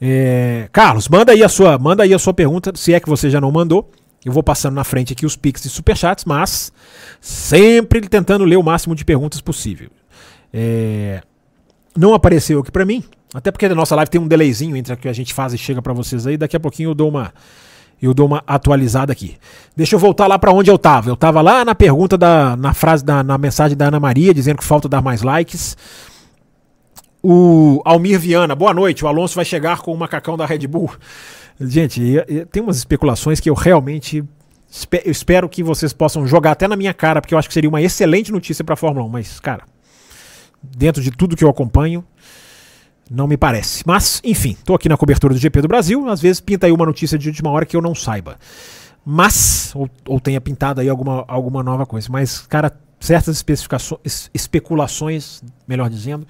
É, 0.00 0.68
Carlos, 0.72 1.08
manda 1.08 1.32
aí 1.32 1.42
a 1.42 1.48
sua, 1.48 1.78
manda 1.78 2.02
aí 2.02 2.12
a 2.12 2.18
sua 2.18 2.34
pergunta, 2.34 2.72
se 2.74 2.92
é 2.92 3.00
que 3.00 3.08
você 3.08 3.30
já 3.30 3.40
não 3.40 3.50
mandou. 3.50 3.90
Eu 4.24 4.32
vou 4.32 4.42
passando 4.42 4.74
na 4.74 4.84
frente 4.84 5.12
aqui 5.12 5.26
os 5.26 5.36
Pix 5.36 5.64
e 5.66 5.68
Superchats, 5.68 6.24
mas 6.24 6.72
sempre 7.20 8.00
tentando 8.02 8.44
ler 8.44 8.56
o 8.56 8.62
máximo 8.62 8.94
de 8.94 9.04
perguntas 9.04 9.40
possível. 9.40 9.90
É, 10.52 11.22
não 11.96 12.14
apareceu 12.14 12.60
aqui 12.60 12.70
para 12.70 12.84
mim, 12.84 13.04
até 13.34 13.50
porque 13.50 13.66
a 13.66 13.74
nossa 13.74 13.96
live 13.96 14.08
tem 14.08 14.20
um 14.20 14.28
delayzinho 14.28 14.76
entre 14.76 14.94
o 14.94 14.96
que 14.96 15.08
a 15.08 15.12
gente 15.12 15.34
faz 15.34 15.52
e 15.52 15.58
chega 15.58 15.82
para 15.82 15.92
vocês 15.92 16.24
aí. 16.26 16.36
Daqui 16.36 16.56
a 16.56 16.60
pouquinho 16.60 16.90
eu 16.90 16.94
dou 16.94 17.08
uma 17.08 17.32
eu 18.00 18.14
dou 18.14 18.26
uma 18.26 18.44
atualizada 18.46 19.12
aqui. 19.12 19.36
Deixa 19.76 19.94
eu 19.94 19.98
voltar 19.98 20.26
lá 20.26 20.38
para 20.38 20.52
onde 20.52 20.70
eu 20.70 20.78
tava. 20.78 21.10
Eu 21.10 21.16
tava 21.16 21.40
lá 21.40 21.64
na 21.64 21.74
pergunta 21.74 22.16
da 22.16 22.56
na 22.56 22.72
frase 22.72 23.04
da 23.04 23.24
na 23.24 23.36
mensagem 23.36 23.76
da 23.76 23.88
Ana 23.88 23.98
Maria 23.98 24.32
dizendo 24.32 24.58
que 24.58 24.64
falta 24.64 24.88
dar 24.88 25.02
mais 25.02 25.22
likes. 25.22 25.76
O 27.22 27.82
Almir 27.84 28.20
Viana, 28.20 28.54
boa 28.54 28.72
noite. 28.72 29.04
O 29.04 29.08
Alonso 29.08 29.34
vai 29.34 29.44
chegar 29.44 29.78
com 29.80 29.92
o 29.92 29.98
macacão 29.98 30.36
da 30.36 30.46
Red 30.46 30.66
Bull. 30.68 30.92
Gente, 31.60 32.02
tem 32.52 32.62
umas 32.62 32.76
especulações 32.76 33.40
que 33.40 33.50
eu 33.50 33.54
realmente 33.54 34.24
eu 35.04 35.10
espero 35.10 35.48
que 35.48 35.62
vocês 35.62 35.92
possam 35.92 36.26
jogar 36.26 36.52
até 36.52 36.66
na 36.66 36.74
minha 36.74 36.92
cara, 36.92 37.20
porque 37.20 37.32
eu 37.32 37.38
acho 37.38 37.46
que 37.48 37.54
seria 37.54 37.70
uma 37.70 37.80
excelente 37.80 38.32
notícia 38.32 38.64
para 38.64 38.74
a 38.74 38.76
Fórmula 38.76 39.06
1, 39.06 39.08
mas 39.08 39.38
cara, 39.38 39.62
dentro 40.60 41.00
de 41.00 41.12
tudo 41.12 41.36
que 41.36 41.44
eu 41.44 41.48
acompanho, 41.48 42.04
não 43.10 43.26
me 43.26 43.36
parece. 43.36 43.82
Mas, 43.86 44.20
enfim, 44.24 44.50
estou 44.50 44.76
aqui 44.76 44.88
na 44.88 44.96
cobertura 44.96 45.34
do 45.34 45.40
GP 45.40 45.62
do 45.62 45.68
Brasil. 45.68 46.08
Às 46.08 46.20
vezes 46.20 46.40
pinta 46.40 46.66
aí 46.66 46.72
uma 46.72 46.86
notícia 46.86 47.18
de 47.18 47.28
última 47.28 47.50
hora 47.50 47.66
que 47.66 47.76
eu 47.76 47.82
não 47.82 47.94
saiba. 47.94 48.38
Mas, 49.04 49.72
ou, 49.74 49.88
ou 50.08 50.18
tenha 50.18 50.40
pintado 50.40 50.80
aí 50.80 50.88
alguma, 50.88 51.24
alguma 51.28 51.62
nova 51.62 51.84
coisa. 51.84 52.08
Mas, 52.10 52.40
cara, 52.46 52.72
certas 52.98 53.36
especificações, 53.36 54.30
especulações, 54.32 55.42
melhor 55.68 55.90
dizendo, 55.90 56.26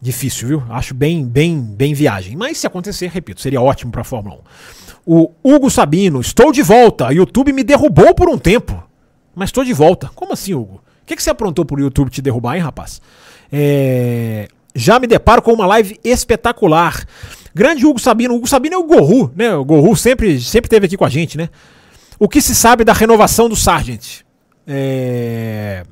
difícil, 0.00 0.48
viu? 0.48 0.62
Acho 0.70 0.94
bem, 0.94 1.26
bem, 1.26 1.60
bem 1.60 1.92
viagem. 1.92 2.36
Mas 2.36 2.58
se 2.58 2.66
acontecer, 2.66 3.08
repito, 3.08 3.40
seria 3.40 3.60
ótimo 3.60 3.92
para 3.92 4.00
a 4.00 4.04
Fórmula 4.04 4.36
1. 4.36 4.40
O 5.04 5.32
Hugo 5.42 5.70
Sabino, 5.70 6.20
estou 6.20 6.52
de 6.52 6.62
volta. 6.62 7.12
YouTube 7.12 7.52
me 7.52 7.62
derrubou 7.62 8.14
por 8.14 8.28
um 8.28 8.38
tempo. 8.38 8.82
Mas 9.34 9.48
estou 9.48 9.64
de 9.64 9.72
volta. 9.72 10.10
Como 10.14 10.32
assim, 10.32 10.54
Hugo? 10.54 10.76
O 10.76 11.06
que, 11.06 11.16
que 11.16 11.22
você 11.22 11.30
aprontou 11.30 11.64
por 11.64 11.80
YouTube 11.80 12.08
te 12.08 12.22
derrubar, 12.22 12.56
hein, 12.56 12.62
rapaz? 12.62 13.02
É 13.52 14.48
já 14.74 14.98
me 14.98 15.06
deparo 15.06 15.42
com 15.42 15.52
uma 15.52 15.66
live 15.66 15.98
espetacular. 16.04 17.04
Grande 17.54 17.84
Hugo 17.84 17.98
Sabino. 17.98 18.34
Hugo 18.34 18.46
Sabino 18.46 18.76
é 18.76 18.78
o 18.78 18.84
Gorru, 18.84 19.32
né? 19.34 19.54
O 19.54 19.64
Gorru 19.64 19.96
sempre, 19.96 20.40
sempre 20.40 20.66
esteve 20.66 20.86
aqui 20.86 20.96
com 20.96 21.04
a 21.04 21.08
gente, 21.08 21.36
né? 21.36 21.48
O 22.18 22.28
que 22.28 22.40
se 22.40 22.54
sabe 22.54 22.84
da 22.84 22.92
renovação 22.92 23.48
do 23.48 23.56
Sargent? 23.56 24.20
É... 24.66 25.82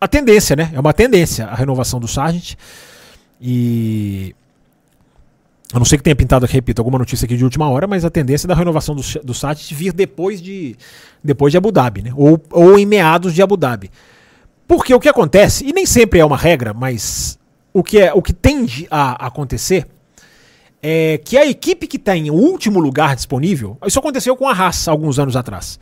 A 0.00 0.08
tendência, 0.08 0.56
né? 0.56 0.70
É 0.74 0.80
uma 0.80 0.92
tendência 0.92 1.46
a 1.46 1.54
renovação 1.54 2.00
do 2.00 2.08
Sargent. 2.08 2.54
E. 3.40 4.34
A 5.72 5.78
não 5.78 5.84
ser 5.84 5.96
que 5.96 6.04
tenha 6.04 6.14
pintado 6.14 6.44
aqui, 6.44 6.54
repito, 6.54 6.80
alguma 6.80 6.98
notícia 6.98 7.24
aqui 7.24 7.36
de 7.36 7.42
última 7.42 7.68
hora, 7.68 7.86
mas 7.86 8.04
a 8.04 8.10
tendência 8.10 8.46
da 8.46 8.54
renovação 8.54 8.94
do, 8.94 9.02
do 9.24 9.34
Sargent 9.34 9.72
vir 9.72 9.92
depois 9.92 10.40
de, 10.40 10.76
depois 11.22 11.50
de 11.50 11.56
Abu 11.56 11.72
Dhabi, 11.72 12.02
né? 12.02 12.12
Ou, 12.16 12.40
ou 12.52 12.78
em 12.78 12.86
meados 12.86 13.34
de 13.34 13.42
Abu 13.42 13.56
Dhabi. 13.56 13.90
Porque 14.68 14.94
o 14.94 15.00
que 15.00 15.08
acontece, 15.08 15.64
e 15.66 15.72
nem 15.72 15.84
sempre 15.84 16.20
é 16.20 16.24
uma 16.24 16.36
regra, 16.36 16.72
mas 16.72 17.38
o 17.74 17.82
que, 17.82 17.98
é, 17.98 18.14
o 18.14 18.22
que 18.22 18.32
tende 18.32 18.86
a 18.88 19.26
acontecer 19.26 19.84
é 20.80 21.18
que 21.18 21.36
a 21.36 21.44
equipe 21.44 21.88
que 21.88 21.98
tem 21.98 22.30
o 22.30 22.34
último 22.34 22.78
lugar 22.78 23.16
disponível, 23.16 23.76
isso 23.84 23.98
aconteceu 23.98 24.36
com 24.36 24.48
a 24.48 24.52
Haas 24.52 24.86
alguns 24.86 25.18
anos 25.18 25.34
atrás, 25.34 25.80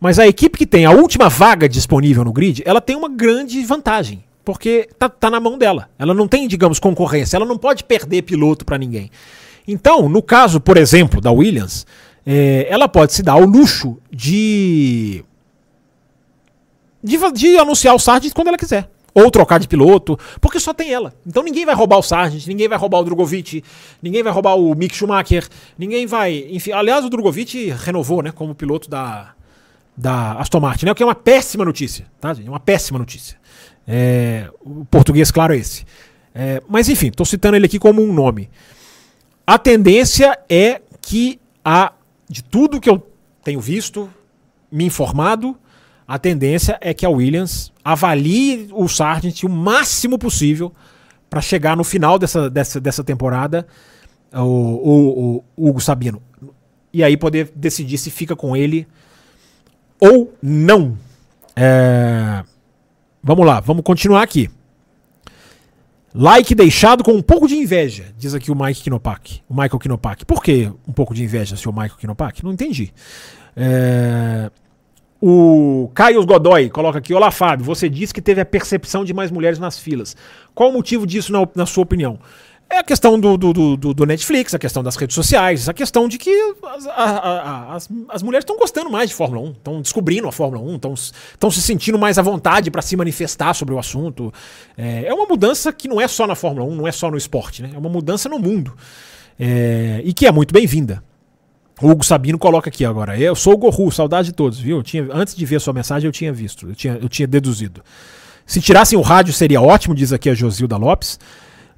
mas 0.00 0.18
a 0.18 0.26
equipe 0.26 0.56
que 0.56 0.66
tem 0.66 0.86
a 0.86 0.92
última 0.92 1.28
vaga 1.28 1.68
disponível 1.68 2.24
no 2.24 2.32
grid, 2.32 2.62
ela 2.64 2.80
tem 2.80 2.96
uma 2.96 3.08
grande 3.08 3.62
vantagem, 3.64 4.24
porque 4.44 4.88
tá, 4.98 5.10
tá 5.10 5.30
na 5.30 5.40
mão 5.40 5.58
dela. 5.58 5.88
Ela 5.98 6.14
não 6.14 6.28
tem, 6.28 6.46
digamos, 6.48 6.78
concorrência, 6.78 7.36
ela 7.36 7.46
não 7.46 7.58
pode 7.58 7.84
perder 7.84 8.22
piloto 8.22 8.64
para 8.64 8.78
ninguém. 8.78 9.10
Então, 9.66 10.08
no 10.08 10.22
caso, 10.22 10.60
por 10.60 10.76
exemplo, 10.76 11.20
da 11.20 11.32
Williams, 11.32 11.86
é, 12.24 12.66
ela 12.70 12.88
pode 12.88 13.12
se 13.12 13.22
dar 13.22 13.36
o 13.36 13.44
luxo 13.44 13.98
de, 14.10 15.24
de, 17.02 17.18
de 17.32 17.58
anunciar 17.58 17.94
o 17.94 17.98
Sargent 17.98 18.32
quando 18.32 18.48
ela 18.48 18.58
quiser 18.58 18.88
ou 19.16 19.30
trocar 19.30 19.58
de 19.58 19.66
piloto, 19.66 20.18
porque 20.42 20.60
só 20.60 20.74
tem 20.74 20.92
ela. 20.92 21.14
Então 21.26 21.42
ninguém 21.42 21.64
vai 21.64 21.74
roubar 21.74 21.96
o 21.96 22.02
Sargent, 22.02 22.46
ninguém 22.46 22.68
vai 22.68 22.76
roubar 22.76 23.00
o 23.00 23.04
Drogovic, 23.04 23.64
ninguém 24.02 24.22
vai 24.22 24.30
roubar 24.30 24.58
o 24.58 24.74
Mick 24.74 24.94
Schumacher, 24.94 25.48
ninguém 25.78 26.06
vai. 26.06 26.46
Enfim, 26.50 26.72
aliás, 26.72 27.02
o 27.02 27.08
Drogovic 27.08 27.70
renovou, 27.70 28.22
né, 28.22 28.30
como 28.30 28.54
piloto 28.54 28.90
da, 28.90 29.32
da 29.96 30.32
Aston 30.34 30.60
Martin, 30.60 30.84
né, 30.84 30.92
o 30.92 30.94
que 30.94 31.02
é 31.02 31.06
uma 31.06 31.14
péssima 31.14 31.64
notícia, 31.64 32.06
tá, 32.20 32.34
gente? 32.34 32.46
Uma 32.46 32.60
péssima 32.60 32.98
notícia. 32.98 33.38
É, 33.88 34.50
o 34.60 34.84
português, 34.84 35.30
claro, 35.30 35.54
é 35.54 35.56
esse. 35.56 35.86
É, 36.34 36.62
mas 36.68 36.90
enfim, 36.90 37.08
estou 37.08 37.24
citando 37.24 37.56
ele 37.56 37.64
aqui 37.64 37.78
como 37.78 38.02
um 38.02 38.12
nome. 38.12 38.50
A 39.46 39.58
tendência 39.58 40.38
é 40.46 40.82
que 41.00 41.40
a 41.64 41.92
de 42.28 42.44
tudo 42.44 42.80
que 42.80 42.90
eu 42.90 43.02
tenho 43.42 43.60
visto, 43.60 44.10
me 44.70 44.84
informado, 44.84 45.56
a 46.06 46.18
tendência 46.18 46.78
é 46.80 46.94
que 46.94 47.04
a 47.04 47.10
Williams 47.10 47.72
avalie 47.84 48.68
o 48.72 48.86
Sargent 48.88 49.42
o 49.42 49.48
máximo 49.48 50.18
possível 50.18 50.72
para 51.28 51.40
chegar 51.40 51.76
no 51.76 51.82
final 51.82 52.18
dessa, 52.18 52.48
dessa, 52.48 52.80
dessa 52.80 53.02
temporada 53.02 53.66
o, 54.32 54.40
o, 54.40 55.44
o, 55.56 55.68
Hugo 55.68 55.80
Sabino. 55.80 56.22
E 56.92 57.02
aí 57.02 57.16
poder 57.16 57.50
decidir 57.54 57.98
se 57.98 58.10
fica 58.10 58.36
com 58.36 58.56
ele 58.56 58.86
ou 60.00 60.32
não. 60.40 60.96
É... 61.54 62.44
Vamos 63.22 63.44
lá, 63.44 63.58
vamos 63.58 63.82
continuar 63.82 64.22
aqui. 64.22 64.48
Like 66.14 66.54
deixado 66.54 67.04
com 67.04 67.12
um 67.12 67.20
pouco 67.20 67.46
de 67.46 67.56
inveja, 67.56 68.06
diz 68.16 68.32
aqui 68.32 68.50
o 68.50 68.54
Mike 68.54 68.82
Kinopak. 68.84 69.42
O 69.48 69.52
Michael 69.52 69.78
Kinopak. 69.78 70.24
Por 70.24 70.42
que 70.42 70.72
um 70.86 70.92
pouco 70.92 71.12
de 71.12 71.22
inveja, 71.22 71.56
seu 71.56 71.72
Michael 71.72 71.96
Kinopak? 71.98 72.42
Não 72.44 72.52
entendi. 72.52 72.92
É... 73.56 74.50
O 75.20 75.90
Caio 75.94 76.24
Godoy 76.26 76.68
coloca 76.68 76.98
aqui: 76.98 77.14
Olá, 77.14 77.30
Fábio. 77.30 77.64
Você 77.64 77.88
disse 77.88 78.12
que 78.12 78.20
teve 78.20 78.40
a 78.40 78.44
percepção 78.44 79.04
de 79.04 79.14
mais 79.14 79.30
mulheres 79.30 79.58
nas 79.58 79.78
filas. 79.78 80.16
Qual 80.54 80.70
o 80.70 80.72
motivo 80.72 81.06
disso, 81.06 81.32
na, 81.32 81.48
na 81.54 81.66
sua 81.66 81.82
opinião? 81.82 82.18
É 82.68 82.78
a 82.78 82.82
questão 82.82 83.18
do, 83.18 83.36
do, 83.36 83.76
do, 83.76 83.94
do, 83.94 84.06
Netflix, 84.06 84.52
a 84.52 84.58
questão 84.58 84.82
das 84.82 84.96
redes 84.96 85.14
sociais, 85.14 85.68
a 85.68 85.72
questão 85.72 86.08
de 86.08 86.18
que 86.18 86.30
as, 86.64 86.86
a, 86.88 86.92
a, 86.92 87.74
as, 87.76 87.88
as 88.08 88.22
mulheres 88.24 88.42
estão 88.42 88.58
gostando 88.58 88.90
mais 88.90 89.08
de 89.08 89.14
Fórmula 89.14 89.40
1, 89.48 89.50
estão 89.52 89.80
descobrindo 89.80 90.26
a 90.26 90.32
Fórmula 90.32 90.60
1, 90.72 90.74
estão 90.74 91.50
se 91.50 91.62
sentindo 91.62 91.96
mais 91.96 92.18
à 92.18 92.22
vontade 92.22 92.68
para 92.68 92.82
se 92.82 92.96
manifestar 92.96 93.54
sobre 93.54 93.72
o 93.72 93.78
assunto. 93.78 94.34
É, 94.76 95.04
é, 95.06 95.14
uma 95.14 95.26
mudança 95.26 95.72
que 95.72 95.86
não 95.86 96.00
é 96.00 96.08
só 96.08 96.26
na 96.26 96.34
Fórmula 96.34 96.66
1, 96.66 96.74
não 96.74 96.88
é 96.88 96.92
só 96.92 97.08
no 97.08 97.16
esporte, 97.16 97.62
né? 97.62 97.70
é 97.72 97.78
uma 97.78 97.88
mudança 97.88 98.28
no 98.28 98.38
mundo. 98.38 98.74
É, 99.38 100.02
e 100.04 100.12
que 100.12 100.26
é 100.26 100.32
muito 100.32 100.52
bem-vinda. 100.52 101.04
O 101.80 101.90
Hugo 101.90 102.02
Sabino 102.02 102.38
coloca 102.38 102.70
aqui 102.70 102.86
agora. 102.86 103.18
Eu 103.18 103.34
sou 103.34 103.52
o 103.52 103.56
Gorru, 103.56 103.92
saudade 103.92 104.28
de 104.28 104.34
todos, 104.34 104.58
viu? 104.58 104.78
Eu 104.78 104.82
tinha, 104.82 105.06
antes 105.12 105.36
de 105.36 105.44
ver 105.44 105.56
a 105.56 105.60
sua 105.60 105.74
mensagem, 105.74 106.08
eu 106.08 106.12
tinha 106.12 106.32
visto, 106.32 106.68
eu 106.68 106.74
tinha, 106.74 106.94
eu 106.94 107.08
tinha 107.08 107.28
deduzido. 107.28 107.82
Se 108.46 108.62
tirassem 108.62 108.98
o 108.98 109.02
rádio 109.02 109.34
seria 109.34 109.60
ótimo, 109.60 109.94
diz 109.94 110.10
aqui 110.10 110.30
a 110.30 110.34
Josilda 110.34 110.76
Lopes. 110.76 111.18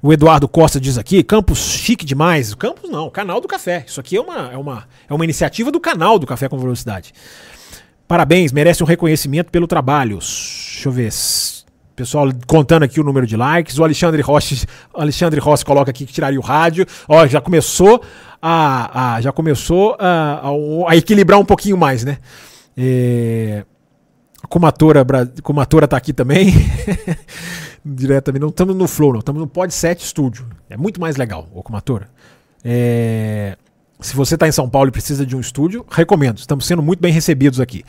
O 0.01 0.13
Eduardo 0.13 0.47
Costa 0.47 0.79
diz 0.79 0.97
aqui, 0.97 1.21
Campos 1.21 1.59
chique 1.59 2.05
demais. 2.05 2.53
Campos 2.53 2.89
não, 2.89 3.09
canal 3.09 3.41
do 3.41 3.47
café. 3.47 3.83
Isso 3.85 3.99
aqui 3.99 4.15
é 4.15 4.21
uma, 4.21 4.53
é 4.53 4.57
uma, 4.57 4.87
é 5.09 5.13
uma 5.13 5.25
iniciativa 5.25 5.69
do 5.69 5.81
canal 5.81 6.17
do 6.17 6.25
Café 6.25 6.47
com 6.47 6.57
Velocidade. 6.57 7.13
Parabéns, 8.07 8.53
merece 8.53 8.81
um 8.81 8.85
reconhecimento 8.85 9.51
pelo 9.51 9.67
trabalho. 9.67 10.19
Deixa 10.19 10.87
eu 10.87 10.91
ver. 10.93 11.11
Pessoal 11.99 12.29
contando 12.47 12.83
aqui 12.83 12.97
o 12.97 13.03
número 13.03 13.27
de 13.27 13.35
likes. 13.35 13.77
O 13.77 13.83
Alexandre 13.83 14.21
Rossi, 14.21 14.65
Alexandre 14.95 15.37
Rossi 15.37 15.65
coloca 15.65 15.91
aqui 15.91 16.05
que 16.05 16.13
tiraria 16.13 16.39
o 16.39 16.41
rádio. 16.41 16.85
Ó, 17.09 17.27
já 17.27 17.41
começou 17.41 18.01
a, 18.41 19.15
a 19.15 19.21
já 19.21 19.33
começou 19.33 19.97
a, 19.99 20.47
a, 20.47 20.91
a, 20.91 20.95
equilibrar 20.95 21.37
um 21.37 21.43
pouquinho 21.43 21.75
mais, 21.75 22.05
né? 22.05 22.19
É, 22.77 23.65
Comatora, 24.47 25.05
Comatora 25.43 25.89
tá 25.89 25.97
aqui 25.97 26.13
também. 26.13 26.53
Diretamente, 27.83 28.43
não 28.43 28.47
estamos 28.49 28.77
no 28.77 28.87
Flow, 28.87 29.11
não. 29.11 29.19
Estamos 29.19 29.41
no 29.41 29.47
Pod 29.47 29.73
7 29.73 30.01
Studio. 30.07 30.47
É 30.69 30.77
muito 30.77 31.01
mais 31.01 31.17
legal, 31.17 31.49
o 31.53 31.61
Comatora. 31.61 32.07
É, 32.63 33.57
se 33.99 34.15
você 34.15 34.35
está 34.35 34.47
em 34.47 34.53
São 34.53 34.69
Paulo 34.69 34.87
e 34.87 34.91
precisa 34.93 35.25
de 35.25 35.35
um 35.35 35.41
estúdio, 35.41 35.85
recomendo. 35.91 36.37
Estamos 36.37 36.65
sendo 36.65 36.81
muito 36.81 37.01
bem 37.01 37.11
recebidos 37.11 37.59
aqui. 37.59 37.83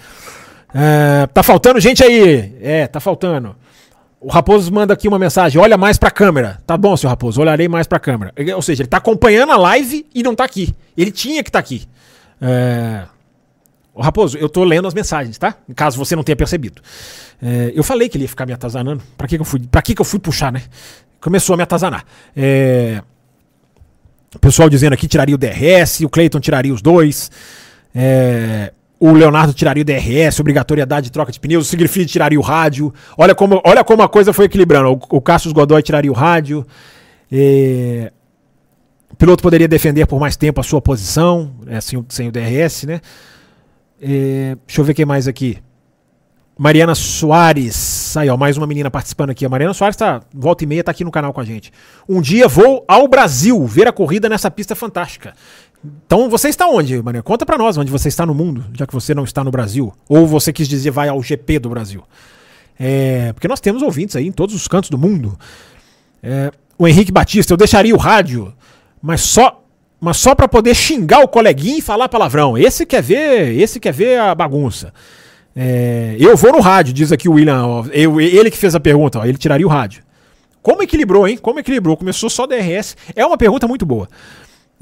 É, 0.74 1.28
tá 1.28 1.44
faltando 1.44 1.78
gente 1.78 2.02
aí? 2.02 2.56
É, 2.61 2.88
tá 2.88 2.98
faltando. 2.98 3.54
O 4.20 4.28
Raposo 4.28 4.70
manda 4.70 4.92
aqui 4.92 5.08
uma 5.08 5.18
mensagem: 5.18 5.60
olha 5.60 5.78
mais 5.78 5.96
pra 5.96 6.10
câmera. 6.10 6.60
Tá 6.66 6.76
bom, 6.76 6.94
seu 6.96 7.08
Raposo, 7.08 7.40
olharei 7.40 7.66
mais 7.68 7.86
pra 7.86 7.98
câmera. 7.98 8.34
Ou 8.54 8.60
seja, 8.60 8.82
ele 8.82 8.88
tá 8.88 8.98
acompanhando 8.98 9.50
a 9.50 9.56
live 9.56 10.06
e 10.14 10.22
não 10.22 10.34
tá 10.34 10.44
aqui. 10.44 10.74
Ele 10.96 11.10
tinha 11.10 11.42
que 11.42 11.48
estar 11.48 11.58
tá 11.58 11.64
aqui. 11.64 11.88
É... 12.40 13.04
O 13.94 14.02
Raposo, 14.02 14.36
eu 14.36 14.48
tô 14.48 14.62
lendo 14.62 14.86
as 14.86 14.94
mensagens, 14.94 15.38
tá? 15.38 15.56
Caso 15.74 15.96
você 15.96 16.14
não 16.14 16.22
tenha 16.22 16.36
percebido. 16.36 16.82
É... 17.42 17.72
Eu 17.74 17.82
falei 17.82 18.10
que 18.10 18.18
ele 18.18 18.24
ia 18.24 18.28
ficar 18.28 18.44
me 18.44 18.52
atazanando. 18.52 19.02
Pra 19.16 19.26
que, 19.26 19.36
que 19.36 19.40
eu 19.40 19.46
fui? 19.46 19.60
Pra 19.60 19.80
que, 19.80 19.94
que 19.94 20.00
eu 20.00 20.04
fui 20.04 20.18
puxar, 20.18 20.52
né? 20.52 20.62
Começou 21.18 21.54
a 21.54 21.56
me 21.56 21.62
atazanar. 21.62 22.04
É... 22.36 23.02
O 24.34 24.38
pessoal 24.38 24.68
dizendo 24.68 24.92
aqui 24.92 25.08
tiraria 25.08 25.34
o 25.34 25.38
DRS, 25.38 26.00
o 26.00 26.08
Clayton 26.10 26.40
tiraria 26.40 26.74
os 26.74 26.82
dois. 26.82 27.30
É 27.94 28.72
o 29.01 29.12
Leonardo 29.12 29.55
tiraria 29.55 29.80
o 29.80 29.84
DRS, 29.84 30.38
obrigatoriedade 30.38 31.05
de 31.05 31.12
troca 31.12 31.32
de 31.32 31.40
pneus, 31.40 31.66
o 31.66 31.70
Siegfried 31.70 32.07
tiraria 32.07 32.38
o 32.38 32.42
rádio. 32.42 32.92
Olha 33.16 33.34
como, 33.34 33.59
olha 33.64 33.82
como 33.82 34.03
a 34.03 34.09
coisa 34.09 34.30
foi 34.30 34.44
equilibrando. 34.44 34.90
O, 34.90 35.16
o 35.16 35.20
Cassius 35.22 35.55
Godoy 35.55 35.82
tiraria 35.82 36.11
o 36.11 36.14
rádio. 36.14 36.66
E... 37.32 38.12
O 39.11 39.16
piloto 39.16 39.42
poderia 39.42 39.66
defender 39.66 40.07
por 40.07 40.20
mais 40.20 40.36
tempo 40.36 40.61
a 40.61 40.62
sua 40.62 40.82
posição, 40.82 41.51
né, 41.64 41.78
assim, 41.78 42.05
sem 42.11 42.28
o 42.28 42.32
DRS, 42.32 42.84
né? 42.84 43.01
E... 44.01 44.55
Deixa 44.66 44.82
eu 44.82 44.84
ver 44.84 44.92
quem 44.92 45.07
mais 45.07 45.26
aqui. 45.26 45.59
Mariana 46.59 46.94
Soares. 46.94 48.14
Aí, 48.18 48.28
ó, 48.28 48.36
mais 48.36 48.59
uma 48.59 48.66
menina 48.66 48.90
participando 48.90 49.30
aqui. 49.30 49.46
A 49.46 49.48
Mariana 49.48 49.72
Soares 49.72 49.96
tá, 49.96 50.20
volta 50.34 50.62
e 50.62 50.66
meia, 50.66 50.84
tá 50.84 50.90
aqui 50.90 51.05
no 51.05 51.11
canal 51.11 51.32
com 51.32 51.40
a 51.40 51.44
gente. 51.44 51.72
Um 52.07 52.20
dia 52.20 52.46
vou 52.46 52.84
ao 52.86 53.09
Brasil 53.09 53.66
ver 53.66 53.88
a 53.88 53.92
corrida 53.92 54.28
nessa 54.28 54.51
pista 54.51 54.74
fantástica. 54.76 55.32
Então 55.84 56.28
você 56.28 56.48
está 56.48 56.68
onde, 56.68 57.02
Maria? 57.02 57.22
Conta 57.22 57.46
pra 57.46 57.56
nós 57.56 57.76
onde 57.78 57.90
você 57.90 58.08
está 58.08 58.26
no 58.26 58.34
mundo, 58.34 58.66
já 58.74 58.86
que 58.86 58.92
você 58.92 59.14
não 59.14 59.24
está 59.24 59.42
no 59.42 59.50
Brasil. 59.50 59.92
Ou 60.08 60.26
você 60.26 60.52
quis 60.52 60.68
dizer 60.68 60.90
vai 60.90 61.08
ao 61.08 61.22
GP 61.22 61.58
do 61.58 61.70
Brasil. 61.70 62.02
É, 62.78 63.32
porque 63.32 63.48
nós 63.48 63.60
temos 63.60 63.82
ouvintes 63.82 64.16
aí 64.16 64.26
em 64.26 64.32
todos 64.32 64.54
os 64.54 64.68
cantos 64.68 64.90
do 64.90 64.98
mundo. 64.98 65.38
É, 66.22 66.50
o 66.78 66.86
Henrique 66.86 67.12
Batista, 67.12 67.52
eu 67.52 67.56
deixaria 67.56 67.94
o 67.94 67.98
rádio, 67.98 68.52
mas 69.02 69.20
só 69.22 69.56
mas 70.02 70.16
só 70.16 70.34
para 70.34 70.48
poder 70.48 70.74
xingar 70.74 71.20
o 71.20 71.28
coleguinha 71.28 71.78
e 71.78 71.82
falar 71.82 72.08
palavrão. 72.08 72.56
Esse 72.56 72.86
quer 72.86 73.02
ver, 73.02 73.54
esse 73.60 73.78
quer 73.78 73.92
ver 73.92 74.18
a 74.18 74.34
bagunça. 74.34 74.94
É, 75.54 76.16
eu 76.18 76.34
vou 76.38 76.52
no 76.52 76.60
rádio, 76.60 76.94
diz 76.94 77.12
aqui 77.12 77.28
o 77.28 77.32
William. 77.32 77.84
Eu, 77.92 78.18
ele 78.18 78.50
que 78.50 78.56
fez 78.56 78.74
a 78.74 78.80
pergunta, 78.80 79.18
ó, 79.18 79.24
ele 79.26 79.36
tiraria 79.36 79.66
o 79.66 79.68
rádio. 79.68 80.02
Como 80.62 80.82
equilibrou, 80.82 81.28
hein? 81.28 81.36
Como 81.36 81.58
equilibrou? 81.58 81.98
Começou 81.98 82.30
só 82.30 82.46
DRS. 82.46 82.96
É 83.14 83.24
uma 83.26 83.36
pergunta 83.36 83.68
muito 83.68 83.84
boa. 83.84 84.08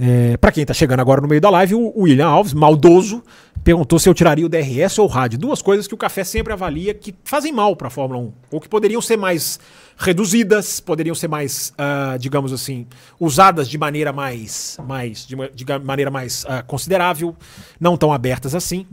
É, 0.01 0.36
para 0.36 0.53
quem 0.53 0.64
tá 0.64 0.72
chegando 0.72 1.01
agora 1.01 1.20
no 1.20 1.26
meio 1.26 1.40
da 1.40 1.51
live, 1.51 1.74
o 1.74 2.03
William 2.03 2.28
Alves, 2.28 2.55
maldoso, 2.55 3.20
perguntou 3.64 3.99
se 3.99 4.09
eu 4.09 4.14
tiraria 4.14 4.46
o 4.46 4.49
DRS 4.49 4.96
ou 4.99 5.07
o 5.07 5.09
rádio. 5.09 5.38
Duas 5.38 5.61
coisas 5.61 5.88
que 5.88 5.94
o 5.94 5.96
café 5.96 6.22
sempre 6.22 6.53
avalia 6.53 6.94
que 6.94 7.12
fazem 7.24 7.53
mal 7.53 7.74
para 7.74 7.88
a 7.88 7.90
Fórmula 7.90 8.20
1, 8.20 8.32
ou 8.53 8.61
que 8.61 8.68
poderiam 8.68 9.03
ser 9.03 9.16
mais 9.16 9.59
reduzidas, 9.96 10.78
poderiam 10.78 11.16
ser 11.16 11.26
mais, 11.26 11.72
uh, 11.72 12.16
digamos 12.16 12.53
assim, 12.53 12.86
usadas 13.18 13.68
de 13.68 13.76
maneira 13.76 14.12
mais, 14.12 14.78
mais 14.86 15.26
de, 15.26 15.34
de 15.53 15.64
maneira 15.82 16.12
mais 16.12 16.44
uh, 16.44 16.64
considerável, 16.66 17.34
não 17.80 17.96
tão 17.96 18.12
abertas 18.12 18.55
assim. 18.55 18.86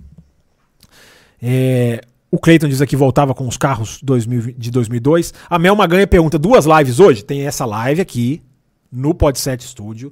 É, 1.39 2.01
o 2.31 2.39
Cleiton 2.39 2.67
diz 2.67 2.81
aqui 2.81 2.95
voltava 2.95 3.35
com 3.35 3.47
os 3.47 3.57
carros 3.57 3.99
2000, 4.01 4.55
de 4.57 4.71
2002. 4.71 5.33
A 5.47 5.59
Mel 5.59 5.75
Maganha 5.75 6.07
pergunta: 6.07 6.39
duas 6.39 6.65
lives 6.65 6.99
hoje? 6.99 7.23
Tem 7.23 7.45
essa 7.45 7.65
live 7.65 8.01
aqui 8.01 8.41
no 8.91 9.13
Podset 9.13 9.63
Studio, 9.63 10.11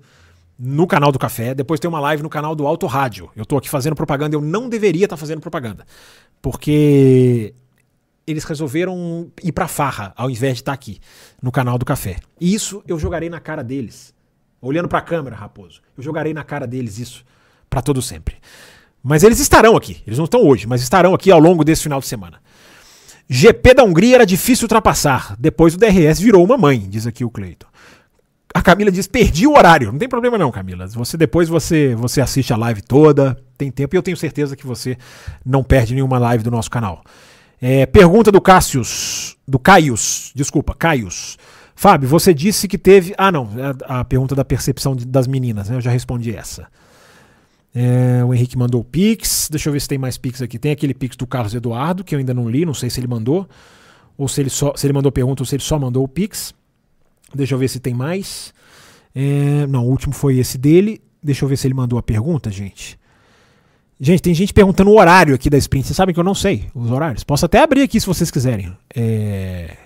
no 0.58 0.88
canal 0.88 1.12
do 1.12 1.20
Café. 1.20 1.54
Depois 1.54 1.80
tem 1.80 1.90
uma 1.90 2.00
live 2.00 2.24
no 2.24 2.30
canal 2.30 2.56
do 2.56 2.66
Auto 2.68 2.86
Rádio. 2.86 3.30
Eu 3.36 3.46
tô 3.46 3.58
aqui 3.58 3.70
fazendo 3.70 3.96
propaganda. 3.96 4.36
Eu 4.36 4.42
não 4.42 4.70
deveria 4.70 5.06
estar 5.06 5.16
tá 5.16 5.20
fazendo 5.20 5.42
propaganda. 5.42 5.86
Porque 6.42 7.54
eles 8.26 8.44
resolveram 8.44 9.32
ir 9.44 9.52
pra 9.52 9.68
farra 9.68 10.14
ao 10.16 10.30
invés 10.30 10.56
de 10.56 10.62
estar 10.62 10.72
tá 10.72 10.76
aqui 10.76 11.00
no 11.42 11.52
canal 11.52 11.78
do 11.78 11.86
Café. 11.86 12.18
E 12.40 12.54
isso 12.54 12.84
eu 12.88 12.98
jogarei 12.98 13.30
na 13.30 13.40
cara 13.40 13.64
deles. 13.64 14.14
Olhando 14.62 14.88
pra 14.88 15.02
câmera, 15.02 15.36
raposo. 15.36 15.82
Eu 15.98 16.04
jogarei 16.04 16.34
na 16.34 16.44
cara 16.44 16.66
deles 16.66 16.98
isso 16.98 17.26
para 17.70 17.82
todo 17.82 18.02
sempre. 18.02 18.38
Mas 19.02 19.24
eles 19.24 19.40
estarão 19.40 19.76
aqui. 19.76 20.02
Eles 20.08 20.18
não 20.18 20.26
estão 20.26 20.42
hoje, 20.42 20.66
mas 20.66 20.82
estarão 20.82 21.14
aqui 21.14 21.30
ao 21.30 21.40
longo 21.40 21.64
desse 21.66 21.84
final 21.84 22.00
de 22.00 22.08
semana. 22.08 22.42
GP 23.28 23.74
da 23.74 23.84
Hungria 23.84 24.16
era 24.16 24.26
difícil 24.26 24.66
ultrapassar. 24.66 25.36
Depois 25.38 25.76
o 25.76 25.78
DRS 25.78 26.20
virou 26.20 26.44
uma 26.44 26.58
mãe, 26.58 26.80
diz 26.80 27.06
aqui 27.06 27.26
o 27.26 27.30
Cleiton. 27.30 27.68
A 28.54 28.62
Camila 28.62 28.92
diz: 28.92 29.08
perdi 29.08 29.48
o 29.48 29.58
horário. 29.58 29.92
Não 29.92 29.98
tem 29.98 30.08
problema 30.08 30.38
não, 30.38 30.52
Camila. 30.52 30.88
Você 30.88 31.18
depois 31.18 31.50
você 31.50 31.96
você 31.96 32.22
assiste 32.22 32.54
a 32.54 32.58
live 32.58 32.82
toda, 32.82 33.38
tem 33.58 33.72
tempo 33.72 33.96
e 33.96 33.98
eu 33.98 34.04
tenho 34.04 34.18
certeza 34.18 34.56
que 34.56 34.68
você 34.68 34.98
não 35.46 35.64
perde 35.64 35.94
nenhuma 35.94 36.20
live 36.20 36.44
do 36.44 36.52
nosso 36.52 36.70
canal. 36.70 37.04
É, 37.62 37.86
pergunta 37.86 38.32
do 38.32 38.42
Cássius, 38.42 39.38
do 39.48 39.58
Caius, 39.58 40.32
desculpa, 40.36 40.76
Caius. 40.76 41.38
Fábio, 41.76 42.08
você 42.08 42.34
disse 42.34 42.68
que 42.68 42.78
teve. 42.78 43.14
Ah, 43.18 43.32
não, 43.32 43.50
é 43.58 43.74
a 43.86 44.06
pergunta 44.06 44.36
da 44.36 44.46
percepção 44.46 44.96
de, 44.96 45.06
das 45.06 45.28
meninas, 45.28 45.70
né? 45.70 45.78
Eu 45.78 45.82
já 45.82 45.90
respondi 45.90 46.36
essa. 46.36 46.68
É, 47.74 48.24
o 48.24 48.34
Henrique 48.34 48.58
mandou 48.58 48.82
o 48.82 48.84
Pix. 48.84 49.48
Deixa 49.50 49.70
eu 49.70 49.74
ver 49.74 49.80
se 49.80 49.88
tem 49.88 49.98
mais 49.98 50.18
Pix 50.18 50.42
aqui. 50.42 50.60
Tem 50.60 50.72
aquele 50.72 50.94
Pix 50.94 51.16
do 51.16 51.26
Carlos 51.26 51.56
Eduardo, 51.56 52.04
que 52.04 52.14
eu 52.14 52.20
ainda 52.20 52.34
não 52.34 52.48
li, 52.48 52.66
não 52.66 52.74
sei 52.74 52.90
se 52.90 53.00
ele 53.00 53.08
mandou. 53.08 53.48
Ou 54.16 54.28
se 54.28 54.42
ele, 54.42 54.50
só, 54.50 54.74
se 54.76 54.86
ele 54.86 54.94
mandou 54.94 55.12
pergunta 55.12 55.42
ou 55.42 55.46
se 55.46 55.56
ele 55.56 55.64
só 55.64 55.80
mandou 55.80 56.04
o 56.04 56.08
Pix. 56.08 56.54
Deixa 57.34 57.54
eu 57.56 57.60
ver 57.60 57.68
se 57.68 57.80
tem 57.80 57.94
mais. 57.94 58.54
É, 59.16 59.68
não, 59.68 59.86
o 59.86 59.90
último 59.90 60.14
foi 60.14 60.38
esse 60.38 60.58
dele. 60.58 61.02
Deixa 61.22 61.46
eu 61.46 61.50
ver 61.50 61.58
se 61.58 61.68
ele 61.68 61.74
mandou 61.74 61.98
a 61.98 62.04
pergunta, 62.04 62.52
gente. 62.52 63.00
Gente, 64.00 64.22
tem 64.22 64.34
gente 64.34 64.54
perguntando 64.54 64.92
o 64.92 65.00
horário 65.00 65.34
aqui 65.34 65.50
da 65.50 65.58
sprint. 65.58 65.88
Vocês 65.88 65.96
sabem 65.96 66.14
que 66.14 66.20
eu 66.20 66.24
não 66.24 66.36
sei 66.36 66.70
os 66.76 66.92
horários. 66.92 67.24
Posso 67.24 67.46
até 67.46 67.60
abrir 67.60 67.84
aqui 67.84 68.00
se 68.00 68.06
vocês 68.06 68.30
quiserem. 68.30 68.76
É... 68.94 69.78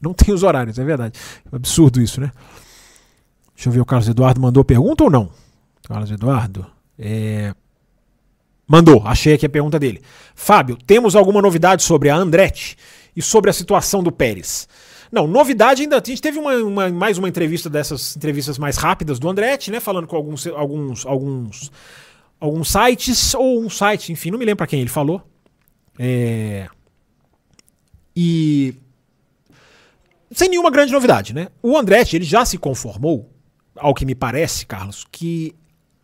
Não 0.00 0.12
tem 0.14 0.34
os 0.34 0.42
horários, 0.42 0.78
é 0.78 0.84
verdade. 0.84 1.18
Absurdo 1.52 2.00
isso, 2.00 2.20
né? 2.20 2.32
Deixa 3.54 3.68
eu 3.68 3.72
ver, 3.72 3.80
o 3.80 3.86
Carlos 3.86 4.08
Eduardo 4.08 4.40
mandou 4.40 4.64
pergunta 4.64 5.04
ou 5.04 5.10
não? 5.10 5.30
Carlos 5.86 6.10
Eduardo. 6.10 6.66
É... 6.98 7.54
Mandou, 8.66 9.02
achei 9.06 9.34
aqui 9.34 9.46
a 9.46 9.50
pergunta 9.50 9.78
dele. 9.78 10.02
Fábio, 10.34 10.76
temos 10.86 11.14
alguma 11.14 11.40
novidade 11.40 11.82
sobre 11.82 12.10
a 12.10 12.16
Andretti 12.16 12.76
e 13.14 13.22
sobre 13.22 13.50
a 13.50 13.52
situação 13.52 14.02
do 14.02 14.10
Pérez? 14.10 14.68
Não, 15.10 15.26
novidade 15.26 15.82
ainda. 15.82 15.96
A 15.96 16.02
gente 16.04 16.20
teve 16.20 16.38
uma, 16.38 16.54
uma, 16.56 16.88
mais 16.88 17.18
uma 17.18 17.28
entrevista 17.28 17.70
dessas 17.70 18.16
entrevistas 18.16 18.58
mais 18.58 18.76
rápidas 18.76 19.18
do 19.18 19.28
Andretti, 19.28 19.70
né? 19.70 19.80
Falando 19.80 20.06
com 20.06 20.16
alguns, 20.16 20.46
alguns, 20.46 21.06
alguns, 21.06 21.72
alguns 22.40 22.70
sites, 22.70 23.34
ou 23.34 23.60
um 23.60 23.70
site, 23.70 24.12
enfim, 24.12 24.30
não 24.30 24.38
me 24.38 24.44
lembro 24.44 24.58
para 24.58 24.66
quem 24.66 24.80
ele 24.80 24.90
falou. 24.90 25.22
É... 25.98 26.68
E. 28.14 28.74
Sem 30.32 30.48
nenhuma 30.48 30.70
grande 30.70 30.92
novidade, 30.92 31.32
né? 31.32 31.48
O 31.62 31.76
Andretti, 31.78 32.16
ele 32.16 32.24
já 32.24 32.44
se 32.44 32.58
conformou, 32.58 33.30
ao 33.76 33.94
que 33.94 34.04
me 34.04 34.14
parece, 34.14 34.66
Carlos, 34.66 35.06
que 35.10 35.54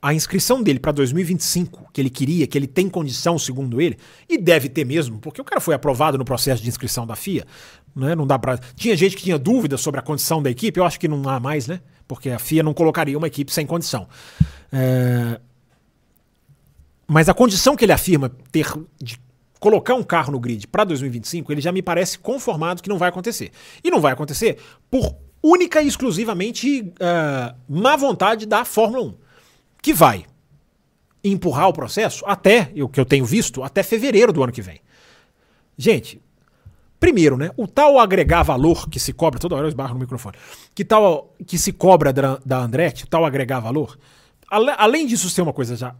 a 0.03 0.13
inscrição 0.13 0.61
dele 0.61 0.81
para 0.81 0.91
2025, 0.91 1.89
que 1.93 2.01
ele 2.01 2.11
queria, 2.11 2.45
que 2.45 2.59
ele 2.59 2.67
tem 2.67 2.89
condição, 2.89 3.39
segundo 3.39 3.81
ele, 3.81 3.97
e 4.29 4.37
deve 4.37 4.69
ter 4.69 4.85
mesmo, 4.85 5.21
porque 5.21 5.41
o 5.41 5.45
cara 5.45 5.61
foi 5.61 5.77
aprovado 5.77 6.19
no 6.19 6.25
processo 6.25 6.61
de 6.61 6.69
inscrição 6.69 7.07
da 7.07 7.15
FIA, 7.15 7.47
né? 7.95 8.14
Não 8.14 8.26
dá 8.26 8.38
para. 8.38 8.59
Tinha 8.74 8.97
gente 8.97 9.16
que 9.16 9.22
tinha 9.22 9.38
dúvidas 9.38 9.80
sobre 9.80 10.01
a 10.01 10.03
condição 10.03 10.43
da 10.43 10.51
equipe, 10.51 10.78
eu 10.78 10.84
acho 10.84 10.99
que 10.99 11.09
não 11.09 11.28
há 11.28 11.38
mais, 11.38 11.66
né? 11.66 11.80
Porque 12.07 12.30
a 12.30 12.38
FIA 12.38 12.62
não 12.62 12.74
colocaria 12.74 13.16
uma 13.16 13.26
equipe 13.26 13.53
sem 13.53 13.66
condição. 13.66 14.09
É... 14.72 15.40
Mas 17.07 17.28
a 17.28 17.34
condição 17.34 17.76
que 17.76 17.84
ele 17.84 17.93
afirma 17.93 18.30
ter 18.51 18.66
de 19.01 19.20
colocar 19.61 19.95
um 19.95 20.03
carro 20.03 20.32
no 20.32 20.40
grid 20.40 20.66
para 20.66 20.82
2025, 20.84 21.53
ele 21.53 21.61
já 21.61 21.70
me 21.70 21.82
parece 21.82 22.18
conformado 22.18 22.82
que 22.82 22.88
não 22.88 22.99
vai 22.99 23.09
acontecer. 23.09 23.53
E 23.84 23.90
não 23.90 24.01
vai 24.01 24.12
acontecer 24.12 24.59
por 24.90 25.14
única 25.43 25.82
e 25.82 25.86
exclusivamente 25.86 26.80
uh, 26.80 27.55
má 27.68 27.97
vontade 27.97 28.47
da 28.47 28.64
Fórmula 28.64 29.05
1 29.05 29.14
que 29.82 29.93
vai 29.93 30.24
empurrar 31.24 31.68
o 31.68 31.72
processo 31.72 32.24
até, 32.26 32.72
o 32.76 32.88
que 32.88 32.99
eu 32.99 33.05
tenho 33.05 33.24
visto, 33.24 33.62
até 33.62 33.82
fevereiro 33.82 34.32
do 34.32 34.43
ano 34.43 34.53
que 34.53 34.62
vem. 34.62 34.80
Gente, 35.76 36.20
primeiro, 37.03 37.37
né, 37.37 37.51
o 37.57 37.67
tal 37.67 37.99
agregar 37.99 38.45
valor 38.45 38.89
que 38.89 39.01
se 39.01 39.13
cobra, 39.13 39.41
toda 39.41 39.57
hora 39.57 39.65
eu 39.65 39.69
esbarro 39.69 39.95
no 39.95 39.99
microfone, 39.99 40.37
que 40.73 40.85
tal 40.85 41.35
que 41.45 41.59
se 41.59 41.73
cobra 41.73 42.13
da, 42.13 42.39
da 42.47 42.59
Andretti, 42.59 43.09
tal 43.09 43.25
agregar 43.25 43.59
valor, 43.59 43.99
ale, 44.49 44.71
além 44.79 45.05
disso 45.05 45.29
ser 45.29 45.43
uma 45.43 45.53
coisa 45.53 45.75
já 45.75 45.97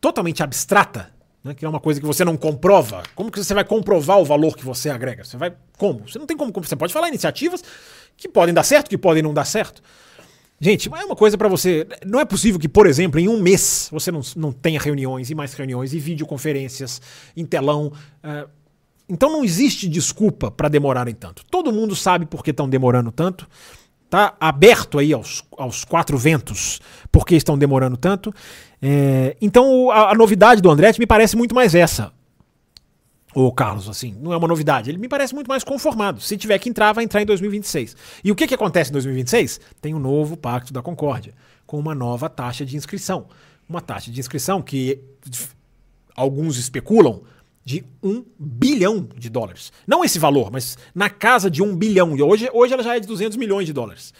totalmente 0.00 0.42
abstrata, 0.42 1.14
né, 1.44 1.54
que 1.54 1.64
é 1.64 1.68
uma 1.68 1.78
coisa 1.78 2.00
que 2.00 2.06
você 2.06 2.24
não 2.24 2.36
comprova, 2.36 3.04
como 3.14 3.30
que 3.30 3.38
você 3.38 3.54
vai 3.54 3.62
comprovar 3.62 4.18
o 4.18 4.24
valor 4.24 4.56
que 4.56 4.64
você 4.64 4.90
agrega? 4.90 5.22
Você 5.22 5.36
vai 5.36 5.54
como? 5.78 6.00
Você 6.08 6.18
não 6.18 6.26
tem 6.26 6.36
como, 6.36 6.52
você 6.52 6.74
pode 6.74 6.92
falar 6.92 7.06
iniciativas 7.06 7.62
que 8.16 8.28
podem 8.28 8.52
dar 8.52 8.64
certo, 8.64 8.88
que 8.90 8.98
podem 8.98 9.22
não 9.22 9.32
dar 9.32 9.44
certo. 9.44 9.80
Gente, 10.58 10.88
é 10.92 11.04
uma 11.04 11.14
coisa 11.14 11.38
para 11.38 11.48
você. 11.48 11.86
Não 12.04 12.18
é 12.18 12.24
possível 12.24 12.58
que, 12.58 12.68
por 12.68 12.86
exemplo, 12.88 13.20
em 13.20 13.28
um 13.28 13.40
mês 13.40 13.88
você 13.92 14.10
não, 14.10 14.20
não 14.34 14.50
tenha 14.50 14.80
reuniões 14.80 15.30
e 15.30 15.34
mais 15.34 15.52
reuniões 15.52 15.92
e 15.92 15.98
videoconferências 16.00 17.00
em 17.36 17.44
telão. 17.44 17.92
Uh, 18.24 18.48
então 19.14 19.30
não 19.30 19.44
existe 19.44 19.88
desculpa 19.88 20.50
para 20.50 20.68
demorarem 20.68 21.14
tanto. 21.14 21.44
Todo 21.50 21.72
mundo 21.72 21.94
sabe 21.94 22.26
por 22.26 22.42
que 22.42 22.50
estão 22.50 22.68
demorando 22.68 23.10
tanto. 23.10 23.48
Tá 24.10 24.34
aberto 24.38 24.98
aí 24.98 25.12
aos, 25.12 25.42
aos 25.56 25.84
quatro 25.84 26.18
ventos 26.18 26.80
por 27.10 27.24
que 27.24 27.34
estão 27.34 27.56
demorando 27.56 27.96
tanto. 27.96 28.34
É, 28.82 29.36
então 29.40 29.90
a, 29.90 30.10
a 30.10 30.14
novidade 30.14 30.60
do 30.60 30.70
Andretti 30.70 30.98
me 30.98 31.06
parece 31.06 31.36
muito 31.36 31.54
mais 31.54 31.74
essa 31.74 32.12
o 33.34 33.50
Carlos, 33.50 33.88
assim, 33.88 34.16
não 34.20 34.32
é 34.32 34.36
uma 34.36 34.46
novidade. 34.46 34.90
Ele 34.90 34.98
me 34.98 35.08
parece 35.08 35.34
muito 35.34 35.48
mais 35.48 35.64
conformado. 35.64 36.20
Se 36.20 36.36
tiver 36.36 36.58
que 36.58 36.68
entrar, 36.68 36.92
vai 36.92 37.02
entrar 37.02 37.20
em 37.20 37.26
2026. 37.26 37.96
E 38.22 38.30
o 38.30 38.34
que, 38.34 38.46
que 38.46 38.54
acontece 38.54 38.90
em 38.90 38.92
2026? 38.92 39.60
Tem 39.80 39.92
um 39.92 39.98
novo 39.98 40.36
Pacto 40.36 40.72
da 40.72 40.80
Concórdia, 40.80 41.34
com 41.66 41.78
uma 41.78 41.94
nova 41.94 42.28
taxa 42.28 42.64
de 42.64 42.76
inscrição. 42.76 43.26
Uma 43.68 43.80
taxa 43.80 44.10
de 44.10 44.20
inscrição 44.20 44.62
que 44.62 45.00
alguns 46.14 46.56
especulam 46.56 47.22
de 47.64 47.84
um 48.02 48.24
bilhão 48.38 49.08
de 49.16 49.30
dólares. 49.30 49.72
Não 49.86 50.04
esse 50.04 50.18
valor, 50.18 50.50
mas 50.52 50.76
na 50.94 51.08
casa 51.08 51.50
de 51.50 51.62
um 51.62 51.74
bilhão. 51.74 52.16
E 52.16 52.22
hoje, 52.22 52.48
hoje 52.52 52.74
ela 52.74 52.82
já 52.82 52.96
é 52.96 53.00
de 53.00 53.06
200 53.06 53.36
milhões 53.36 53.66
de 53.66 53.72
dólares. 53.72 54.12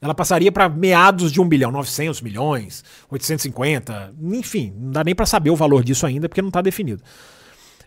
Ela 0.00 0.14
passaria 0.14 0.50
para 0.50 0.68
meados 0.68 1.32
de 1.32 1.40
um 1.40 1.48
bilhão, 1.48 1.70
900 1.70 2.20
milhões, 2.20 2.84
850, 3.10 4.14
enfim, 4.22 4.72
não 4.78 4.90
dá 4.90 5.02
nem 5.02 5.14
para 5.14 5.26
saber 5.26 5.50
o 5.50 5.56
valor 5.56 5.82
disso 5.82 6.06
ainda, 6.06 6.28
porque 6.28 6.42
não 6.42 6.48
está 6.48 6.60
definido. 6.62 7.02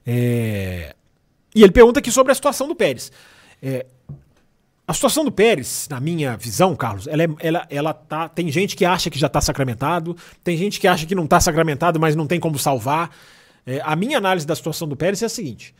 É... 0.05 0.95
E 1.53 1.63
ele 1.63 1.71
pergunta 1.71 1.99
aqui 1.99 2.11
sobre 2.11 2.31
a 2.31 2.35
situação 2.35 2.67
do 2.67 2.75
Pérez. 2.75 3.11
É... 3.61 3.85
A 4.87 4.93
situação 4.93 5.23
do 5.23 5.31
Pérez, 5.31 5.87
na 5.89 5.99
minha 5.99 6.35
visão, 6.35 6.75
Carlos, 6.75 7.05
ela, 7.05 7.23
é, 7.23 7.27
ela, 7.39 7.67
ela 7.69 7.93
tá. 7.93 8.27
Tem 8.27 8.51
gente 8.51 8.75
que 8.75 8.83
acha 8.83 9.07
que 9.11 9.19
já 9.19 9.27
está 9.27 9.39
sacramentado, 9.39 10.17
tem 10.43 10.57
gente 10.57 10.79
que 10.79 10.87
acha 10.87 11.05
que 11.05 11.13
não 11.13 11.25
está 11.25 11.39
sacramentado, 11.39 11.99
mas 11.99 12.15
não 12.15 12.25
tem 12.25 12.39
como 12.39 12.57
salvar. 12.57 13.11
É, 13.65 13.81
a 13.83 13.95
minha 13.95 14.17
análise 14.17 14.45
da 14.45 14.55
situação 14.55 14.87
do 14.87 14.95
Pérez 14.95 15.21
é 15.21 15.25
a 15.25 15.29
seguinte: 15.29 15.73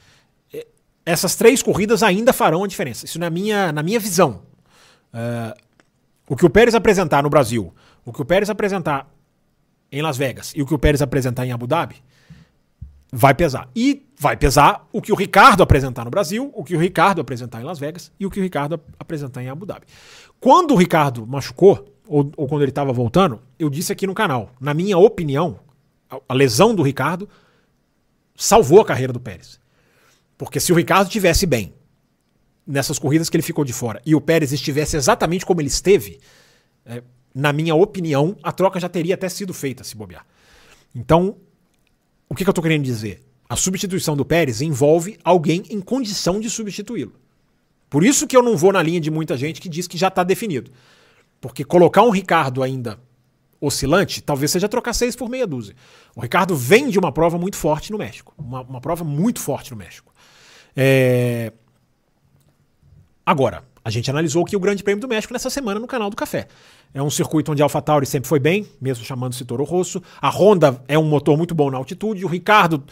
é, 0.54 0.68
essas 1.06 1.36
três 1.36 1.62
corridas 1.62 2.04
ainda 2.04 2.34
farão 2.34 2.64
a 2.64 2.68
diferença. 2.68 3.06
Isso 3.06 3.20
na 3.20 3.30
minha, 3.30 3.72
na 3.72 3.84
minha 3.84 4.00
visão. 4.00 4.42
É, 5.14 5.56
o 6.28 6.36
que 6.36 6.46
o 6.46 6.50
Pérez 6.50 6.76
apresentar 6.76 7.24
no 7.24 7.30
Brasil, 7.30 7.74
o 8.06 8.14
que 8.14 8.22
o 8.22 8.26
Pérez 8.26 8.50
apresentar 8.50 9.10
em 9.92 10.02
Las 10.02 10.18
Vegas 10.18 10.54
e 10.56 10.62
o 10.62 10.66
que 10.66 10.74
o 10.74 10.80
Pérez 10.80 11.02
apresentar 11.02 11.46
em 11.46 11.52
Abu 11.52 11.66
Dhabi, 11.66 11.96
vai 13.12 13.34
pesar. 13.34 13.68
E 13.76 14.06
vai 14.18 14.38
pesar 14.38 14.88
o 14.92 15.02
que 15.02 15.12
o 15.12 15.16
Ricardo 15.16 15.64
apresentar 15.64 16.06
no 16.06 16.12
Brasil, 16.12 16.52
o 16.54 16.64
que 16.64 16.76
o 16.76 16.80
Ricardo 16.80 17.22
apresentar 17.22 17.62
em 17.62 17.64
Las 17.64 17.80
Vegas 17.80 18.12
e 18.20 18.26
o 18.26 18.30
que 18.30 18.40
o 18.40 18.44
Ricardo 18.44 18.80
apresentar 19.00 19.42
em 19.42 19.50
Abu 19.50 19.66
Dhabi. 19.66 19.86
Quando 20.40 20.74
o 20.74 20.78
Ricardo 20.78 21.26
machucou, 21.26 21.86
ou, 22.08 22.32
ou 22.36 22.48
quando 22.48 22.62
ele 22.62 22.72
estava 22.72 22.92
voltando, 22.92 23.42
eu 23.58 23.70
disse 23.70 23.92
aqui 23.92 24.06
no 24.06 24.14
canal, 24.14 24.52
na 24.60 24.74
minha 24.74 24.98
opinião, 24.98 25.60
a, 26.10 26.20
a 26.30 26.34
lesão 26.34 26.74
do 26.74 26.84
Ricardo 26.84 27.28
salvou 28.40 28.80
a 28.80 28.86
carreira 28.86 29.12
do 29.12 29.20
Pérez. 29.20 29.60
Porque 30.38 30.60
se 30.60 30.72
o 30.72 30.76
Ricardo 30.76 31.10
tivesse 31.10 31.46
bem 31.46 31.74
nessas 32.66 32.98
corridas 32.98 33.30
que 33.30 33.36
ele 33.36 33.44
ficou 33.44 33.66
de 33.66 33.74
fora 33.74 34.02
e 34.06 34.16
o 34.16 34.22
Pérez 34.22 34.54
estivesse 34.54 34.96
exatamente 34.96 35.46
como 35.46 35.60
ele 35.60 35.68
esteve, 35.68 36.20
é, 36.86 37.04
na 37.36 37.52
minha 37.52 37.76
opinião, 37.76 38.38
a 38.42 38.52
troca 38.52 38.80
já 38.80 38.88
teria 38.88 39.16
até 39.16 39.28
sido 39.28 39.54
feita 39.54 39.84
se 39.84 39.96
bobear. 39.96 40.26
Então, 40.96 41.38
o 42.30 42.34
que, 42.34 42.44
que 42.44 42.50
eu 42.50 42.52
estou 42.52 42.64
querendo 42.64 42.84
dizer? 42.84 43.22
A 43.50 43.56
substituição 43.56 44.16
do 44.16 44.24
Pérez 44.24 44.62
envolve 44.62 45.20
alguém 45.24 45.64
em 45.70 45.82
condição 45.82 46.40
de 46.40 46.50
substituí-lo. 46.50 47.14
Por 47.90 48.06
isso 48.06 48.28
que 48.28 48.38
eu 48.38 48.44
não 48.44 48.56
vou 48.56 48.72
na 48.72 48.82
linha 48.82 49.02
de 49.02 49.12
muita 49.12 49.36
gente 49.36 49.60
que 49.60 49.68
diz 49.68 49.88
que 49.88 49.98
já 49.98 50.08
está 50.08 50.24
definido. 50.24 50.72
Porque 51.42 51.66
colocar 51.66 52.04
um 52.04 52.12
Ricardo 52.12 52.64
ainda 52.64 53.00
oscilante, 53.62 54.22
talvez 54.22 54.52
seja 54.52 54.70
trocar 54.70 54.94
seis 54.94 55.16
por 55.16 55.30
meia 55.30 55.46
dúzia. 55.46 55.76
O 56.16 56.22
Ricardo 56.22 56.56
vem 56.56 56.90
de 56.90 56.98
uma 56.98 57.12
prova 57.12 57.38
muito 57.38 57.58
forte 57.58 57.92
no 57.92 57.98
México. 57.98 58.34
Uma, 58.38 58.62
uma 58.62 58.82
prova 58.82 59.04
muito 59.04 59.40
forte 59.40 59.72
no 59.72 59.78
México. 59.78 60.14
É... 60.76 61.52
Agora, 63.26 63.64
a 63.84 63.90
gente 63.90 64.10
analisou 64.10 64.44
aqui 64.44 64.56
o 64.56 64.60
Grande 64.60 64.84
Prêmio 64.84 65.02
do 65.02 65.08
México 65.08 65.34
nessa 65.34 65.50
semana 65.50 65.80
no 65.80 65.88
canal 65.88 66.10
do 66.10 66.16
Café. 66.16 66.48
É 66.94 67.02
um 67.02 67.10
circuito 67.10 67.52
onde 67.52 67.62
a 67.62 67.66
AlphaTauri 67.66 68.06
sempre 68.06 68.28
foi 68.28 68.40
bem, 68.40 68.68
mesmo 68.82 69.04
chamando-se 69.04 69.46
Toro 69.46 69.64
Rosso. 69.64 70.02
A 70.22 70.30
Honda 70.30 70.82
é 70.88 70.98
um 70.98 71.06
motor 71.06 71.38
muito 71.38 71.54
bom 71.54 71.70
na 71.70 71.78
altitude. 71.78 72.26
O 72.26 72.28
Ricardo 72.28 72.84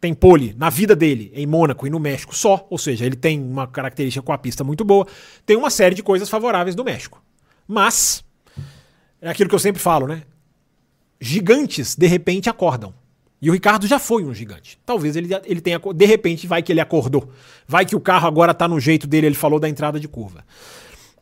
tem 0.00 0.12
pole 0.12 0.54
na 0.58 0.68
vida 0.68 0.96
dele 0.96 1.30
em 1.34 1.46
Mônaco 1.46 1.86
e 1.86 1.90
no 1.90 1.98
México 1.98 2.34
só, 2.34 2.66
ou 2.68 2.76
seja, 2.76 3.06
ele 3.06 3.16
tem 3.16 3.40
uma 3.40 3.66
característica 3.66 4.24
com 4.24 4.32
a 4.32 4.38
pista 4.38 4.64
muito 4.64 4.84
boa. 4.84 5.06
Tem 5.46 5.56
uma 5.56 5.70
série 5.70 5.94
de 5.94 6.02
coisas 6.02 6.28
favoráveis 6.28 6.74
do 6.74 6.84
México. 6.84 7.22
Mas, 7.66 8.23
é 9.24 9.30
aquilo 9.30 9.48
que 9.48 9.54
eu 9.54 9.58
sempre 9.58 9.80
falo, 9.80 10.06
né? 10.06 10.22
Gigantes, 11.18 11.96
de 11.96 12.06
repente, 12.06 12.50
acordam. 12.50 12.92
E 13.40 13.48
o 13.48 13.54
Ricardo 13.54 13.86
já 13.86 13.98
foi 13.98 14.22
um 14.22 14.34
gigante. 14.34 14.78
Talvez 14.84 15.16
ele, 15.16 15.30
ele 15.44 15.62
tenha. 15.62 15.78
De 15.78 16.04
repente, 16.04 16.46
vai 16.46 16.62
que 16.62 16.70
ele 16.70 16.80
acordou. 16.80 17.30
Vai 17.66 17.86
que 17.86 17.96
o 17.96 18.00
carro 18.00 18.28
agora 18.28 18.52
tá 18.52 18.68
no 18.68 18.78
jeito 18.78 19.06
dele, 19.06 19.26
ele 19.26 19.34
falou 19.34 19.58
da 19.58 19.66
entrada 19.66 19.98
de 19.98 20.06
curva. 20.06 20.44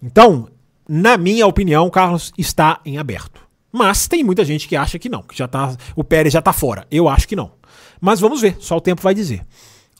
Então, 0.02 0.48
na 0.88 1.16
minha 1.16 1.46
opinião, 1.46 1.86
o 1.86 1.90
Carlos 1.92 2.32
está 2.36 2.80
em 2.84 2.98
aberto. 2.98 3.40
Mas 3.70 4.08
tem 4.08 4.24
muita 4.24 4.44
gente 4.44 4.66
que 4.66 4.74
acha 4.74 4.98
que 4.98 5.08
não, 5.08 5.22
que 5.22 5.38
já 5.38 5.46
tá. 5.46 5.76
O 5.94 6.02
Pérez 6.02 6.32
já 6.32 6.42
tá 6.42 6.52
fora. 6.52 6.84
Eu 6.90 7.08
acho 7.08 7.28
que 7.28 7.36
não. 7.36 7.52
Mas 8.00 8.18
vamos 8.18 8.40
ver, 8.40 8.56
só 8.58 8.76
o 8.76 8.80
tempo 8.80 9.00
vai 9.00 9.14
dizer. 9.14 9.46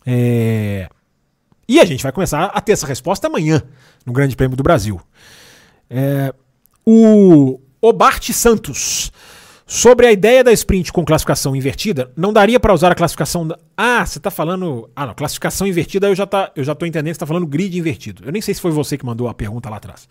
É... 0.04 0.88
E 1.68 1.78
a 1.78 1.84
gente 1.84 2.02
vai 2.02 2.10
começar 2.10 2.46
a 2.46 2.60
ter 2.60 2.72
essa 2.72 2.86
resposta 2.86 3.28
amanhã, 3.28 3.62
no 4.04 4.12
Grande 4.12 4.34
Prêmio 4.34 4.56
do 4.56 4.62
Brasil. 4.64 5.00
É... 5.88 6.34
O 6.84 7.60
Obart 7.82 8.30
Santos. 8.30 9.12
Sobre 9.66 10.06
a 10.06 10.12
ideia 10.12 10.44
da 10.44 10.52
sprint 10.52 10.92
com 10.92 11.04
classificação 11.04 11.56
invertida, 11.56 12.10
não 12.16 12.32
daria 12.32 12.60
para 12.60 12.72
usar 12.72 12.92
a 12.92 12.94
classificação. 12.94 13.46
Da... 13.46 13.58
Ah, 13.76 14.04
você 14.04 14.18
está 14.18 14.30
falando. 14.30 14.88
Ah, 14.94 15.06
não, 15.06 15.14
classificação 15.14 15.66
invertida, 15.66 16.08
eu 16.08 16.14
já, 16.14 16.26
tá, 16.26 16.50
eu 16.54 16.64
já 16.64 16.74
tô 16.74 16.86
entendendo 16.86 17.12
que 17.12 17.14
você 17.14 17.24
está 17.24 17.26
falando 17.26 17.46
grid 17.46 17.76
invertido. 17.76 18.22
Eu 18.24 18.32
nem 18.32 18.40
sei 18.40 18.54
se 18.54 18.60
foi 18.60 18.70
você 18.70 18.96
que 18.96 19.04
mandou 19.04 19.28
a 19.28 19.34
pergunta 19.34 19.68
lá 19.68 19.76
atrás. 19.76 20.08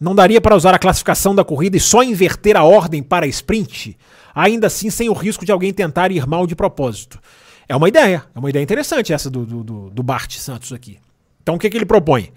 Não 0.00 0.14
daria 0.14 0.40
para 0.40 0.56
usar 0.56 0.74
a 0.74 0.78
classificação 0.78 1.34
da 1.34 1.44
corrida 1.44 1.76
e 1.76 1.80
só 1.80 2.02
inverter 2.02 2.56
a 2.56 2.64
ordem 2.64 3.02
para 3.02 3.26
a 3.26 3.28
sprint? 3.28 3.96
ainda 4.34 4.66
assim 4.66 4.90
sem 4.90 5.08
o 5.08 5.12
risco 5.12 5.44
de 5.44 5.52
alguém 5.52 5.72
tentar 5.72 6.10
ir 6.10 6.26
mal 6.26 6.46
de 6.46 6.54
propósito. 6.54 7.20
É 7.68 7.76
uma 7.76 7.88
ideia, 7.88 8.24
é 8.34 8.38
uma 8.38 8.50
ideia 8.50 8.62
interessante 8.62 9.12
essa 9.12 9.30
do, 9.30 9.44
do, 9.44 9.90
do 9.90 10.02
Bart 10.02 10.36
Santos 10.36 10.72
aqui. 10.72 10.98
Então 11.42 11.54
o 11.54 11.58
que, 11.58 11.70
que 11.70 11.76
ele 11.76 11.86
propõe? 11.86 12.32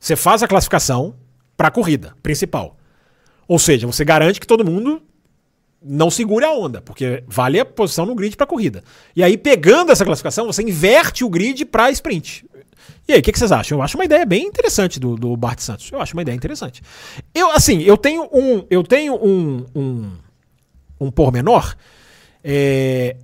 Você 0.00 0.16
faz 0.16 0.42
a 0.42 0.48
classificação 0.48 1.14
para 1.56 1.68
a 1.68 1.70
corrida 1.70 2.14
principal. 2.22 2.76
Ou 3.48 3.58
seja, 3.58 3.86
você 3.86 4.04
garante 4.04 4.38
que 4.38 4.46
todo 4.46 4.64
mundo 4.64 5.02
não 5.82 6.10
segure 6.10 6.44
a 6.44 6.52
onda, 6.52 6.80
porque 6.80 7.24
vale 7.26 7.58
a 7.58 7.64
posição 7.64 8.06
no 8.06 8.14
grid 8.14 8.36
para 8.36 8.46
corrida. 8.46 8.84
E 9.16 9.24
aí, 9.24 9.36
pegando 9.36 9.90
essa 9.90 10.04
classificação, 10.04 10.46
você 10.46 10.62
inverte 10.62 11.24
o 11.24 11.28
grid 11.28 11.64
para 11.64 11.90
sprint. 11.90 12.44
E 13.08 13.14
aí, 13.14 13.20
o 13.20 13.22
que, 13.22 13.32
que, 13.32 13.38
vocês 13.38 13.50
acham? 13.50 13.78
Eu 13.78 13.82
acho 13.82 13.96
uma 13.96 14.04
ideia 14.04 14.26
bem 14.26 14.44
interessante 14.44 15.00
do, 15.00 15.16
do 15.16 15.34
Bart 15.36 15.60
Santos. 15.60 15.90
Eu 15.90 16.00
acho 16.00 16.12
uma 16.14 16.22
ideia 16.22 16.36
interessante. 16.36 16.82
Eu, 17.34 17.50
assim, 17.50 17.80
eu 17.80 17.96
tenho 17.96 18.28
um. 18.30 18.66
Eu 18.68 18.82
tenho 18.84 19.14
um, 19.14 19.64
um 19.74 20.10
um 21.00 21.10
pormenor. 21.10 21.76
É... 22.42 23.16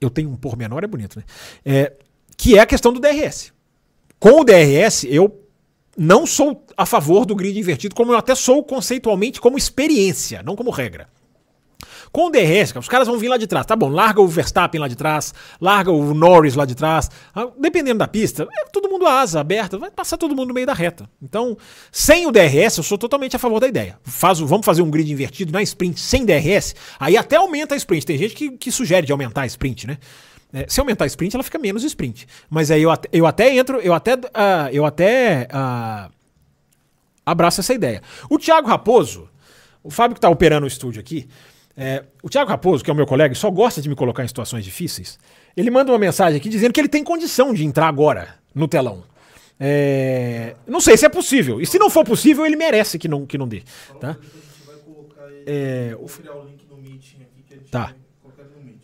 Eu 0.00 0.10
tenho 0.10 0.30
um 0.30 0.36
pormenor, 0.36 0.82
é 0.82 0.86
bonito, 0.86 1.18
né? 1.18 1.24
É... 1.64 1.92
Que 2.36 2.58
é 2.58 2.60
a 2.60 2.66
questão 2.66 2.92
do 2.92 3.00
DRS. 3.00 3.52
Com 4.18 4.40
o 4.40 4.44
DRS, 4.44 5.04
eu 5.04 5.28
não 5.96 6.26
sou 6.26 6.64
a 6.76 6.86
favor 6.86 7.26
do 7.26 7.34
grid 7.34 7.58
invertido, 7.58 7.94
como 7.94 8.12
eu 8.12 8.16
até 8.16 8.34
sou 8.34 8.64
conceitualmente 8.64 9.40
como 9.40 9.58
experiência, 9.58 10.42
não 10.42 10.56
como 10.56 10.70
regra. 10.70 11.08
Com 12.12 12.26
o 12.26 12.30
DRS, 12.30 12.76
os 12.76 12.88
caras 12.88 13.08
vão 13.08 13.16
vir 13.16 13.28
lá 13.28 13.38
de 13.38 13.46
trás. 13.46 13.64
Tá 13.64 13.74
bom, 13.74 13.88
larga 13.88 14.20
o 14.20 14.28
Verstappen 14.28 14.78
lá 14.78 14.86
de 14.86 14.94
trás, 14.94 15.32
larga 15.58 15.90
o 15.90 16.12
Norris 16.12 16.54
lá 16.54 16.66
de 16.66 16.74
trás. 16.74 17.10
Ah, 17.34 17.48
dependendo 17.58 18.00
da 18.00 18.06
pista, 18.06 18.46
é 18.52 18.64
todo 18.70 18.88
mundo 18.88 19.06
asa 19.06 19.40
aberta, 19.40 19.78
vai 19.78 19.90
passar 19.90 20.18
todo 20.18 20.36
mundo 20.36 20.48
no 20.48 20.54
meio 20.54 20.66
da 20.66 20.74
reta. 20.74 21.08
Então, 21.22 21.56
sem 21.90 22.26
o 22.26 22.30
DRS, 22.30 22.76
eu 22.76 22.84
sou 22.84 22.98
totalmente 22.98 23.34
a 23.34 23.38
favor 23.38 23.58
da 23.60 23.66
ideia. 23.66 23.98
Faz, 24.02 24.40
vamos 24.40 24.66
fazer 24.66 24.82
um 24.82 24.90
grid 24.90 25.10
invertido 25.10 25.50
na 25.52 25.62
sprint 25.62 25.98
sem 25.98 26.26
DRS, 26.26 26.74
aí 27.00 27.16
até 27.16 27.36
aumenta 27.36 27.74
a 27.74 27.78
sprint. 27.78 28.04
Tem 28.04 28.18
gente 28.18 28.34
que, 28.34 28.50
que 28.58 28.70
sugere 28.70 29.06
de 29.06 29.12
aumentar 29.12 29.42
a 29.42 29.46
sprint, 29.46 29.86
né? 29.86 29.96
É, 30.52 30.66
se 30.68 30.80
aumentar 30.80 31.06
sprint, 31.06 31.34
ela 31.34 31.42
fica 31.42 31.58
menos 31.58 31.82
sprint. 31.82 32.26
Mas 32.50 32.70
aí 32.70 32.82
eu, 32.82 32.90
até, 32.90 33.08
eu 33.12 33.26
até 33.26 33.54
entro, 33.54 33.80
eu 33.80 33.94
até, 33.94 34.14
uh, 34.14 34.68
eu 34.70 34.84
até 34.84 35.48
uh, 35.50 36.12
abraço 37.24 37.60
essa 37.60 37.72
ideia. 37.72 38.02
O 38.28 38.38
Thiago 38.38 38.68
Raposo, 38.68 39.28
o 39.82 39.90
Fábio 39.90 40.14
que 40.14 40.18
está 40.18 40.28
operando 40.28 40.64
o 40.64 40.68
estúdio 40.68 41.00
aqui, 41.00 41.26
é, 41.76 42.04
o 42.22 42.28
Thiago 42.28 42.50
Raposo, 42.50 42.84
que 42.84 42.90
é 42.90 42.92
o 42.92 42.96
meu 42.96 43.06
colega, 43.06 43.34
só 43.34 43.50
gosta 43.50 43.80
de 43.80 43.88
me 43.88 43.94
colocar 43.94 44.24
em 44.24 44.28
situações 44.28 44.64
difíceis. 44.64 45.18
Ele 45.56 45.70
manda 45.70 45.90
uma 45.90 45.98
mensagem 45.98 46.38
aqui 46.38 46.48
dizendo 46.48 46.72
que 46.72 46.80
ele 46.80 46.88
tem 46.88 47.02
condição 47.02 47.54
de 47.54 47.64
entrar 47.64 47.88
agora 47.88 48.34
no 48.54 48.68
telão. 48.68 49.04
É, 49.58 50.54
não 50.66 50.80
sei 50.80 50.96
se 50.96 51.06
é 51.06 51.08
possível. 51.08 51.60
E 51.60 51.66
se 51.66 51.78
não 51.78 51.88
for 51.88 52.04
possível, 52.04 52.44
ele 52.44 52.56
merece 52.56 52.98
que 52.98 53.08
não, 53.08 53.24
que 53.24 53.38
não 53.38 53.48
dê. 53.48 53.62
Tá? 54.00 54.16
É, 55.46 55.96
o... 55.98 56.06
Tá. 57.70 57.94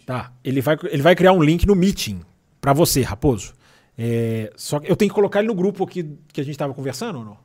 Tá. 0.08 0.32
Ele 0.42 0.62
vai, 0.62 0.78
ele 0.84 1.02
vai 1.02 1.14
criar 1.14 1.32
um 1.32 1.42
link 1.42 1.66
no 1.66 1.76
meeting 1.76 2.22
para 2.62 2.72
você, 2.72 3.02
Raposo. 3.02 3.52
É, 3.96 4.50
só 4.56 4.80
que 4.80 4.90
eu 4.90 4.96
tenho 4.96 5.10
que 5.10 5.14
colocar 5.14 5.40
ele 5.40 5.48
no 5.48 5.54
grupo 5.54 5.84
aqui 5.84 6.16
que 6.32 6.40
a 6.40 6.44
gente 6.44 6.54
estava 6.54 6.72
conversando 6.72 7.18
ou 7.18 7.24
não? 7.24 7.36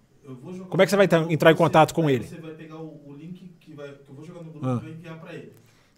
Como 0.69 0.81
é 0.81 0.85
que 0.85 0.89
você 0.89 0.95
vai 0.95 1.09
entrar 1.29 1.51
em 1.51 1.55
contato 1.55 1.93
com 1.93 2.09
ele? 2.09 2.23
Você 2.23 2.39
vai 2.39 2.51
pegar 2.51 2.77
o 2.77 3.03
ah. 4.63 4.75
vou 4.75 4.89
enviar 4.89 5.19
pra 5.19 5.33
ele. 5.33 5.51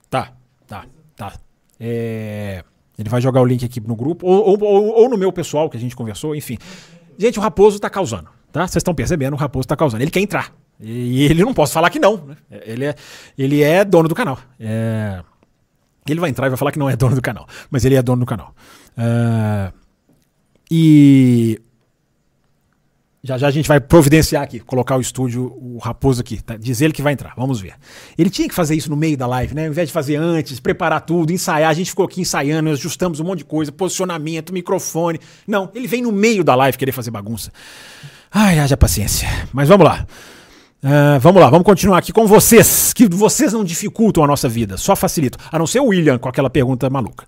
Tá, 0.10 0.34
tá, 0.66 0.86
tá. 1.16 1.34
É... 1.80 2.64
Ele 2.98 3.10
vai 3.10 3.22
jogar 3.22 3.42
o 3.42 3.46
link 3.46 3.64
aqui 3.64 3.80
no 3.80 3.96
grupo, 3.96 4.26
ou, 4.26 4.60
ou, 4.60 4.86
ou, 4.96 5.10
no 5.10 5.18
meu 5.18 5.32
pessoal, 5.32 5.70
que 5.70 5.78
a 5.78 5.80
gente 5.80 5.96
conversou, 5.96 6.36
enfim. 6.36 6.58
Gente, 7.18 7.38
o 7.38 7.42
Raposo 7.42 7.78
tá 7.80 7.90
causando, 7.90 8.30
tá? 8.52 8.66
Vocês 8.66 8.78
estão 8.78 8.96
percebendo, 8.96 9.34
o 9.34 9.38
Raposo 9.38 9.68
tá 9.68 9.76
causando. 9.76 10.04
Ele 10.04 10.10
quer 10.10 10.22
entrar. 10.22 10.52
E 10.80 11.26
ele 11.26 11.44
não 11.44 11.54
posso 11.54 11.74
falar 11.74 11.90
que 11.90 12.00
não. 12.00 12.18
Né? 12.18 12.38
Ele, 12.66 12.86
é, 12.86 12.96
ele 13.38 13.62
é 13.62 13.86
dono 13.86 14.10
do 14.10 14.16
canal. 14.16 14.40
É... 14.60 15.22
Ele 16.08 16.20
vai 16.20 16.30
entrar 16.30 16.48
e 16.48 16.50
vai 16.50 16.58
falar 16.58 16.72
que 16.72 16.80
não 16.80 16.90
é 16.90 16.96
dono 16.96 17.16
do 17.16 17.22
canal. 17.22 17.48
Mas 17.70 17.84
ele 17.86 17.96
é 17.96 18.02
dono 18.02 18.22
do 18.22 18.26
canal. 18.26 18.54
É... 18.98 19.72
E 20.70 21.60
já 23.26 23.40
já 23.40 23.48
a 23.48 23.52
gente 23.52 23.68
vai 23.68 23.80
providenciar 23.80 24.44
aqui, 24.44 24.60
colocar 24.60 24.98
o 24.98 25.02
estúdio, 25.02 25.46
o 25.60 25.80
Raposo 25.80 26.22
aqui, 26.22 26.44
tá? 26.44 26.56
diz 26.58 26.80
ele 26.80 26.94
que 26.94 27.02
vai 27.02 27.12
entrar, 27.12 27.34
vamos 27.36 27.60
ver. 27.60 27.74
Ele 28.16 28.30
tinha 28.30 28.48
que 28.48 28.54
fazer 28.54 28.76
isso 28.76 28.88
no 28.88 28.96
meio 28.96 29.18
da 29.18 29.26
live, 29.26 29.56
né? 29.56 29.66
Ao 29.66 29.72
invés 29.72 29.88
de 29.88 29.94
fazer 29.94 30.16
antes, 30.16 30.60
preparar 30.60 31.02
tudo, 31.02 31.34
ensaiar, 31.34 31.72
a 31.72 31.74
gente 31.74 31.90
ficou 31.90 32.06
aqui 32.06 32.22
ensaiando, 32.22 32.70
ajustamos 32.70 33.20
um 33.20 33.24
monte 33.24 33.40
de 33.40 33.46
coisa, 33.46 33.72
posicionamento, 33.72 34.54
microfone. 34.54 35.20
Não, 35.48 35.72
ele 35.74 35.88
vem 35.88 36.04
no 36.04 36.12
meio 36.12 36.44
da 36.44 36.54
live 36.54 36.78
querer 36.78 36.92
fazer 36.92 37.10
bagunça. 37.10 37.52
Ai, 38.32 38.60
haja 38.60 38.78
paciência. 38.78 39.28
Mas 39.52 39.68
vamos 39.68 39.88
lá. 39.88 40.06
Uh, 40.86 41.20
vamos 41.20 41.42
lá, 41.42 41.50
vamos 41.50 41.66
continuar 41.66 41.98
aqui 41.98 42.14
com 42.14 42.28
vocês, 42.28 42.94
que 42.94 43.10
vocês 43.10 43.52
não 43.52 43.64
dificultam 43.64 44.24
a 44.24 44.28
nossa 44.28 44.48
vida, 44.48 44.78
só 44.78 44.96
facilitam. 44.96 45.44
A 45.52 45.58
não 45.58 45.66
ser 45.66 45.80
o 45.80 45.86
William 45.86 46.20
com 46.20 46.30
aquela 46.30 46.48
pergunta 46.48 46.88
maluca. 46.92 47.26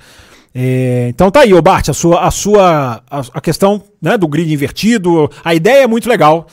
É, 0.54 1.08
então 1.10 1.32
tá 1.32 1.40
aí, 1.40 1.56
ô 1.56 1.60
Bart, 1.60 1.90
a 1.90 1.94
sua, 1.94 2.22
a, 2.22 2.30
sua 2.30 3.02
a, 3.10 3.20
a, 3.34 3.42
questão 3.42 3.82
né, 4.00 4.16
do 4.16 4.28
grid 4.28 4.54
invertido, 4.54 5.28
a 5.44 5.56
ideia 5.56 5.86
é 5.86 5.88
muito 5.88 6.08
legal, 6.08 6.46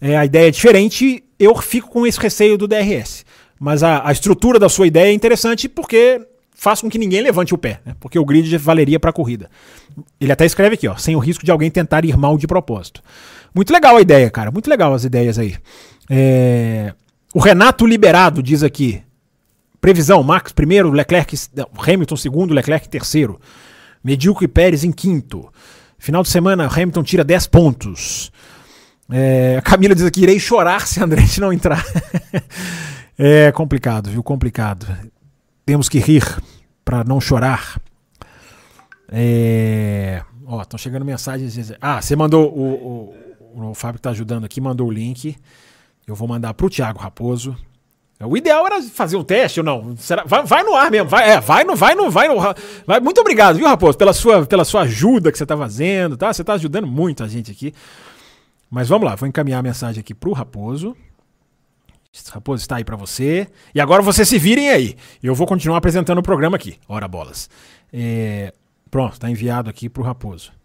é, 0.00 0.16
a 0.16 0.24
ideia 0.24 0.48
é 0.48 0.50
diferente, 0.50 1.22
eu 1.38 1.54
fico 1.62 1.90
com 1.90 2.04
esse 2.04 2.18
receio 2.18 2.58
do 2.58 2.66
DRS. 2.66 3.24
Mas 3.60 3.84
a, 3.84 4.08
a 4.08 4.10
estrutura 4.10 4.58
da 4.58 4.68
sua 4.68 4.88
ideia 4.88 5.10
é 5.10 5.12
interessante 5.12 5.68
porque 5.68 6.20
faz 6.56 6.80
com 6.80 6.90
que 6.90 6.98
ninguém 6.98 7.20
levante 7.20 7.54
o 7.54 7.58
pé, 7.58 7.80
né, 7.86 7.94
porque 8.00 8.18
o 8.18 8.24
grid 8.24 8.56
valeria 8.58 8.98
para 8.98 9.10
a 9.10 9.12
corrida. 9.12 9.48
Ele 10.20 10.32
até 10.32 10.44
escreve 10.44 10.74
aqui, 10.74 10.88
ó, 10.88 10.96
sem 10.96 11.14
o 11.14 11.20
risco 11.20 11.44
de 11.44 11.52
alguém 11.52 11.70
tentar 11.70 12.04
ir 12.04 12.16
mal 12.16 12.36
de 12.36 12.48
propósito. 12.48 13.00
Muito 13.54 13.72
legal 13.72 13.96
a 13.96 14.00
ideia, 14.00 14.28
cara, 14.28 14.50
muito 14.50 14.68
legal 14.68 14.92
as 14.92 15.04
ideias 15.04 15.38
aí. 15.38 15.56
É, 16.10 16.94
o 17.34 17.40
Renato 17.40 17.86
Liberado 17.86 18.42
diz 18.42 18.62
aqui, 18.62 19.02
Previsão: 19.80 20.22
Max 20.22 20.52
primeiro, 20.52 20.90
Leclerc, 20.90 21.36
Hamilton 21.86 22.16
segundo, 22.16 22.54
Leclerc 22.54 22.88
terceiro. 22.88 23.40
Medíocre 24.02 24.44
e 24.44 24.48
Pérez 24.48 24.84
em 24.84 24.92
quinto. 24.92 25.48
Final 25.98 26.22
de 26.22 26.28
semana, 26.28 26.66
Hamilton 26.66 27.02
tira 27.02 27.24
10 27.24 27.46
pontos. 27.48 28.30
É, 29.10 29.56
a 29.58 29.62
Camila 29.62 29.94
diz 29.94 30.04
aqui: 30.04 30.22
irei 30.22 30.38
chorar 30.38 30.86
se 30.86 31.02
Andretti 31.02 31.40
não 31.40 31.52
entrar. 31.52 31.84
é 33.18 33.50
complicado, 33.52 34.10
viu? 34.10 34.22
Complicado. 34.22 34.86
Temos 35.64 35.88
que 35.88 35.98
rir 35.98 36.24
para 36.84 37.04
não 37.04 37.20
chorar. 37.20 37.80
É... 39.10 40.22
Ó, 40.46 40.62
estão 40.62 40.78
chegando 40.78 41.04
mensagens. 41.04 41.72
Ah, 41.80 42.00
você 42.00 42.16
mandou 42.16 42.50
o, 42.50 43.14
o, 43.54 43.70
o 43.70 43.74
Fábio 43.74 43.98
que 43.98 44.02
tá 44.02 44.10
ajudando 44.10 44.44
aqui, 44.44 44.60
mandou 44.60 44.88
o 44.88 44.90
link. 44.90 45.36
Eu 46.08 46.14
vou 46.14 46.26
mandar 46.26 46.54
pro 46.54 46.70
Thiago 46.70 46.98
Raposo. 46.98 47.54
O 48.18 48.34
ideal 48.36 48.66
era 48.66 48.82
fazer 48.82 49.16
um 49.16 49.22
teste 49.22 49.60
ou 49.60 49.64
não? 49.64 49.94
Será? 49.96 50.24
Vai, 50.24 50.42
vai 50.42 50.62
no 50.64 50.74
ar 50.74 50.90
mesmo. 50.90 51.08
Vai, 51.08 51.30
é, 51.30 51.40
vai 51.40 51.62
no, 51.62 51.76
vai 51.76 51.94
no, 51.94 52.10
vai 52.10 52.26
no. 52.26 52.34
Vai. 52.86 52.98
Muito 52.98 53.20
obrigado, 53.20 53.56
viu, 53.56 53.66
Raposo, 53.68 53.96
pela 53.96 54.14
sua, 54.14 54.44
pela 54.46 54.64
sua 54.64 54.80
ajuda 54.80 55.30
que 55.30 55.36
você 55.36 55.44
tá 55.44 55.56
fazendo, 55.56 56.16
tá? 56.16 56.32
Você 56.32 56.42
tá 56.42 56.54
ajudando 56.54 56.86
muito 56.86 57.22
a 57.22 57.28
gente 57.28 57.52
aqui. 57.52 57.74
Mas 58.70 58.88
vamos 58.88 59.06
lá, 59.06 59.14
vou 59.14 59.28
encaminhar 59.28 59.60
a 59.60 59.62
mensagem 59.62 60.00
aqui 60.00 60.14
pro 60.14 60.32
Raposo. 60.32 60.96
Esse 62.12 62.30
Raposo 62.32 62.62
está 62.62 62.76
aí 62.76 62.84
para 62.84 62.96
você. 62.96 63.46
E 63.74 63.80
agora 63.80 64.02
vocês 64.02 64.26
se 64.26 64.38
virem 64.38 64.70
aí. 64.70 64.96
Eu 65.22 65.34
vou 65.34 65.46
continuar 65.46 65.76
apresentando 65.76 66.18
o 66.18 66.22
programa 66.22 66.56
aqui. 66.56 66.78
Ora 66.88 67.06
bolas. 67.06 67.48
É, 67.92 68.52
pronto, 68.90 69.12
está 69.12 69.30
enviado 69.30 69.70
aqui 69.70 69.88
pro 69.88 70.02
Raposo. 70.02 70.57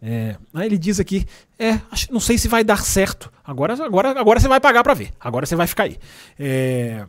É, 0.00 0.36
aí 0.54 0.66
ele 0.66 0.78
diz 0.78 1.00
aqui, 1.00 1.26
é, 1.58 1.80
não 2.10 2.20
sei 2.20 2.38
se 2.38 2.48
vai 2.48 2.62
dar 2.62 2.78
certo. 2.78 3.32
Agora, 3.44 3.74
agora, 3.84 4.10
agora 4.18 4.40
você 4.40 4.48
vai 4.48 4.60
pagar 4.60 4.82
para 4.82 4.94
ver. 4.94 5.10
Agora 5.20 5.44
você 5.44 5.56
vai 5.56 5.66
ficar 5.66 5.84
aí. 5.84 5.98
É, 6.38 7.04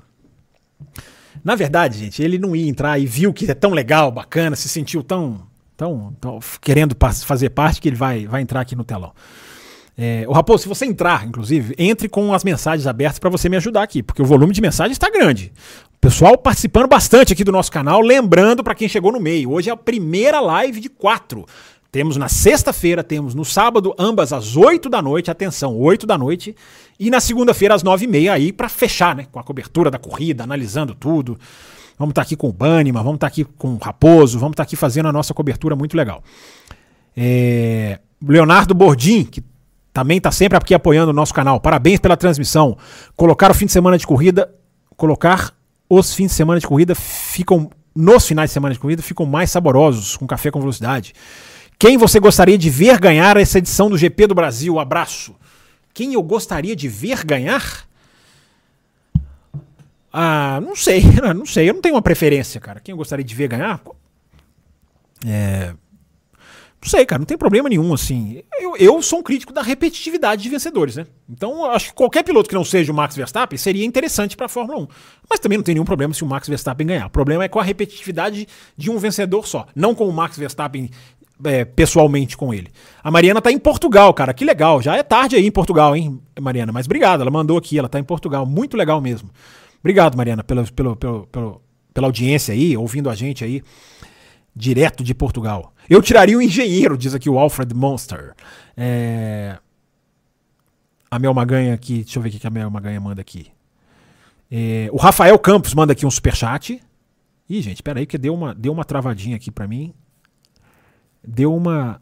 na 1.43 1.55
verdade, 1.55 1.99
gente, 1.99 2.21
ele 2.21 2.37
não 2.37 2.55
ia 2.55 2.67
entrar 2.67 2.99
e 2.99 3.05
viu 3.05 3.33
que 3.33 3.49
é 3.49 3.53
tão 3.53 3.71
legal, 3.71 4.11
bacana, 4.11 4.55
se 4.55 4.67
sentiu 4.67 5.03
tão, 5.03 5.41
tão, 5.77 6.13
tão 6.19 6.39
querendo 6.59 6.95
fazer 7.25 7.49
parte 7.49 7.79
que 7.79 7.89
ele 7.89 7.95
vai, 7.95 8.25
vai 8.25 8.41
entrar 8.41 8.61
aqui 8.61 8.75
no 8.75 8.83
telão. 8.83 9.13
É, 10.01 10.23
o 10.27 10.31
Raposo, 10.31 10.63
se 10.63 10.69
você 10.69 10.85
entrar, 10.85 11.27
inclusive, 11.27 11.75
entre 11.77 12.07
com 12.07 12.33
as 12.33 12.43
mensagens 12.43 12.87
abertas 12.87 13.19
para 13.19 13.29
você 13.29 13.49
me 13.49 13.57
ajudar 13.57 13.83
aqui, 13.83 14.01
porque 14.01 14.21
o 14.21 14.25
volume 14.25 14.53
de 14.53 14.61
mensagens 14.61 14.95
está 14.95 15.09
grande. 15.09 15.51
Pessoal 15.99 16.37
participando 16.37 16.87
bastante 16.87 17.33
aqui 17.33 17.43
do 17.43 17.51
nosso 17.51 17.69
canal, 17.69 17.99
lembrando 17.99 18.63
para 18.63 18.73
quem 18.73 18.87
chegou 18.87 19.11
no 19.11 19.19
meio, 19.19 19.51
hoje 19.51 19.69
é 19.69 19.73
a 19.73 19.77
primeira 19.77 20.39
live 20.39 20.79
de 20.79 20.87
quatro. 20.87 21.45
Temos 21.91 22.17
na 22.17 22.29
sexta-feira, 22.29 23.03
temos 23.03 23.33
no 23.33 23.43
sábado, 23.43 23.95
ambas 23.97 24.31
às 24.31 24.55
8 24.55 24.89
da 24.89 25.01
noite, 25.01 25.31
atenção, 25.31 25.75
8 25.75 26.05
da 26.05 26.17
noite, 26.17 26.55
e 26.99 27.09
na 27.09 27.19
segunda-feira 27.19 27.73
às 27.73 27.81
9 27.81 28.05
e 28.05 28.07
meia 28.07 28.33
aí 28.33 28.53
para 28.53 28.69
fechar, 28.69 29.15
né, 29.15 29.25
com 29.31 29.39
a 29.39 29.43
cobertura 29.43 29.89
da 29.89 29.97
corrida, 29.97 30.43
analisando 30.43 30.93
tudo. 30.93 31.39
Vamos 31.97 32.11
estar 32.11 32.21
tá 32.21 32.25
aqui 32.25 32.35
com 32.35 32.47
o 32.47 32.53
Banima, 32.53 33.01
vamos 33.01 33.15
estar 33.15 33.27
tá 33.27 33.31
aqui 33.31 33.43
com 33.43 33.73
o 33.73 33.77
Raposo, 33.77 34.37
vamos 34.37 34.53
estar 34.53 34.63
tá 34.63 34.67
aqui 34.67 34.75
fazendo 34.75 35.07
a 35.07 35.11
nossa 35.11 35.33
cobertura 35.33 35.75
muito 35.75 35.97
legal. 35.97 36.23
É... 37.17 37.99
Leonardo 38.21 38.75
Bordim, 38.75 39.23
que 39.23 39.43
também 39.91 40.17
está 40.17 40.31
sempre 40.31 40.57
aqui 40.57 40.75
apoiando 40.75 41.09
o 41.09 41.13
nosso 41.13 41.33
canal. 41.33 41.59
Parabéns 41.59 41.99
pela 41.99 42.15
transmissão. 42.15 42.77
Colocar 43.15 43.49
o 43.49 43.53
fim 43.53 43.65
de 43.65 43.71
semana 43.71 43.97
de 43.97 44.05
corrida, 44.05 44.53
colocar 44.95 45.53
os 45.89 46.13
fins 46.13 46.27
de 46.27 46.33
semana 46.33 46.59
de 46.59 46.67
corrida 46.67 46.93
ficam 46.93 47.69
nos 47.95 48.27
finais 48.27 48.51
de 48.51 48.53
semana 48.53 48.73
de 48.73 48.79
corrida 48.79 49.01
ficam 49.01 49.25
mais 49.25 49.49
saborosos 49.49 50.15
com 50.15 50.27
café 50.27 50.51
com 50.51 50.59
velocidade. 50.59 51.13
Quem 51.79 51.97
você 51.97 52.19
gostaria 52.19 52.57
de 52.57 52.69
ver 52.69 52.99
ganhar 52.99 53.37
essa 53.37 53.57
edição 53.57 53.89
do 53.89 53.97
GP 53.97 54.27
do 54.27 54.35
Brasil? 54.35 54.77
Abraço. 54.77 55.33
Quem 55.93 56.13
eu 56.13 56.21
gostaria 56.21 56.75
de 56.75 56.89
ver 56.89 57.23
ganhar? 57.23 57.87
Ah, 60.11 60.59
não 60.61 60.75
sei, 60.75 61.01
não 61.33 61.45
sei, 61.45 61.69
eu 61.69 61.73
não 61.73 61.81
tenho 61.81 61.95
uma 61.95 62.01
preferência, 62.01 62.59
cara. 62.59 62.81
Quem 62.81 62.91
eu 62.91 62.97
gostaria 62.97 63.23
de 63.23 63.33
ver 63.33 63.47
ganhar? 63.47 63.81
É. 65.25 65.73
Não 66.81 66.89
sei, 66.89 67.05
cara, 67.05 67.19
não 67.19 67.25
tem 67.25 67.37
problema 67.37 67.67
nenhum, 67.67 67.93
assim. 67.93 68.41
Eu, 68.57 68.75
eu 68.77 69.01
sou 69.01 69.19
um 69.19 69.23
crítico 69.23 69.51
da 69.51 69.61
repetitividade 69.61 70.41
de 70.41 70.49
vencedores, 70.49 70.95
né? 70.95 71.07
Então, 71.29 71.65
acho 71.65 71.87
que 71.87 71.93
qualquer 71.93 72.23
piloto 72.23 72.47
que 72.47 72.55
não 72.55 72.63
seja 72.63 72.91
o 72.91 72.95
Max 72.95 73.15
Verstappen 73.15 73.57
seria 73.57 73.85
interessante 73.85 74.37
para 74.37 74.45
a 74.45 74.49
Fórmula 74.49 74.79
1. 74.83 74.87
Mas 75.29 75.39
também 75.41 75.57
não 75.57 75.63
tem 75.63 75.75
nenhum 75.75 75.85
problema 75.85 76.13
se 76.13 76.23
o 76.23 76.27
Max 76.27 76.47
Verstappen 76.47 76.87
ganhar. 76.87 77.07
O 77.07 77.09
problema 77.09 77.43
é 77.43 77.49
com 77.49 77.59
a 77.59 77.63
repetitividade 77.63 78.47
de 78.77 78.89
um 78.89 78.97
vencedor 78.97 79.45
só. 79.45 79.67
Não 79.75 79.93
com 79.93 80.07
o 80.07 80.13
Max 80.13 80.37
Verstappen 80.37 80.89
é, 81.45 81.63
pessoalmente 81.63 82.35
com 82.35 82.53
ele. 82.53 82.69
A 83.03 83.09
Mariana 83.09 83.41
tá 83.41 83.51
em 83.51 83.59
Portugal, 83.59 84.13
cara. 84.13 84.33
Que 84.33 84.43
legal. 84.43 84.81
Já 84.81 84.95
é 84.95 85.03
tarde 85.03 85.35
aí 85.35 85.45
em 85.45 85.51
Portugal, 85.51 85.95
hein, 85.95 86.19
Mariana? 86.39 86.71
Mas 86.71 86.85
obrigado, 86.85 87.21
ela 87.21 87.31
mandou 87.31 87.57
aqui, 87.57 87.77
ela 87.77 87.89
tá 87.89 87.99
em 87.99 88.03
Portugal. 88.03 88.45
Muito 88.45 88.75
legal 88.75 88.99
mesmo. 88.99 89.29
Obrigado, 89.79 90.17
Mariana, 90.17 90.43
pela, 90.43 90.63
pela, 90.65 90.95
pela, 90.95 91.27
pela, 91.27 91.57
pela 91.93 92.07
audiência 92.07 92.53
aí, 92.53 92.75
ouvindo 92.75 93.09
a 93.09 93.15
gente 93.15 93.43
aí, 93.43 93.63
direto 94.53 95.03
de 95.03 95.13
Portugal. 95.13 95.73
Eu 95.89 96.01
tiraria 96.01 96.37
o 96.37 96.41
engenheiro, 96.41 96.97
diz 96.97 97.13
aqui 97.13 97.29
o 97.29 97.39
Alfred 97.39 97.73
Monster. 97.73 98.33
É... 98.75 99.57
A 101.09 101.17
Mel 101.17 101.33
Maganha 101.33 101.73
aqui, 101.73 102.03
deixa 102.03 102.19
eu 102.19 102.23
ver 102.23 102.29
o 102.29 102.31
que 102.31 102.45
a 102.45 102.49
Mel 102.49 102.69
Maganha 102.69 102.99
manda 102.99 103.21
aqui. 103.21 103.47
É... 104.51 104.89
O 104.91 104.97
Rafael 104.97 105.39
Campos 105.39 105.73
manda 105.73 105.93
aqui 105.93 106.05
um 106.05 106.11
superchat. 106.11 106.81
Ih, 107.49 107.61
gente, 107.61 107.81
peraí 107.81 108.05
que 108.05 108.17
deu 108.17 108.33
uma, 108.33 108.53
deu 108.53 108.71
uma 108.71 108.83
travadinha 108.83 109.37
aqui 109.37 109.49
para 109.49 109.67
mim 109.67 109.93
deu 111.23 111.53
uma 111.53 112.01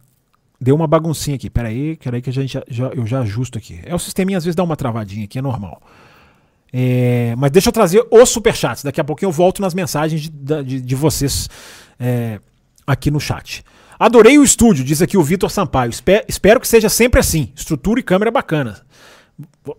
deu 0.60 0.76
uma 0.76 0.88
baguncinha 0.88 1.35
aqui. 1.35 1.49
Pera 1.49 1.68
aí, 1.68 1.95
que 1.95 2.10
a 2.10 2.34
gente 2.34 2.53
já, 2.53 2.64
já, 2.68 2.88
eu 2.88 3.06
já 3.06 3.22
ajusto 3.22 3.57
aqui. 3.57 3.80
É 3.84 3.94
o 3.94 3.99
sisteminha 3.99 4.38
às 4.38 4.44
vezes 4.44 4.56
dá 4.56 4.64
uma 4.64 4.76
travadinha 4.76 5.26
aqui, 5.26 5.38
é 5.38 5.41
normal. 5.41 5.81
É, 6.73 7.35
mas 7.38 7.52
deixa 7.52 7.69
eu 7.69 7.73
trazer 7.73 8.06
os 8.11 8.30
superchats. 8.30 8.84
Daqui 8.84 8.99
a 8.99 9.03
pouquinho 9.03 9.30
eu 9.30 9.34
volto 9.34 9.61
nas 9.61 9.73
mensagens 9.73 10.22
de, 10.22 10.30
de, 10.64 10.81
de 10.81 10.95
vocês 10.95 11.49
é, 11.99 12.39
aqui 12.85 13.10
no 13.10 13.19
chat. 13.19 13.64
Adorei 13.99 14.38
o 14.38 14.44
estúdio, 14.44 14.84
diz 14.84 15.02
aqui 15.02 15.18
o 15.18 15.23
Vitor 15.23 15.49
Sampaio. 15.49 15.91
Espero 16.27 16.60
que 16.60 16.68
seja 16.68 16.89
sempre 16.89 17.19
assim. 17.19 17.52
Estrutura 17.56 17.99
e 17.99 18.03
câmera 18.03 18.30
bacana. 18.30 18.81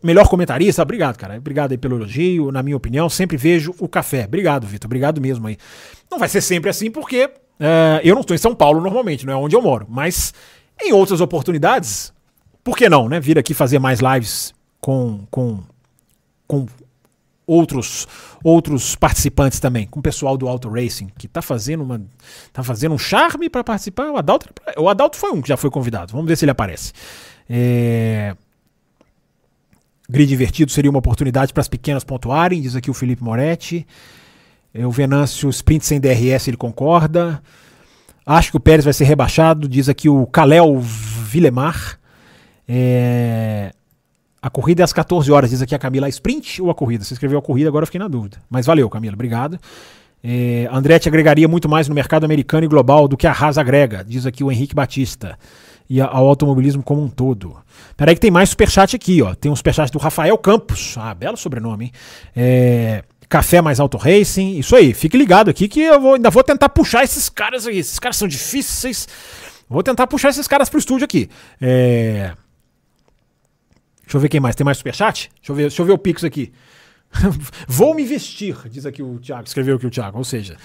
Melhor 0.03 0.29
comentarista, 0.29 0.83
obrigado, 0.83 1.17
cara. 1.17 1.37
Obrigado 1.37 1.73
aí 1.73 1.79
pelo 1.79 1.97
elogio. 1.97 2.51
Na 2.51 2.63
minha 2.63 2.77
opinião, 2.77 3.09
sempre 3.09 3.37
vejo 3.37 3.75
o 3.79 3.89
café. 3.89 4.25
Obrigado, 4.25 4.67
Vitor. 4.67 4.89
Obrigado 4.89 5.21
mesmo 5.21 5.47
aí. 5.47 5.57
Não 6.11 6.19
vai 6.19 6.29
ser 6.29 6.41
sempre 6.41 6.71
assim, 6.71 6.91
porque 6.91 7.31
Uh, 7.59 8.01
eu 8.05 8.15
não 8.15 8.21
estou 8.21 8.35
em 8.35 8.39
São 8.39 8.55
Paulo 8.55 8.81
normalmente, 8.81 9.27
não 9.27 9.33
é 9.33 9.37
onde 9.37 9.57
eu 9.57 9.63
moro. 9.63 9.87
Mas 9.89 10.33
em 10.81 10.93
outras 10.93 11.21
oportunidades, 11.21 12.13
por 12.63 12.77
que 12.77 12.89
não, 12.89 13.09
né? 13.09 13.19
Vir 13.19 13.39
aqui 13.39 13.55
fazer 13.55 13.79
mais 13.79 14.01
lives 14.01 14.55
com, 14.81 15.27
com, 15.31 15.61
com 16.47 16.67
outros 17.47 18.07
outros 18.45 18.95
participantes 18.95 19.59
também, 19.59 19.87
com 19.87 19.99
o 19.99 20.03
pessoal 20.03 20.37
do 20.37 20.47
Auto 20.47 20.69
Racing, 20.69 21.09
que 21.19 21.27
está 21.27 21.43
fazendo 21.43 21.83
uma 21.83 22.01
tá 22.53 22.63
fazendo 22.63 22.95
um 22.95 22.99
charme 22.99 23.49
para 23.49 23.65
participar. 23.65 24.11
O 24.11 24.17
Adalto, 24.17 24.49
o 24.77 24.89
Adalto 24.89 25.17
foi 25.17 25.33
um 25.33 25.43
que 25.43 25.49
já 25.49 25.57
foi 25.57 25.71
convidado. 25.71 26.13
Vamos 26.13 26.29
ver 26.29 26.37
se 26.37 26.45
ele 26.45 26.53
aparece. 26.53 26.93
É... 27.49 28.37
Grid 30.09 30.29
divertido 30.29 30.71
seria 30.71 30.91
uma 30.91 31.01
oportunidade 31.01 31.53
para 31.53 31.61
as 31.61 31.69
pequenas 31.69 32.05
pontuarem, 32.05 32.61
diz 32.63 32.77
aqui 32.77 32.91
o 32.91 32.95
Felipe 32.95 33.23
Moretti. 33.23 33.87
É, 34.79 34.87
o 34.87 34.93
Venâncio 34.93 35.51
sprint 35.51 35.85
sem 35.85 35.99
DRS 35.99 36.47
ele 36.47 36.57
concorda. 36.57 37.43
Acho 38.25 38.53
que 38.53 38.57
o 38.57 38.61
Pérez 38.61 38.85
vai 38.85 38.95
ser 38.95 39.05
rebaixado, 39.05 39.67
diz 39.67 39.89
aqui 39.89 40.09
o 40.09 40.25
Kalel 40.27 40.79
Vilemar. 40.81 41.99
É... 42.69 43.73
A 44.41 44.49
corrida 44.49 44.83
é 44.83 44.85
às 44.85 44.93
14 44.93 45.33
horas, 45.33 45.51
diz 45.51 45.61
aqui 45.61 45.75
a 45.75 45.79
Camila. 45.81 46.07
A 46.07 46.09
sprint 46.09 46.63
ou 46.63 46.71
a 46.71 46.75
corrida? 46.75 47.03
Você 47.03 47.15
escreveu 47.15 47.41
a 47.41 47.43
corrida, 47.43 47.69
agora 47.69 47.83
eu 47.83 47.87
fiquei 47.89 47.99
na 47.99 48.07
dúvida. 48.07 48.39
Mas 48.49 48.67
valeu, 48.67 48.89
Camila, 48.89 49.15
obrigado. 49.15 49.59
É, 50.23 50.69
Andretti 50.71 51.09
agregaria 51.09 51.49
muito 51.49 51.69
mais 51.69 51.89
no 51.89 51.95
mercado 51.95 52.25
americano 52.25 52.65
e 52.65 52.69
global 52.69 53.09
do 53.09 53.17
que 53.17 53.27
a 53.27 53.33
Haas 53.33 53.59
agrega, 53.59 54.05
diz 54.05 54.27
aqui 54.27 54.45
o 54.45 54.53
Henrique 54.53 54.77
Batista. 54.77 55.37
E 55.91 56.01
ao 56.01 56.29
automobilismo 56.29 56.83
como 56.85 57.03
um 57.03 57.09
todo. 57.09 57.57
Peraí 57.97 58.15
que 58.15 58.21
tem 58.21 58.31
mais 58.31 58.51
superchat 58.51 58.95
aqui, 58.95 59.23
ó. 59.23 59.35
Tem 59.35 59.51
um 59.51 59.57
superchat 59.57 59.91
do 59.91 59.99
Rafael 59.99 60.37
Campos. 60.39 60.95
Ah, 60.99 61.15
belo 61.15 61.37
sobrenome, 61.37 61.87
hein? 61.87 61.93
É, 62.37 63.03
Café 63.29 63.61
Mais 63.61 63.79
Auto 63.79 63.97
Racing. 63.97 64.59
Isso 64.59 64.75
aí, 64.75 64.95
fique 64.95 65.17
ligado 65.17 65.51
aqui 65.51 65.69
que 65.69 65.81
eu 65.81 66.01
vou, 66.01 66.15
ainda 66.15 66.31
vou 66.31 66.43
tentar 66.43 66.69
puxar 66.69 67.05
esses 67.05 67.29
caras 67.29 67.67
aí. 67.67 67.79
Esses 67.79 67.99
caras 67.99 68.17
são 68.17 68.27
difíceis. 68.27 69.07
Vou 69.69 69.83
tentar 69.83 70.07
puxar 70.07 70.31
esses 70.31 70.49
caras 70.49 70.69
pro 70.69 70.79
estúdio 70.79 71.05
aqui. 71.05 71.29
É... 71.61 72.33
Deixa 74.03 74.17
eu 74.17 74.21
ver 74.21 74.29
quem 74.31 74.41
mais. 74.41 74.57
Tem 74.57 74.65
mais 74.65 74.79
superchat? 74.79 75.31
Deixa 75.37 75.53
eu 75.53 75.55
ver, 75.57 75.63
deixa 75.63 75.83
eu 75.83 75.87
ver 75.87 75.93
o 75.93 75.99
Pix 75.99 76.25
aqui. 76.25 76.53
Vou 77.67 77.95
me 77.95 78.05
vestir, 78.05 78.57
diz 78.71 78.85
aqui 78.85 79.03
o 79.03 79.19
Thiago, 79.19 79.45
escreveu 79.47 79.77
aqui 79.77 79.87
o 79.87 79.91
Thiago. 79.91 80.17
Ou 80.17 80.25
seja, 80.25 80.57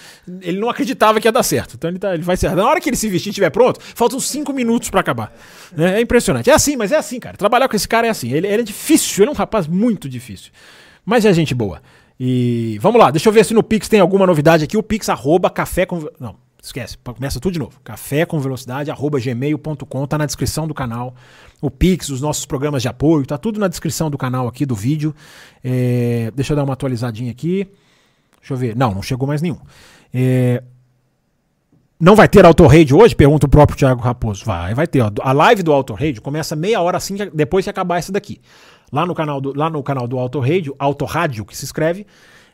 ele 0.41 0.59
não 0.59 0.69
acreditava 0.69 1.19
que 1.19 1.27
ia 1.27 1.31
dar 1.31 1.43
certo. 1.43 1.75
Então 1.75 1.89
ele, 1.89 1.99
tá, 1.99 2.13
ele 2.13 2.23
vai 2.23 2.37
ser. 2.37 2.55
Na 2.55 2.65
hora 2.65 2.79
que 2.79 2.89
ele 2.89 2.95
se 2.95 3.09
vestir 3.09 3.29
e 3.29 3.31
estiver 3.31 3.49
pronto, 3.49 3.81
faltam 3.81 4.19
cinco 4.19 4.53
minutos 4.53 4.89
para 4.89 5.01
acabar. 5.01 5.33
É, 5.77 5.95
é, 5.95 6.01
impressionante. 6.01 6.49
É 6.49 6.53
assim, 6.53 6.77
mas 6.77 6.91
é 6.91 6.97
assim, 6.97 7.19
cara. 7.19 7.35
Trabalhar 7.35 7.67
com 7.67 7.75
esse 7.75 7.87
cara 7.87 8.07
é 8.07 8.09
assim. 8.09 8.31
Ele, 8.31 8.47
ele 8.47 8.61
é 8.61 8.65
difícil, 8.65 9.23
ele 9.23 9.29
é 9.29 9.33
um 9.33 9.35
rapaz 9.35 9.67
muito 9.67 10.07
difícil. 10.07 10.51
Mas 11.05 11.25
é 11.25 11.33
gente 11.33 11.53
boa. 11.53 11.81
E 12.19 12.77
vamos 12.81 12.99
lá, 12.99 13.11
deixa 13.11 13.27
eu 13.27 13.33
ver 13.33 13.43
se 13.43 13.53
no 13.53 13.63
Pix 13.63 13.89
tem 13.89 13.99
alguma 13.99 14.25
novidade 14.25 14.63
aqui. 14.63 14.77
O 14.77 14.83
Pix 14.83 15.09
arroba 15.09 15.49
café 15.49 15.85
com. 15.85 16.07
Não, 16.19 16.35
esquece, 16.61 16.97
começa 16.97 17.39
tudo 17.39 17.53
de 17.53 17.59
novo. 17.59 17.79
Café 17.83 18.25
com 18.25 18.39
velocidade 18.39 18.89
arroba 18.89 19.19
gmail.com, 19.19 20.07
tá 20.07 20.17
na 20.17 20.25
descrição 20.25 20.67
do 20.67 20.73
canal. 20.73 21.15
O 21.61 21.69
Pix, 21.71 22.09
os 22.09 22.21
nossos 22.21 22.45
programas 22.45 22.81
de 22.81 22.87
apoio, 22.87 23.25
tá 23.25 23.37
tudo 23.37 23.59
na 23.59 23.67
descrição 23.67 24.09
do 24.09 24.17
canal 24.17 24.47
aqui 24.47 24.65
do 24.65 24.75
vídeo. 24.75 25.13
É, 25.63 26.31
deixa 26.35 26.53
eu 26.53 26.57
dar 26.57 26.63
uma 26.63 26.73
atualizadinha 26.73 27.31
aqui. 27.31 27.67
Deixa 28.39 28.53
eu 28.53 28.57
ver. 28.57 28.75
Não, 28.75 28.93
não 28.93 29.01
chegou 29.01 29.27
mais 29.27 29.41
nenhum. 29.41 29.57
É, 30.13 30.61
não 32.03 32.17
vai 32.17 32.27
ter 32.27 32.45
Auto 32.45 32.67
Raid 32.67 32.93
hoje? 32.93 33.15
Pergunta 33.15 33.45
o 33.45 33.49
próprio 33.49 33.77
Thiago 33.77 34.01
Raposo. 34.01 34.43
Vai, 34.43 34.73
vai 34.73 34.85
ter. 34.85 34.99
Ó. 34.99 35.09
A 35.21 35.31
live 35.31 35.63
do 35.63 35.71
Auto 35.71 35.93
Raid 35.93 36.19
começa 36.19 36.53
meia 36.53 36.81
hora 36.81 36.97
assim, 36.97 37.15
depois 37.33 37.63
que 37.63 37.69
acabar 37.69 37.97
essa 37.97 38.11
daqui. 38.11 38.41
Lá 38.93 39.07
no 39.07 39.15
canal 39.15 39.41
do, 39.41 39.57
lá 39.57 39.71
no 39.71 39.81
canal 39.81 40.07
do 40.07 40.19
Auto 40.19 40.39
Rádio, 40.39 40.75
Auto 40.77 41.03
Rádio, 41.03 41.43
que 41.45 41.57
se 41.57 41.65
escreve, 41.65 42.05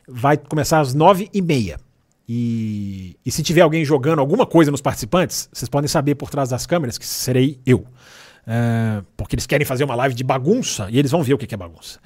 vai 0.08 0.38
começar 0.38 0.80
às 0.80 0.94
nove 0.94 1.28
e 1.34 1.42
meia. 1.42 1.78
E, 2.26 3.14
e 3.26 3.30
se 3.30 3.42
tiver 3.42 3.60
alguém 3.60 3.84
jogando 3.84 4.20
alguma 4.20 4.46
coisa 4.46 4.70
nos 4.70 4.80
participantes, 4.80 5.50
vocês 5.52 5.68
podem 5.68 5.86
saber 5.86 6.14
por 6.14 6.30
trás 6.30 6.48
das 6.48 6.64
câmeras 6.64 6.96
que 6.96 7.06
serei 7.06 7.58
eu. 7.66 7.80
Uh, 7.80 9.04
porque 9.18 9.34
eles 9.34 9.46
querem 9.46 9.66
fazer 9.66 9.84
uma 9.84 9.94
live 9.94 10.14
de 10.14 10.24
bagunça 10.24 10.88
e 10.90 10.98
eles 10.98 11.10
vão 11.10 11.22
ver 11.22 11.34
o 11.34 11.38
que 11.38 11.54
é 11.54 11.58
bagunça. 11.58 12.00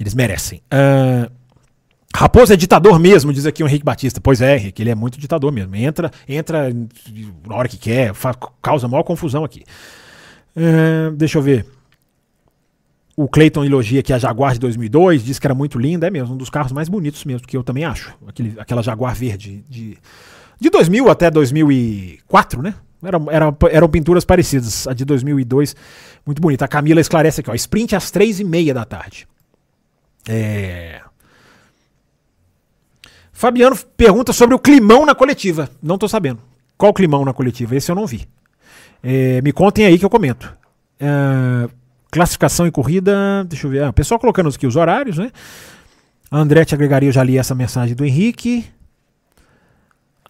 Eles 0.00 0.14
merecem. 0.14 0.60
Uh, 0.72 1.30
Raposo 2.12 2.52
é 2.52 2.56
ditador 2.56 2.98
mesmo, 2.98 3.32
diz 3.32 3.46
aqui 3.46 3.62
o 3.62 3.68
Henrique 3.68 3.84
Batista. 3.84 4.20
Pois 4.20 4.40
é, 4.40 4.56
Henrique, 4.56 4.82
ele 4.82 4.90
é 4.90 4.96
muito 4.96 5.20
ditador 5.20 5.52
mesmo. 5.52 5.76
Entra, 5.76 6.10
entra 6.28 6.74
na 7.46 7.54
hora 7.54 7.68
que 7.68 7.78
quer, 7.78 8.12
causa 8.60 8.88
maior 8.88 9.04
confusão 9.04 9.44
aqui. 9.44 9.62
Uh, 10.56 11.14
deixa 11.14 11.38
eu 11.38 11.42
ver. 11.42 11.66
O 13.22 13.28
Clayton 13.28 13.66
elogia 13.66 14.00
aqui 14.00 14.14
a 14.14 14.18
Jaguar 14.18 14.54
de 14.54 14.60
2002, 14.60 15.22
diz 15.22 15.38
que 15.38 15.46
era 15.46 15.54
muito 15.54 15.78
linda, 15.78 16.06
é 16.06 16.10
mesmo, 16.10 16.32
um 16.32 16.38
dos 16.38 16.48
carros 16.48 16.72
mais 16.72 16.88
bonitos 16.88 17.22
mesmo, 17.26 17.46
que 17.46 17.54
eu 17.54 17.62
também 17.62 17.84
acho. 17.84 18.14
Aquele, 18.26 18.58
aquela 18.58 18.80
Jaguar 18.80 19.14
verde 19.14 19.62
de, 19.68 19.98
de 20.58 20.70
2000 20.70 21.10
até 21.10 21.30
2004, 21.30 22.62
né? 22.62 22.74
Era, 23.02 23.18
era, 23.30 23.56
eram 23.72 23.90
pinturas 23.90 24.24
parecidas. 24.24 24.86
A 24.86 24.94
de 24.94 25.04
2002, 25.04 25.76
muito 26.24 26.40
bonita. 26.40 26.64
A 26.64 26.68
Camila 26.68 26.98
esclarece 26.98 27.42
aqui, 27.42 27.50
ó. 27.50 27.54
Sprint 27.54 27.94
às 27.94 28.10
três 28.10 28.40
e 28.40 28.44
meia 28.44 28.72
da 28.72 28.86
tarde. 28.86 29.28
É... 30.26 31.02
Fabiano 33.34 33.76
pergunta 33.98 34.32
sobre 34.32 34.54
o 34.54 34.58
climão 34.58 35.04
na 35.04 35.14
coletiva. 35.14 35.68
Não 35.82 35.98
tô 35.98 36.08
sabendo. 36.08 36.40
Qual 36.78 36.94
climão 36.94 37.22
na 37.26 37.34
coletiva? 37.34 37.76
Esse 37.76 37.90
eu 37.90 37.94
não 37.94 38.06
vi. 38.06 38.26
É, 39.02 39.42
me 39.42 39.52
contem 39.52 39.84
aí 39.84 39.98
que 39.98 40.06
eu 40.06 40.10
comento. 40.10 40.56
É, 40.98 41.68
Classificação 42.10 42.66
e 42.66 42.70
corrida, 42.70 43.44
deixa 43.44 43.66
eu 43.66 43.70
ver. 43.70 43.84
Ah, 43.84 43.90
o 43.90 43.92
pessoal 43.92 44.18
colocando 44.18 44.48
aqui 44.48 44.66
os 44.66 44.76
horários, 44.76 45.16
né? 45.16 45.30
A 46.30 46.38
Andrete 46.38 46.74
agregaria, 46.74 47.08
eu 47.08 47.12
já 47.12 47.22
li 47.22 47.38
essa 47.38 47.54
mensagem 47.54 47.94
do 47.94 48.04
Henrique. 48.04 48.66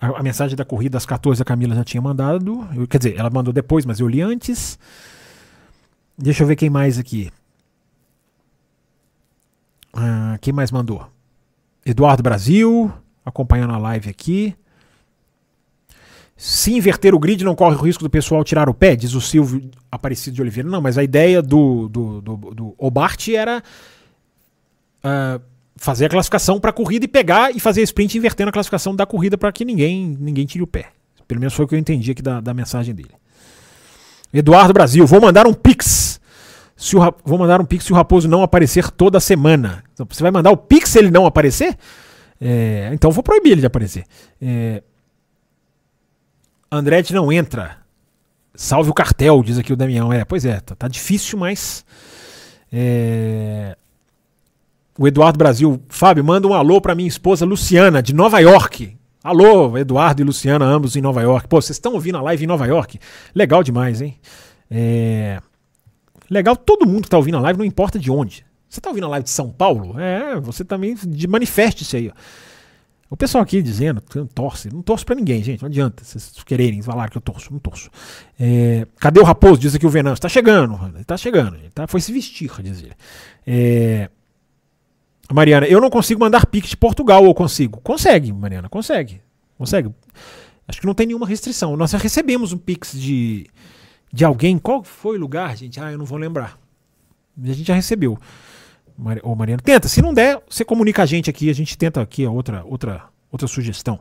A, 0.01 0.19
a, 0.19 0.23
mensagem 0.23 0.57
da 0.57 0.65
corrida 0.65 0.98
às 0.98 1.07
14 1.07 1.40
a 1.40 1.44
Camila 1.44 1.74
já 1.74 1.85
tinha 1.85 2.01
mandado. 2.01 2.66
Eu, 2.74 2.86
quer 2.86 2.98
dizer, 2.98 3.16
ela 3.19 3.31
mandou 3.31 3.52
depois, 3.52 3.85
mas 3.86 4.01
eu 4.01 4.09
li 4.09 4.20
antes. 4.20 4.78
Deixa 6.16 6.43
eu 6.43 6.47
ver 6.47 6.57
quem 6.57 6.69
mais 6.69 6.98
aqui. 6.98 7.31
Ah, 9.93 10.39
quem 10.40 10.52
mais 10.52 10.70
mandou? 10.70 11.11
Eduardo 11.85 12.23
Brasil, 12.23 12.93
acompanhando 13.24 13.73
a 13.73 13.78
live 13.78 14.09
aqui. 14.11 14.55
Se 16.42 16.72
inverter 16.72 17.14
o 17.14 17.18
grid, 17.18 17.44
não 17.44 17.54
corre 17.54 17.76
o 17.76 17.82
risco 17.82 18.02
do 18.02 18.08
pessoal 18.08 18.42
tirar 18.42 18.66
o 18.66 18.72
pé, 18.72 18.96
diz 18.96 19.12
o 19.12 19.20
Silvio 19.20 19.70
Aparecido 19.92 20.36
de 20.36 20.40
Oliveira. 20.40 20.66
Não, 20.66 20.80
mas 20.80 20.96
a 20.96 21.04
ideia 21.04 21.42
do, 21.42 21.86
do, 21.86 22.22
do, 22.22 22.36
do 22.36 22.74
Obart 22.78 23.28
era 23.28 23.62
uh, 25.04 25.38
fazer 25.76 26.06
a 26.06 26.08
classificação 26.08 26.58
para 26.58 26.70
a 26.70 26.72
corrida 26.72 27.04
e 27.04 27.08
pegar 27.08 27.54
e 27.54 27.60
fazer 27.60 27.82
a 27.82 27.84
sprint 27.84 28.16
invertendo 28.16 28.48
a 28.48 28.52
classificação 28.52 28.96
da 28.96 29.04
corrida 29.04 29.36
para 29.36 29.52
que 29.52 29.66
ninguém, 29.66 30.16
ninguém 30.18 30.46
tire 30.46 30.64
o 30.64 30.66
pé. 30.66 30.86
Pelo 31.28 31.40
menos 31.40 31.52
foi 31.52 31.66
o 31.66 31.68
que 31.68 31.74
eu 31.74 31.78
entendi 31.78 32.10
aqui 32.10 32.22
da, 32.22 32.40
da 32.40 32.54
mensagem 32.54 32.94
dele. 32.94 33.10
Eduardo 34.32 34.72
Brasil, 34.72 35.06
vou 35.06 35.20
mandar 35.20 35.46
um 35.46 35.52
pix. 35.52 36.18
Se 36.74 36.96
o, 36.96 37.00
vou 37.22 37.36
mandar 37.36 37.60
um 37.60 37.66
pix 37.66 37.84
se 37.84 37.92
o 37.92 37.96
Raposo 37.96 38.26
não 38.26 38.42
aparecer 38.42 38.90
toda 38.90 39.20
semana. 39.20 39.84
Então, 39.92 40.06
você 40.08 40.22
vai 40.22 40.32
mandar 40.32 40.50
o 40.50 40.56
pix 40.56 40.88
se 40.88 40.98
ele 40.98 41.10
não 41.10 41.26
aparecer? 41.26 41.76
É, 42.40 42.88
então 42.94 43.10
vou 43.10 43.22
proibir 43.22 43.52
ele 43.52 43.60
de 43.60 43.66
aparecer. 43.66 44.06
É, 44.40 44.82
Andretti 46.70 47.12
não 47.12 47.32
entra. 47.32 47.78
Salve 48.55 48.90
o 48.90 48.94
cartel, 48.94 49.42
diz 49.42 49.59
aqui 49.59 49.72
o 49.72 49.76
Damião. 49.76 50.12
É, 50.12 50.24
pois 50.24 50.44
é, 50.44 50.60
tá, 50.60 50.74
tá 50.74 50.88
difícil, 50.88 51.38
mas. 51.38 51.84
É... 52.72 53.76
O 54.98 55.09
Eduardo 55.09 55.38
Brasil, 55.38 55.82
Fábio, 55.88 56.22
manda 56.22 56.47
um 56.47 56.55
alô 56.55 56.80
para 56.80 56.94
minha 56.94 57.09
esposa 57.09 57.47
Luciana, 57.47 58.02
de 58.02 58.14
Nova 58.14 58.38
York. 58.38 58.97
Alô, 59.24 59.76
Eduardo 59.76 60.22
e 60.22 60.24
Luciana, 60.24 60.64
ambos 60.64 60.94
em 60.94 61.01
Nova 61.01 61.22
York. 61.22 61.48
Pô, 61.48 61.60
vocês 61.60 61.76
estão 61.76 61.94
ouvindo 61.94 62.18
a 62.18 62.22
live 62.22 62.44
em 62.44 62.47
Nova 62.47 62.66
York? 62.66 62.98
Legal 63.34 63.62
demais, 63.62 64.01
hein? 64.01 64.18
É... 64.70 65.40
Legal, 66.30 66.55
todo 66.56 66.86
mundo 66.86 67.05
que 67.05 67.10
tá 67.10 67.16
ouvindo 67.16 67.38
a 67.38 67.40
live, 67.40 67.59
não 67.59 67.64
importa 67.64 67.98
de 67.98 68.10
onde. 68.10 68.44
Você 68.68 68.80
tá 68.80 68.90
ouvindo 68.90 69.06
a 69.06 69.10
live 69.10 69.24
de 69.24 69.30
São 69.30 69.51
Paulo? 69.51 69.98
É, 69.98 70.38
você 70.38 70.64
também 70.64 70.97
manifeste-se 71.28 71.97
aí. 71.97 72.09
Ó. 72.09 72.12
O 73.10 73.16
pessoal 73.16 73.42
aqui 73.42 73.60
dizendo 73.60 74.00
torce, 74.32 74.72
não 74.72 74.82
torço 74.82 75.04
pra 75.04 75.16
ninguém, 75.16 75.42
gente, 75.42 75.60
não 75.60 75.66
adianta 75.68 76.04
vocês 76.04 76.32
quererem 76.46 76.80
falar 76.80 77.10
que 77.10 77.18
eu 77.18 77.20
torço, 77.20 77.52
não 77.52 77.58
torço. 77.58 77.90
É, 78.38 78.86
cadê 79.00 79.18
o 79.18 79.24
Raposo? 79.24 79.58
Diz 79.58 79.74
aqui 79.74 79.84
o 79.84 79.90
Venâncio. 79.90 80.22
Tá 80.22 80.28
chegando, 80.28 80.78
tá 81.04 81.16
chegando, 81.16 81.58
gente, 81.58 81.72
tá, 81.72 81.88
foi 81.88 82.00
se 82.00 82.12
vestir, 82.12 82.48
diz 82.62 82.78
ele. 82.78 82.92
É, 83.44 84.08
Mariana, 85.32 85.66
eu 85.66 85.80
não 85.80 85.90
consigo 85.90 86.20
mandar 86.20 86.46
Pix 86.46 86.70
de 86.70 86.76
Portugal, 86.76 87.24
ou 87.24 87.34
consigo? 87.34 87.80
Consegue, 87.80 88.32
Mariana, 88.32 88.68
consegue. 88.68 89.20
Consegue. 89.58 89.92
Acho 90.66 90.80
que 90.80 90.86
não 90.86 90.94
tem 90.94 91.06
nenhuma 91.06 91.26
restrição. 91.26 91.76
Nós 91.76 91.92
recebemos 91.92 92.52
um 92.52 92.58
Pix 92.58 92.92
de, 92.92 93.46
de 94.12 94.24
alguém. 94.24 94.56
Qual 94.56 94.84
foi 94.84 95.16
o 95.16 95.20
lugar, 95.20 95.56
gente? 95.56 95.80
Ah, 95.80 95.90
eu 95.90 95.98
não 95.98 96.04
vou 96.04 96.16
lembrar. 96.16 96.58
A 97.42 97.46
gente 97.46 97.66
já 97.66 97.74
recebeu. 97.74 98.18
Ô 99.22 99.35
Mariana, 99.35 99.62
tenta. 99.64 99.89
Se 99.89 100.02
não 100.02 100.12
der, 100.12 100.40
você 100.48 100.64
comunica 100.64 101.02
a 101.02 101.06
gente 101.06 101.31
aqui. 101.31 101.48
A 101.48 101.55
gente 101.55 101.77
tenta 101.77 102.01
aqui 102.01 102.24
a 102.24 102.31
outra, 102.31 102.62
outra, 102.64 103.05
outra 103.32 103.48
sugestão. 103.48 103.98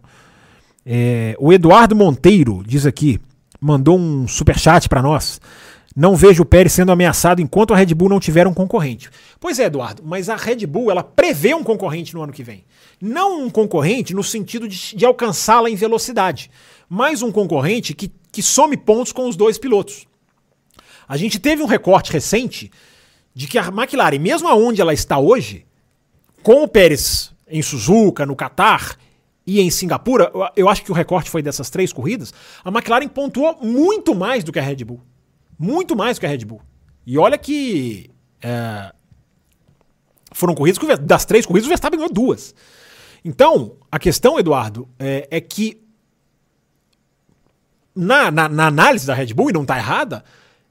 É, 0.85 1.35
o 1.39 1.53
Eduardo 1.53 1.95
Monteiro 1.95 2.63
diz 2.65 2.85
aqui, 2.85 3.19
mandou 3.59 3.97
um 3.97 4.27
super 4.27 4.57
chat 4.57 4.89
para 4.89 5.01
nós. 5.01 5.39
Não 5.95 6.15
vejo 6.15 6.43
o 6.43 6.45
Pérez 6.45 6.73
sendo 6.73 6.91
ameaçado 6.91 7.41
enquanto 7.41 7.73
a 7.73 7.77
Red 7.77 7.93
Bull 7.93 8.09
não 8.09 8.19
tiver 8.19 8.47
um 8.47 8.53
concorrente. 8.53 9.09
Pois 9.39 9.59
é, 9.59 9.65
Eduardo, 9.65 10.03
mas 10.05 10.29
a 10.29 10.35
Red 10.35 10.65
Bull 10.65 10.91
ela 10.91 11.03
prevê 11.03 11.53
um 11.53 11.63
concorrente 11.63 12.13
no 12.13 12.21
ano 12.21 12.31
que 12.31 12.43
vem. 12.43 12.63
Não 13.01 13.43
um 13.43 13.49
concorrente 13.49 14.13
no 14.13 14.23
sentido 14.23 14.67
de, 14.67 14.95
de 14.95 15.05
alcançá-la 15.05 15.69
em 15.69 15.75
velocidade, 15.75 16.51
mas 16.87 17.21
um 17.21 17.31
concorrente 17.31 17.93
que, 17.93 18.11
que 18.31 18.41
some 18.41 18.77
pontos 18.77 19.11
com 19.11 19.27
os 19.27 19.35
dois 19.35 19.57
pilotos. 19.57 20.07
A 21.07 21.17
gente 21.17 21.39
teve 21.39 21.61
um 21.63 21.65
recorte 21.65 22.13
recente 22.13 22.71
de 23.33 23.47
que 23.47 23.57
a 23.57 23.67
McLaren, 23.67 24.19
mesmo 24.19 24.47
aonde 24.47 24.81
ela 24.81 24.93
está 24.93 25.17
hoje, 25.17 25.65
com 26.43 26.63
o 26.63 26.67
Pérez 26.67 27.31
em 27.47 27.61
Suzuka, 27.61 28.25
no 28.25 28.35
Qatar 28.35 28.97
e 29.45 29.59
em 29.59 29.69
Singapura, 29.69 30.31
eu 30.55 30.69
acho 30.69 30.83
que 30.83 30.91
o 30.91 30.95
recorte 30.95 31.29
foi 31.29 31.41
dessas 31.41 31.69
três 31.69 31.91
corridas, 31.91 32.33
a 32.63 32.69
McLaren 32.69 33.07
pontuou 33.07 33.57
muito 33.61 34.13
mais 34.13 34.43
do 34.43 34.51
que 34.51 34.59
a 34.59 34.61
Red 34.61 34.83
Bull. 34.83 35.01
Muito 35.57 35.95
mais 35.95 36.17
do 36.17 36.21
que 36.21 36.25
a 36.25 36.29
Red 36.29 36.45
Bull. 36.45 36.61
E 37.05 37.17
olha 37.17 37.37
que 37.37 38.09
é, 38.41 38.93
foram 40.31 40.55
corridas 40.55 40.77
que 40.77 40.97
das 40.97 41.25
três 41.25 41.45
corridas 41.45 41.65
o 41.65 41.69
Verstappen 41.69 41.99
ganhou 41.99 42.13
duas. 42.13 42.53
Então, 43.23 43.77
a 43.91 43.99
questão, 43.99 44.39
Eduardo, 44.39 44.87
é, 44.97 45.27
é 45.29 45.41
que 45.41 45.81
na, 47.95 48.31
na, 48.31 48.47
na, 48.47 48.67
análise 48.67 49.05
da 49.05 49.13
Red 49.13 49.33
Bull, 49.33 49.49
e 49.49 49.53
não 49.53 49.63
está 49.63 49.77
errada, 49.77 50.23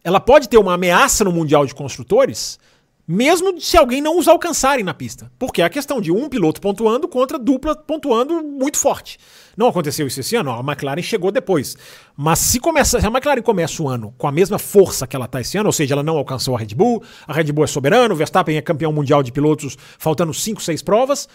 ela 0.08 0.20
pode 0.20 0.48
ter 0.48 0.56
uma 0.56 0.72
ameaça 0.72 1.22
no 1.22 1.30
Mundial 1.30 1.66
de 1.66 1.74
Construtores, 1.74 2.58
mesmo 3.06 3.60
se 3.60 3.76
alguém 3.76 4.00
não 4.00 4.18
os 4.18 4.26
alcançarem 4.26 4.82
na 4.82 4.94
pista. 4.94 5.30
Porque 5.38 5.60
é 5.60 5.66
a 5.66 5.68
questão 5.68 6.00
de 6.00 6.10
um 6.10 6.30
piloto 6.30 6.62
pontuando 6.62 7.06
contra 7.06 7.38
dupla 7.38 7.76
pontuando 7.76 8.42
muito 8.42 8.78
forte. 8.78 9.18
Não 9.54 9.68
aconteceu 9.68 10.06
isso 10.06 10.18
esse 10.18 10.34
ano, 10.34 10.50
a 10.50 10.60
McLaren 10.60 11.02
chegou 11.02 11.30
depois. 11.30 11.76
Mas 12.16 12.38
se, 12.38 12.58
começa, 12.58 12.98
se 12.98 13.06
a 13.06 13.10
McLaren 13.10 13.42
começa 13.42 13.82
o 13.82 13.86
ano 13.88 14.14
com 14.16 14.26
a 14.26 14.32
mesma 14.32 14.58
força 14.58 15.06
que 15.06 15.14
ela 15.14 15.26
está 15.26 15.42
esse 15.42 15.58
ano, 15.58 15.68
ou 15.68 15.74
seja, 15.74 15.92
ela 15.92 16.02
não 16.02 16.16
alcançou 16.16 16.56
a 16.56 16.58
Red 16.58 16.74
Bull, 16.74 17.02
a 17.26 17.34
Red 17.34 17.52
Bull 17.52 17.64
é 17.64 17.66
soberano, 17.66 18.14
o 18.14 18.16
Verstappen 18.16 18.56
é 18.56 18.62
campeão 18.62 18.90
mundial 18.90 19.22
de 19.22 19.30
pilotos 19.30 19.76
faltando 19.98 20.32
5, 20.32 20.62
6 20.62 20.80
provas, 20.80 21.28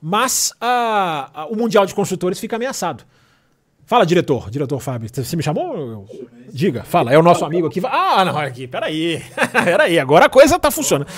mas 0.00 0.54
a, 0.58 1.42
a, 1.42 1.46
o 1.48 1.54
Mundial 1.54 1.84
de 1.84 1.94
Construtores 1.94 2.40
fica 2.40 2.56
ameaçado. 2.56 3.04
Fala, 3.86 4.04
diretor. 4.04 4.50
Diretor 4.50 4.80
Fábio. 4.80 5.08
Você 5.12 5.36
me 5.36 5.42
chamou? 5.44 6.08
Diga, 6.52 6.82
fala. 6.82 7.12
É 7.12 7.18
o 7.18 7.22
nosso 7.22 7.44
amigo 7.44 7.68
aqui. 7.68 7.80
Ah, 7.84 8.24
não, 8.24 8.36
aqui, 8.36 8.66
peraí. 8.66 9.22
peraí, 9.64 9.96
agora 9.98 10.26
a 10.26 10.28
coisa 10.28 10.58
tá 10.58 10.72
funcionando. 10.72 11.08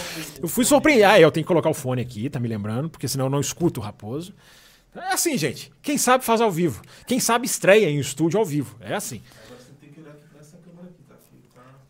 Eu 0.41 0.47
fui 0.47 0.67
surpreendido. 0.67 1.09
Ah, 1.09 1.19
eu 1.19 1.33
tenho 1.33 1.45
que 1.45 1.49
colocar 1.49 1.71
o 1.71 1.75
fone 1.75 2.03
aqui, 2.03 2.29
tá 2.29 2.39
me 2.39 2.47
lembrando, 2.47 2.91
porque 2.91 3.09
senão 3.09 3.25
eu 3.25 3.31
não 3.31 3.41
escuto 3.41 3.81
o 3.81 3.83
Raposo. 3.83 4.35
É 4.95 5.15
assim, 5.15 5.39
gente. 5.39 5.73
Quem 5.81 5.97
sabe 5.97 6.25
faz 6.25 6.43
ao 6.43 6.51
vivo. 6.51 6.83
Quem 7.07 7.19
sabe 7.19 7.47
estreia 7.47 7.89
em 7.89 7.99
estúdio 7.99 8.39
ao 8.39 8.45
vivo. 8.45 8.77
É 8.81 8.95
assim. 8.95 9.23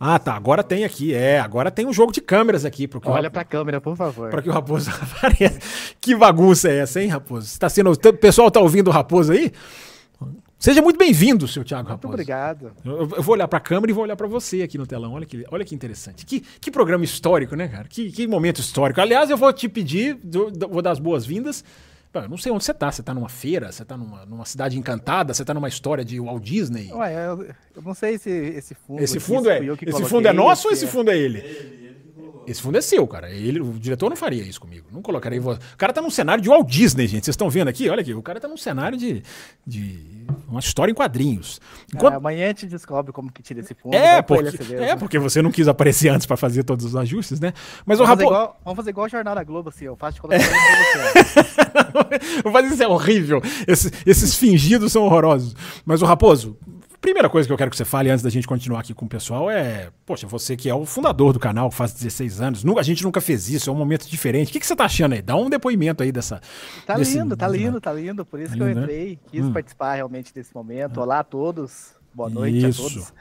Ah, 0.01 0.17
tá. 0.17 0.35
Agora 0.35 0.63
tem 0.63 0.85
aqui. 0.85 1.13
É, 1.13 1.41
agora 1.41 1.73
tem 1.73 1.87
um 1.87 1.93
jogo 1.93 2.13
de 2.13 2.21
câmeras 2.21 2.65
aqui. 2.65 2.87
Porque 2.87 3.09
Olha 3.09 3.29
pra 3.29 3.43
câmera, 3.45 3.81
por 3.81 3.97
favor. 3.97 4.31
Para 4.31 4.43
que 4.43 4.49
o 4.49 4.53
Raposo 4.53 4.91
apareça. 4.95 5.59
Que 6.01 6.15
bagunça 6.15 6.69
é 6.69 6.79
essa, 6.79 7.03
hein, 7.03 7.09
Raposo? 7.09 7.59
Tá 7.59 7.69
sendo, 7.69 7.91
o 7.91 8.13
pessoal 8.13 8.49
tá 8.49 8.61
ouvindo 8.61 8.89
o 8.89 8.93
Raposo 8.93 9.33
aí? 9.33 9.53
Seja 10.59 10.83
muito 10.83 10.99
bem-vindo, 10.99 11.47
seu 11.47 11.63
Thiago 11.63 11.89
Raposo. 11.89 12.09
Muito 12.09 12.15
obrigado. 12.15 12.73
Eu, 12.85 13.09
eu, 13.17 13.23
vou 13.23 13.35
olhar 13.35 13.47
para 13.47 13.59
a 13.59 13.61
câmera 13.61 13.93
e 13.93 13.95
vou 13.95 14.03
olhar 14.03 14.17
para 14.17 14.27
você 14.27 14.63
aqui 14.63 14.77
no 14.77 14.89
telão. 14.89 15.13
Olha 15.13 15.25
que, 15.25 15.45
olha 15.53 15.65
que 15.65 15.73
interessante. 15.73 16.27
Que, 16.27 16.41
que 16.41 16.69
programa 16.69 17.05
histórico, 17.05 17.55
né, 17.55 17.69
cara? 17.69 17.87
Que, 17.89 18.11
que 18.11 18.27
momento 18.27 18.61
histórico. 18.61 19.01
Aliás, 19.01 19.31
eu 19.31 19.37
vou 19.37 19.53
te 19.53 19.69
pedir, 19.69 20.19
vou 20.69 20.83
dar 20.83 20.91
as 20.91 20.99
boas-vindas. 20.99 21.65
Eu 22.13 22.29
não 22.29 22.37
sei 22.37 22.51
onde 22.51 22.65
você 22.65 22.75
tá. 22.75 22.91
Você 22.91 23.05
tá 23.05 23.15
numa 23.15 23.29
feira? 23.29 23.71
Você 23.71 23.85
tá 23.85 23.97
numa, 23.97 24.27
numa 24.27 24.45
cidade 24.45 24.77
encantada? 24.77 25.33
Você 25.33 25.45
tá 25.45 25.55
numa 25.55 25.69
história 25.69 26.05
de 26.05 26.19
Walt 26.19 26.43
Disney? 26.43 26.91
Ué, 26.93 27.15
eu, 27.15 27.43
eu 27.77 27.83
não 27.83 27.95
sei 27.95 28.19
se 28.19 28.29
esse 28.29 28.75
fundo. 28.75 29.01
Esse 29.01 29.21
fundo 29.21 29.49
é, 29.49 29.61
esse 29.65 30.05
fundo 30.07 30.27
é 30.27 30.33
nosso 30.33 30.67
ou 30.67 30.75
se 30.75 30.81
esse 30.81 30.87
é- 30.87 30.93
fundo 30.93 31.11
é 31.13 31.17
ele? 31.17 31.88
Esse 32.51 32.63
fundo 32.63 32.79
é 32.79 32.81
seu, 32.81 33.07
cara. 33.07 33.31
Ele, 33.31 33.61
o 33.61 33.73
diretor 33.75 34.09
não 34.09 34.17
faria 34.17 34.43
isso 34.43 34.61
comigo. 34.61 34.87
Não 34.91 35.03
colocaria. 35.03 35.41
O 35.41 35.59
cara 35.77 35.93
tá 35.93 36.01
num 36.01 36.11
cenário 36.11 36.43
de 36.43 36.49
Walt 36.49 36.67
Disney, 36.67 37.07
gente. 37.07 37.25
Vocês 37.25 37.35
estão 37.35 37.51
vendo 37.51 37.69
aqui? 37.69 37.89
Olha 37.91 38.01
aqui. 38.01 38.15
O 38.15 38.23
cara 38.23 38.41
tá 38.41 38.49
num 38.49 38.57
cenário 38.57 38.97
de, 38.97 39.23
de 39.67 39.99
uma 40.49 40.61
história 40.61 40.91
em 40.91 40.95
quadrinhos. 40.95 41.61
Enquanto- 41.95 42.15
É, 42.15 42.17
amanhã 42.17 42.45
a 42.47 42.49
gente 42.49 42.67
descobre 42.67 43.13
como 43.13 43.31
que 43.31 43.43
tira 43.43 43.61
esse 43.61 43.75
fundo. 43.75 43.95
É, 43.95 44.23
porque, 44.23 44.75
é, 44.75 44.97
porque 44.97 45.19
você 45.19 45.43
não 45.43 45.51
quis 45.51 45.69
aparecer 45.69 46.09
antes 46.09 46.27
pra 46.27 46.37
fazer 46.37 46.63
todos 46.65 46.85
os 46.87 46.97
ajustes, 46.97 47.39
né? 47.39 47.53
Mas 47.85 48.01
o 48.01 48.05
Vamos 48.05 48.11
fazer, 48.19 48.25
Rapo... 48.25 48.35
igual, 48.35 48.61
vamos 48.65 48.77
fazer 48.77 48.91
igual 48.91 49.07
o 49.07 49.11
Jornal 49.11 49.35
da 49.35 49.45
Globo, 49.45 49.69
assim, 49.69 49.85
eu 49.85 49.97
faço 49.97 50.15
de 50.15 50.21
colocar 50.23 50.39
você. 50.43 51.69
Mas 52.53 52.73
isso 52.73 52.83
é 52.83 52.89
horrível. 52.89 53.43
Esses, 53.67 53.93
esses 54.07 54.35
fingidos 54.35 54.93
são 54.93 55.03
horrorosos. 55.05 55.55
Mas 55.85 56.03
o 56.03 56.07
Raposo, 56.07 56.57
primeira 57.01 57.29
coisa 57.29 57.47
que 57.47 57.53
eu 57.53 57.57
quero 57.57 57.71
que 57.71 57.77
você 57.77 57.85
fale 57.85 58.11
antes 58.11 58.23
da 58.23 58.31
gente 58.31 58.47
continuar 58.47 58.81
aqui 58.81 58.93
com 58.95 59.07
o 59.07 59.09
pessoal 59.09 59.51
é: 59.51 59.91
Poxa, 60.05 60.27
você 60.27 60.57
que 60.57 60.69
é 60.69 60.75
o 60.75 60.85
fundador 60.85 61.33
do 61.33 61.39
canal, 61.39 61.71
faz 61.71 61.93
16 61.93 62.41
anos, 62.41 62.65
a 62.79 62.83
gente 62.83 63.03
nunca 63.05 63.21
fez 63.21 63.49
isso, 63.49 63.71
é 63.71 63.73
um 63.73 63.77
momento 63.77 64.09
diferente. 64.09 64.49
O 64.49 64.53
que, 64.53 64.61
que 64.61 64.67
você 64.67 64.77
tá 64.77 64.85
achando 64.85 65.13
aí? 65.15 65.23
Dá 65.23 65.37
um 65.37 65.49
depoimento 65.49 66.03
aí 66.03 66.11
dessa. 66.13 66.41
Tá 66.87 66.95
desse- 66.97 67.19
lindo, 67.19 67.37
tá 67.37 67.49
lindo, 67.49 67.81
tá 67.81 67.93
lindo. 67.93 68.25
Por 68.25 68.41
isso 68.41 68.51
Tá 68.51 68.57
que 68.57 68.63
eu 68.63 68.69
lindo, 68.69 68.81
né? 68.81 68.87
entrei, 68.87 69.19
quis 69.31 69.45
Hum. 69.45 69.53
participar 69.53 69.95
realmente 69.95 70.33
desse 70.35 70.55
momento. 70.55 71.01
Olá 71.01 71.21
a 71.21 71.25
todos, 71.25 71.93
boa 72.15 72.29
noite 72.29 72.67
Isso. 72.69 72.81
a 72.81 72.89
todos. 72.89 73.13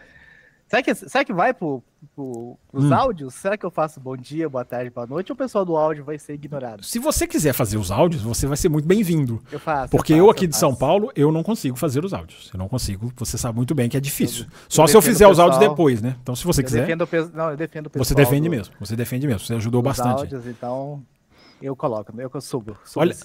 Será 0.68 0.84
que, 0.84 0.94
será 0.94 1.24
que 1.24 1.32
vai 1.32 1.54
pro, 1.54 1.82
pro, 2.14 2.58
pros 2.70 2.86
Hum. 2.86 2.94
áudios? 2.94 3.34
Será 3.36 3.58
que 3.58 3.66
eu 3.66 3.72
faço 3.72 4.02
bom 4.02 4.18
dia, 4.18 4.50
boa 4.50 4.66
tarde, 4.66 4.90
boa 4.90 5.08
noite? 5.08 5.32
Ou 5.32 5.34
o 5.34 5.38
pessoal 5.38 5.64
do 5.64 5.78
áudio 5.78 6.04
vai 6.04 6.20
ser 6.20 6.34
ignorado? 6.34 6.84
Se 6.84 7.00
você 7.00 7.26
quiser 7.26 7.54
fazer 7.54 7.78
os 7.78 7.90
áudios, 7.90 8.22
você 8.22 8.46
vai 8.46 8.58
ser 8.58 8.68
muito 8.68 8.86
bem-vindo. 8.86 9.42
Eu 9.50 9.60
faço. 9.62 9.90
Porque 9.92 10.12
faço, 10.14 10.26
eu 10.26 10.30
aqui 10.30 10.46
de 10.46 10.58
São. 10.58 10.76
Paulo, 10.76 11.10
eu 11.16 11.32
não 11.32 11.42
consigo 11.42 11.78
fazer 11.78 12.04
os 12.04 12.14
áudios. 12.14 12.50
Eu 12.54 12.58
não 12.58 12.68
consigo. 12.68 13.14
Você 13.16 13.38
sabe 13.38 13.56
muito 13.56 13.74
bem 13.74 13.88
que 13.88 13.96
é 13.96 14.00
difícil. 14.02 14.44
Eu- 14.44 14.50
Só 14.68 14.84
eu 14.84 14.88
se 14.90 14.98
eu 14.98 15.02
fizer 15.02 15.26
o 15.28 15.32
os 15.32 15.40
áudios 15.40 15.58
pessoal. 15.58 15.74
depois, 15.76 16.02
né? 16.02 16.18
Então, 16.22 16.36
se 16.36 16.44
você 16.44 16.60
Eu 16.60 16.66
quiser, 16.66 16.82
defendo 16.86 17.08
Não, 17.34 17.50
eu 17.52 17.56
defendo 17.58 17.86
o 17.86 17.90
pessoal. 17.90 18.06
você 18.06 18.14
defende 18.16 18.50
do- 18.50 18.52
mesmo. 18.52 18.74
Você 18.80 18.96
defende 18.98 19.26
mesmo. 19.26 19.40
Você 19.48 19.54
ajudou 19.54 19.82
bastante. 19.82 20.20
áudios, 20.20 20.46
então 20.48 21.02
eu 21.62 21.78
coloco, 21.78 22.12
eu 22.20 22.30
que 22.30 22.36
eu 22.36 22.42
subo. 22.42 22.78
subo 22.84 23.02
Olha- 23.04 23.16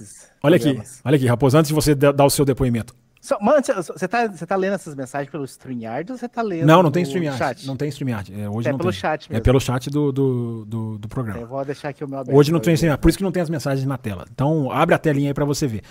Olha 0.45 0.57
aqui, 0.57 0.81
olha 1.05 1.17
aqui, 1.17 1.27
Raposo, 1.27 1.59
antes 1.59 1.69
de 1.71 1.75
você 1.75 1.93
da- 1.95 2.13
dar 2.13 2.25
o 2.25 2.31
seu 2.31 2.45
depoimento. 2.45 2.95
Só- 3.25 3.39
Mano, 3.41 3.63
você- 3.63 4.09
tá, 4.09 4.29
tá 4.29 4.57
lendo 4.57 4.75
essas 4.75 4.97
mensagens 4.97 5.31
pelo 5.31 5.45
StreamYard 5.45 6.11
ou 6.11 6.19
você 6.19 6.29
tá 6.29 6.43
lendo 6.43 6.67
Não, 6.67 6.83
não 6.83 6.91
tem 6.91 7.05
StreamYard. 7.05 7.39
chat? 7.39 7.67
Não 7.69 7.77
tem 7.77 7.89
StreamYard. 7.89 8.33
É, 8.35 8.49
hoje 8.51 8.69
É 8.69 8.73
não 8.73 8.79
pelo 8.79 8.91
tem. 8.91 8.99
chat 9.01 9.27
É 9.31 9.35
mesmo. 9.35 9.45
pelo 9.45 9.61
chat 9.61 9.89
do, 9.89 10.11
do, 10.11 10.65
do, 10.65 10.99
do 10.99 11.05
Eu 11.07 11.09
programa. 11.09 11.47
vou 11.47 11.65
deixar 11.65 11.91
aqui 11.91 12.03
o 12.05 12.09
meu 12.09 12.19
aberto. 12.19 12.37
Hoje 12.37 12.51
não 12.51 12.59
tem. 12.59 12.75
StreamYard. 12.75 13.01
Por 13.01 13.09
isso 13.11 13.19
que 13.19 13.23
não 13.23 13.31
tem 13.31 13.41
as 13.41 13.49
mensagens 13.49 13.87
na 13.87 13.97
tela. 13.97 14.27
Então, 14.33 14.73
abre 14.73 14.95
a 14.97 14.99
telinha 14.99 15.31
aí 15.31 15.35
pra 15.35 15.45
você 15.45 15.69
ver. 15.69 15.83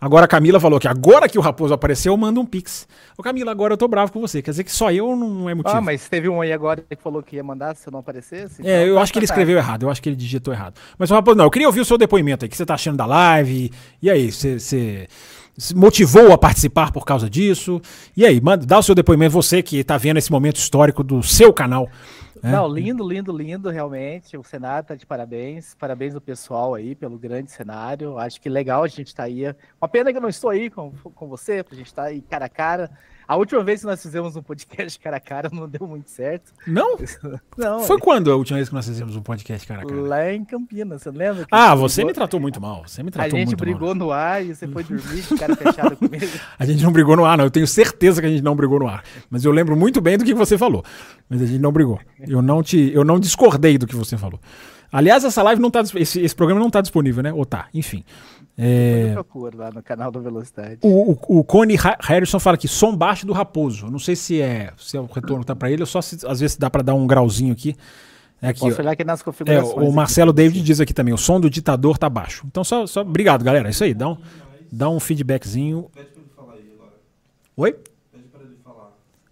Agora 0.00 0.24
a 0.24 0.28
Camila 0.28 0.58
falou 0.58 0.80
que 0.80 0.88
agora 0.88 1.28
que 1.28 1.38
o 1.38 1.40
Raposo 1.40 1.72
apareceu, 1.72 2.12
eu 2.12 2.16
mando 2.16 2.40
um 2.40 2.44
pix. 2.44 2.86
Ô 3.16 3.22
Camila, 3.22 3.52
agora 3.52 3.72
eu 3.74 3.76
tô 3.78 3.86
bravo 3.86 4.10
com 4.12 4.20
você. 4.20 4.42
Quer 4.42 4.50
dizer 4.50 4.64
que 4.64 4.72
só 4.72 4.90
eu 4.90 5.14
não 5.14 5.48
é 5.48 5.54
motivo. 5.54 5.76
Ah, 5.76 5.80
mas 5.80 6.08
teve 6.08 6.28
um 6.28 6.40
aí 6.40 6.52
agora 6.52 6.82
que 6.90 6.96
falou 6.96 7.22
que 7.22 7.36
ia 7.36 7.44
mandar 7.44 7.76
se 7.76 7.86
eu 7.88 7.92
não 7.92 8.00
aparecesse? 8.00 8.60
É, 8.66 8.80
então 8.82 8.86
eu 8.88 8.94
tá- 8.96 9.02
acho 9.02 9.12
que 9.12 9.18
ele 9.20 9.26
tá 9.28 9.32
escreveu 9.32 9.56
errado, 9.56 9.84
eu 9.84 9.90
acho 9.90 10.02
que 10.02 10.08
ele 10.08 10.16
digitou 10.16 10.52
errado. 10.52 10.74
Mas, 10.98 11.08
Raposo, 11.10 11.36
não, 11.38 11.44
eu 11.44 11.50
queria 11.50 11.68
ouvir 11.68 11.80
o 11.80 11.84
seu 11.84 11.96
depoimento 11.96 12.44
aí, 12.44 12.48
o 12.48 12.50
que 12.50 12.56
você 12.56 12.66
tá 12.66 12.74
achando 12.74 12.96
da 12.96 13.06
live, 13.06 13.70
e 14.02 14.10
aí, 14.10 14.30
você, 14.32 14.58
você 14.58 15.06
se 15.56 15.74
motivou 15.74 16.32
a 16.32 16.38
participar 16.38 16.92
por 16.92 17.04
causa 17.04 17.28
disso? 17.28 17.80
E 18.16 18.24
aí, 18.26 18.40
manda, 18.40 18.66
dá 18.66 18.78
o 18.78 18.82
seu 18.82 18.94
depoimento, 18.94 19.32
você 19.32 19.62
que 19.62 19.82
tá 19.84 19.96
vendo 19.96 20.18
esse 20.18 20.30
momento 20.30 20.56
histórico 20.56 21.02
do 21.02 21.22
seu 21.22 21.52
canal. 21.52 21.88
né? 22.42 22.52
Não, 22.52 22.68
lindo, 22.68 23.06
lindo, 23.08 23.36
lindo, 23.36 23.70
realmente. 23.70 24.36
O 24.36 24.44
cenário 24.44 24.86
tá 24.86 24.94
de 24.94 25.06
parabéns. 25.06 25.74
Parabéns 25.74 26.14
ao 26.14 26.20
pessoal 26.20 26.74
aí 26.74 26.94
pelo 26.94 27.18
grande 27.18 27.50
cenário. 27.50 28.18
Acho 28.18 28.40
que 28.40 28.48
legal 28.48 28.82
a 28.82 28.88
gente 28.88 29.14
tá 29.14 29.24
aí. 29.24 29.44
Uma 29.80 29.88
pena 29.88 30.10
que 30.10 30.18
eu 30.18 30.22
não 30.22 30.28
estou 30.28 30.50
aí 30.50 30.68
com, 30.68 30.92
com 31.14 31.28
você, 31.28 31.62
pra 31.62 31.76
gente 31.76 31.86
estar 31.86 32.02
tá 32.02 32.08
aí 32.08 32.20
cara 32.20 32.46
a 32.46 32.48
cara. 32.48 32.90
A 33.26 33.36
última 33.36 33.62
vez 33.62 33.80
que 33.80 33.86
nós 33.86 34.02
fizemos 34.02 34.36
um 34.36 34.42
podcast 34.42 34.98
cara 35.00 35.16
a 35.16 35.20
cara 35.20 35.50
não 35.52 35.68
deu 35.68 35.86
muito 35.86 36.10
certo. 36.10 36.52
Não? 36.66 36.96
Não, 37.56 37.80
Foi 37.80 37.98
quando 37.98 38.30
a 38.32 38.36
última 38.36 38.56
vez 38.58 38.68
que 38.68 38.74
nós 38.74 38.86
fizemos 38.86 39.16
um 39.16 39.22
podcast, 39.22 39.66
cara 39.66 39.82
a 39.82 39.86
cara? 39.86 40.00
lá 40.00 40.32
em 40.32 40.44
Campinas, 40.44 41.02
você 41.02 41.10
lembra? 41.10 41.46
Ah, 41.50 41.74
você 41.74 42.00
me 42.00 42.06
brigou- 42.06 42.14
tratou 42.14 42.40
muito 42.40 42.60
mal. 42.60 42.82
Você 42.86 43.02
me 43.02 43.08
A 43.10 43.12
tratou 43.12 43.38
gente 43.38 43.46
muito 43.48 43.60
brigou 43.60 43.88
mal. 43.88 43.94
no 43.94 44.10
ar 44.12 44.44
e 44.44 44.54
você 44.54 44.66
foi 44.66 44.82
dormir 44.84 45.22
de 45.22 45.34
cara 45.36 45.54
fechada 45.56 45.94
comigo. 45.96 46.26
A 46.58 46.64
gente 46.66 46.82
não 46.82 46.92
brigou 46.92 47.16
no 47.16 47.24
ar, 47.24 47.38
não. 47.38 47.44
Eu 47.44 47.50
tenho 47.50 47.66
certeza 47.66 48.20
que 48.20 48.26
a 48.26 48.30
gente 48.30 48.42
não 48.42 48.54
brigou 48.56 48.78
no 48.80 48.88
ar. 48.88 49.02
Mas 49.30 49.44
eu 49.44 49.52
lembro 49.52 49.76
muito 49.76 50.00
bem 50.00 50.18
do 50.18 50.24
que 50.24 50.34
você 50.34 50.58
falou. 50.58 50.84
Mas 51.28 51.40
a 51.42 51.46
gente 51.46 51.60
não 51.60 51.72
brigou. 51.72 52.00
Eu 52.26 52.42
não 52.42 52.62
te, 52.62 52.90
eu 52.92 53.04
não 53.04 53.18
discordei 53.20 53.78
do 53.78 53.86
que 53.86 53.94
você 53.96 54.16
falou. 54.16 54.40
Aliás, 54.92 55.24
essa 55.24 55.42
live 55.42 55.60
não 55.60 55.70
tá, 55.70 55.80
esse, 55.96 56.20
esse 56.20 56.34
programa 56.34 56.60
não 56.60 56.70
tá 56.70 56.80
disponível, 56.80 57.22
né? 57.22 57.32
Ou 57.32 57.44
tá, 57.44 57.66
enfim. 57.74 58.04
É, 58.56 59.10
procuro 59.14 59.58
lá 59.58 59.70
no 59.72 59.82
canal 59.82 60.12
do 60.12 60.20
Velocidade. 60.20 60.78
o, 60.82 61.12
o, 61.12 61.38
o 61.40 61.44
Cone 61.44 61.74
Ha- 61.76 61.98
Harrison 62.00 62.38
fala 62.38 62.54
aqui, 62.54 62.68
som 62.68 62.94
baixo 62.96 63.26
do 63.26 63.32
Raposo. 63.32 63.90
Não 63.90 63.98
sei 63.98 64.14
se 64.14 64.40
é, 64.40 64.72
se 64.78 64.96
é 64.96 65.00
o 65.00 65.06
retorno 65.06 65.44
tá 65.44 65.56
pra 65.56 65.70
ele 65.70 65.82
ou 65.82 65.86
só 65.86 66.00
se, 66.00 66.24
às 66.26 66.38
vezes 66.40 66.56
dá 66.56 66.70
pra 66.70 66.80
dar 66.82 66.94
um 66.94 67.06
grauzinho 67.06 67.52
aqui. 67.52 67.74
É 68.40 68.48
aqui, 68.48 68.60
Posso 68.60 68.76
ó. 68.78 68.82
olhar 68.82 68.92
aqui 68.92 69.02
nas 69.04 69.20
É, 69.20 69.24
configurações. 69.24 69.74
o 69.76 69.80
aqui. 69.80 69.90
Marcelo 69.92 70.32
David 70.32 70.62
diz 70.62 70.78
aqui 70.80 70.92
também, 70.94 71.12
o 71.12 71.18
som 71.18 71.40
do 71.40 71.50
ditador 71.50 71.98
tá 71.98 72.08
baixo. 72.08 72.44
Então 72.46 72.62
só, 72.62 72.86
só 72.86 73.00
obrigado, 73.00 73.42
galera. 73.42 73.68
É 73.68 73.70
isso 73.70 73.82
aí, 73.82 73.92
dá 73.94 74.08
um, 74.10 74.16
dá 74.70 74.88
um 74.88 75.00
feedbackzinho. 75.00 75.90
Oi? 77.56 77.76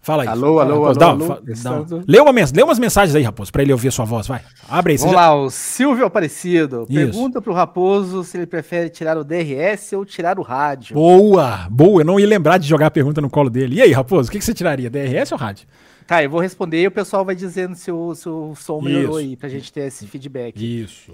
Fala 0.03 0.23
aí. 0.23 0.27
Alô, 0.29 0.57
Fala, 0.57 0.61
alô, 0.73 0.81
Raposo, 0.83 0.99
alô, 1.05 1.17
dá- 1.17 1.25
alô. 1.33 1.41
dá- 1.41 1.51
Estamos- 1.53 1.91
lê, 2.05 2.19
uma 2.19 2.31
lê 2.31 2.61
umas 2.63 2.77
mensagens 2.77 3.15
aí, 3.15 3.23
Raposo, 3.23 3.51
pra 3.53 3.61
ele 3.61 3.71
ouvir 3.71 3.87
a 3.87 3.91
sua 3.91 4.03
voz, 4.03 4.27
vai. 4.27 4.41
Abre 4.67 4.91
aí. 4.91 4.97
Vamos 4.97 5.13
já- 5.13 5.19
lá, 5.19 5.33
o 5.33 5.49
Silvio 5.49 6.05
Aparecido. 6.05 6.85
Isso. 6.89 6.93
Pergunta 6.93 7.41
pro 7.41 7.53
Raposo 7.53 8.21
se 8.25 8.35
ele 8.35 8.45
prefere 8.45 8.89
tirar 8.89 9.17
o 9.17 9.23
DRS 9.23 9.95
ou 9.95 10.03
tirar 10.05 10.37
o 10.37 10.41
rádio. 10.41 10.93
Boa, 10.93 11.67
boa. 11.71 12.01
Eu 12.01 12.05
não 12.05 12.19
ia 12.19 12.27
lembrar 12.27 12.57
de 12.57 12.67
jogar 12.67 12.87
a 12.87 12.91
pergunta 12.91 13.21
no 13.21 13.29
colo 13.29 13.49
dele. 13.49 13.77
E 13.77 13.81
aí, 13.81 13.91
Raposo, 13.93 14.27
o 14.27 14.31
que, 14.31 14.39
que 14.39 14.43
você 14.45 14.53
tiraria? 14.53 14.89
DRS 14.89 15.31
ou 15.31 15.37
rádio? 15.39 15.65
Tá, 16.05 16.21
eu 16.21 16.29
vou 16.29 16.41
responder 16.41 16.81
e 16.81 16.87
o 16.87 16.91
pessoal 16.91 17.23
vai 17.23 17.33
dizendo 17.33 17.73
se 17.75 17.89
o, 17.89 18.13
se 18.13 18.27
o 18.27 18.53
som 18.55 18.81
melhorou 18.81 19.21
Isso. 19.21 19.29
aí, 19.29 19.37
pra 19.37 19.47
gente 19.47 19.71
ter 19.71 19.87
esse 19.87 20.05
feedback. 20.05 20.57
Isso. 20.61 21.13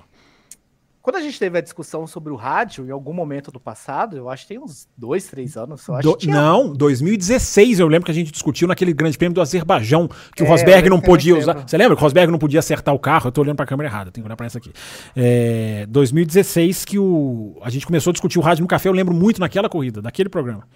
Quando 1.09 1.15
a 1.15 1.21
gente 1.21 1.39
teve 1.39 1.57
a 1.57 1.61
discussão 1.61 2.05
sobre 2.05 2.31
o 2.31 2.35
rádio, 2.35 2.85
em 2.85 2.91
algum 2.91 3.11
momento 3.13 3.49
do 3.51 3.59
passado, 3.59 4.15
eu 4.15 4.29
acho 4.29 4.43
que 4.43 4.49
tem 4.49 4.59
uns 4.59 4.87
dois, 4.95 5.25
três 5.25 5.57
anos, 5.57 5.87
eu 5.87 5.95
acho 5.95 6.07
Do- 6.07 6.15
tinha 6.15 6.35
não, 6.35 6.71
2016 6.71 7.79
eu 7.79 7.87
lembro 7.87 8.05
que 8.05 8.11
a 8.11 8.13
gente 8.13 8.31
discutiu 8.31 8.67
naquele 8.67 8.93
grande 8.93 9.17
prêmio 9.17 9.33
do 9.33 9.41
Azerbaijão, 9.41 10.07
que 10.35 10.43
o 10.43 10.45
É, 10.45 10.49
Rosberg 10.49 10.85
eu 10.85 10.91
não 10.91 11.01
podia 11.01 11.35
usar. 11.35 11.53
lembro. 11.53 11.67
Você 11.67 11.77
lembra 11.77 11.95
que 11.95 11.99
o 12.01 12.03
Rosberg 12.03 12.31
não 12.31 12.37
podia 12.37 12.59
acertar 12.59 12.93
o 12.93 12.99
carro? 12.99 13.29
Eu 13.29 13.31
tô 13.31 13.41
olhando 13.41 13.55
pra 13.55 13.65
câmera 13.65 13.89
errada, 13.89 14.11
tenho 14.11 14.23
que 14.23 14.27
olhar 14.27 14.35
pra 14.35 14.45
essa 14.45 14.59
aqui. 14.59 14.71
É, 15.15 15.87
2016 15.87 16.85
que 16.85 16.99
o, 16.99 17.57
a 17.63 17.71
gente 17.71 17.87
começou 17.87 18.11
a 18.11 18.13
discutir 18.13 18.37
o 18.37 18.41
rádio 18.43 18.61
no 18.61 18.67
café, 18.67 18.87
eu 18.87 18.93
lembro 18.93 19.15
muito 19.15 19.39
naquela 19.39 19.67
corrida, 19.67 20.03
daquele 20.03 20.29
programa. 20.29 20.67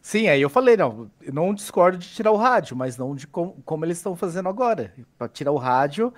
Sim, 0.00 0.26
aí 0.26 0.42
eu 0.42 0.50
falei, 0.50 0.76
não, 0.76 1.08
eu 1.22 1.32
não 1.32 1.54
discordo 1.54 1.98
de 1.98 2.08
tirar 2.08 2.32
o 2.32 2.36
rádio, 2.36 2.76
mas 2.76 2.98
não 2.98 3.14
de 3.14 3.28
com- 3.28 3.54
como 3.64 3.84
eles 3.84 3.98
estão 3.98 4.16
fazendo 4.16 4.48
agora. 4.48 4.92
Para 5.16 5.28
tirar 5.28 5.52
o 5.52 5.56
rádio, 5.56 6.12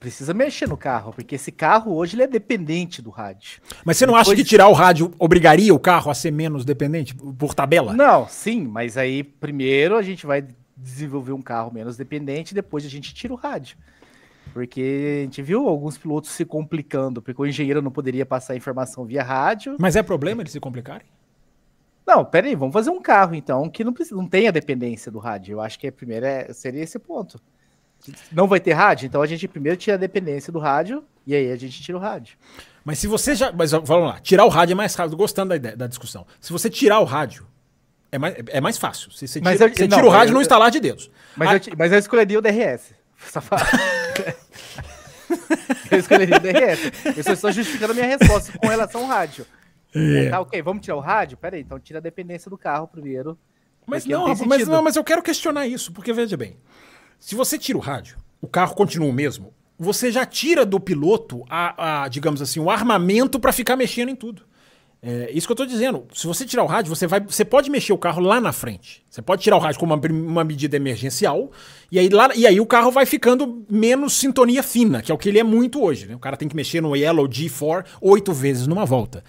precisa 0.00 0.32
mexer 0.32 0.66
no 0.66 0.78
carro, 0.78 1.12
porque 1.12 1.34
esse 1.34 1.52
carro 1.52 1.94
hoje 1.94 2.16
ele 2.16 2.22
é 2.22 2.26
dependente 2.26 3.02
do 3.02 3.10
rádio. 3.10 3.60
Mas 3.84 3.98
você 3.98 4.06
não 4.06 4.16
acha 4.16 4.30
Depois- 4.30 4.42
que 4.42 4.48
tirar 4.48 4.66
o 4.68 4.72
rádio 4.72 5.12
obrigaria 5.18 5.74
o 5.74 5.78
carro 5.78 6.10
a 6.10 6.14
ser 6.14 6.30
menos 6.32 6.64
dependente 6.64 7.14
por 7.14 7.54
tabela? 7.54 7.92
Não, 7.92 8.26
sim, 8.26 8.62
mas 8.66 8.96
aí 8.96 9.22
primeiro 9.22 9.96
a 9.96 10.02
gente 10.02 10.26
vai 10.26 10.44
desenvolver 10.74 11.32
um 11.32 11.42
carro 11.42 11.70
menos 11.70 11.98
dependente, 11.98 12.54
depois 12.54 12.84
a 12.86 12.88
gente 12.88 13.12
tira 13.14 13.34
o 13.34 13.36
rádio. 13.36 13.76
Porque 14.54 15.18
a 15.20 15.24
gente 15.24 15.42
viu 15.42 15.68
alguns 15.68 15.96
pilotos 15.98 16.30
se 16.30 16.44
complicando, 16.46 17.20
porque 17.22 17.40
o 17.40 17.46
engenheiro 17.46 17.82
não 17.82 17.90
poderia 17.90 18.24
passar 18.26 18.56
informação 18.56 19.04
via 19.04 19.22
rádio. 19.22 19.76
Mas 19.78 19.94
é 19.96 20.02
problema 20.02 20.42
eles 20.42 20.50
se 20.52 20.58
complicarem? 20.58 21.06
Não, 22.06 22.24
peraí, 22.24 22.56
vamos 22.56 22.72
fazer 22.72 22.90
um 22.90 23.00
carro 23.00 23.34
então 23.34 23.68
que 23.68 23.84
não, 23.84 23.92
precisa, 23.92 24.16
não 24.16 24.26
tenha 24.26 24.50
dependência 24.50 25.12
do 25.12 25.18
rádio. 25.18 25.52
Eu 25.52 25.60
acho 25.60 25.78
que 25.78 25.86
a 25.86 25.92
primeira 25.92 26.26
é- 26.26 26.52
seria 26.52 26.82
esse 26.82 26.98
ponto. 26.98 27.38
Não 28.32 28.46
vai 28.46 28.60
ter 28.60 28.72
rádio, 28.72 29.06
então 29.06 29.20
a 29.22 29.26
gente 29.26 29.46
primeiro 29.46 29.76
tira 29.76 29.96
a 29.96 29.98
dependência 29.98 30.52
do 30.52 30.58
rádio 30.58 31.04
e 31.26 31.34
aí 31.34 31.50
a 31.52 31.56
gente 31.56 31.82
tira 31.82 31.98
o 31.98 32.00
rádio. 32.00 32.36
Mas 32.84 32.98
se 32.98 33.06
você 33.06 33.34
já. 33.34 33.52
Mas 33.52 33.72
vamos 33.72 33.90
lá, 34.08 34.18
tirar 34.20 34.44
o 34.44 34.48
rádio 34.48 34.72
é 34.72 34.76
mais 34.76 34.94
rápido, 34.94 35.16
gostando 35.16 35.50
da, 35.50 35.56
ideia, 35.56 35.76
da 35.76 35.86
discussão. 35.86 36.26
Se 36.40 36.52
você 36.52 36.70
tirar 36.70 37.00
o 37.00 37.04
rádio, 37.04 37.46
é 38.10 38.18
mais, 38.18 38.34
é 38.48 38.60
mais 38.60 38.78
fácil. 38.78 39.10
Você 39.12 39.26
tira, 39.26 39.44
Mas 39.44 39.60
eu- 39.60 39.68
você 39.68 39.86
não, 39.86 39.96
tira 39.98 40.06
o 40.08 40.10
rádio 40.10 40.30
eu- 40.32 40.36
no 40.36 40.40
instalar 40.40 40.70
de 40.70 40.80
dedos. 40.80 41.10
Mas, 41.36 41.48
Ah, 41.50 41.70
eu, 41.70 41.76
mas 41.76 41.92
eu 41.92 41.98
escolheria 41.98 42.38
o 42.38 42.42
DRS. 42.42 42.94
Safado. 43.18 43.62
eu 45.90 45.98
escolheria 45.98 46.36
o 46.36 46.40
DRS. 46.40 46.92
Eu 47.16 47.22
só 47.22 47.32
estou 47.32 47.52
justificando 47.52 47.92
a 47.92 47.94
minha 47.94 48.06
resposta 48.06 48.56
com 48.58 48.66
relação 48.68 49.02
ao 49.02 49.06
rádio. 49.08 49.46
É. 49.94 50.30
Tá, 50.30 50.40
ok, 50.40 50.62
vamos 50.62 50.82
tirar 50.84 50.96
o 50.96 51.00
rádio? 51.00 51.36
Pera 51.36 51.56
aí, 51.56 51.62
então 51.62 51.78
tira 51.78 51.98
a 51.98 52.02
dependência 52.02 52.50
do 52.50 52.56
carro 52.56 52.86
primeiro. 52.88 53.38
Mas 53.86 54.06
não, 54.06 54.22
rapaz, 54.26 54.40
mas 54.46 54.68
não, 54.68 54.82
mas 54.82 54.96
eu 54.96 55.02
quero 55.02 55.22
questionar 55.22 55.66
isso, 55.66 55.92
porque 55.92 56.12
veja 56.12 56.36
bem. 56.36 56.56
Se 57.20 57.34
você 57.34 57.58
tira 57.58 57.78
o 57.78 57.80
rádio, 57.80 58.16
o 58.40 58.48
carro 58.48 58.74
continua 58.74 59.08
o 59.08 59.12
mesmo, 59.12 59.52
você 59.78 60.10
já 60.10 60.26
tira 60.26 60.66
do 60.66 60.80
piloto 60.80 61.44
a, 61.48 62.02
a, 62.04 62.08
digamos 62.08 62.42
assim, 62.42 62.58
o 62.58 62.70
armamento 62.70 63.38
para 63.38 63.52
ficar 63.52 63.76
mexendo 63.76 64.08
em 64.08 64.16
tudo. 64.16 64.42
É 65.02 65.30
isso 65.32 65.46
que 65.46 65.52
eu 65.52 65.56
tô 65.56 65.64
dizendo. 65.64 66.06
Se 66.12 66.26
você 66.26 66.44
tirar 66.44 66.62
o 66.62 66.66
rádio, 66.66 66.94
você 66.94 67.06
vai, 67.06 67.20
você 67.20 67.42
pode 67.42 67.70
mexer 67.70 67.92
o 67.92 67.98
carro 67.98 68.20
lá 68.20 68.38
na 68.38 68.52
frente. 68.52 69.02
Você 69.08 69.22
pode 69.22 69.42
tirar 69.42 69.56
o 69.56 69.58
rádio 69.58 69.80
como 69.80 69.94
uma, 69.94 70.06
uma 70.08 70.44
medida 70.44 70.76
emergencial 70.76 71.50
e 71.90 71.98
aí, 71.98 72.08
lá, 72.10 72.34
e 72.34 72.46
aí 72.46 72.60
o 72.60 72.66
carro 72.66 72.90
vai 72.90 73.06
ficando 73.06 73.64
menos 73.70 74.12
sintonia 74.12 74.62
fina, 74.62 75.00
que 75.00 75.10
é 75.10 75.14
o 75.14 75.18
que 75.18 75.30
ele 75.30 75.38
é 75.38 75.42
muito 75.44 75.82
hoje. 75.82 76.06
né? 76.06 76.14
O 76.14 76.18
cara 76.18 76.36
tem 76.36 76.48
que 76.48 76.56
mexer 76.56 76.82
no 76.82 76.94
Yellow 76.94 77.26
G4 77.26 77.84
oito 78.02 78.32
vezes 78.34 78.66
numa 78.66 78.84
volta. 78.84 79.24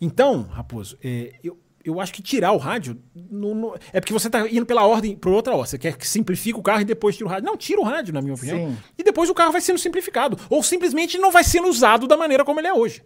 Então, 0.00 0.42
Raposo, 0.50 0.98
é, 1.04 1.34
eu, 1.44 1.56
eu 1.84 2.00
acho 2.00 2.12
que 2.12 2.22
tirar 2.22 2.52
o 2.52 2.56
rádio. 2.56 2.96
no- 3.30 3.54
no- 3.54 3.74
é 3.92 4.00
porque 4.00 4.12
você 4.12 4.28
tá 4.30 4.46
indo 4.48 4.64
pela 4.66 4.86
ordem, 4.86 5.16
por 5.16 5.32
outra 5.32 5.52
ordem. 5.54 5.66
Você 5.70 5.78
quer 5.78 5.96
que 5.96 6.06
simplifique 6.06 6.58
o 6.58 6.62
carro 6.62 6.82
e 6.82 6.84
depois 6.84 7.16
tira 7.16 7.26
o 7.26 7.30
rádio. 7.30 7.46
Não, 7.46 7.56
tira 7.56 7.80
o 7.80 7.84
rádio, 7.84 8.12
na 8.14 8.20
minha 8.20 8.34
opinião. 8.34 8.58
Sim. 8.58 8.76
E 8.98 9.02
depois 9.02 9.28
o 9.30 9.34
carro 9.34 9.52
vai 9.52 9.60
sendo 9.60 9.78
simplificado. 9.78 10.38
Ou 10.50 10.62
simplesmente 10.62 11.18
não 11.18 11.30
vai 11.32 11.42
sendo 11.44 11.68
usado 11.68 12.06
da 12.06 12.16
maneira 12.16 12.44
como 12.44 12.60
ele 12.60 12.68
é 12.68 12.74
hoje. 12.74 13.02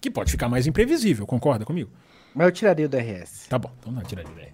Que 0.00 0.10
pode 0.10 0.30
ficar 0.30 0.48
mais 0.48 0.66
imprevisível, 0.66 1.26
concorda 1.26 1.64
comigo? 1.64 1.90
Mas 2.34 2.46
eu 2.46 2.52
tiraria 2.52 2.86
o 2.86 2.88
DRS. 2.88 3.48
Tá 3.48 3.58
bom, 3.58 3.70
então 3.80 3.92
não, 3.92 4.02
tira 4.02 4.22
de 4.24 4.30
ideia. 4.30 4.52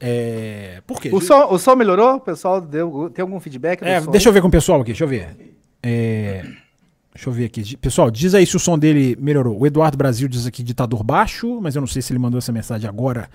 É, 0.00 0.82
por 0.86 1.00
quê? 1.00 1.10
O 1.12 1.20
som, 1.20 1.46
o 1.52 1.58
som 1.58 1.76
melhorou? 1.76 2.16
O 2.16 2.20
pessoal 2.20 2.60
deu, 2.60 3.10
tem 3.14 3.22
algum 3.22 3.38
feedback? 3.38 3.82
É, 3.82 4.00
deixa 4.00 4.28
eu 4.28 4.32
ver 4.32 4.40
com 4.42 4.48
o 4.48 4.50
pessoal 4.50 4.80
aqui, 4.80 4.90
deixa 4.90 5.04
eu 5.04 5.08
ver. 5.08 5.54
É, 5.82 6.44
deixa 7.14 7.28
eu 7.28 7.32
ver 7.32 7.44
aqui. 7.46 7.76
Pessoal, 7.76 8.10
diz 8.10 8.34
aí 8.34 8.46
se 8.46 8.56
o 8.56 8.60
som 8.60 8.78
dele 8.78 9.16
melhorou. 9.20 9.58
O 9.60 9.66
Eduardo 9.66 9.96
Brasil 9.96 10.28
diz 10.28 10.46
aqui 10.46 10.62
ditador 10.62 11.02
baixo, 11.02 11.60
mas 11.60 11.74
eu 11.76 11.80
não 11.80 11.86
sei 11.86 12.02
se 12.02 12.12
ele 12.12 12.18
mandou 12.18 12.38
essa 12.38 12.52
mensagem 12.52 12.88
agora 12.88 13.28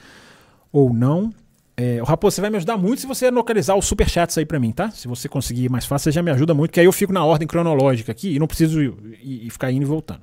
ou 0.71 0.93
não. 0.93 1.31
É, 1.79 2.01
o 2.01 2.05
Raposo, 2.05 2.35
você 2.35 2.41
vai 2.41 2.49
me 2.49 2.57
ajudar 2.57 2.75
muito 2.75 3.01
se 3.01 3.05
você 3.07 3.29
localizar 3.29 3.75
os 3.75 3.85
superchats 3.85 4.35
aí 4.37 4.45
pra 4.47 4.59
mim, 4.59 4.71
tá? 4.71 4.89
Se 4.89 5.07
você 5.07 5.29
conseguir 5.29 5.65
ir 5.65 5.69
mais 5.69 5.85
fácil, 5.85 6.05
você 6.05 6.15
já 6.15 6.23
me 6.23 6.31
ajuda 6.31 6.53
muito, 6.55 6.71
que 6.71 6.79
aí 6.79 6.87
eu 6.87 6.91
fico 6.91 7.13
na 7.13 7.23
ordem 7.23 7.47
cronológica 7.47 8.11
aqui 8.11 8.33
e 8.33 8.39
não 8.39 8.47
preciso 8.47 8.81
ir, 8.81 9.47
ficar 9.51 9.71
indo 9.71 9.83
e 9.83 9.85
voltando. 9.85 10.21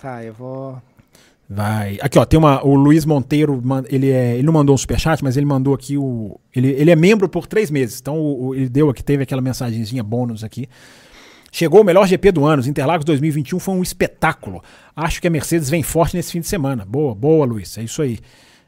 Tá, 0.00 0.22
eu 0.22 0.34
vou. 0.34 0.76
Vai. 1.48 1.98
Aqui, 2.00 2.18
ó, 2.18 2.24
tem 2.26 2.38
uma. 2.38 2.62
O 2.64 2.74
Luiz 2.74 3.04
Monteiro, 3.06 3.62
ele, 3.88 4.10
é, 4.10 4.34
ele 4.34 4.42
não 4.42 4.52
mandou 4.52 4.74
um 4.74 4.78
superchat, 4.78 5.24
mas 5.24 5.36
ele 5.36 5.46
mandou 5.46 5.72
aqui 5.74 5.96
o. 5.96 6.38
Ele, 6.54 6.68
ele 6.68 6.90
é 6.90 6.96
membro 6.96 7.26
por 7.28 7.46
três 7.46 7.70
meses. 7.70 7.98
Então, 8.00 8.18
o- 8.18 8.54
ele 8.54 8.68
deu 8.68 8.90
aqui, 8.90 9.02
teve 9.02 9.22
aquela 9.22 9.40
mensagenzinha 9.40 10.02
bônus 10.02 10.44
aqui. 10.44 10.68
Chegou 11.54 11.82
o 11.82 11.84
melhor 11.84 12.08
GP 12.08 12.32
do 12.32 12.46
ano. 12.46 12.60
Os 12.60 12.66
Interlagos 12.66 13.04
2021 13.04 13.60
foi 13.60 13.74
um 13.74 13.82
espetáculo. 13.82 14.62
Acho 14.96 15.20
que 15.20 15.28
a 15.28 15.30
Mercedes 15.30 15.68
vem 15.68 15.82
forte 15.82 16.16
nesse 16.16 16.32
fim 16.32 16.40
de 16.40 16.46
semana. 16.46 16.86
Boa, 16.86 17.14
boa, 17.14 17.44
Luiz. 17.44 17.76
É 17.76 17.82
isso 17.82 18.00
aí. 18.00 18.18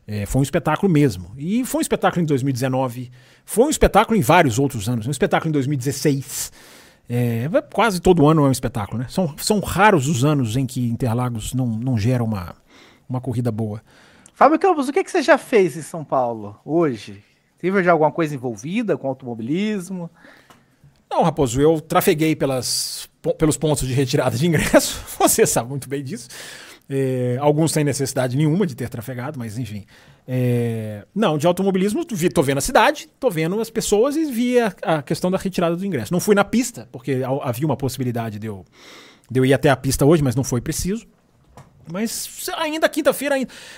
É, 0.07 0.27
foi 0.27 0.41
um 0.41 0.43
espetáculo 0.43 0.93
mesmo. 0.93 1.31
E 1.39 1.65
foi 1.65 1.79
um 1.79 1.81
espetáculo 1.81 2.23
em 2.23 2.27
2019. 2.27 3.11
Foi 3.47 3.65
um 3.65 3.71
espetáculo 3.71 4.19
em 4.19 4.21
vários 4.21 4.59
outros 4.59 4.87
anos. 4.87 5.07
Um 5.07 5.11
espetáculo 5.11 5.49
em 5.49 5.53
2016. 5.53 6.53
É, 7.09 7.49
quase 7.73 8.03
todo 8.03 8.29
ano 8.29 8.45
é 8.45 8.49
um 8.49 8.53
espetáculo, 8.53 8.99
né? 8.99 9.07
São, 9.09 9.35
são 9.39 9.61
raros 9.61 10.07
os 10.07 10.23
anos 10.23 10.55
em 10.55 10.67
que 10.67 10.87
Interlagos 10.87 11.55
não, 11.55 11.67
não 11.67 11.97
gera 11.97 12.23
uma, 12.23 12.55
uma 13.09 13.21
corrida 13.21 13.51
boa. 13.51 13.81
Fábio 14.35 14.59
Campos, 14.59 14.91
o 14.91 14.93
que, 14.93 15.03
que 15.03 15.11
você 15.11 15.23
já 15.23 15.39
fez 15.39 15.75
em 15.75 15.83
São 15.83 16.05
Paulo 16.05 16.55
hoje? 16.63 17.25
Teve 17.59 17.83
já 17.83 17.93
alguma 17.93 18.13
coisa 18.13 18.35
envolvida 18.35 18.99
com 18.99 19.09
automobilismo? 19.09 20.11
Não, 21.15 21.23
Raposo, 21.23 21.61
eu 21.61 21.81
trafeguei 21.81 22.35
pelas, 22.35 23.09
pelos 23.39 23.57
pontos 23.57 23.87
de 23.87 23.95
retirada 23.95 24.37
de 24.37 24.49
ingresso. 24.49 25.01
Você 25.17 25.47
sabe 25.47 25.69
muito 25.71 25.89
bem 25.89 26.03
disso. 26.03 26.29
É, 26.91 27.39
alguns 27.41 27.71
sem 27.71 27.85
necessidade 27.85 28.37
nenhuma 28.37 28.67
de 28.67 28.75
ter 28.75 28.89
trafegado, 28.89 29.39
mas 29.39 29.57
enfim. 29.57 29.85
É, 30.27 31.07
não, 31.15 31.39
de 31.39 31.47
automobilismo, 31.47 32.05
tô 32.05 32.43
vendo 32.43 32.59
a 32.59 32.61
cidade, 32.61 33.09
tô 33.21 33.31
vendo 33.31 33.61
as 33.61 33.71
pessoas 33.71 34.17
e 34.17 34.25
vi 34.25 34.59
a, 34.59 34.75
a 34.83 35.03
questão 35.03 35.31
da 35.31 35.39
retirada 35.39 35.77
do 35.77 35.87
ingresso. 35.87 36.13
Não 36.13 36.19
fui 36.19 36.35
na 36.35 36.43
pista, 36.43 36.89
porque 36.91 37.23
ha- 37.25 37.49
havia 37.49 37.65
uma 37.65 37.77
possibilidade 37.77 38.41
de 38.41 38.49
eu, 38.49 38.65
de 39.31 39.39
eu 39.39 39.47
ir 39.47 39.55
até 39.55 39.71
a 39.71 39.77
pista 39.77 40.05
hoje, 40.05 40.21
mas 40.21 40.35
não 40.35 40.43
foi 40.43 40.61
preciso. 40.61 41.07
Mas 41.93 42.51
ainda 42.57 42.89
quinta-feira. 42.89 43.37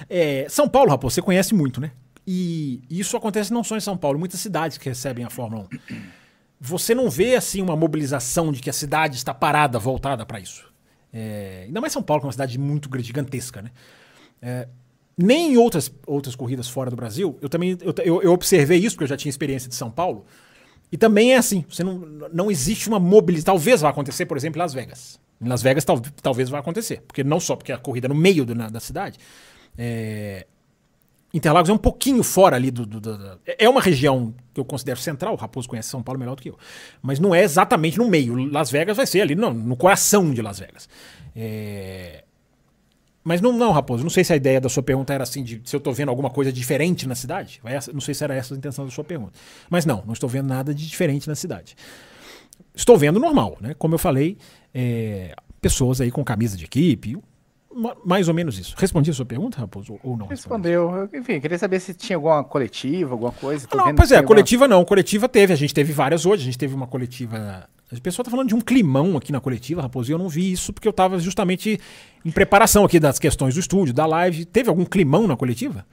É, 0.09 0.47
São 0.49 0.67
Paulo, 0.67 0.89
Raposo, 0.91 1.17
você 1.17 1.21
conhece 1.21 1.55
muito, 1.55 1.83
né? 1.83 1.91
E 2.27 2.83
isso 2.89 3.15
acontece 3.15 3.53
não 3.53 3.63
só 3.63 3.77
em 3.77 3.81
São 3.81 3.95
Paulo, 3.95 4.19
muitas 4.19 4.41
cidades 4.41 4.79
que 4.79 4.89
recebem 4.89 5.23
a 5.23 5.29
Fórmula 5.29 5.69
1 5.91 6.26
você 6.61 6.95
não 6.95 7.09
vê 7.11 7.37
assim 7.37 7.61
uma 7.61 7.77
mobilização 7.77 8.51
de 8.53 8.61
que 8.61 8.71
a 8.71 8.73
cidade 8.73 9.17
está 9.17 9.35
parada, 9.35 9.79
voltada 9.79 10.25
para 10.25 10.41
isso. 10.41 10.65
É, 11.13 11.65
ainda 11.67 11.81
mais 11.81 11.93
São 11.93 12.03
Paulo, 12.03 12.21
que 12.21 12.27
é 12.27 12.29
uma 12.29 12.33
cidade 12.33 12.59
muito 12.59 12.89
gigantesca, 13.03 13.63
né? 13.63 13.71
É, 14.43 14.69
nem 15.17 15.55
em 15.55 15.57
outras, 15.57 15.91
outras 16.07 16.37
corridas 16.37 16.69
fora 16.69 16.91
do 16.91 16.97
Brasil, 16.97 17.39
eu 17.41 17.49
também 17.49 17.77
eu- 18.05 18.23
eu 18.23 18.33
observei 18.33 18.79
isso, 18.79 18.95
porque 18.97 19.05
eu 19.05 19.09
já 19.09 19.17
tinha 19.17 19.31
experiência 19.31 19.69
de 19.69 19.75
São 19.75 19.91
Paulo. 19.91 20.27
E 20.93 20.97
também 20.97 21.33
é 21.33 21.37
assim, 21.39 21.65
você 21.69 21.83
não, 21.83 21.99
não 22.33 22.51
existe 22.51 22.89
uma 22.89 23.01
mobilização. 23.01 23.55
Talvez 23.55 23.81
vá 23.81 23.89
acontecer, 23.89 24.27
por 24.27 24.37
exemplo, 24.37 24.59
em 24.59 24.63
Las 24.63 24.73
Vegas. 24.75 25.19
Em 25.41 25.49
Las 25.49 25.63
Vegas 25.63 25.85
tal, 25.85 26.01
talvez 26.23 26.49
vá 26.49 26.59
acontecer. 26.59 27.03
Porque 27.07 27.25
não 27.25 27.41
só 27.41 27.57
porque 27.57 27.73
a 27.73 27.79
corrida 27.79 28.07
é 28.07 28.09
no 28.09 28.15
meio 28.15 28.45
do- 28.45 28.55
na- 28.55 28.69
da 28.69 28.79
cidade. 28.81 29.19
É, 29.77 30.47
Interlagos 31.37 31.69
é 31.69 31.73
um 31.73 31.79
pouquinho 31.79 32.23
fora 32.23 32.57
ali 32.57 32.71
do, 32.71 32.87
do- 32.87 33.01
do- 33.01 33.39
É 33.47 33.69
uma 33.69 33.81
região 33.81 34.35
que 34.55 34.61
eu 34.61 34.65
considero 34.65 34.99
central, 34.99 35.35
o 35.35 35.37
Raposo 35.37 35.69
conhece 35.69 35.89
São 35.89 36.03
Paulo 36.03 36.19
melhor 36.19 36.35
do 36.37 36.43
que 36.43 36.49
eu. 36.51 36.59
Mas 37.03 37.19
não 37.21 37.35
é 37.35 37.43
exatamente 37.43 37.99
no 37.99 38.09
meio. 38.09 38.35
Las 38.51 38.71
Vegas 38.71 38.97
vai 38.97 39.07
ser 39.07 39.21
ali 39.21 39.35
no, 39.35 39.53
no 39.53 39.77
coração 39.77 40.33
de 40.33 40.41
Las 40.43 40.59
Vegas. 40.59 40.89
É, 41.35 42.25
Mas 43.23 43.41
não, 43.41 43.53
não, 43.53 43.73
Raposo, 43.73 44.03
não 44.03 44.11
sei 44.11 44.25
se 44.25 44.33
a 44.33 44.37
ideia 44.37 44.61
da 44.61 44.69
sua 44.69 44.83
pergunta 44.83 45.13
era 45.13 45.25
assim, 45.25 45.43
de 45.45 45.61
se 45.65 45.75
eu 45.77 45.81
tô 45.81 45.93
vendo 45.93 46.09
alguma 46.09 46.31
coisa 46.31 46.53
diferente 46.53 47.07
na 47.07 47.15
cidade. 47.15 47.61
Não 47.93 48.01
sei 48.01 48.15
se 48.15 48.25
era 48.25 48.35
essa 48.35 48.55
a 48.55 48.57
intenção 48.57 48.85
da 48.85 48.91
sua 48.91 49.05
pergunta. 49.05 49.33
Mas 49.69 49.85
não, 49.85 50.03
não 50.07 50.13
estou 50.15 50.29
vendo 50.29 50.47
nada 50.49 50.73
de 50.75 50.87
diferente 50.89 51.29
na 51.29 51.35
cidade. 51.35 51.77
Estou 52.75 52.97
vendo 52.97 53.19
normal, 53.21 53.57
né? 53.61 53.75
Como 53.79 53.95
eu 53.95 53.99
falei, 53.99 54.39
é, 54.73 55.35
pessoas 55.61 56.01
aí 56.01 56.11
com 56.11 56.23
camisa 56.25 56.57
de 56.57 56.65
equipe, 56.65 57.17
mais 58.05 58.29
ou 58.29 58.35
menos 58.35 58.59
isso. 58.59 58.75
Respondi 58.79 59.11
a 59.11 59.15
sua 59.15 59.25
pergunta, 59.27 59.59
Raposo, 59.61 59.99
ou- 60.03 60.17
não? 60.17 60.27
Respondeu. 60.27 61.09
Eu, 61.13 61.21
Enfim, 61.21 61.41
queria 61.41 61.59
saber 61.59 61.79
se 61.81 61.93
tinha 61.95 62.17
alguma 62.17 62.43
coletiva, 62.43 63.13
alguma 63.13 63.33
coisa. 63.33 63.67
Tô 63.69 63.77
Não, 63.77 63.95
pois 63.95 64.11
é, 64.11 64.15
tem 64.15 64.19
alguma- 64.19 64.27
coletiva 64.35 64.67
não. 64.69 64.85
Coletiva 64.85 65.29
teve, 65.29 65.53
a 65.53 65.57
gente 65.57 65.75
teve 65.75 65.93
várias 65.93 66.25
hoje. 66.25 66.43
A 66.43 66.45
gente 66.47 66.59
teve 66.59 66.75
uma 66.75 66.87
coletiva. 66.87 67.69
A 67.93 68.01
pessoa 68.01 68.25
tá 68.25 68.31
falando 68.31 68.49
de 68.49 68.55
um 68.55 68.61
climão 68.61 69.17
aqui 69.17 69.31
na 69.31 69.41
coletiva, 69.41 69.83
Raposo, 69.83 70.11
e 70.11 70.13
eu 70.13 70.19
não 70.19 70.29
vi 70.29 70.51
isso 70.51 70.73
porque 70.73 70.89
eu 70.89 70.93
tava 70.93 71.19
justamente 71.21 71.79
em 72.25 72.31
preparação 72.33 72.85
aqui 72.85 72.99
das 72.99 73.19
questões 73.19 73.55
do 73.55 73.61
estúdio, 73.61 73.95
da 73.95 74.07
live. 74.07 74.45
Teve 74.45 74.69
algum 74.69 74.85
climão 74.85 75.27
na 75.29 75.37
coletiva? 75.37 75.87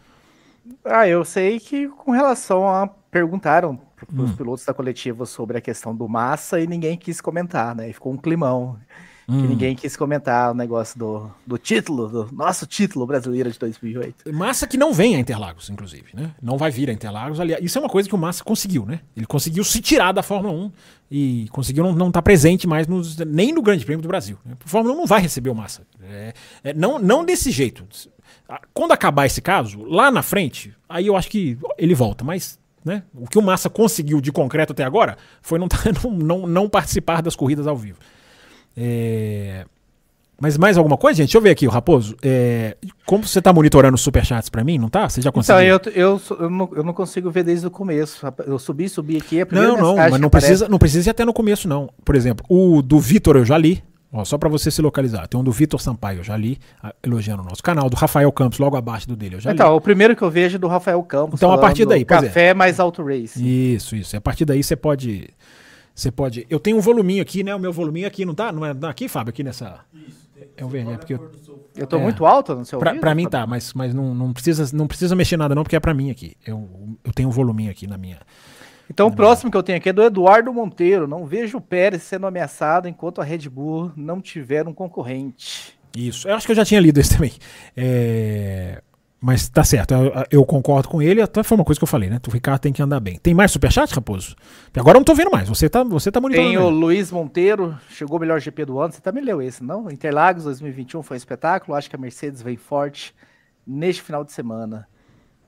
Ah, 0.86 1.08
eu 1.08 1.24
sei 1.26 1.60
que 1.60 1.88
com 1.90 2.12
relação 2.12 2.68
a. 2.68 2.88
Perguntaram 3.12 3.80
para 3.96 4.24
os 4.24 4.32
Hum. 4.32 4.36
pilotos 4.36 4.66
da 4.66 4.74
coletiva 4.74 5.28
sobre 5.28 5.56
a 5.56 5.62
questão 5.62 5.96
do 5.96 6.10
massa 6.10 6.60
e 6.60 6.66
ninguém 6.66 6.98
quis 6.98 7.22
comentar, 7.22 7.76
né? 7.76 7.90
E 7.92 7.94
ficou 7.94 8.12
um 8.12 8.18
climão. 8.18 8.76
Hum. 9.28 9.42
Que 9.42 9.48
ninguém 9.48 9.76
quis 9.76 9.96
comentar 9.96 10.52
o 10.52 10.54
negócio 10.54 11.00
do, 11.00 11.32
do 11.48 11.58
título, 11.58 12.10
do 12.10 12.30
nosso 12.34 12.68
título 12.68 13.06
brasileiro 13.06 13.50
de 13.52 13.58
2008. 13.58 14.34
Massa 14.34 14.68
que 14.68 14.78
não 14.78 14.94
vem 14.94 15.16
a 15.16 15.20
Interlagos, 15.20 15.70
inclusive, 15.70 16.08
né? 16.14 16.32
Não 16.42 16.58
vai 16.58 16.70
vir 16.72 16.90
a 16.90 16.94
Interlagos. 16.94 17.40
Aliás, 17.40 17.64
isso 17.64 17.78
é 17.78 17.82
uma 17.82 17.90
coisa 17.90 18.10
que 18.10 18.16
o 18.16 18.18
Massa 18.18 18.44
conseguiu, 18.44 18.86
né? 18.86 19.00
Ele 19.16 19.26
conseguiu 19.26 19.64
se 19.64 19.80
tirar 19.80 20.12
da 20.12 20.22
Fórmula 20.22 20.54
1 20.54 20.72
e 21.10 21.48
conseguiu 21.52 21.94
não 21.94 22.08
estar 22.10 22.22
presente 22.22 22.68
mais 22.68 22.86
nos, 22.86 23.18
nem 23.18 23.54
no 23.54 23.62
Grande 23.62 23.86
Prêmio 23.86 24.02
do 24.02 24.08
Brasil. 24.08 24.38
né? 24.46 24.56
A 24.64 24.68
Fórmula 24.68 24.94
1 24.94 24.98
não 24.98 25.06
vai 25.06 25.22
receber 25.22 25.50
o 25.50 25.56
Massa. 25.56 25.84
É, 26.02 26.34
é, 26.64 26.74
não, 26.74 27.00
não 27.00 27.24
desse 27.24 27.50
jeito. 27.50 27.86
Ah, 28.50 28.60
Quando 28.74 28.92
acabar 28.92 29.26
esse 29.26 29.42
caso, 29.42 29.84
lá 29.84 30.12
na 30.12 30.22
frente, 30.22 30.74
aí 30.90 31.08
eu 31.08 31.16
acho 31.16 31.30
que 31.30 31.58
ele 31.78 31.96
volta, 31.96 32.24
mas. 32.24 32.62
Né? 32.84 33.04
O 33.14 33.26
que 33.26 33.40
o 33.40 33.42
Massa 33.42 33.70
conseguiu 33.70 34.20
de 34.20 34.30
concreto 34.30 34.74
até 34.74 34.84
agora 34.84 35.18
foi 35.42 35.58
não, 35.58 35.70
não, 36.04 36.12
não, 36.12 36.48
não 36.48 36.70
participar 36.70 37.22
das 37.22 37.34
corridas 37.34 37.66
ao 37.66 37.78
vivo. 37.78 37.98
É, 38.76 39.66
Mas 40.42 40.58
mais 40.58 40.78
alguma 40.78 40.98
coisa, 40.98 41.18
gente? 41.18 41.28
Deixa 41.28 41.38
eu 41.38 41.42
ver 41.42 41.52
aqui, 41.52 41.68
o 41.68 41.70
Raposo. 41.70 42.16
É, 42.22 42.76
Como 43.06 43.26
você 43.26 43.42
tá 43.42 43.54
monitorando 43.54 43.96
os 43.96 44.02
superchats 44.02 44.50
pra 44.50 44.64
mim, 44.64 44.78
não 44.78 44.90
tá? 44.90 45.08
Você 45.08 45.22
já 45.22 45.32
conseguiu? 45.32 45.76
Então, 45.76 45.94
eu, 45.94 46.20
eu, 46.30 46.38
eu, 46.40 46.50
não, 46.50 46.70
eu 46.76 46.84
não 46.84 46.94
consigo 46.94 47.30
ver 47.32 47.44
desde 47.44 47.68
o 47.68 47.72
começo. 47.72 48.26
Eu 48.46 48.58
subi, 48.60 48.90
subi 48.90 49.18
aqui, 49.18 49.42
a 49.42 49.46
primeira 49.46 49.74
Não, 49.74 49.82
não, 49.82 49.96
mas 49.96 50.20
não 50.20 50.28
aparece- 50.28 50.48
precisa, 50.48 50.70
não 50.70 50.80
precisa 50.80 51.10
ir 51.10 51.12
até 51.12 51.24
no 51.24 51.34
começo, 51.34 51.68
não. 51.68 51.90
Por 52.04 52.16
exemplo, 52.16 52.46
o 52.50 52.82
do 52.82 53.00
Vitor 53.00 53.38
eu 53.38 53.46
já 53.46 53.58
li. 53.58 53.84
Ó, 54.16 54.24
só 54.24 54.38
pra 54.38 54.48
você 54.48 54.70
se 54.70 54.80
localizar. 54.80 55.28
Tem 55.28 55.40
um 55.40 55.44
do 55.44 55.52
Vitor 55.52 55.82
Sampaio, 55.82 56.20
eu 56.20 56.24
já 56.24 56.38
li, 56.38 56.60
elogiando 57.02 57.42
o 57.42 57.46
nosso 57.46 57.64
canal. 57.64 57.90
Do 57.90 57.96
Rafael 57.96 58.32
Campos, 58.32 58.60
logo 58.60 58.78
abaixo 58.78 59.08
do 59.08 59.16
dele, 59.16 59.38
eu 59.38 59.40
já 59.40 59.50
li. 59.50 59.56
Então, 59.56 59.76
o 59.76 59.82
primeiro 59.82 60.16
que 60.16 60.22
eu 60.22 60.30
vejo 60.30 60.58
é 60.58 60.60
do 60.60 60.68
Rafael 60.68 61.02
Campos. 61.02 61.40
Então, 61.40 61.52
a 61.52 61.58
partir 61.58 61.84
daí, 61.86 62.02
é. 62.02 62.06
Café 62.06 62.54
mais 62.54 62.80
Auto 62.80 63.04
Race. 63.04 63.42
Isso, 63.44 63.96
isso. 63.96 64.16
A 64.16 64.22
partir 64.22 64.46
daí 64.46 64.62
você 64.62 64.76
pode. 64.76 65.30
Você 65.96 66.12
pode. 66.12 66.46
Eu 66.50 66.60
tenho 66.60 66.78
um 66.78 66.82
voluminho 66.82 67.22
aqui, 67.22 67.44
né? 67.44 67.54
O 67.56 67.60
meu 67.60 67.72
voluminho 67.72 68.08
aqui, 68.08 68.26
não 68.26 68.34
tá? 68.34 68.52
Não 68.52 68.66
é 68.66 68.72
é 68.72 68.86
aqui, 68.88 69.08
Fábio? 69.08 69.30
Aqui 69.30 69.44
nessa. 69.44 69.80
É 70.58 70.66
o 70.66 70.68
verde, 70.68 70.90
né? 70.92 70.98
Porque 70.98 71.14
eu- 71.14 71.32
Eu 71.76 71.88
tô 71.88 71.98
É. 71.98 72.00
muito 72.02 72.26
alto 72.26 72.54
no 72.56 72.64
seu 72.66 72.78
pra, 72.78 72.92
ouvido, 72.92 73.02
pra 73.02 73.16
mim 73.16 73.28
tá, 73.28 73.48
mas, 73.48 73.74
mas 73.74 73.94
não, 73.96 74.14
não, 74.14 74.32
precisa, 74.32 74.76
não 74.76 74.86
precisa 74.88 75.16
mexer 75.16 75.38
nada, 75.38 75.56
não, 75.56 75.64
porque 75.64 75.76
é 75.76 75.80
pra 75.80 75.94
mim 75.94 76.12
aqui. 76.12 76.36
Eu, 76.46 76.70
eu 77.04 77.12
tenho 77.12 77.30
um 77.30 77.32
voluminho 77.32 77.72
aqui 77.72 77.88
na 77.88 77.98
minha. 77.98 78.20
Então, 78.90 79.08
o 79.08 79.16
próximo 79.16 79.50
que 79.50 79.58
eu 79.58 79.64
tenho 79.64 79.78
aqui 79.80 79.90
é 79.90 79.94
do 79.94 80.04
Eduardo 80.04 80.54
Monteiro. 80.54 81.08
Não 81.08 81.26
vejo 81.26 81.58
o 81.58 81.62
Pérez 81.62 82.04
sendo 82.04 82.28
ameaçado 82.28 82.88
enquanto 82.88 83.22
a 83.22 83.24
Red 83.24 83.50
Bull 83.50 83.92
não 83.96 84.22
tiver 84.22 84.68
um 84.68 84.74
concorrente. 84.74 85.74
Isso. 85.96 86.28
Eu 86.28 86.36
acho 86.36 86.46
que 86.46 86.52
eu 86.52 86.56
já 86.56 86.66
tinha 86.66 86.80
lido 86.82 87.00
esse 87.00 87.16
também. 87.16 87.32
É, 87.76 88.82
Mas 89.26 89.48
tá 89.48 89.64
certo, 89.64 89.94
eu, 89.94 90.12
eu 90.30 90.46
concordo 90.46 90.90
com 90.90 91.02
ele, 91.02 91.22
até 91.22 91.44
foi 91.44 91.56
uma 91.56 91.64
coisa 91.64 91.80
que 91.80 91.84
eu 91.84 91.88
falei, 91.88 92.10
né? 92.10 92.20
O 92.28 92.30
Ricardo 92.30 92.60
tem 92.60 92.74
que 92.74 92.82
andar 92.82 93.00
bem. 93.00 93.18
Tem 93.18 93.34
mais 93.34 93.52
superchat, 93.52 93.96
Raposo? 93.96 94.36
Agora 94.76 94.98
eu 94.98 95.00
não 95.00 95.06
tô 95.06 95.16
vendo 95.16 95.32
mais. 95.32 95.48
Você 95.48 95.70
tá, 95.70 95.82
você 95.82 96.12
tá 96.12 96.20
monitorando. 96.20 96.50
Tem 96.52 96.58
o. 96.58 96.70
Luiz 96.70 97.10
Monteiro, 97.10 97.74
chegou 97.90 98.18
o 98.18 98.20
melhor 98.20 98.42
GP 98.42 98.66
do 98.66 98.82
ano. 98.82 98.92
Você 98.92 99.00
também 99.00 99.24
leu 99.24 99.42
esse, 99.42 99.64
não? 99.64 99.90
Interlagos 99.90 100.44
2021 100.44 101.02
foi 101.04 101.16
um 101.16 101.18
espetáculo. 101.18 101.74
Acho 101.74 101.90
que 101.90 101.96
a 101.96 102.00
Mercedes 102.00 102.42
vem 102.42 102.58
forte 102.58 103.16
neste 103.66 104.02
final 104.02 104.26
de 104.26 104.34
semana. 104.34 104.90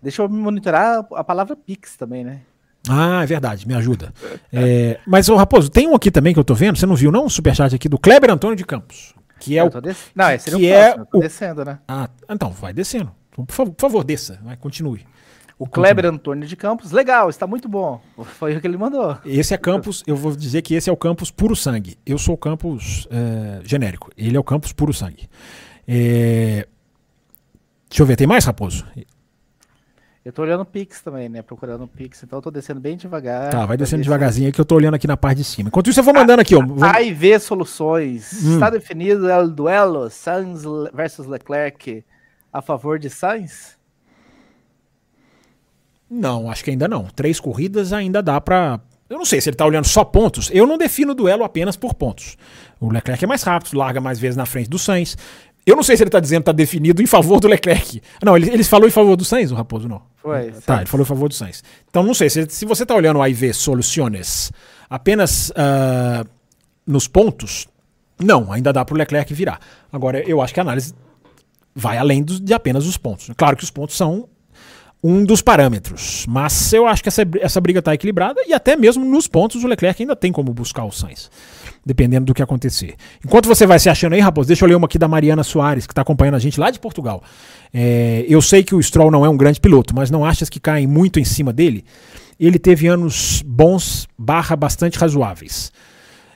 Deixa 0.02 0.22
eu 0.22 0.30
monitorar 0.30 1.06
a 1.14 1.24
palavra 1.26 1.54
Pix 1.54 1.98
também, 1.98 2.24
né? 2.24 2.40
Ah, 2.88 3.24
é 3.24 3.26
verdade, 3.26 3.68
me 3.68 3.74
ajuda. 3.74 4.14
É, 4.54 5.00
mas, 5.06 5.28
ô 5.28 5.36
Raposo, 5.36 5.70
tem 5.70 5.90
um 5.90 5.96
aqui 5.96 6.10
também 6.10 6.34
que 6.34 6.40
eu 6.40 6.46
tô 6.46 6.54
vendo, 6.54 6.78
você 6.78 6.86
não 6.86 6.96
viu 6.96 7.12
não? 7.12 7.26
Um 7.26 7.30
superchat 7.30 7.76
aqui 7.76 7.90
do 7.90 8.00
Kleber 8.00 8.32
Antônio 8.32 8.56
de 8.56 8.64
Campos. 8.64 9.14
Que 9.38 9.58
é 9.58 9.62
Eu 9.62 9.66
o. 9.68 9.72
Não, 10.16 10.32
esse 10.32 10.46
seria 10.46 10.60
que 10.60 10.66
o 10.66 10.74
é 10.74 10.84
próximo, 10.86 11.06
tô 11.12 11.18
o- 11.18 11.22
descendo, 11.22 11.66
né? 11.66 11.80
Ah, 11.90 12.08
então, 12.30 12.52
vai 12.52 12.72
descendo. 12.72 13.12
Por 13.36 13.46
favor, 13.52 13.74
por 13.74 13.82
favor 13.82 14.04
desça. 14.04 14.40
Vai, 14.44 14.56
continue. 14.58 15.06
O 15.58 15.66
Kleber 15.68 16.06
Antônio 16.06 16.46
de 16.48 16.56
Campos, 16.56 16.92
legal, 16.92 17.30
está 17.30 17.48
muito 17.48 17.70
bom. 17.70 18.02
Foi 18.38 18.56
o 18.56 18.62
que 18.62 18.68
ele 18.68 18.78
mandou. 18.78 19.18
Esse 19.26 19.54
é 19.54 19.58
campus, 19.58 20.04
eu 20.06 20.16
vou 20.16 20.36
dizer 20.36 20.62
que 20.62 20.74
esse 20.74 20.90
é 20.90 20.94
o 20.94 20.98
campus 20.98 21.32
puro 21.32 21.56
sangue. 21.56 21.98
Eu 22.06 22.18
sou 22.18 22.36
o 22.36 22.38
campus 22.38 23.08
é, 23.10 23.62
genérico. 23.64 24.12
Ele 24.18 24.36
é 24.36 24.40
o 24.40 24.44
campus 24.44 24.74
puro 24.74 24.94
sangue. 24.94 25.30
É, 25.88 26.68
Deixa 27.90 28.02
eu 28.04 28.06
ver, 28.06 28.18
tem 28.18 28.28
mais, 28.28 28.44
Raposo? 28.44 28.86
Eu 30.26 30.34
tô 30.34 30.42
olhando 30.42 30.62
o 30.62 30.66
Pix 30.66 31.02
também, 31.02 31.30
né? 31.30 31.42
Procurando 31.42 31.84
o 31.84 31.88
Pix, 31.88 32.24
então 32.24 32.40
eu 32.40 32.42
tô 32.42 32.52
descendo 32.52 32.80
bem 32.82 32.98
devagar. 32.98 33.52
Tá, 33.52 33.66
vai 33.66 33.78
descendo 33.78 34.02
devagarzinho 34.04 34.48
aí 34.48 34.52
que 34.52 34.60
eu 34.60 34.66
tô 34.66 34.76
olhando 34.76 34.96
aqui 34.96 35.08
na 35.08 35.16
parte 35.16 35.38
de 35.38 35.44
cima. 35.44 35.70
Enquanto 35.70 35.90
isso, 35.90 36.00
eu 36.00 36.04
vou 36.04 36.14
mandando 36.14 36.42
aqui, 36.42 36.56
ó. 36.56 36.60
Vamos- 36.60 36.82
A 36.84 37.02
e 37.02 37.14
V 37.14 37.40
Soluções. 37.40 38.44
Hum. 38.44 38.56
Está 38.56 38.70
definido 38.72 39.26
o 39.32 39.48
duelo 39.48 40.10
Sainz 40.10 40.64
versus 40.94 41.28
Leclerc 41.28 42.04
a 42.56 42.62
favor 42.62 42.98
de 42.98 43.10
Sainz? 43.10 43.76
Não, 46.10 46.50
acho 46.50 46.64
que 46.64 46.70
ainda 46.70 46.88
não. 46.88 47.04
Três 47.04 47.38
corridas 47.38 47.92
ainda 47.92 48.24
dá 48.24 48.40
pra. 48.40 48.80
Eu 49.10 49.18
não 49.18 49.26
sei 49.26 49.42
se 49.42 49.50
ele 49.50 49.58
tá 49.58 49.66
olhando 49.66 49.86
só 49.86 50.06
pontos. 50.06 50.50
Eu 50.54 50.66
não 50.66 50.78
defino 50.78 51.12
o 51.12 51.16
duelo 51.16 51.44
apenas 51.44 51.76
por 51.76 51.94
pontos. 51.94 52.38
O 52.80 52.90
Leclerc 52.90 53.24
é 53.24 53.28
mais 53.28 53.44
rápido, 53.44 53.78
larga 53.78 54.00
mais 54.00 54.18
vezes 54.20 54.38
na 54.38 54.46
frente 54.46 54.70
do 54.70 54.80
Sainz. 54.80 55.18
Eu 55.66 55.76
não 55.76 55.84
sei 55.84 55.98
se 55.98 56.04
ele 56.04 56.10
tá 56.10 56.20
dizendo 56.20 56.42
que 56.42 56.46
tá 56.46 56.52
definido 56.54 57.02
em 57.02 57.06
favor 57.06 57.42
do 57.42 57.48
Leclerc. 57.48 58.02
Não, 58.24 58.38
ele, 58.38 58.50
ele 58.50 58.64
falou 58.64 58.88
em 58.88 58.92
favor 58.92 59.18
do 59.18 59.26
Sainz, 59.26 59.52
o 59.52 59.56
Raposo, 59.56 59.90
não. 59.90 60.02
Foi. 60.16 60.52
Tá, 60.66 60.78
ele 60.78 60.86
falou 60.86 61.04
em 61.04 61.08
favor 61.08 61.28
do 61.28 61.36
Sainz. 61.36 61.62
Então 61.90 62.04
não 62.04 62.14
sei, 62.14 62.30
se, 62.30 62.48
se 62.50 62.66
você 62.66 62.86
tá 62.86 62.96
olhando 62.96 63.18
o 63.18 63.22
AIV 63.22 63.54
Soluciones 63.54 64.52
apenas 64.90 65.52
ah, 65.56 66.24
nos 66.88 67.08
pontos, 67.08 67.68
não, 68.18 68.52
ainda 68.52 68.72
dá 68.72 68.86
pro 68.86 68.96
Leclerc 68.96 69.34
virar. 69.34 69.60
Agora, 69.92 70.20
eu 70.22 70.42
acho 70.42 70.54
que 70.54 70.60
a 70.60 70.64
análise 70.64 70.94
vai 71.76 71.98
além 71.98 72.24
dos- 72.24 72.40
de 72.40 72.54
apenas 72.54 72.86
os 72.88 72.98
pontos. 72.98 73.30
Claro 73.36 73.58
que 73.58 73.64
os 73.64 73.70
pontos 73.72 73.96
são 73.98 74.30
um 75.04 75.24
dos 75.24 75.40
parâmetros, 75.42 76.26
mas 76.28 76.74
eu 76.74 76.88
acho 76.88 77.04
que 77.04 77.10
essa, 77.10 77.22
essa 77.40 77.62
briga 77.62 77.78
está 77.78 77.94
equilibrada 77.94 78.42
e 78.48 78.54
até 78.54 78.76
mesmo 78.76 79.06
nos 79.06 79.28
pontos 79.28 79.64
o 79.64 79.68
Leclerc 79.68 80.02
ainda 80.02 80.16
tem 80.16 80.32
como 80.32 80.52
buscar 80.52 80.84
o 80.84 80.92
Sainz, 80.92 81.30
dependendo 81.86 82.26
do 82.26 82.34
que 82.34 82.42
acontecer. 82.42 82.96
Enquanto 83.24 83.46
você 83.48 83.68
vai 83.68 83.78
se 83.78 83.88
achando 83.88 84.14
aí, 84.14 84.20
Raposo, 84.20 84.48
deixa 84.48 84.66
eu 84.66 84.70
ler 84.70 84.76
uma 84.76 84.88
aqui 84.88 84.98
da 84.98 85.08
Mariana 85.08 85.44
Soares, 85.44 85.86
que 85.86 85.92
está 85.92 86.02
acompanhando 86.02 86.36
a 86.36 86.40
gente 86.40 86.60
lá 86.60 86.72
de 86.72 86.80
Portugal. 86.80 87.22
É, 87.72 88.26
eu 88.28 88.42
sei 88.42 88.64
que 88.64 88.74
o 88.74 88.82
Stroll 88.82 89.12
não 89.12 89.24
é 89.24 89.30
um 89.30 89.38
grande 89.38 89.60
piloto, 89.62 89.94
mas 89.96 90.10
não 90.10 90.26
achas 90.26 90.50
que 90.50 90.60
caem 90.60 90.88
muito 90.88 91.20
em 91.20 91.26
cima 91.26 91.54
dele? 91.54 91.86
Ele 92.40 92.58
teve 92.58 92.88
anos 92.88 93.44
bons 93.46 94.08
barra 94.18 94.56
bastante 94.56 94.98
razoáveis. 94.98 95.72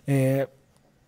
É, 0.08 0.48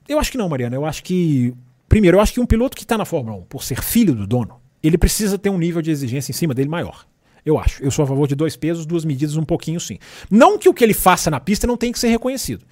eu 0.10 0.18
acho 0.20 0.32
que 0.32 0.38
não, 0.38 0.50
Mariana. 0.50 0.76
Eu 0.76 0.86
acho 0.86 1.04
que. 1.04 1.54
Primeiro, 1.92 2.16
eu 2.16 2.22
acho 2.22 2.32
que 2.32 2.40
um 2.40 2.46
piloto 2.46 2.78
que 2.78 2.84
está 2.84 2.98
na 2.98 3.04
Fórmula 3.04 3.36
1, 3.40 3.42
por 3.48 3.66
ser 3.66 3.84
filho 3.84 4.16
do 4.16 4.26
dono, 4.26 4.62
ele 4.82 4.98
precisa 4.98 5.38
ter 5.38 5.50
um 5.50 5.58
nível 5.58 5.82
de 5.82 5.92
exigência 5.92 6.32
em 6.32 6.34
cima 6.34 6.54
dele 6.54 6.70
maior. 6.70 7.06
Eu 7.46 7.60
acho. 7.60 7.84
Eu 7.84 7.92
sou 7.92 8.04
a 8.04 8.08
favor 8.08 8.30
de 8.30 8.34
dois 8.34 8.56
pesos, 8.56 8.86
duas 8.86 9.04
medidas, 9.04 9.36
um 9.36 9.44
pouquinho 9.44 9.78
sim. 9.78 10.00
Não 10.30 10.58
que 10.58 10.70
o 10.70 10.74
que 10.74 10.86
ele 10.86 10.94
faça 10.94 11.30
na 11.30 11.38
pista 11.38 11.68
não 11.68 11.76
tenha 11.76 11.92
que 11.92 12.00
ser 12.00 12.08
reconhecido. 12.08 12.64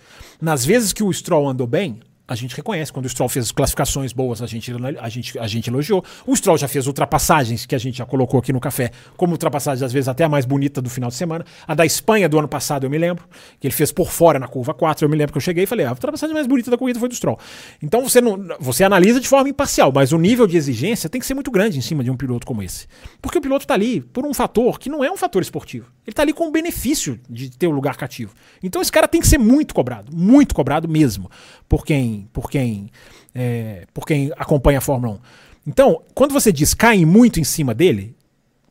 Nas 0.41 0.63
vezes 0.63 0.93
que 0.93 1.03
o 1.03 1.11
Stroll 1.11 1.49
andou 1.49 1.67
bem, 1.67 1.99
a 2.29 2.35
gente 2.35 2.55
reconhece. 2.55 2.93
Quando 2.93 3.05
o 3.05 3.09
Stroll 3.09 3.27
fez 3.27 3.51
classificações 3.51 4.13
boas, 4.13 4.41
a 4.41 4.45
gente, 4.45 4.71
a 4.99 5.09
gente, 5.09 5.39
a 5.39 5.47
gente 5.47 5.67
elogiou. 5.67 6.03
O 6.27 6.35
Stroll 6.35 6.57
já 6.57 6.67
fez 6.67 6.85
ultrapassagens, 6.85 7.65
que 7.65 7.73
a 7.73 7.79
gente 7.79 7.97
já 7.97 8.05
colocou 8.05 8.39
aqui 8.39 8.53
no 8.53 8.59
café, 8.59 8.91
como 9.17 9.33
ultrapassagem, 9.33 9.83
às 9.83 9.91
vezes, 9.91 10.07
até 10.07 10.23
a 10.23 10.29
mais 10.29 10.45
bonita 10.45 10.81
do 10.81 10.89
final 10.89 11.09
de 11.09 11.15
semana. 11.15 11.43
A 11.67 11.73
da 11.73 11.85
Espanha 11.85 12.29
do 12.29 12.37
ano 12.37 12.47
passado, 12.47 12.85
eu 12.85 12.89
me 12.89 12.97
lembro, 12.97 13.25
que 13.59 13.65
ele 13.65 13.73
fez 13.73 13.91
por 13.91 14.11
fora 14.11 14.37
na 14.37 14.47
curva 14.47 14.73
4. 14.73 15.05
Eu 15.05 15.09
me 15.09 15.17
lembro 15.17 15.33
que 15.33 15.37
eu 15.37 15.41
cheguei 15.41 15.63
e 15.63 15.67
falei, 15.67 15.85
"Ah, 15.85 15.89
a 15.89 15.93
ultrapassagem 15.93 16.33
mais 16.33 16.45
bonita 16.45 16.69
da 16.69 16.77
corrida 16.77 16.99
foi 16.99 17.09
do 17.09 17.15
Stroll. 17.15 17.39
Então 17.81 18.03
você, 18.03 18.21
não, 18.21 18.39
você 18.59 18.83
analisa 18.83 19.19
de 19.19 19.27
forma 19.27 19.49
imparcial, 19.49 19.91
mas 19.93 20.11
o 20.11 20.17
nível 20.17 20.45
de 20.45 20.57
exigência 20.57 21.09
tem 21.09 21.19
que 21.19 21.25
ser 21.25 21.33
muito 21.33 21.49
grande 21.49 21.77
em 21.77 21.81
cima 21.81 22.03
de 22.03 22.11
um 22.11 22.17
piloto 22.17 22.45
como 22.45 22.61
esse. 22.61 22.87
Porque 23.21 23.37
o 23.37 23.41
piloto 23.41 23.63
está 23.63 23.73
ali 23.73 24.01
por 24.01 24.25
um 24.25 24.33
fator 24.33 24.79
que 24.79 24.89
não 24.89 25.03
é 25.03 25.11
um 25.11 25.17
fator 25.17 25.41
esportivo. 25.41 25.87
Ele 26.05 26.11
está 26.11 26.21
ali 26.21 26.33
com 26.33 26.47
o 26.47 26.51
benefício 26.51 27.19
de 27.29 27.49
ter 27.49 27.67
o 27.67 27.71
lugar 27.71 27.95
cativo. 27.97 28.33
Então 28.63 28.81
esse 28.81 28.91
cara 28.91 29.07
tem 29.07 29.21
que 29.21 29.27
ser 29.27 29.37
muito 29.37 29.73
cobrado, 29.73 30.15
muito 30.15 30.53
cobrado 30.55 30.87
mesmo, 30.87 31.29
por 31.67 31.85
quem, 31.85 32.18
por 32.31 32.49
quem, 32.49 32.89
é, 33.33 33.85
por 33.93 34.05
quem 34.05 34.31
acompanha 34.37 34.79
a 34.79 34.81
Fórmula 34.81 35.15
1. 35.15 35.19
Então, 35.67 36.01
quando 36.13 36.31
você 36.31 36.51
diz 36.51 36.73
caem 36.73 37.05
muito 37.05 37.39
em 37.39 37.43
cima 37.43 37.73
dele, 37.73 38.15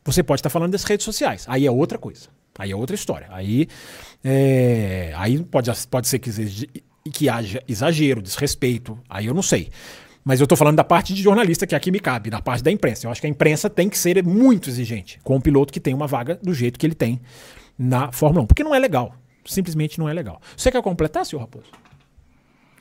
você 0.03 0.23
pode 0.23 0.39
estar 0.39 0.49
falando 0.49 0.71
das 0.71 0.83
redes 0.83 1.05
sociais. 1.05 1.45
Aí 1.47 1.65
é 1.65 1.71
outra 1.71 1.97
coisa. 1.97 2.27
Aí 2.57 2.71
é 2.71 2.75
outra 2.75 2.95
história. 2.95 3.27
Aí, 3.31 3.67
é, 4.23 5.13
aí 5.15 5.41
pode, 5.43 5.71
pode 5.87 6.07
ser 6.07 6.19
que, 6.19 6.31
que 7.11 7.29
haja 7.29 7.63
exagero, 7.67 8.21
desrespeito. 8.21 8.99
Aí 9.09 9.27
eu 9.27 9.33
não 9.33 9.41
sei. 9.41 9.69
Mas 10.23 10.39
eu 10.39 10.43
estou 10.43 10.57
falando 10.57 10.75
da 10.75 10.83
parte 10.83 11.13
de 11.13 11.21
jornalista, 11.21 11.65
que 11.65 11.73
aqui 11.73 11.89
me 11.89 11.99
cabe, 11.99 12.29
da 12.29 12.41
parte 12.41 12.61
da 12.61 12.71
imprensa. 12.71 13.07
Eu 13.07 13.11
acho 13.11 13.21
que 13.21 13.27
a 13.27 13.29
imprensa 13.29 13.69
tem 13.69 13.87
que 13.87 13.97
ser 13.97 14.23
muito 14.23 14.69
exigente 14.69 15.19
com 15.23 15.37
um 15.37 15.41
piloto 15.41 15.71
que 15.71 15.79
tem 15.79 15.93
uma 15.93 16.05
vaga 16.05 16.37
do 16.43 16.53
jeito 16.53 16.77
que 16.77 16.85
ele 16.85 16.95
tem 16.95 17.21
na 17.77 18.11
Fórmula 18.11 18.43
1. 18.43 18.47
Porque 18.47 18.63
não 18.63 18.75
é 18.75 18.79
legal. 18.79 19.15
Simplesmente 19.45 19.97
não 19.97 20.09
é 20.09 20.13
legal. 20.13 20.41
Você 20.55 20.69
quer 20.69 20.81
completar, 20.81 21.25
senhor 21.25 21.41
Raposo? 21.41 21.71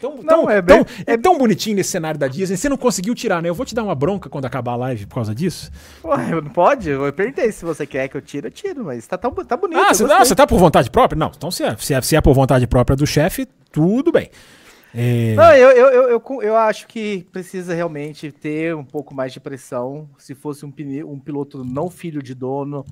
Tão, 0.01 0.17
Não, 0.19 0.25
tão- 0.25 0.51
é 0.51 0.63
tão- 0.63 0.85
bem- 0.85 0.87
é 1.07 1.17
tão 1.17 1.37
bonitinho 1.37 1.75
nesse 1.77 1.91
cenário 1.91 2.19
da 2.21 2.29
Disney. 2.29 2.57
Você 2.57 2.69
não 2.69 2.77
conseguiu 2.77 3.15
tirar, 3.15 3.43
né? 3.43 3.49
Eu 3.49 3.55
vou 3.55 3.67
te 3.67 3.75
dar 3.75 3.83
uma 3.83 3.95
bronca 3.95 4.29
quando 4.29 4.45
acabar 4.45 4.73
a 4.73 4.77
live 4.77 5.07
por 5.07 5.17
causa 5.17 5.35
disso. 5.35 5.71
Ué, 6.05 6.41
não 6.41 6.51
pode? 6.51 6.89
Eu 6.89 7.13
perguntei 7.13 7.51
se 7.51 7.65
você 7.65 7.85
quer 7.87 8.09
que 8.09 8.17
eu 8.17 8.23
tire, 8.23 8.47
eu 8.47 8.51
tiro, 8.51 8.85
mas 8.85 9.07
tá, 9.07 9.19
tão, 9.19 9.33
tá 9.33 9.57
bonito. 9.57 9.79
Ah, 9.81 9.93
você, 9.93 10.05
não, 10.05 10.19
você 10.21 10.35
tá 10.35 10.47
por 10.47 10.59
vontade 10.59 10.89
própria? 10.91 11.19
Não, 11.19 11.33
então 11.37 11.51
se 11.51 11.65
é, 11.65 11.77
se 11.77 11.95
é, 11.95 12.01
se 12.01 12.15
é 12.15 12.21
por 12.21 12.33
vontade 12.33 12.67
própria 12.67 12.97
do 12.97 13.07
chefe, 13.07 13.47
tudo 13.73 14.13
bem. 14.13 14.31
É, 14.95 15.35
Não, 15.35 15.53
eu, 15.55 15.71
eu, 15.71 16.09
eu, 16.09 16.43
eu, 16.43 16.57
acho 16.57 16.87
que 16.87 17.27
precisa 17.31 17.75
realmente 17.75 18.33
ter 18.33 18.75
um 18.75 18.85
pouco 18.85 19.15
mais 19.15 19.33
de 19.33 19.39
pressão. 19.41 20.09
Se 20.17 20.35
fosse 20.35 20.65
um, 20.65 20.73
um 21.07 21.19
piloto 21.19 21.63
não 21.63 21.91
filho 21.91 22.23
de 22.23 22.35
dono, 22.35 22.87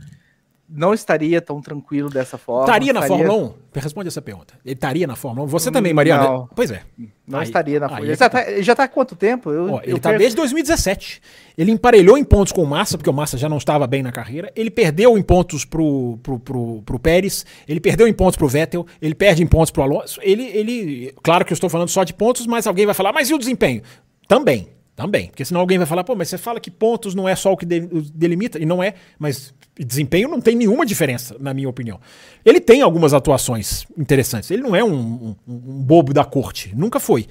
não 0.69 0.93
estaria 0.93 1.41
tão 1.41 1.61
tranquilo 1.61 2.09
dessa 2.11 2.37
forma. 2.37 2.65
estaria 2.65 2.93
na 2.93 3.01
estaria- 3.01 3.27
Fórmula 3.27 3.55
1? 3.75 3.81
Responde 3.81 4.09
essa 4.09 4.21
pergunta. 4.23 4.55
Ele 4.65 4.75
estaria 4.75 5.07
na 5.07 5.15
Fórmula 5.15 5.47
1? 5.47 5.49
Você 5.51 5.71
também, 5.71 5.93
Mariana? 5.95 6.25
não. 6.25 6.49
Pois 6.55 6.71
é. 6.71 6.83
Não 7.27 7.39
Aí- 7.39 7.45
estaria 7.45 7.79
na 7.79 7.89
Fórmula 7.89 8.09
é 8.09 8.13
1. 8.13 8.15
que 8.15 8.19
Já 8.19 8.29
tá. 8.29 8.45
tá, 8.45 8.63
já 8.63 8.75
tá 8.77 8.85
há 8.85 8.89
quanto 8.89 9.15
tempo? 9.15 9.51
Eu, 9.51 9.75
Ó, 9.75 9.81
ele 9.85 10.01
tá 10.01 10.11
per- 10.11 10.19
desde 10.19 10.37
2017. 10.37 11.21
Ele 11.57 11.71
emparelhou 11.71 12.19
em 12.19 12.25
pontos 12.25 12.53
com 12.53 12.63
o 12.63 12.67
Massa, 12.67 12.97
porque 12.99 13.09
o 13.09 13.13
Massa 13.13 13.39
já 13.39 13.49
não 13.49 13.59
estava 13.59 13.87
bem 13.87 14.03
na 14.03 14.11
carreira. 14.13 14.51
Ele 14.57 14.71
perdeu 14.71 15.17
em 15.17 15.23
pontos 15.23 15.65
pro, 15.65 16.19
pro, 16.23 16.39
pro, 16.39 16.83
pro 16.83 16.99
Pérez. 16.99 17.47
Ele 17.69 17.79
perdeu 17.81 18.09
em 18.09 18.13
pontos 18.13 18.37
pro 18.37 18.49
Vettel. 18.49 18.87
Ele 19.01 19.15
perde 19.15 19.43
em 19.43 19.47
pontos 19.47 19.71
pro 19.71 19.83
Alonso. 19.83 20.21
Ele, 20.23 20.43
ele. 20.45 21.15
Claro 21.23 21.45
que 21.45 21.53
eu 21.53 21.55
estou 21.55 21.71
falando 21.71 21.89
só 21.89 22.03
de 22.05 22.13
pontos, 22.15 22.47
mas 22.47 22.67
alguém 22.67 22.87
vai 22.87 22.95
falar, 22.95 23.13
mas 23.13 23.31
e 23.31 23.35
o 23.35 23.39
desempenho? 23.39 23.83
Também. 24.29 24.69
Também. 24.97 25.27
Porque 25.29 25.45
senão 25.45 25.61
alguém 25.61 25.77
vai 25.77 25.87
falar, 25.87 26.03
pô, 26.05 26.17
mas 26.17 26.29
você 26.29 26.39
fala 26.39 26.59
que 26.59 26.71
pontos 26.71 27.15
não 27.15 27.29
é 27.29 27.37
só 27.37 27.53
o 27.53 27.57
que 27.57 27.67
delimita. 27.67 28.59
E 28.59 28.65
não 28.65 28.83
é, 28.83 28.95
mas 29.19 29.53
desempenho 29.79 30.27
não 30.29 30.41
tem 30.41 30.57
nenhuma 30.57 30.87
diferença, 30.87 31.37
na 31.39 31.53
minha 31.53 31.69
opinião. 31.69 32.01
Ele 32.43 32.59
tem 32.61 32.81
algumas 32.81 33.13
atuações 33.13 33.87
interessantes. 33.97 34.51
Ele 34.51 34.63
não 34.63 34.75
é 34.75 34.83
um, 34.83 34.95
um- 34.97 35.37
um 35.47 35.83
bobo 35.85 36.15
da 36.15 36.25
corte. 36.25 36.75
Nunca 36.75 36.99
foi. 36.99 37.27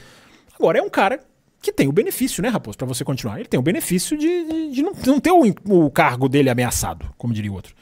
Agora 0.57 0.77
é 0.77 0.81
um 0.81 0.89
cara 0.89 1.19
que 1.59 1.73
tem 1.73 1.87
o 1.87 1.91
benefício, 1.91 2.43
né, 2.43 2.49
Raposo, 2.49 2.77
pra 2.77 2.85
você 2.85 3.03
continuar. 3.03 3.39
Ele 3.39 3.49
tem 3.49 3.59
o 3.59 3.63
benefício 3.63 4.15
de, 4.15 4.27
de- 4.45 4.71
de 4.71 4.81
não, 4.83 5.19
ter 5.19 5.31
o, 5.31 5.41
o 5.67 5.89
cargo 5.89 6.29
dele 6.29 6.51
ameaçado, 6.51 7.11
como 7.17 7.33
diria 7.33 7.51
o 7.51 7.55
outro. 7.55 7.73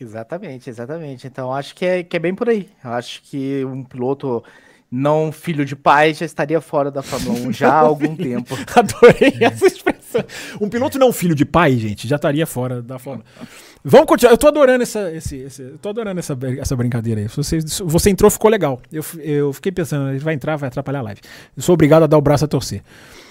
Exatamente, 0.00 0.68
exatamente. 0.70 1.26
Então 1.26 1.52
acho 1.52 1.74
que 1.74 1.84
é, 1.84 2.02
que 2.02 2.16
é 2.16 2.18
bem 2.18 2.34
por 2.34 2.48
aí. 2.48 2.68
Acho 2.82 3.22
que 3.22 3.64
um 3.64 3.84
piloto 3.84 4.42
não 4.96 5.32
filho 5.32 5.64
de 5.64 5.74
pai 5.74 6.14
já 6.14 6.24
estaria 6.24 6.60
fora 6.60 6.90
da 6.90 7.02
Fórmula 7.02 7.48
1 7.48 7.52
já 7.52 7.72
há 7.72 7.78
algum 7.80 8.14
tempo. 8.14 8.56
Adorei 8.76 9.34
essa 9.40 9.66
expressão. 9.66 10.24
Um 10.60 10.68
piloto 10.68 10.98
não 10.98 11.12
filho 11.12 11.34
de 11.34 11.44
pai, 11.44 11.76
gente, 11.76 12.06
já 12.06 12.16
estaria 12.16 12.46
fora 12.46 12.80
da 12.80 12.98
Fórmula. 12.98 13.24
Vamos 13.84 14.06
continuar. 14.06 14.32
Eu 14.32 14.38
tô 14.38 14.46
adorando 14.48 14.82
essa, 14.82 15.10
esse, 15.12 15.36
esse- 15.36 15.62
eu 15.62 15.78
tô 15.78 15.88
adorando 15.90 16.18
essa, 16.18 16.38
essa 16.58 16.76
brincadeira 16.76 17.20
aí. 17.20 17.26
Você, 17.28 17.58
você 17.84 18.10
entrou, 18.10 18.30
ficou 18.30 18.50
legal. 18.50 18.80
Eu, 18.92 19.04
eu 19.18 19.52
fiquei 19.52 19.72
pensando, 19.72 20.10
ele 20.10 20.20
vai 20.20 20.32
entrar, 20.34 20.56
vai 20.56 20.68
atrapalhar 20.68 21.00
a 21.00 21.02
live. 21.02 21.20
Eu 21.56 21.62
sou 21.62 21.74
obrigado 21.74 22.04
a 22.04 22.06
dar 22.06 22.16
o 22.16 22.22
braço 22.22 22.44
a 22.44 22.48
torcer. 22.48 22.82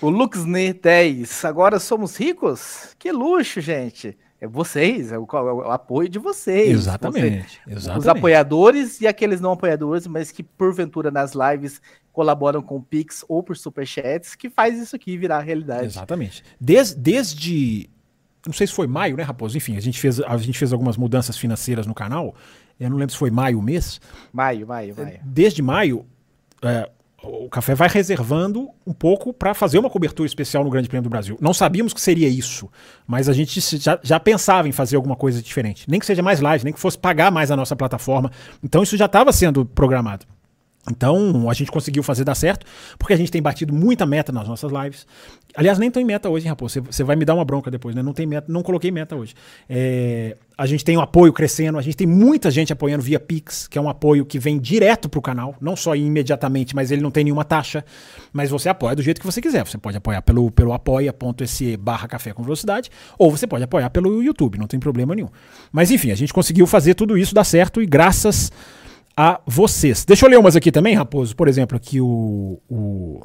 O 0.02 0.10
Luxner 0.10 0.74
10. 0.80 1.46
Agora 1.46 1.80
somos 1.80 2.18
ricos? 2.18 2.90
Que 3.00 3.12
luxo, 3.12 3.62
gente. 3.62 4.16
É 4.44 4.48
vocês, 4.48 5.10
é 5.14 5.18
o, 5.18 5.26
é 5.32 5.42
o 5.54 5.72
apoio 5.72 6.10
de 6.10 6.20
vocês. 6.20 6.70
Exatamente. 6.70 7.62
Você- 7.66 7.72
Os 7.76 7.84
exatamente. 7.86 8.10
apoiadores 8.10 9.00
e 9.00 9.08
aqueles 9.08 9.40
não 9.40 9.54
apoiadores, 9.54 10.06
mas 10.06 10.32
que 10.34 10.44
porventura 10.44 11.10
nas 11.10 11.32
lives 11.34 11.82
colaboram 12.12 12.62
com 12.62 12.76
o 12.76 12.84
Pix 12.84 13.24
ou 13.30 13.42
por 13.42 13.56
superchats, 13.56 14.36
que 14.36 14.50
faz 14.50 14.78
isso 14.78 14.98
aqui 14.98 15.18
virar 15.18 15.40
realidade. 15.40 15.86
Exatamente. 15.86 16.44
Des- 16.60 16.94
desde. 16.94 17.90
Não 18.46 18.52
sei 18.52 18.68
se 18.68 18.74
foi 18.74 18.86
maio, 18.86 19.16
né, 19.16 19.24
Raposo? 19.24 19.56
Enfim, 19.56 19.78
a 19.78 19.80
gente 19.80 19.98
fez, 19.98 20.20
a 20.20 20.36
gente 20.36 20.60
fez 20.60 20.74
algumas 20.74 20.98
mudanças 20.98 21.38
financeiras 21.38 21.88
no 21.88 21.94
canal. 21.94 22.36
Eu 22.78 22.90
não 22.90 22.98
lembro 22.98 23.14
se 23.14 23.18
foi 23.18 23.32
maio 23.32 23.58
o 23.60 23.62
mês. 23.62 24.02
Maio, 24.34 24.68
maio, 24.68 24.94
maio. 24.98 25.20
Desde 25.24 25.62
maio, 25.62 26.06
é, 26.62 26.90
o 27.24 27.50
Café 27.50 27.74
vai 27.74 27.88
reservando 27.88 28.70
um 28.86 28.94
pouco 28.94 29.34
para 29.34 29.54
fazer 29.54 29.80
uma 29.80 29.90
cobertura 29.90 30.28
especial 30.28 30.64
no 30.64 30.70
Grande 30.70 30.90
Prêmio 30.90 31.04
do 31.04 31.10
Brasil. 31.10 31.38
Não 31.40 31.54
sabíamos 31.54 31.94
que 31.94 32.02
seria 32.02 32.28
isso, 32.28 32.70
mas 33.08 33.30
a 33.30 33.34
gente 33.34 33.60
já, 33.80 33.98
já 34.04 34.20
pensava 34.20 34.68
em 34.68 34.72
fazer 34.72 34.98
alguma 34.98 35.16
coisa 35.16 35.42
diferente. 35.42 35.90
Nem 35.90 36.00
que 36.00 36.06
seja 36.06 36.22
mais 36.22 36.42
live, 36.42 36.66
nem 36.66 36.74
que 36.74 36.80
fosse 36.80 36.98
pagar 36.98 37.32
mais 37.32 37.50
a 37.50 37.56
nossa 37.56 37.76
plataforma. 37.76 38.32
Então 38.62 38.84
isso 38.84 38.98
já 38.98 39.06
estava 39.06 39.32
sendo 39.32 39.66
programado. 39.66 40.26
Então, 40.90 41.50
a 41.50 41.54
gente 41.54 41.72
conseguiu 41.72 42.04
fazer 42.04 42.26
dar 42.26 42.36
certo, 42.36 42.66
porque 42.98 43.14
a 43.14 43.18
gente 43.18 43.32
tem 43.32 43.42
batido 43.42 43.74
muita 43.74 44.06
meta 44.06 44.34
nas 44.34 44.48
nossas 44.48 44.72
lives. 44.72 45.08
Aliás, 45.56 45.80
nem 45.80 45.90
tem 45.90 46.04
meta 46.04 46.30
hoje, 46.30 46.46
hein, 46.46 46.50
Raposo? 46.50 46.82
Você 46.82 47.04
vai 47.04 47.16
me 47.16 47.24
dar 47.24 47.36
uma 47.36 47.46
bronca 47.46 47.72
depois, 47.72 47.96
né? 47.96 48.02
Não 48.02 48.12
tem 48.12 48.26
meta, 48.26 48.52
não 48.52 48.62
coloquei 48.62 48.92
meta 48.92 49.16
hoje. 49.16 49.34
É, 49.70 50.36
a 50.58 50.66
gente 50.66 50.84
tem 50.84 50.98
um 50.98 51.02
apoio 51.02 51.32
crescendo, 51.32 51.78
a 51.78 51.82
gente 51.82 51.96
tem 51.96 52.06
muita 52.08 52.52
gente 52.52 52.74
apoiando 52.74 53.02
via 53.02 53.20
Pix, 53.20 53.68
que 53.68 53.78
é 53.78 53.82
um 53.82 53.88
apoio 53.88 54.26
que 54.26 54.38
vem 54.38 54.60
direto 54.60 55.08
pro 55.08 55.22
canal, 55.22 55.56
não 55.62 55.76
só 55.76 55.96
imediatamente, 55.96 56.76
mas 56.76 56.92
ele 56.92 57.02
não 57.02 57.12
tem 57.12 57.24
nenhuma 57.24 57.46
taxa. 57.46 57.86
Mas 58.34 58.50
você 58.50 58.68
apoia 58.68 58.96
do 58.96 59.02
jeito 59.02 59.22
que 59.22 59.26
você 59.26 59.42
quiser. 59.42 59.66
Você 59.66 59.78
pode 59.78 59.96
apoiar 59.96 60.22
pelo, 60.22 60.52
pelo 60.52 60.74
apoia.se 60.74 61.78
barra 61.78 62.10
café 62.10 62.34
com 62.34 62.44
velocidade, 62.44 62.90
ou 63.18 63.32
você 63.32 63.48
pode 63.48 63.64
apoiar 63.64 63.90
pelo 63.90 64.22
YouTube, 64.22 64.58
não 64.58 64.68
tem 64.68 64.80
problema 64.80 65.16
nenhum. 65.16 65.30
Mas 65.72 65.92
enfim, 65.92 66.12
a 66.12 66.16
gente 66.16 66.34
conseguiu 66.34 66.68
fazer 66.68 66.94
tudo 66.94 67.18
isso 67.18 67.34
dar 67.34 67.46
certo 67.46 67.82
e 67.82 67.86
graças 67.86 68.52
vocês. 69.46 70.06
Deixa 70.06 70.26
eu 70.26 70.30
ler 70.30 70.38
umas 70.38 70.56
aqui 70.56 70.72
também, 70.72 70.96
Raposo. 70.96 71.36
Por 71.36 71.48
exemplo, 71.48 71.78
aqui 71.78 72.02
o. 72.02 72.60
O. 72.70 73.22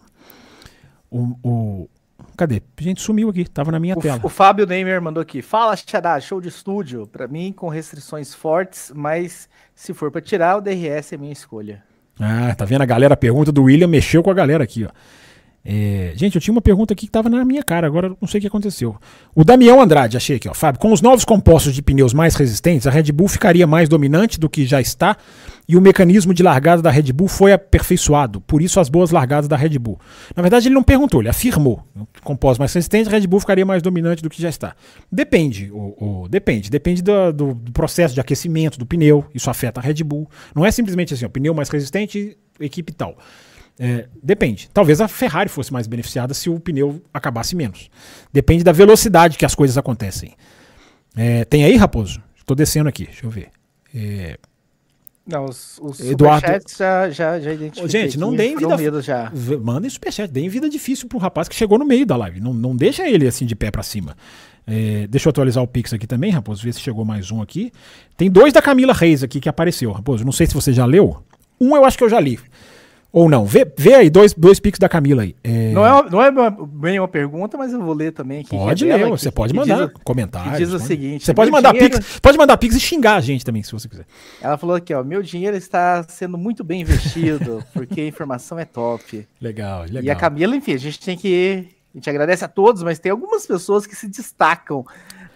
o, 1.11 1.37
o 1.43 1.89
cadê? 2.37 2.63
A 2.77 2.83
gente 2.83 3.01
sumiu 3.01 3.29
aqui, 3.31 3.45
tava 3.45 3.73
na 3.73 3.81
minha 3.81 3.97
o, 3.97 4.01
tela. 4.01 4.21
O 4.23 4.29
Fábio 4.29 4.67
Neymer 4.67 5.01
mandou 5.01 5.21
aqui. 5.21 5.43
Fala, 5.43 5.77
Xará, 5.77 6.21
show 6.21 6.41
de 6.41 6.49
estúdio. 6.49 7.07
Para 7.07 7.27
mim, 7.27 7.53
com 7.53 7.69
restrições 7.69 8.35
fortes, 8.35 8.93
mas 8.95 9.49
se 9.75 9.93
for 9.95 10.11
para 10.11 10.21
tirar, 10.21 10.57
o 10.57 10.61
DRS 10.61 11.13
é 11.13 11.17
minha 11.17 11.33
escolha. 11.33 11.83
Ah, 12.21 12.55
tá 12.55 12.65
vendo? 12.65 12.83
A 12.83 12.87
galera, 12.87 13.15
a 13.15 13.17
pergunta 13.17 13.53
do 13.53 13.65
William 13.65 13.87
mexeu 13.87 14.23
com 14.23 14.31
a 14.31 14.35
galera 14.35 14.65
aqui, 14.65 14.85
ó. 14.85 14.91
É, 15.71 16.13
gente, 16.15 16.35
eu 16.35 16.41
tinha 16.41 16.55
uma 16.55 16.63
pergunta 16.63 16.95
aqui 16.95 17.03
que 17.03 17.11
estava 17.11 17.29
na 17.29 17.45
minha 17.45 17.63
cara, 17.63 17.87
agora 17.87 18.17
não 18.19 18.27
sei 18.27 18.39
o 18.39 18.41
que 18.41 18.47
aconteceu. 18.47 18.97
O 19.35 19.45
Damião 19.45 19.83
Andrade, 19.83 20.17
achei 20.17 20.37
aqui, 20.37 20.49
ó. 20.49 20.55
Fábio, 20.55 20.81
com 20.81 20.91
os 20.91 21.03
novos 21.03 21.27
compostos 21.27 21.75
de 21.75 21.83
pneus 21.83 22.15
mais 22.15 22.35
resistentes, 22.37 22.87
a 22.87 22.91
Red 22.91 23.13
Bull 23.13 23.29
ficaria 23.29 23.67
mais 23.67 23.87
dominante 23.87 24.41
do 24.41 24.49
que 24.49 24.65
já 24.65 24.81
está 24.81 25.15
e 25.69 25.77
o 25.77 25.81
mecanismo 25.83 26.33
de 26.33 26.43
largada 26.43 26.81
da 26.81 26.91
Red 26.91 27.13
Bull 27.13 27.29
foi 27.29 27.53
aperfeiçoado, 27.53 28.41
por 28.41 28.63
isso 28.63 28.81
as 28.81 28.89
boas 28.89 29.11
largadas 29.11 29.47
da 29.47 29.59
Red 29.59 29.79
Bull. 29.79 30.01
Na 30.35 30.41
verdade, 30.41 30.69
ele 30.69 30.75
não 30.75 30.83
perguntou, 30.83 31.21
ele 31.21 31.29
afirmou. 31.29 31.85
Compostos 32.25 32.59
mais 32.59 32.73
resistentes, 32.73 33.13
a 33.13 33.15
Red 33.15 33.27
Bull 33.27 33.41
ficaria 33.41 33.67
mais 33.67 33.83
dominante 33.83 34.23
do 34.23 34.31
que 34.31 34.41
já 34.41 34.49
está. 34.49 34.75
Depende, 35.13 35.71
o, 35.71 36.23
o 36.23 36.29
depende, 36.31 36.71
depende 36.71 37.03
do, 37.03 37.31
do, 37.31 37.55
do 37.55 37.73
processo 37.73 38.15
de 38.15 38.21
aquecimento 38.23 38.79
do 38.79 38.87
pneu, 38.87 39.23
isso 39.35 39.51
afeta 39.51 39.81
a 39.81 39.83
Red 39.83 40.03
Bull. 40.03 40.31
Não 40.55 40.65
é 40.65 40.71
simplesmente 40.71 41.13
assim, 41.13 41.27
o 41.27 41.31
pneu 41.31 41.53
mais 41.53 41.69
resistente, 41.69 42.39
equipe 42.59 42.91
tal. 42.91 43.19
É, 43.79 44.09
depende. 44.23 44.69
Talvez 44.73 45.01
a 45.01 45.07
Ferrari 45.07 45.49
fosse 45.49 45.73
mais 45.73 45.87
beneficiada 45.87 46.35
se 46.35 46.51
o 46.51 46.59
pneu 46.59 47.01
acabasse 47.15 47.55
menos. 47.55 47.89
Depende 48.33 48.65
da 48.65 48.73
velocidade 48.73 49.39
que 49.39 49.45
as 49.45 49.55
coisas 49.55 49.79
acontecem. 49.79 50.35
É, 51.17 51.45
tem 51.45 51.65
aí, 51.65 51.77
Raposo? 51.77 52.23
Estou 52.37 52.57
descendo 52.57 52.89
aqui, 52.89 53.05
deixa 53.05 53.25
eu 53.25 53.31
ver. 53.31 53.51
É, 53.95 54.39
não, 55.29 55.45
os, 55.45 55.79
os 55.83 56.01
Eduardo... 56.01 56.47
já, 56.75 57.11
já, 57.11 57.39
já 57.39 57.53
identifiquei. 57.53 57.91
Gente, 57.91 58.19
não 58.19 58.35
deem 58.35 58.57
vida. 58.57 59.03
Já. 59.03 59.31
Mandem 59.63 59.91
superchat, 59.91 60.33
deem 60.33 60.49
vida 60.49 60.71
difícil 60.71 61.07
pro 61.07 61.19
rapaz 61.19 61.47
que 61.47 61.55
chegou 61.55 61.79
no 61.79 61.85
meio 61.85 62.07
da 62.07 62.17
live. 62.17 62.41
Não, 62.41 62.55
não 62.55 62.75
deixa 62.75 63.07
ele 63.07 63.29
assim 63.29 63.45
de 63.45 63.55
pé 63.55 63.71
para 63.71 63.83
cima. 63.83 64.17
É, 64.67 65.07
deixa 65.07 65.29
eu 65.29 65.31
atualizar 65.31 65.63
o 65.63 65.67
Pix 65.67 65.93
aqui 65.93 66.07
também, 66.07 66.31
Raposo, 66.31 66.63
ver 66.63 66.73
se 66.73 66.81
chegou 66.81 67.05
mais 67.05 67.31
um 67.31 67.43
aqui. 67.43 67.71
Tem 68.17 68.31
dois 68.31 68.55
da 68.55 68.63
Camila 68.63 68.95
Reis 68.95 69.23
aqui 69.23 69.39
que 69.39 69.51
apareceu, 69.51 69.93
Raposo. 69.93 70.25
Não 70.25 70.33
sei 70.33 70.47
se 70.47 70.55
você 70.55 70.73
já 70.73 70.87
leu. 70.87 71.23
Um 71.61 71.77
eu 71.77 71.85
acho 71.85 71.99
que 71.99 72.05
eu 72.05 72.09
já 72.09 72.19
li. 72.19 72.39
Ou 73.11 73.29
não. 73.29 73.47
Vê, 73.47 73.67
vê 73.77 73.95
aí, 73.95 74.11
dois, 74.11 74.35
dois 74.35 74.61
piques 74.61 74.79
da 74.79 74.89
Camila 74.89 75.23
aí. 75.23 75.35
É... 75.43 75.73
Não, 75.73 75.87
é, 75.87 76.11
não 76.11 76.45
é 76.45 76.51
bem 76.51 76.99
uma 76.99 77.09
pergunta, 77.09 77.57
mas 77.57 77.73
eu 77.73 77.81
vou 77.81 77.95
ler 77.95 78.13
também 78.13 78.41
aqui. 78.41 78.51
Pode 78.51 78.89
é 78.89 78.97
ler, 78.97 79.09
você 79.09 79.31
pode 79.31 79.55
mandar 79.55 79.89
comentários. 80.05 80.59
diz 80.59 80.73
o 80.73 80.79
seguinte: 80.79 81.25
Você 81.25 81.33
pode 81.33 81.51
mandar, 81.51 81.73
dinheiro... 81.73 81.97
pix, 81.97 82.21
pode 82.21 82.37
mandar 82.37 82.59
pix 82.59 82.77
e 82.77 82.81
xingar 82.81 83.17
a 83.17 83.21
gente 83.21 83.45
também, 83.45 83.63
se 83.63 83.73
você 83.73 83.89
quiser. 83.89 84.05
Ela 84.43 84.59
falou 84.59 84.77
aqui, 84.77 84.93
ó, 84.93 85.03
meu 85.03 85.23
dinheiro 85.23 85.57
está 85.57 86.05
sendo 86.07 86.37
muito 86.37 86.63
bem 86.63 86.83
investido, 86.83 87.65
porque 87.73 88.03
a 88.03 88.07
informação 88.07 88.59
é 88.59 88.67
top. 88.67 89.27
Legal, 89.41 89.83
legal. 89.85 90.03
E 90.03 90.11
a 90.11 90.15
Camila, 90.15 90.55
enfim, 90.55 90.75
a 90.75 90.79
gente 90.79 91.01
tem 91.01 91.17
que. 91.17 91.69
A 91.95 91.99
gente 91.99 92.11
agradece 92.11 92.45
a 92.45 92.49
todos, 92.49 92.83
mas 92.83 92.99
tem 92.99 93.11
algumas 93.11 93.47
pessoas 93.47 93.87
que 93.87 93.97
se 93.97 94.07
destacam 94.07 94.85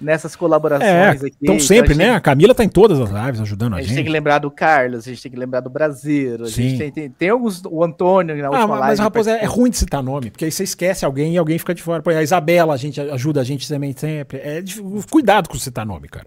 nessas 0.03 0.37
colaborações 0.37 0.91
é, 0.91 1.27
aqui. 1.27 1.37
Então 1.41 1.59
sempre, 1.61 1.95
então, 1.95 2.07
né? 2.07 2.15
A 2.15 2.21
Camila 2.21 2.55
tá 2.55 2.65
em 2.65 2.69
todas 2.69 3.01
as 3.01 3.11
lives 3.11 3.41
ajudando 3.41 3.75
a, 3.75 3.77
a 3.77 3.81
gente. 3.81 3.87
A 3.87 3.89
gente 3.89 3.97
tem 3.97 4.05
que 4.05 4.11
lembrar 4.11 4.39
do 4.39 4.51
Carlos, 4.51 5.07
a 5.07 5.11
gente 5.11 5.23
tem 5.23 5.33
que 5.33 5.39
lembrar 5.39 5.61
do 5.61 5.71
Brasileiro, 5.71 6.45
a 6.45 6.49
Sim. 6.49 6.71
gente 6.71 6.79
tem, 6.79 6.91
tem, 6.91 7.11
tem, 7.11 7.29
alguns, 7.31 7.63
o 7.65 7.83
Antônio 7.85 8.37
na 8.37 8.49
ah, 8.49 8.51
última 8.51 8.67
mas, 8.67 8.81
live. 8.81 8.91
Mas, 8.91 8.99
rapaz, 8.99 9.27
é, 9.27 9.43
é, 9.43 9.47
ruim 9.47 9.71
de 9.71 9.79
citar 9.79 10.03
nome, 10.03 10.31
porque 10.31 10.45
aí 10.45 10.51
você 10.51 10.65
esquece 10.65 11.05
alguém 11.05 11.35
e 11.35 11.39
alguém 11.39 11.59
fica 11.59 11.75
de 11.75 11.83
fora. 11.83 12.03
Pô, 12.03 12.11
a 12.11 12.23
Isabela, 12.23 12.75
a 12.75 12.77
gente 12.77 13.01
ajuda 13.01 13.41
a 13.41 13.45
gente 13.45 13.69
também 13.69 13.95
sempre. 13.97 14.39
É, 14.39 14.63
cuidado 15.11 15.49
com 15.49 15.57
citar 15.57 15.87
nome, 15.87 16.09
cara. 16.09 16.27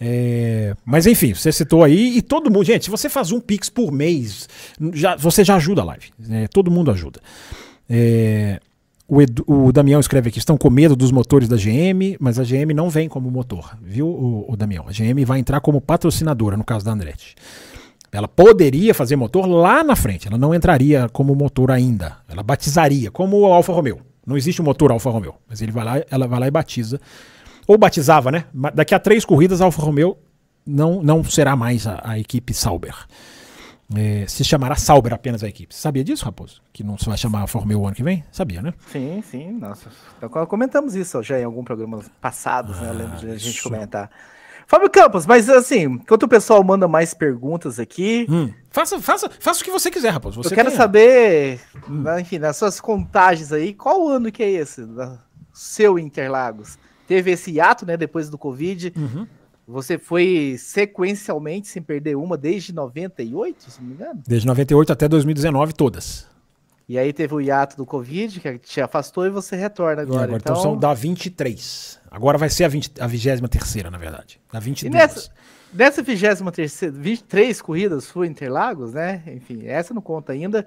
É, 0.00 0.74
mas 0.84 1.06
enfim, 1.06 1.34
você 1.34 1.52
citou 1.52 1.84
aí 1.84 2.16
e 2.16 2.22
todo 2.22 2.50
mundo, 2.50 2.64
gente, 2.64 2.86
se 2.86 2.90
você 2.90 3.08
faz 3.08 3.32
um 3.32 3.40
Pix 3.40 3.68
por 3.68 3.92
mês, 3.92 4.48
já, 4.94 5.14
você 5.14 5.44
já 5.44 5.56
ajuda 5.56 5.82
a 5.82 5.84
live. 5.84 6.06
Né? 6.18 6.48
Todo 6.48 6.70
mundo 6.70 6.90
ajuda. 6.90 7.20
É, 7.88 8.60
o, 9.10 9.20
Edu, 9.20 9.44
o 9.46 9.72
Damião 9.72 9.98
escreve 9.98 10.28
aqui: 10.28 10.38
estão 10.38 10.56
com 10.56 10.70
medo 10.70 10.94
dos 10.94 11.10
motores 11.10 11.48
da 11.48 11.56
GM, 11.56 12.16
mas 12.20 12.38
a 12.38 12.44
GM 12.44 12.72
não 12.72 12.88
vem 12.88 13.08
como 13.08 13.28
motor, 13.28 13.76
viu, 13.82 14.06
o, 14.06 14.52
o 14.52 14.56
Damião? 14.56 14.86
A 14.86 14.92
GM 14.92 15.24
vai 15.24 15.40
entrar 15.40 15.60
como 15.60 15.80
patrocinadora, 15.80 16.56
no 16.56 16.64
caso 16.64 16.84
da 16.84 16.92
Andretti. 16.92 17.34
Ela 18.12 18.28
poderia 18.28 18.94
fazer 18.94 19.16
motor 19.16 19.46
lá 19.46 19.82
na 19.82 19.96
frente, 19.96 20.28
ela 20.28 20.38
não 20.38 20.54
entraria 20.54 21.08
como 21.12 21.34
motor 21.34 21.72
ainda. 21.72 22.18
Ela 22.28 22.42
batizaria, 22.42 23.10
como 23.10 23.40
o 23.40 23.46
Alfa 23.46 23.72
Romeo. 23.72 24.00
Não 24.24 24.36
existe 24.36 24.62
um 24.62 24.64
motor 24.64 24.92
Alfa 24.92 25.10
Romeo, 25.10 25.34
mas 25.48 25.60
ele 25.60 25.72
vai 25.72 25.84
lá, 25.84 26.04
ela 26.08 26.28
vai 26.28 26.38
lá 26.40 26.46
e 26.46 26.50
batiza. 26.50 27.00
Ou 27.66 27.76
batizava, 27.76 28.30
né? 28.30 28.44
Daqui 28.74 28.94
a 28.94 28.98
três 29.00 29.24
corridas, 29.24 29.60
a 29.60 29.64
Alfa 29.64 29.82
Romeo 29.82 30.16
não, 30.64 31.02
não 31.02 31.24
será 31.24 31.56
mais 31.56 31.86
a, 31.86 32.00
a 32.04 32.18
equipe 32.18 32.54
Sauber. 32.54 32.94
É, 33.96 34.26
se 34.28 34.44
chamará 34.44 34.76
Sauber 34.76 35.12
apenas 35.12 35.42
a 35.42 35.48
equipe. 35.48 35.74
Você 35.74 35.80
sabia 35.80 36.04
disso, 36.04 36.24
Raposo? 36.24 36.62
Que 36.72 36.84
não 36.84 36.96
se 36.96 37.06
vai 37.06 37.18
chamar 37.18 37.42
a 37.42 37.46
Fórmula 37.46 37.78
1 37.78 37.86
ano 37.86 37.96
que 37.96 38.02
vem? 38.02 38.24
Sabia, 38.30 38.62
né? 38.62 38.72
Sim, 38.86 39.22
sim. 39.28 39.52
Nossa. 39.52 39.90
Então, 40.16 40.28
comentamos 40.46 40.94
isso 40.94 41.20
já 41.22 41.40
em 41.40 41.44
algum 41.44 41.64
programa 41.64 42.00
passado, 42.20 42.72
ah, 42.76 42.80
né? 42.80 42.88
Eu 42.88 42.94
lembro 42.94 43.16
de 43.16 43.26
a 43.30 43.36
gente 43.36 43.56
isso. 43.56 43.62
comentar. 43.62 44.10
Fábio 44.70 44.88
Campos, 44.88 45.26
mas 45.26 45.50
assim, 45.50 45.82
enquanto 45.82 46.22
o 46.22 46.28
pessoal 46.28 46.62
manda 46.62 46.86
mais 46.86 47.12
perguntas 47.12 47.80
aqui. 47.80 48.24
Hum. 48.30 48.52
Faça, 48.70 49.00
faça, 49.00 49.28
faça 49.28 49.62
o 49.62 49.64
que 49.64 49.70
você 49.70 49.90
quiser, 49.90 50.10
Raposo. 50.10 50.40
Você 50.40 50.54
eu 50.54 50.56
quero 50.56 50.70
saber, 50.70 51.58
hum. 51.88 52.04
enfim, 52.20 52.38
nas 52.38 52.56
suas 52.56 52.80
contagens 52.80 53.52
aí, 53.52 53.74
qual 53.74 54.08
ano 54.08 54.30
que 54.30 54.44
é 54.44 54.50
esse? 54.50 54.86
Seu 55.52 55.98
Interlagos? 55.98 56.78
Teve 57.08 57.32
esse 57.32 57.50
hiato, 57.50 57.84
né, 57.84 57.96
depois 57.96 58.30
do 58.30 58.38
Covid. 58.38 58.92
Uhum. 58.96 59.26
Você 59.70 59.98
foi 59.98 60.56
sequencialmente 60.58 61.68
sem 61.68 61.80
perder 61.80 62.16
uma 62.16 62.36
desde 62.36 62.74
98, 62.74 63.70
se 63.70 63.80
não 63.80 63.88
me 63.88 63.94
engano? 63.94 64.22
Desde 64.26 64.46
98 64.46 64.92
até 64.92 65.08
2019, 65.08 65.72
todas. 65.74 66.26
E 66.88 66.98
aí 66.98 67.12
teve 67.12 67.32
o 67.32 67.40
hiato 67.40 67.76
do 67.76 67.86
Covid, 67.86 68.40
que 68.40 68.58
te 68.58 68.80
afastou, 68.80 69.24
e 69.24 69.30
você 69.30 69.54
retorna 69.54 70.02
agora. 70.02 70.24
agora 70.24 70.40
então, 70.40 70.54
então 70.54 70.62
são 70.62 70.76
da 70.76 70.92
23. 70.92 72.00
Agora 72.10 72.36
vai 72.36 72.50
ser 72.50 72.64
a, 72.64 72.68
20, 72.68 73.00
a 73.00 73.06
23 73.06 73.84
na 73.84 73.96
verdade. 73.96 74.40
Da 74.52 74.58
22. 74.58 74.92
E 74.92 74.98
nessa, 74.98 75.30
nessa 75.72 76.02
23, 76.02 76.92
23 76.92 77.62
corridas 77.62 78.10
foi 78.10 78.26
Interlagos, 78.26 78.92
né? 78.92 79.22
Enfim, 79.28 79.66
essa 79.66 79.94
não 79.94 80.02
conta 80.02 80.32
ainda. 80.32 80.66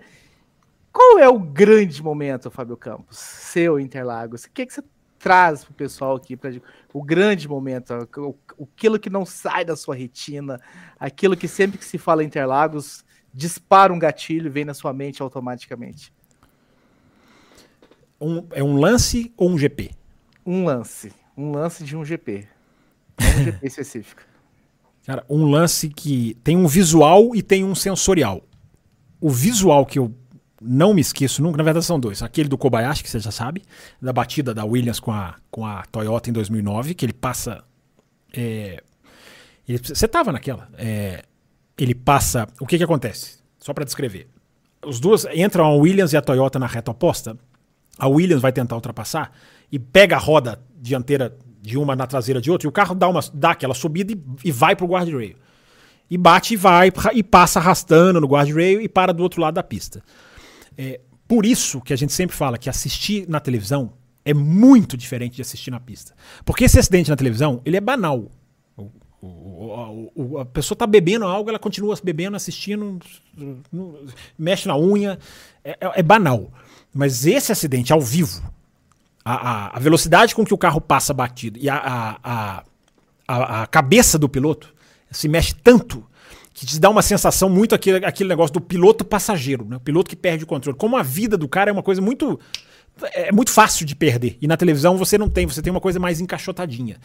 Qual 0.94 1.20
é 1.20 1.28
o 1.28 1.40
grande 1.40 2.02
momento, 2.02 2.50
Fábio 2.50 2.78
Campos, 2.78 3.18
seu 3.18 3.78
Interlagos? 3.78 4.46
O 4.46 4.52
que, 4.52 4.66
que 4.66 4.74
você 4.74 4.84
traz 5.24 5.64
para 5.64 5.72
o 5.72 5.76
pessoal 5.76 6.18
aqui, 6.18 6.36
para 6.36 6.52
o 6.94 7.02
grande 7.02 7.48
momento, 7.48 7.94
aquilo 7.94 9.00
que 9.00 9.10
não 9.10 9.26
sai 9.26 9.64
da 9.64 9.74
sua 9.74 9.96
retina, 9.96 10.60
aquilo 11.00 11.38
que 11.38 11.48
sempre 11.48 11.78
que 11.78 11.86
se 11.86 11.98
fala 11.98 12.26
Interlagos, 12.26 13.06
dispara 13.34 13.94
um 13.94 13.98
gatilho 13.98 14.48
e 14.48 14.50
vem 14.50 14.66
na 14.66 14.74
sua 14.74 14.92
mente 14.92 15.22
automaticamente? 15.22 16.12
Um, 18.20 18.46
é 18.52 18.62
um 18.62 18.78
lance 18.78 19.34
ou 19.38 19.50
um 19.50 19.58
GP? 19.58 19.92
Um 20.46 20.66
lance. 20.66 21.14
Um 21.38 21.52
lance 21.52 21.86
de 21.86 21.96
um 21.96 22.04
GP. 22.04 22.46
Um 23.24 23.44
GP 23.46 23.66
específico. 23.66 24.22
Cara, 25.06 25.26
um 25.30 25.46
lance 25.46 25.88
que 25.88 26.36
tem 26.44 26.58
um 26.58 26.68
visual 26.68 27.34
e 27.34 27.42
tem 27.42 27.64
um 27.64 27.76
sensorial. 27.76 28.42
O 29.22 29.30
visual 29.30 29.86
que 29.86 30.00
eu 30.00 30.14
não 30.64 30.94
me 30.94 31.02
esqueço 31.02 31.42
nunca, 31.42 31.58
na 31.58 31.64
verdade 31.64 31.86
são 31.86 32.00
dois. 32.00 32.24
Aquele 32.24 32.48
do 32.48 32.58
Kobayashi, 32.58 33.04
que 33.04 33.10
você 33.10 33.20
já 33.20 33.32
sabe, 33.32 33.64
da 34.02 34.14
batida 34.14 34.54
da 34.54 34.64
Williams 34.64 35.00
com 35.00 35.12
a, 35.12 35.36
com 35.52 35.66
a 35.66 35.84
Toyota 35.92 36.30
em 36.30 36.34
2009, 36.34 36.94
que 36.94 37.06
ele 37.06 37.14
passa. 37.14 37.64
É, 38.34 38.82
ele, 39.68 39.78
você 39.78 40.08
tava 40.08 40.32
naquela. 40.32 40.70
É, 40.78 41.24
ele 41.78 41.94
passa. 41.94 42.48
O 42.60 42.66
que 42.66 42.78
que 42.78 42.84
acontece? 42.84 43.40
Só 43.60 43.74
para 43.74 43.84
descrever. 43.84 44.28
Os 44.86 45.00
duas 45.00 45.26
entram 45.34 45.66
a 45.66 45.76
Williams 45.76 46.14
e 46.14 46.18
a 46.18 46.22
Toyota 46.22 46.60
na 46.60 46.68
reta 46.68 46.92
oposta. 46.92 47.38
A 47.98 48.08
Williams 48.08 48.42
vai 48.42 48.52
tentar 48.52 48.76
ultrapassar 48.76 49.32
e 49.72 49.80
pega 49.80 50.16
a 50.16 50.20
roda 50.20 50.60
dianteira 50.76 51.38
de 51.62 51.78
uma 51.78 51.96
na 51.96 52.06
traseira 52.06 52.42
de 52.42 52.52
outra, 52.52 52.68
e 52.68 52.70
o 52.70 52.72
carro 52.72 52.94
dá, 52.94 53.08
uma, 53.08 53.22
dá 53.34 53.52
aquela 53.52 53.74
subida 53.74 54.12
e, 54.12 54.22
e 54.44 54.52
vai 54.52 54.76
pro 54.76 54.86
guardrail. 54.86 55.36
E 56.10 56.18
bate 56.18 56.56
e 56.56 56.58
vai, 56.58 56.92
e 57.14 57.24
passa 57.24 57.60
arrastando 57.60 58.20
no 58.20 58.28
guardrail 58.28 58.82
e 58.82 58.90
para 58.90 59.14
do 59.14 59.24
outro 59.24 59.42
lado 59.42 59.54
da 59.54 59.64
pista. 59.64 60.04
É, 60.78 61.00
por 61.28 61.46
isso 61.46 61.82
que 61.82 61.94
a 61.94 61.96
gente 61.96 62.14
sempre 62.14 62.36
fala 62.36 62.58
que 62.58 62.70
assistir 62.70 63.28
na 63.28 63.40
televisão 63.40 63.94
é 64.26 64.34
muito 64.34 64.96
diferente 64.96 65.36
de 65.36 65.42
assistir 65.42 65.72
na 65.72 65.80
pista. 65.80 66.14
Porque 66.46 66.64
esse 66.64 66.80
acidente 66.80 67.10
na 67.10 67.16
televisão, 67.16 67.62
ele 67.66 67.78
é 67.78 67.82
banal. 67.82 68.32
O, 69.26 70.12
o, 70.16 70.38
a 70.40 70.46
pessoa 70.46 70.78
tá 70.78 70.86
bebendo 70.86 71.26
algo, 71.26 71.50
ela 71.50 71.60
continua 71.60 71.98
bebendo, 72.04 72.36
assistindo, 72.36 73.00
mexe 74.38 74.68
na 74.68 74.78
unha. 74.78 75.18
É, 75.64 75.72
é, 75.72 76.00
é 76.00 76.04
banal. 76.04 76.52
Mas 76.94 77.26
esse 77.26 77.52
acidente 77.52 77.94
ao 77.94 78.02
vivo, 78.02 78.44
a, 79.24 79.34
a, 79.34 79.78
a, 79.78 79.80
velocidade 79.80 80.36
com 80.36 80.46
que 80.46 80.54
o 80.54 80.58
carro 80.58 80.82
passa 80.82 81.14
batido 81.14 81.58
e 81.58 81.70
a, 81.70 82.20
a, 82.22 82.64
a, 83.28 83.68
cabeça 83.68 84.20
do 84.20 84.28
piloto 84.28 84.74
se 85.10 85.28
mexe 85.28 85.56
tanto 85.56 86.06
que 86.54 86.66
te 86.66 86.80
dá 86.80 86.90
uma 86.90 87.02
sensação 87.02 87.50
muito 87.50 87.74
aquele, 87.74 88.06
aquele 88.06 88.30
negócio 88.30 88.54
do 88.54 88.62
piloto 88.62 89.04
passageiro, 89.04 89.66
né? 89.66 89.78
O 89.78 89.80
piloto 89.80 90.10
que 90.10 90.16
perde 90.16 90.44
o 90.44 90.48
controle. 90.48 90.78
Como 90.78 90.96
a 90.96 91.04
vida 91.04 91.36
do 91.38 91.48
cara 91.48 91.70
é 91.70 91.74
uma 91.74 91.84
coisa 91.84 92.02
muito 92.02 92.40
é 93.14 93.32
muito 93.32 93.52
fácil 93.52 93.86
de 93.86 93.96
perder. 93.96 94.38
E 94.40 94.48
na 94.48 94.56
televisão 94.56 94.98
você 94.98 95.18
não 95.18 95.28
tem, 95.28 95.48
você 95.48 95.62
tem 95.62 95.72
uma 95.72 95.82
coisa 95.82 96.00
mais 96.00 96.22
encaixotadinha. 96.22 96.98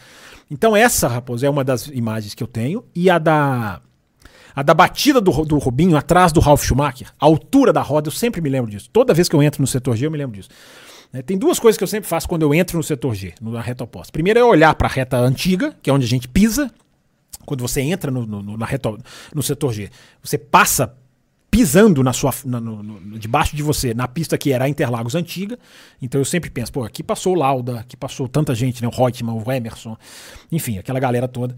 Então 0.49 0.75
essa, 0.75 1.07
Raposo, 1.07 1.45
é 1.45 1.49
uma 1.49 1.63
das 1.63 1.87
imagens 1.87 2.35
que 2.35 2.43
eu 2.43 2.47
tenho. 2.47 2.83
E 2.93 3.09
a 3.09 3.17
da 3.17 3.81
a 4.55 4.63
da 4.63 4.73
batida 4.73 5.21
do, 5.21 5.31
do 5.45 5.57
Rubinho 5.57 5.95
atrás 5.95 6.31
do 6.31 6.39
Ralf 6.39 6.63
Schumacher, 6.63 7.07
a 7.19 7.25
altura 7.25 7.71
da 7.71 7.81
roda, 7.81 8.09
eu 8.09 8.11
sempre 8.11 8.41
me 8.41 8.49
lembro 8.49 8.69
disso. 8.69 8.89
Toda 8.91 9.13
vez 9.13 9.29
que 9.29 9.35
eu 9.35 9.41
entro 9.41 9.61
no 9.61 9.67
setor 9.67 9.95
G, 9.95 10.05
eu 10.05 10.11
me 10.11 10.17
lembro 10.17 10.35
disso. 10.35 10.49
É, 11.13 11.21
tem 11.21 11.37
duas 11.37 11.59
coisas 11.59 11.77
que 11.77 11.83
eu 11.83 11.87
sempre 11.87 12.07
faço 12.07 12.27
quando 12.27 12.43
eu 12.43 12.53
entro 12.53 12.77
no 12.77 12.83
setor 12.83 13.15
G, 13.15 13.33
na 13.41 13.61
reta 13.61 13.83
oposta. 13.83 14.11
Primeiro 14.11 14.39
é 14.39 14.43
olhar 14.43 14.75
para 14.75 14.87
a 14.87 14.91
reta 14.91 15.17
antiga, 15.17 15.75
que 15.81 15.89
é 15.89 15.93
onde 15.93 16.05
a 16.05 16.09
gente 16.09 16.27
pisa, 16.27 16.69
quando 17.49 17.61
você 17.61 17.81
entra 17.81 18.11
no, 18.11 18.27
no, 18.27 18.55
na 18.55 18.65
reta, 18.67 18.95
no 19.33 19.41
setor 19.41 19.73
G. 19.73 19.89
Você 20.21 20.37
passa 20.37 20.95
pisando 21.49 22.03
na 22.03 22.13
sua, 22.13 22.31
na, 22.45 22.61
no, 22.61 22.83
no, 22.83 23.17
debaixo 23.17 23.55
de 23.55 23.63
você, 23.63 23.91
na 23.91 24.07
pista 24.07 24.37
que 24.37 24.53
era 24.53 24.65
a 24.65 24.69
Interlagos 24.69 25.15
antiga. 25.15 25.57
Então 25.99 26.21
eu 26.21 26.25
sempre 26.25 26.51
penso, 26.51 26.71
pô, 26.71 26.83
aqui 26.83 27.01
passou 27.01 27.33
o 27.33 27.39
Lauda, 27.39 27.79
aqui 27.79 27.97
passou 27.97 28.27
tanta 28.27 28.53
gente, 28.53 28.83
né? 28.83 28.87
O 28.87 28.91
Reutemann, 28.91 29.41
o 29.43 29.51
Emerson, 29.51 29.97
enfim, 30.51 30.77
aquela 30.77 30.99
galera 30.99 31.27
toda. 31.27 31.55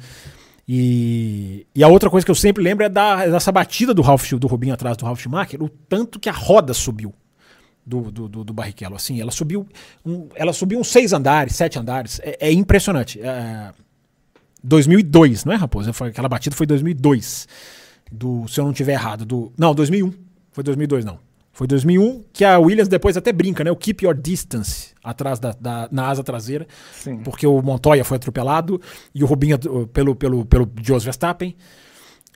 E, 0.65 1.67
e 1.75 1.83
a 1.83 1.89
outra 1.89 2.09
coisa 2.09 2.23
que 2.23 2.31
eu 2.31 2.35
sempre 2.35 2.63
lembro 2.63 2.85
é 2.85 2.89
da, 2.89 3.25
dessa 3.27 3.51
batida 3.51 3.93
do 3.93 4.01
Ralf 4.01 4.31
do 4.31 4.47
Rubinho 4.47 4.73
atrás 4.73 4.95
do 4.95 5.03
Ralf 5.03 5.19
Schumacher, 5.19 5.61
o 5.61 5.67
tanto 5.67 6.21
que 6.21 6.29
a 6.29 6.33
roda 6.33 6.73
subiu 6.73 7.13
do, 7.85 8.09
do, 8.09 8.29
do, 8.29 8.43
do 8.45 8.53
Barrichello. 8.53 8.95
Assim, 8.95 9.19
ela 9.19 9.31
subiu, 9.31 9.67
um, 10.05 10.29
ela 10.35 10.53
subiu 10.53 10.79
uns 10.79 10.87
seis 10.87 11.11
andares, 11.11 11.53
sete 11.53 11.77
andares. 11.77 12.21
É, 12.23 12.47
é 12.47 12.53
impressionante. 12.53 13.19
É, 13.19 13.73
2002, 14.63 15.45
não 15.45 15.53
é, 15.53 15.55
Raposa? 15.55 15.93
Foi, 15.93 16.09
aquela 16.09 16.29
batida 16.29 16.55
foi 16.55 16.65
2002 16.65 17.47
do, 18.11 18.47
se 18.47 18.59
eu 18.59 18.65
não 18.65 18.73
tiver 18.73 18.93
errado, 18.93 19.25
do. 19.25 19.51
Não, 19.57 19.73
2001. 19.73 20.11
Foi 20.51 20.63
2002, 20.63 21.05
não. 21.05 21.19
Foi 21.53 21.67
2001 21.67 22.23
que 22.31 22.45
a 22.45 22.57
Williams 22.59 22.87
depois 22.87 23.17
até 23.17 23.31
brinca, 23.31 23.63
né? 23.63 23.71
O 23.71 23.75
keep 23.75 24.05
your 24.05 24.15
distance 24.15 24.93
atrás 25.03 25.39
da, 25.39 25.51
da 25.51 25.87
na 25.91 26.07
asa 26.07 26.23
traseira, 26.23 26.65
Sim. 26.93 27.17
porque 27.17 27.45
o 27.45 27.61
Montoya 27.61 28.03
foi 28.05 28.17
atropelado 28.17 28.81
e 29.13 29.23
o 29.23 29.27
Rubinho 29.27 29.59
pelo 29.87 30.15
pelo 30.15 30.45
pelo 30.45 30.71
Jos 30.81 31.03
Verstappen 31.03 31.55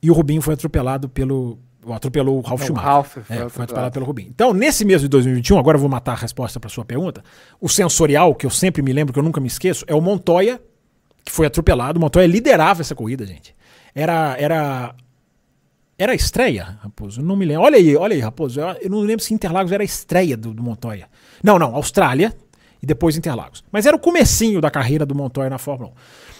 e 0.03 0.11
o 0.11 0.13
Rubinho 0.13 0.41
foi 0.41 0.53
atropelado 0.53 1.07
pelo 1.07 1.57
atropelou 1.93 2.37
o 2.37 2.41
Ralf 2.41 2.59
não, 2.59 2.67
Schumacher. 2.67 2.89
O 2.89 2.93
Ralf 2.93 3.11
foi, 3.13 3.37
é, 3.37 3.49
foi 3.49 3.63
atropelado 3.63 3.93
pelo 3.93 4.05
Rubinho. 4.05 4.29
Então, 4.29 4.53
nesse 4.53 4.83
mês 4.83 5.01
de 5.01 5.07
2021, 5.07 5.59
agora 5.59 5.77
eu 5.77 5.81
vou 5.81 5.89
matar 5.89 6.13
a 6.13 6.15
resposta 6.15 6.59
para 6.59 6.69
sua 6.69 6.83
pergunta. 6.83 7.23
O 7.61 7.69
sensorial 7.69 8.35
que 8.35 8.45
eu 8.45 8.49
sempre 8.49 8.81
me 8.81 8.91
lembro, 8.91 9.13
que 9.13 9.19
eu 9.19 9.23
nunca 9.23 9.39
me 9.39 9.47
esqueço, 9.47 9.85
é 9.87 9.93
o 9.93 10.01
Montoya 10.01 10.59
que 11.25 11.31
foi 11.31 11.47
atropelado. 11.47 11.97
O 11.97 12.01
Montoya 12.01 12.27
liderava 12.27 12.81
essa 12.81 12.93
corrida, 12.93 13.25
gente. 13.25 13.55
Era 13.93 14.35
era 14.37 14.95
era 15.97 16.11
a 16.11 16.15
estreia, 16.15 16.77
Raposo? 16.81 17.21
Não 17.21 17.35
me 17.35 17.45
lembro. 17.45 17.63
Olha 17.63 17.77
aí, 17.77 17.95
olha 17.95 18.13
aí, 18.13 18.19
Raposo. 18.19 18.59
Eu, 18.59 18.89
não 18.89 18.99
lembro 18.99 19.23
se 19.23 19.33
Interlagos 19.33 19.71
era 19.71 19.81
a 19.81 19.85
estreia 19.85 20.35
do, 20.35 20.53
do, 20.53 20.61
Montoya. 20.61 21.07
Não, 21.41 21.57
não, 21.57 21.73
Austrália 21.73 22.35
e 22.83 22.85
depois 22.85 23.15
Interlagos. 23.17 23.63
Mas 23.71 23.85
era 23.85 23.95
o 23.95 23.99
comecinho 23.99 24.59
da 24.59 24.69
carreira 24.69 25.05
do 25.05 25.15
Montoya 25.15 25.49
na 25.49 25.57
Fórmula 25.57 25.91
1. 25.91 25.93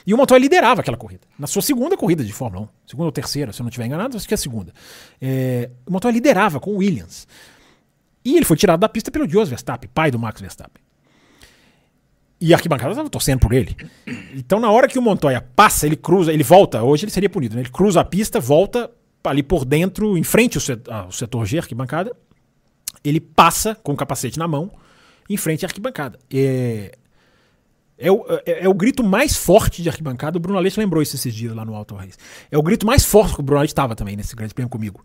E 0.07 0.13
o 0.13 0.17
Montoya 0.17 0.39
liderava 0.39 0.81
aquela 0.81 0.97
corrida. 0.97 1.21
Na 1.39 1.47
sua 1.47 1.61
segunda 1.61 1.95
corrida 1.95 2.23
de 2.23 2.33
Fórmula 2.33 2.65
1. 2.65 2.67
Segunda 2.87 3.05
ou 3.05 3.11
terceira, 3.11 3.53
se 3.53 3.61
eu 3.61 3.63
não 3.63 3.69
estiver 3.69 3.87
enganado, 3.87 4.17
acho 4.17 4.27
que 4.27 4.33
é 4.33 4.35
a 4.35 4.37
segunda. 4.37 4.73
É, 5.21 5.69
o 5.85 5.91
Montoya 5.91 6.11
liderava 6.11 6.59
com 6.59 6.71
o 6.71 6.77
Williams. 6.77 7.25
E 8.23 8.35
ele 8.35 8.45
foi 8.45 8.57
tirado 8.57 8.81
da 8.81 8.89
pista 8.89 9.09
pelo 9.09 9.27
Jos 9.27 9.47
Verstappen, 9.47 9.89
pai 9.93 10.11
do 10.11 10.19
Max 10.19 10.41
Verstappen. 10.41 10.83
E 12.39 12.53
a 12.53 12.57
arquibancada 12.57 12.91
estava 12.91 13.09
torcendo 13.09 13.39
por 13.39 13.53
ele. 13.53 13.75
Então, 14.35 14.59
na 14.59 14.69
hora 14.69 14.87
que 14.87 14.99
o 14.99 15.01
Montoya 15.01 15.41
passa, 15.55 15.85
ele 15.85 15.95
cruza, 15.95 16.33
ele 16.33 16.43
volta. 16.43 16.83
Hoje 16.83 17.05
ele 17.05 17.11
seria 17.11 17.29
punido, 17.29 17.55
né? 17.55 17.61
Ele 17.61 17.69
cruza 17.69 18.01
a 18.01 18.03
pista, 18.03 18.39
volta 18.39 18.91
ali 19.23 19.41
por 19.41 19.65
dentro, 19.65 20.17
em 20.17 20.23
frente 20.23 20.57
ao 20.57 20.61
setor, 20.61 20.93
ao 20.93 21.11
setor 21.11 21.45
G, 21.45 21.57
arquibancada, 21.57 22.15
ele 23.03 23.19
passa 23.19 23.75
com 23.75 23.93
o 23.93 23.95
capacete 23.95 24.37
na 24.37 24.47
mão, 24.47 24.71
em 25.29 25.37
frente 25.37 25.65
à 25.65 25.67
arquibancada. 25.67 26.19
É, 26.31 26.97
é, 27.97 28.11
o, 28.11 28.25
é, 28.45 28.65
é, 28.65 28.69
o 28.69 28.73
grito 28.73 29.03
mais 29.03 29.35
forte 29.35 29.81
de 29.81 29.89
arquibancada. 29.89 30.37
O 30.37 30.39
Bruno 30.39 30.57
Aleixo 30.57 30.79
lembrou 30.79 31.01
isso 31.01 31.15
esses 31.15 31.33
dias 31.33 31.55
lá 31.55 31.63
no 31.63 31.75
Alto 31.75 31.95
Reis. 31.95 32.17
É 32.51 32.57
o 32.57 32.61
grito 32.61 32.85
mais 32.85 33.05
forte 33.05 33.35
que 33.35 33.39
o 33.39 33.43
Bruno 33.43 33.59
Aleixo 33.59 33.71
estava 33.71 33.95
também 33.95 34.15
nesse 34.15 34.35
grande 34.35 34.53
prêmio 34.53 34.69
comigo. 34.69 35.03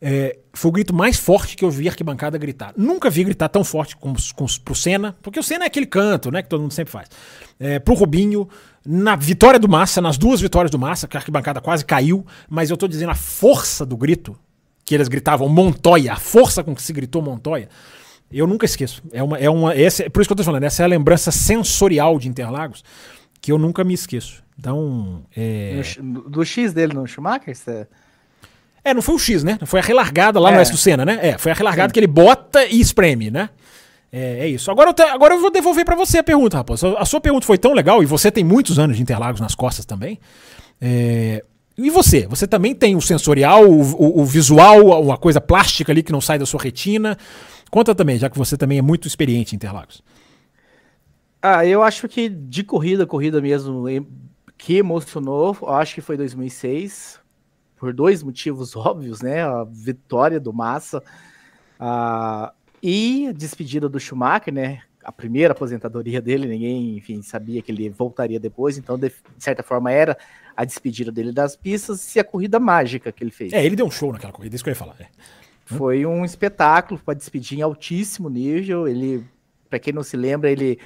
É, 0.00 0.38
foi 0.52 0.68
o 0.68 0.72
grito 0.72 0.94
mais 0.94 1.16
forte 1.16 1.56
que 1.56 1.64
eu 1.64 1.70
vi 1.70 1.88
a 1.88 1.90
arquibancada 1.90 2.36
gritar. 2.36 2.74
Nunca 2.76 3.08
vi 3.08 3.24
gritar 3.24 3.48
tão 3.48 3.64
forte 3.64 3.96
como, 3.96 4.16
como 4.34 4.60
pro 4.60 4.74
Senna, 4.74 5.16
porque 5.22 5.40
o 5.40 5.42
Senna 5.42 5.64
é 5.64 5.68
aquele 5.68 5.86
canto, 5.86 6.30
né, 6.30 6.42
que 6.42 6.48
todo 6.48 6.60
mundo 6.60 6.72
sempre 6.72 6.92
faz. 6.92 7.08
É, 7.58 7.78
pro 7.78 7.94
Rubinho, 7.94 8.46
na 8.84 9.16
vitória 9.16 9.58
do 9.58 9.68
Massa, 9.68 10.02
nas 10.02 10.18
duas 10.18 10.40
vitórias 10.40 10.70
do 10.70 10.78
Massa, 10.78 11.08
que 11.08 11.16
a 11.16 11.20
arquibancada 11.20 11.60
quase 11.62 11.84
caiu, 11.84 12.26
mas 12.48 12.70
eu 12.70 12.76
tô 12.76 12.86
dizendo 12.86 13.10
a 13.10 13.14
força 13.14 13.86
do 13.86 13.96
grito, 13.96 14.36
que 14.84 14.94
eles 14.94 15.08
gritavam 15.08 15.48
Montoya, 15.48 16.12
a 16.12 16.16
força 16.16 16.62
com 16.62 16.74
que 16.74 16.82
se 16.82 16.92
gritou 16.92 17.22
Montoya, 17.22 17.68
eu 18.30 18.46
nunca 18.46 18.64
esqueço. 18.64 19.02
É 19.12 19.22
uma, 19.22 19.38
é 19.38 19.48
uma, 19.48 19.74
essa, 19.74 20.04
é 20.04 20.08
por 20.08 20.20
isso 20.20 20.28
que 20.28 20.32
eu 20.32 20.36
tô 20.36 20.44
falando, 20.44 20.64
essa 20.64 20.82
é 20.82 20.84
a 20.84 20.88
lembrança 20.88 21.30
sensorial 21.30 22.18
de 22.18 22.28
Interlagos 22.28 22.84
que 23.40 23.52
eu 23.52 23.58
nunca 23.58 23.84
me 23.84 23.94
esqueço. 23.94 24.42
Então, 24.58 25.22
é... 25.36 25.82
do 26.00 26.44
X 26.44 26.72
dele 26.72 26.94
no 26.94 27.06
Schumacher, 27.06 27.54
você 27.54 27.86
é, 28.86 28.94
não 28.94 29.02
foi 29.02 29.16
o 29.16 29.18
X, 29.18 29.42
né? 29.42 29.58
Foi 29.66 29.80
a 29.80 29.82
relargada 29.82 30.38
lá 30.38 30.52
é. 30.52 30.54
no 30.54 30.60
S 30.60 30.70
do 30.70 30.76
Senna, 30.76 31.04
né? 31.04 31.18
É, 31.20 31.38
foi 31.38 31.50
a 31.50 31.54
relargada 31.56 31.88
Sim. 31.88 31.94
que 31.94 31.98
ele 31.98 32.06
bota 32.06 32.64
e 32.66 32.80
espreme, 32.80 33.32
né? 33.32 33.50
É, 34.12 34.44
é 34.44 34.48
isso. 34.48 34.70
Agora 34.70 34.90
eu, 34.90 34.94
te, 34.94 35.02
agora 35.02 35.34
eu 35.34 35.40
vou 35.40 35.50
devolver 35.50 35.84
para 35.84 35.96
você 35.96 36.18
a 36.18 36.22
pergunta, 36.22 36.58
rapaz. 36.58 36.84
A 36.84 37.04
sua 37.04 37.20
pergunta 37.20 37.44
foi 37.44 37.58
tão 37.58 37.72
legal 37.72 38.00
e 38.00 38.06
você 38.06 38.30
tem 38.30 38.44
muitos 38.44 38.78
anos 38.78 38.96
de 38.96 39.02
Interlagos 39.02 39.40
nas 39.40 39.56
costas 39.56 39.84
também. 39.84 40.20
É, 40.80 41.42
e 41.76 41.90
você? 41.90 42.28
Você 42.28 42.46
também 42.46 42.76
tem 42.76 42.94
o 42.94 43.00
sensorial, 43.00 43.68
o, 43.68 43.80
o, 43.80 44.20
o, 44.20 44.24
visual, 44.24 45.02
uma 45.02 45.18
coisa 45.18 45.40
plástica 45.40 45.90
ali 45.90 46.00
que 46.00 46.12
não 46.12 46.20
sai 46.20 46.38
da 46.38 46.46
sua 46.46 46.62
retina. 46.62 47.18
Conta 47.70 47.94
também, 47.94 48.18
já 48.18 48.30
que 48.30 48.38
você 48.38 48.56
também 48.56 48.78
é 48.78 48.82
muito 48.82 49.08
experiente 49.08 49.54
em 49.54 49.56
Interlagos. 49.56 50.02
Ah, 51.42 51.64
eu 51.66 51.82
acho 51.82 52.08
que 52.08 52.28
de 52.28 52.64
corrida, 52.64 53.06
corrida 53.06 53.40
mesmo, 53.40 53.84
que 54.56 54.78
emocionou, 54.78 55.56
acho 55.68 55.94
que 55.94 56.00
foi 56.00 56.16
2006 56.16 57.20
por 57.76 57.92
dois 57.92 58.22
motivos 58.22 58.74
óbvios, 58.76 59.20
né? 59.20 59.42
A 59.42 59.64
vitória 59.64 60.40
do 60.40 60.52
Massa 60.52 61.02
e 62.82 63.28
a 63.28 63.32
despedida 63.32 63.88
do 63.88 64.00
Schumacher, 64.00 64.52
né? 64.52 64.82
A 65.04 65.12
primeira 65.12 65.52
aposentadoria 65.52 66.20
dele, 66.20 66.48
ninguém, 66.48 66.96
enfim, 66.96 67.22
sabia 67.22 67.62
que 67.62 67.70
ele 67.70 67.88
voltaria 67.90 68.40
depois, 68.40 68.76
então, 68.76 68.98
de, 68.98 69.08
de 69.08 69.44
certa 69.44 69.62
forma, 69.62 69.92
era 69.92 70.18
a 70.56 70.64
despedida 70.64 71.12
dele 71.12 71.30
das 71.30 71.54
pistas 71.54 72.16
e 72.16 72.18
a 72.18 72.24
corrida 72.24 72.58
mágica 72.58 73.12
que 73.12 73.22
ele 73.22 73.30
fez. 73.30 73.52
É, 73.52 73.64
ele 73.64 73.76
deu 73.76 73.86
um 73.86 73.90
show 73.90 74.12
naquela 74.12 74.32
corrida, 74.32 74.56
isso 74.56 74.64
que 74.64 74.70
eu 74.70 74.72
ia 74.72 74.76
falar. 74.76 74.96
É. 74.98 75.06
Foi 75.66 76.06
um 76.06 76.24
espetáculo 76.24 76.98
para 76.98 77.14
despedir 77.14 77.58
em 77.58 77.62
altíssimo 77.62 78.30
nível. 78.30 78.88
Ele, 78.88 79.22
para 79.68 79.78
quem 79.78 79.92
não 79.92 80.02
se 80.02 80.16
lembra, 80.16 80.50
ele 80.50 80.78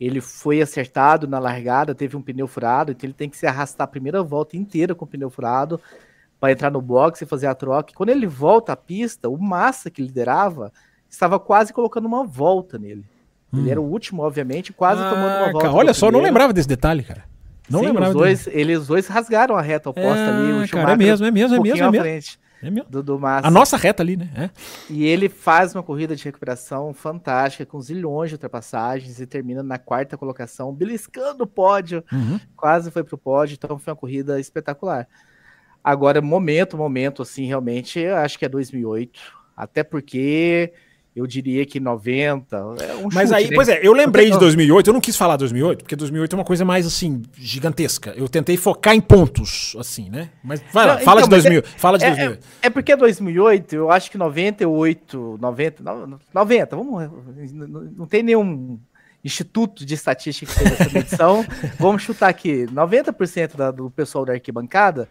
ele 0.00 0.22
foi 0.22 0.62
acertado 0.62 1.28
na 1.28 1.38
largada, 1.38 1.94
teve 1.94 2.16
um 2.16 2.22
pneu 2.22 2.48
furado, 2.48 2.90
então 2.90 3.06
ele 3.06 3.12
tem 3.12 3.28
que 3.28 3.36
se 3.36 3.46
arrastar 3.46 3.84
a 3.84 3.88
primeira 3.88 4.22
volta 4.22 4.56
inteira 4.56 4.94
com 4.94 5.04
o 5.04 5.08
pneu 5.08 5.28
furado 5.28 5.78
para 6.40 6.52
entrar 6.52 6.70
no 6.70 6.80
box 6.80 7.20
e 7.20 7.26
fazer 7.26 7.46
a 7.48 7.54
troca. 7.54 7.92
E 7.92 7.94
quando 7.94 8.08
ele 8.08 8.26
volta 8.26 8.72
à 8.72 8.76
pista, 8.76 9.28
o 9.28 9.36
Massa 9.36 9.90
que 9.90 10.00
liderava 10.00 10.72
estava 11.06 11.38
quase 11.38 11.70
colocando 11.74 12.06
uma 12.06 12.24
volta 12.24 12.78
nele. 12.78 13.04
Hum. 13.52 13.58
Ele 13.60 13.70
era 13.70 13.80
o 13.80 13.84
último, 13.84 14.22
obviamente, 14.22 14.72
quase 14.72 15.02
ah, 15.02 15.10
tomando 15.10 15.36
uma 15.36 15.52
volta. 15.52 15.70
olha 15.70 15.92
só, 15.92 16.06
primeiro. 16.06 16.16
não 16.16 16.24
lembrava 16.24 16.54
desse 16.54 16.68
detalhe, 16.68 17.02
cara. 17.02 17.24
Não 17.68 17.80
Sim, 17.80 17.86
lembrava. 17.86 18.08
Os 18.08 18.16
dois, 18.16 18.46
eles 18.46 18.86
dois 18.86 19.06
rasgaram 19.06 19.54
a 19.54 19.60
reta 19.60 19.90
oposta 19.90 20.18
é, 20.18 20.28
ali. 20.28 20.64
O 20.64 20.68
cara, 20.70 20.92
é 20.92 20.96
mesmo, 20.96 21.26
é 21.26 21.30
mesmo, 21.30 21.56
é 21.56 21.60
um 21.60 21.62
mesmo. 21.62 21.84
É 21.84 21.90
mesmo. 21.90 22.32
É 22.62 22.70
mesmo. 22.70 22.90
Do, 22.90 23.02
do 23.02 23.18
Massa. 23.18 23.46
A 23.48 23.50
nossa 23.50 23.76
reta 23.76 24.02
ali, 24.02 24.16
né? 24.16 24.28
É. 24.34 24.50
E 24.90 25.04
ele 25.04 25.28
faz 25.28 25.74
uma 25.74 25.82
corrida 25.82 26.14
de 26.14 26.24
recuperação 26.24 26.92
fantástica, 26.92 27.64
com 27.64 27.80
zilhões 27.80 28.30
de 28.30 28.34
ultrapassagens 28.34 29.18
e 29.18 29.26
termina 29.26 29.62
na 29.62 29.78
quarta 29.78 30.16
colocação, 30.16 30.72
beliscando 30.72 31.44
o 31.44 31.46
pódio. 31.46 32.04
Uhum. 32.12 32.38
Quase 32.56 32.90
foi 32.90 33.02
pro 33.02 33.16
pódio, 33.16 33.54
então 33.54 33.78
foi 33.78 33.92
uma 33.92 33.96
corrida 33.98 34.38
espetacular. 34.38 35.08
Agora, 35.82 36.20
momento, 36.20 36.76
momento, 36.76 37.22
assim, 37.22 37.46
realmente, 37.46 38.04
acho 38.04 38.38
que 38.38 38.44
é 38.44 38.48
2008. 38.48 39.18
Até 39.56 39.82
porque 39.82 40.72
eu 41.14 41.26
diria 41.26 41.66
que 41.66 41.80
90. 41.80 42.56
É 42.56 42.60
um 42.96 43.08
Mas 43.12 43.28
chute, 43.28 43.34
aí, 43.34 43.48
né? 43.48 43.54
pois 43.54 43.68
é, 43.68 43.80
eu 43.82 43.92
lembrei 43.92 44.30
de 44.30 44.38
2008, 44.38 44.86
eu 44.86 44.94
não 44.94 45.00
quis 45.00 45.16
falar 45.16 45.36
2008, 45.36 45.82
porque 45.82 45.96
2008 45.96 46.32
é 46.32 46.38
uma 46.38 46.44
coisa 46.44 46.64
mais, 46.64 46.86
assim, 46.86 47.22
gigantesca. 47.36 48.12
Eu 48.16 48.28
tentei 48.28 48.56
focar 48.56 48.94
em 48.94 49.00
pontos, 49.00 49.74
assim, 49.78 50.08
né? 50.08 50.30
Mas 50.42 50.62
vai 50.72 50.86
lá, 50.86 50.94
não, 50.94 51.00
fala 51.02 51.20
então, 51.20 51.38
de 51.38 51.42
2000, 51.42 51.60
é, 51.60 51.62
fala 51.62 51.98
de 51.98 52.04
é, 52.04 52.08
2008. 52.08 52.46
É, 52.62 52.66
é, 52.66 52.70
porque 52.70 52.96
2008, 52.96 53.74
eu 53.74 53.90
acho 53.90 54.10
que 54.10 54.18
98, 54.18 55.38
90, 55.40 55.82
90, 56.32 56.76
vamos, 56.76 57.10
não, 57.52 57.66
não 57.66 58.06
tem 58.06 58.22
nenhum 58.22 58.78
instituto 59.22 59.84
de 59.84 59.94
estatística 59.94 60.50
que 60.50 60.58
fez 60.58 60.80
essa 60.80 60.90
medição. 60.90 61.44
Vamos 61.78 62.02
chutar 62.02 62.28
aqui, 62.28 62.66
90% 62.72 63.54
da, 63.54 63.70
do 63.70 63.90
pessoal 63.90 64.24
da 64.24 64.32
arquibancada 64.32 65.06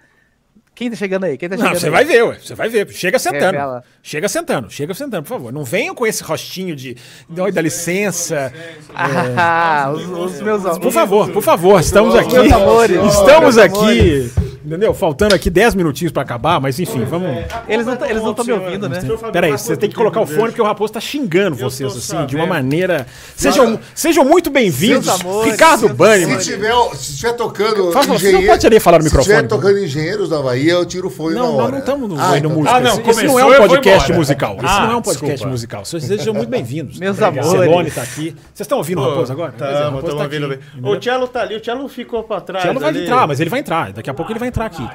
quem 0.80 0.90
tá 0.90 0.96
chegando 0.96 1.26
aí? 1.26 1.38
Quem 1.38 1.50
tá 1.50 1.58
chegando 1.58 1.74
Não, 1.74 1.78
você 1.82 1.88
aí? 1.88 1.92
vai 1.92 2.06
ver, 2.06 2.24
ué. 2.24 2.38
Você 2.42 2.56
vai 2.56 2.70
ver. 2.70 2.90
Chega 2.94 3.20
sentando. 3.20 3.52
Revela. 3.52 3.84
Chega 4.02 4.30
sentando, 4.30 4.72
chega 4.72 4.94
sentando, 4.94 5.24
por 5.24 5.28
favor. 5.28 5.52
Não 5.52 5.66
venham 5.66 5.94
com 5.94 6.08
esse 6.08 6.24
rostinho 6.24 6.74
de. 6.74 6.96
Oi, 7.38 7.52
dá 7.52 7.62
licença. 7.62 8.50
Ah, 8.96 9.92
os, 9.94 10.04
os 10.04 10.42
meus 10.42 10.62
amores. 10.62 10.80
Por 10.82 10.92
favor, 10.94 11.30
por 11.32 11.44
favor, 11.44 11.82
estamos 11.82 12.16
aqui. 12.16 12.38
Amores. 12.54 12.98
Estamos 13.14 13.58
aqui. 13.58 14.32
Entendeu? 14.64 14.94
Faltando 14.94 15.34
aqui 15.36 15.49
10 15.49 15.73
minutinhos 15.76 16.11
pra 16.11 16.22
acabar, 16.23 16.60
mas 16.60 16.80
enfim, 16.80 17.03
vamos. 17.06 17.30
Eles 17.68 17.86
não 17.86 17.94
eles 18.06 18.22
não 18.22 18.31
estão 18.31 18.45
me 18.45 18.52
ouvindo, 18.52 18.90
né? 18.90 18.99
Peraí, 19.31 19.52
você 19.52 19.77
tem 19.77 19.90
que 19.90 19.95
colocar 19.95 20.19
o 20.22 20.26
fone 20.26 20.48
porque 20.49 20.61
o 20.61 20.65
Raposo 20.65 20.94
tá 20.94 20.99
xingando 20.99 21.56
vocês, 21.56 21.95
assim, 21.95 22.26
de 22.26 22.36
uma 22.36 22.45
maneira. 22.45 23.07
Sejam, 23.36 23.80
sejam 23.95 24.26
muito 24.26 24.49
bem-vindos. 24.49 25.07
Ricardo 25.45 25.90
Bani, 25.94 26.23
Se 26.26 26.30
mano. 26.30 26.41
tiver, 26.41 26.73
se 26.95 27.15
tiver 27.18 27.34
tocando. 27.34 27.91
Faz- 27.91 28.06
você 28.07 28.31
não 28.31 28.44
pode 28.45 28.68
ali 28.68 28.80
falar 28.80 28.98
no 28.98 29.03
Se 29.03 29.10
microfone, 29.10 29.36
tiver 29.38 29.48
pô. 29.48 29.56
tocando 29.56 29.80
engenheiros 29.80 30.30
da 30.30 30.41
Bahia, 30.41 30.73
eu 30.73 30.86
tiro 30.86 31.07
o 31.07 31.10
fone 31.11 31.36
Não, 31.36 31.44
na 31.44 31.48
nós 31.52 31.60
hora. 31.61 31.72
não 31.72 31.80
estamos 31.80 32.10
no 32.10 32.19
Ah, 32.19 32.27
ouvindo 32.27 32.38
então 32.48 32.52
música. 32.57 32.76
Ah, 32.76 32.80
não, 32.80 32.90
Esse- 32.90 32.99
esse 33.02 33.07
não 33.23 33.34
começou, 33.34 33.40
é 33.53 33.60
um 33.61 33.68
podcast 33.68 34.14
musical. 34.14 34.56
Esse 34.57 34.65
Ah, 34.65 34.86
não 34.86 34.91
é 34.91 34.95
um 34.98 35.02
podcast 35.02 35.30
desculpa. 35.31 35.52
musical. 35.52 35.86
Vocês 35.86 36.03
sejam 36.03 36.34
muito 36.34 36.49
bem-vindos. 36.49 36.99
Meus 36.99 37.22
amores. 37.22 37.48
Celone 37.49 37.91
tá 37.91 38.02
aqui. 38.02 38.36
Vocês 38.53 38.60
estão 38.65 38.77
ouvindo 38.77 39.02
o 39.02 39.10
Raposo 39.10 39.31
agora? 39.31 39.53
É, 39.57 39.88
o 39.88 40.02
tamo 40.02 40.18
tá 40.18 40.23
ouvindo. 40.23 40.60
O 40.84 40.98
Tchelo 40.98 41.27
tá 41.27 41.41
ali, 41.41 41.56
o 41.56 41.60
Tchelo 41.61 41.88
ficou 41.88 42.23
pra 42.23 42.41
trás. 42.41 42.65
Já 42.65 42.73
não 42.73 42.81
vai 42.81 42.98
entrar, 42.98 43.26
mas 43.27 43.40
ele 43.40 43.49
vai 43.49 43.60
entrar. 43.61 43.94
Daqui 43.94 44.10
a 44.10 44.14
pouco 44.14 44.31
ele 44.31 44.40
vai 44.40 44.49
entrar 44.50 44.66
aqui. 44.66 44.88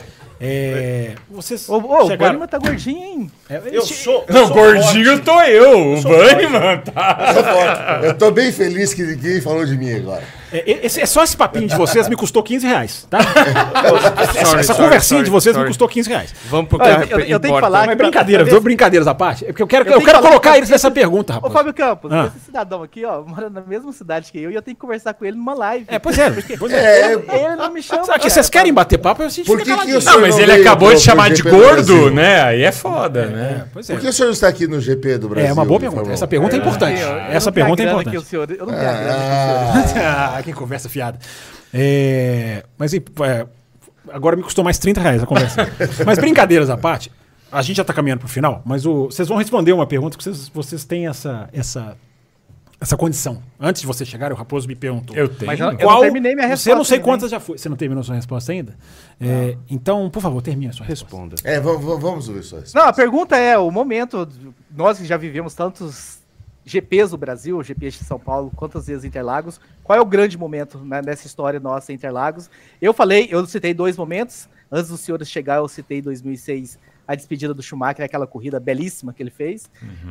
É, 0.47 1.15
vocês 1.31 1.69
Ô, 1.69 1.77
ô, 1.79 2.05
o 2.05 2.17
Bunnyman 2.17 2.47
tá 2.47 2.59
gordinho, 2.59 3.03
hein? 3.03 3.31
É, 3.49 3.61
Eu 3.73 3.83
sou. 3.83 4.25
Não, 4.29 4.41
eu 4.43 4.47
sou 4.47 4.55
gordinho 4.57 5.07
forte. 5.07 5.23
tô 5.25 5.41
eu. 5.43 5.95
O 5.95 6.03
Bunnyman 6.03 6.79
tá. 6.79 8.01
Eu 8.03 8.15
tô 8.19 8.31
bem 8.31 8.53
feliz 8.53 8.93
que 8.93 9.03
ninguém 9.03 9.41
falou 9.41 9.65
de 9.65 9.77
mim 9.77 9.93
agora. 9.95 10.23
É, 10.53 10.87
esse- 10.87 11.01
é 11.01 11.07
só 11.07 11.25
esse 11.25 11.37
papinho 11.37 11.67
de 11.67 11.75
vocês 11.77 12.09
me 12.09 12.15
custou 12.15 12.41
15 12.41 12.65
reais, 12.65 13.07
tá? 13.11 13.19
essa 13.19 14.45
Sorry, 14.45 14.61
essa 14.61 14.73
sorry, 14.75 14.83
conversinha 14.85 15.19
sorry, 15.19 15.25
de 15.25 15.31
vocês 15.31 15.57
me 15.57 15.65
custou 15.67 15.89
15 15.89 16.09
reais. 16.09 16.33
Vamos 16.49 16.69
pro 16.69 16.79
Olha, 16.81 16.95
carro. 17.07 17.07
eu- 17.11 17.19
eu 17.21 17.41
tenho 17.41 17.55
que 17.55 17.61
falar 17.61 17.87
Mas 17.87 17.97
brincadeira, 17.97 18.45
pra- 18.45 18.53
viu? 18.53 18.61
brincadeiras 18.61 19.09
à 19.09 19.15
parte. 19.15 19.45
É 19.45 19.49
porque 19.49 19.63
eu 19.63 19.67
quero, 19.67 19.89
eu 19.91 20.01
quero 20.01 20.21
colocar 20.21 20.57
eles 20.57 20.71
nessa 20.71 20.91
pergunta, 20.93 21.33
Ô, 21.33 21.37
rapaz. 21.37 21.53
Fábio 21.55 21.75
Campos, 21.75 22.13
Ah. 22.13 22.31
esse 22.37 22.45
cidadão 22.47 22.85
aqui, 22.85 23.05
ó, 23.05 23.23
mora 23.23 23.51
na 23.51 23.63
mesma 23.63 23.93
cidade 23.93 24.31
que 24.31 24.39
eu 24.41 24.51
e 24.51 24.55
eu 24.55 24.63
tenho 24.63 24.77
que 24.77 24.81
conversar 24.81 25.15
com 25.15 25.25
ele 25.25 25.37
numa 25.37 25.55
live. 25.55 25.87
É, 25.89 25.99
pois 25.99 26.17
é. 26.19 26.31
Pois 26.59 26.73
é. 26.73 26.77
É, 27.05 27.13
Ele 27.15 27.57
não 27.57 27.73
me 27.73 27.83
chama. 27.83 28.05
Sabe 28.05 28.19
que 28.19 28.21
cara. 28.21 28.31
vocês 28.31 28.49
querem 28.49 28.73
bater 28.73 28.99
papo, 28.99 29.29
gente 29.29 29.47
Por 29.47 29.59
fica 29.59 29.77
que 29.79 29.87
que 29.87 30.01
senhor 30.01 30.21
Não, 30.21 30.21
mas 30.35 30.43
ele 30.43 30.53
acabou 30.53 30.89
pro- 30.89 30.97
de 30.99 31.03
chamar 31.03 31.31
de 31.31 31.43
gordo, 31.43 31.67
Brasil? 31.95 32.11
né? 32.15 32.43
Aí 32.43 32.63
é 32.63 32.73
foda, 32.73 33.27
né? 33.27 33.65
Pois 33.73 33.89
é. 33.89 33.95
Por 33.95 34.01
que 34.03 34.09
o 34.09 34.13
senhor 34.13 34.31
está 34.31 34.49
aqui 34.49 34.67
no 34.67 34.81
GP 34.81 35.19
do 35.19 35.29
Brasil? 35.29 35.49
É 35.51 35.53
uma 35.53 35.65
boa 35.65 35.81
pergunta. 35.81 36.11
Essa 36.13 36.25
1? 36.25 36.29
pergunta 36.29 36.57
é 36.57 36.59
importante. 36.59 37.01
Eu- 37.01 37.09
eu 37.09 37.17
Essa 37.31 37.53
pergunta 37.53 37.83
é 37.83 37.87
importante. 37.87 38.11
que 38.13 38.19
o 38.19 38.23
senhor- 38.23 38.51
eu 38.51 38.67
não 38.67 38.75
tenho 38.75 38.89
a 38.89 38.93
grana 38.93 39.73
que 39.73 39.79
o 39.79 39.89
senhor. 39.93 40.05
ah, 40.07 40.41
que 40.43 40.53
conversa 40.53 40.89
fiada. 40.89 41.19
É, 41.73 42.63
mas 42.79 42.95
é, 42.95 43.03
agora 44.13 44.37
me 44.37 44.43
custou 44.43 44.63
mais 44.65 44.79
30 44.79 45.01
reais 45.01 45.23
a 45.23 45.27
conversa. 45.27 45.69
mas 46.07 46.19
brincadeiras 46.19 46.71
à 46.71 46.77
parte, 46.77 47.11
a 47.51 47.63
gente 47.63 47.77
já 47.77 47.85
tá 47.85 47.93
caminhando 47.93 48.21
pro 48.21 48.29
final, 48.29 48.63
mas 48.65 48.87
o, 48.87 49.07
vocês 49.07 49.27
vão 49.29 49.37
responder 49.37 49.73
uma 49.73 49.87
pergunta 49.87 50.17
que 50.17 50.23
vocês, 50.25 50.49
vocês 50.55 50.85
têm 50.85 51.07
essa, 51.09 51.49
essa, 51.53 51.97
essa 52.85 52.97
condição. 52.97 53.43
Antes 53.59 53.81
de 53.81 53.87
você 53.87 54.05
chegar, 54.05 54.31
o 54.31 54.37
Raposo 54.37 54.69
me 54.69 54.75
perguntou. 54.77 55.17
Eu 55.17 55.27
tenho. 55.29 55.47
Mas 55.47 55.59
eu- 55.59 55.77
Qual, 55.79 56.01
terminei 56.03 56.35
minha 56.35 56.55
Você 56.55 56.71
não 56.71 56.79
resposta 56.79 56.85
sei 56.89 56.97
ainda, 56.99 57.05
quantas 57.05 57.31
já 57.31 57.41
foi. 57.41 57.57
Você 57.59 57.69
não 57.69 57.77
terminou 57.77 58.05
sua 58.05 58.15
resposta 58.15 58.53
ainda? 58.53 58.77
É, 59.21 59.57
então, 59.71 60.09
por 60.11 60.21
favor, 60.21 60.43
termine 60.43 60.71
a 60.71 60.73
sua 60.73 60.85
resposta. 60.87 61.17
Responda. 61.17 61.37
É, 61.45 61.59
vamos, 61.61 62.01
vamos 62.03 62.29
ouvir 62.29 62.43
só 62.43 62.59
isso. 62.59 62.77
Não, 62.77 62.85
a 62.85 62.93
pergunta 62.93 63.37
é, 63.37 63.57
o 63.57 63.71
momento, 63.71 64.29
nós 64.71 64.99
que 64.99 65.05
já 65.07 65.17
vivemos 65.17 65.55
tantos 65.55 66.19
GPs 66.65 67.11
do 67.11 67.17
Brasil, 67.17 67.63
GPs 67.63 67.99
de 67.99 68.05
São 68.05 68.19
Paulo, 68.19 68.53
quantas 68.55 68.87
vezes 68.87 69.05
Interlagos, 69.05 69.59
qual 69.83 69.99
é 69.99 70.03
o 70.03 70.07
grande 70.07 70.37
momento 70.37 70.79
né, 70.79 71.01
nessa 71.03 71.27
história 71.27 71.59
nossa 71.59 71.93
Interlagos? 71.93 72.51
Eu 72.81 72.93
falei, 72.93 73.29
eu 73.31 73.45
citei 73.47 73.73
dois 73.75 73.97
momentos, 73.97 74.49
antes 74.71 74.91
dos 74.91 75.01
senhores 75.01 75.29
chegar 75.29 75.57
eu 75.57 75.69
citei 75.69 76.01
2006, 76.03 76.79
a 77.07 77.15
despedida 77.15 77.53
do 77.53 77.63
Schumacher, 77.63 78.05
aquela 78.05 78.27
corrida 78.27 78.59
belíssima 78.59 79.13
que 79.13 79.23
ele 79.23 79.31
fez, 79.31 79.71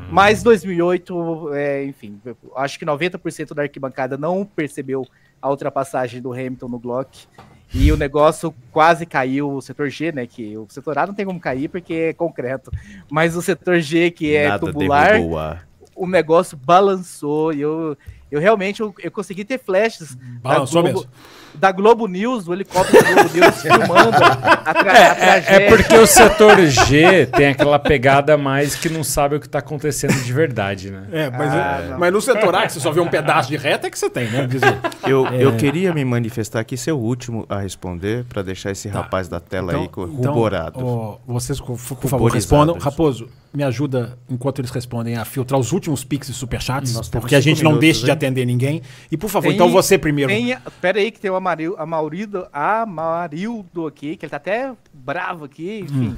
mas 0.09 0.43
2008, 0.43 1.53
é, 1.53 1.85
enfim, 1.85 2.19
acho 2.55 2.77
que 2.77 2.85
90% 2.85 3.53
da 3.53 3.63
arquibancada 3.63 4.17
não 4.17 4.45
percebeu 4.45 5.05
a 5.41 5.49
ultrapassagem 5.49 6.21
do 6.21 6.31
Hamilton 6.31 6.67
no 6.67 6.79
Glock, 6.79 7.27
e 7.73 7.91
o 7.91 7.97
negócio 7.97 8.53
quase 8.71 9.03
caiu, 9.05 9.51
o 9.51 9.61
setor 9.61 9.89
G, 9.89 10.11
né? 10.11 10.27
Que 10.27 10.55
o 10.55 10.67
setor 10.69 10.95
A 10.99 11.07
não 11.07 11.13
tem 11.13 11.25
como 11.25 11.39
cair 11.39 11.67
porque 11.67 11.93
é 11.93 12.13
concreto. 12.13 12.71
Mas 13.09 13.35
o 13.35 13.41
setor 13.41 13.79
G, 13.79 14.11
que 14.11 14.35
é 14.35 14.47
Nada 14.47 14.67
tubular, 14.67 15.67
o 15.95 16.05
negócio 16.05 16.55
balançou. 16.55 17.51
E 17.51 17.61
eu, 17.61 17.97
eu 18.33 18.39
realmente 18.41 18.81
eu, 18.81 18.93
eu 19.01 19.11
consegui 19.11 19.45
ter 19.45 19.59
flashes 19.59 20.17
Balançou 20.41 20.81
da, 20.83 20.91
Globo, 20.91 21.07
mesmo. 21.07 21.13
da 21.53 21.71
Globo 21.71 22.07
News, 22.07 22.45
do 22.45 22.53
helicóptero 22.53 23.03
da 23.03 23.11
Globo 23.13 23.29
News 23.37 23.55
filmando 23.61 24.09
a, 24.23 24.73
tra 24.73 24.91
a 24.91 24.97
É, 24.97 25.13
tragédia. 25.13 25.55
é 25.65 25.67
porque 25.69 25.95
o 25.97 26.07
setor 26.07 26.57
G 26.65 27.25
tem 27.27 27.47
aquela 27.49 27.77
pegada 27.79 28.37
mais 28.37 28.75
que 28.75 28.89
não 28.89 29.03
sabe 29.03 29.35
o 29.35 29.39
que 29.39 29.47
tá 29.47 29.59
acontecendo 29.59 30.13
de 30.13 30.33
verdade, 30.33 30.89
né? 30.91 31.07
É, 31.11 31.29
mas, 31.29 31.53
Ah, 31.53 31.81
é- 31.93 31.97
mas 31.97 32.11
no 32.13 32.21
setor 32.21 32.55
A, 32.55 32.65
que 32.65 32.73
você 32.73 32.79
só 32.79 32.91
vê 32.91 32.99
um 32.99 33.07
pedaço 33.07 33.49
de 33.49 33.57
reta, 33.57 33.87
é 33.87 33.89
que 33.89 33.97
você 33.99 34.09
tem, 34.09 34.27
né? 34.29 34.47
Dizer. 34.47 34.77
Eu, 35.07 35.27
eu 35.27 35.55
queria 35.57 35.93
me 35.93 36.03
manifestar 36.03 36.59
aqui, 36.61 36.75
ser 36.75 36.91
o 36.91 36.97
último 36.97 37.45
a 37.47 37.59
responder, 37.59 38.25
para 38.25 38.41
deixar 38.41 38.71
esse 38.71 38.87
rapaz 38.87 39.27
da 39.27 39.39
tela 39.39 39.73
aí 39.73 39.87
co- 39.87 40.05
ruborado. 40.05 40.73
Então, 40.77 40.87
ó, 40.87 41.17
vocês, 41.33 41.59
por 41.59 41.77
favor, 41.77 42.31
respondam. 42.31 42.77
Raposo, 42.77 43.27
me 43.53 43.63
ajuda, 43.63 44.17
enquanto 44.29 44.59
eles 44.59 44.71
respondem, 44.71 45.15
a 45.15 45.23
filtrar 45.23 45.59
os 45.59 45.71
últimos 45.71 46.03
pix 46.03 46.27
e 46.29 46.33
superchats, 46.33 46.95
Nós 46.95 47.07
porque 47.09 47.35
a 47.35 47.39
gente 47.39 47.57
cinco 47.57 47.65
não 47.65 47.71
minutos, 47.73 47.87
deixa 47.87 47.99
de 48.05 48.07
hein? 48.07 48.13
atender 48.13 48.45
ninguém. 48.45 48.81
E, 49.11 49.15
por 49.17 49.29
favor, 49.29 49.47
Tem- 49.49 49.55
então 49.55 49.69
você 49.69 49.97
primeiro. 49.97 50.31
Tem, 50.31 50.57
pera 50.81 50.99
aí 50.99 51.11
que 51.11 51.19
tem 51.19 51.29
o 51.29 51.35
Amarildo, 51.35 51.77
Amarildo, 51.79 52.47
Amarildo 52.51 53.85
aqui, 53.87 54.15
que 54.17 54.25
ele 54.25 54.29
tá 54.31 54.37
até 54.37 54.73
bravo 54.93 55.45
aqui, 55.45 55.79
enfim. 55.81 56.15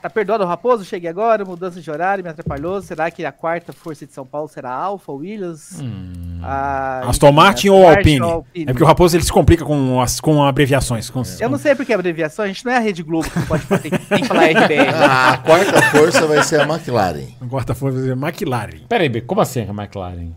Tá 0.00 0.08
perdoado 0.08 0.44
o 0.44 0.46
Raposo? 0.46 0.84
Cheguei 0.84 1.10
agora, 1.10 1.44
mudança 1.44 1.80
de 1.80 1.90
horário, 1.90 2.22
me 2.22 2.30
atrapalhou. 2.30 2.80
Será 2.80 3.10
que 3.10 3.24
a 3.24 3.32
quarta 3.32 3.72
força 3.72 4.06
de 4.06 4.12
São 4.12 4.24
Paulo 4.24 4.48
será 4.48 4.70
a 4.70 4.74
Alfa, 4.76 5.10
Williams? 5.12 5.80
A- 6.40 7.00
Aston 7.08 7.32
Martin 7.32 7.70
ou 7.70 7.88
Alpine? 7.88 8.20
ou 8.20 8.30
Alpine? 8.30 8.64
É 8.64 8.72
porque 8.72 8.84
o 8.84 8.86
Raposo 8.86 9.16
ele 9.16 9.24
se 9.24 9.32
complica 9.32 9.64
com, 9.64 10.00
as, 10.00 10.20
com 10.20 10.42
abreviações. 10.44 11.10
Com, 11.10 11.22
Eu 11.40 11.48
não 11.50 11.58
sei 11.58 11.74
porque 11.74 11.90
é 11.92 11.96
abreviação, 11.96 12.44
a 12.44 12.48
gente 12.48 12.64
não 12.64 12.70
é 12.72 12.76
a 12.76 12.80
Rede 12.80 13.02
Globo 13.02 13.28
que 13.28 13.40
pode 13.46 13.66
tem, 13.66 13.90
tem 13.90 14.20
que 14.20 14.26
falar 14.26 14.44
RBR. 14.44 14.88
A 14.94 15.38
quarta 15.38 15.82
força 15.90 16.26
vai 16.26 16.42
ser 16.44 16.60
a 16.60 16.64
McLaren. 16.64 17.26
com 17.40 17.48
quarta-feira 17.48 17.92
vai 17.94 18.02
dizer 18.02 18.16
McLaren. 18.16 18.86
Peraí, 18.88 19.20
como 19.22 19.40
assim 19.40 19.62
a 19.68 19.72
McLaren? 19.82 20.30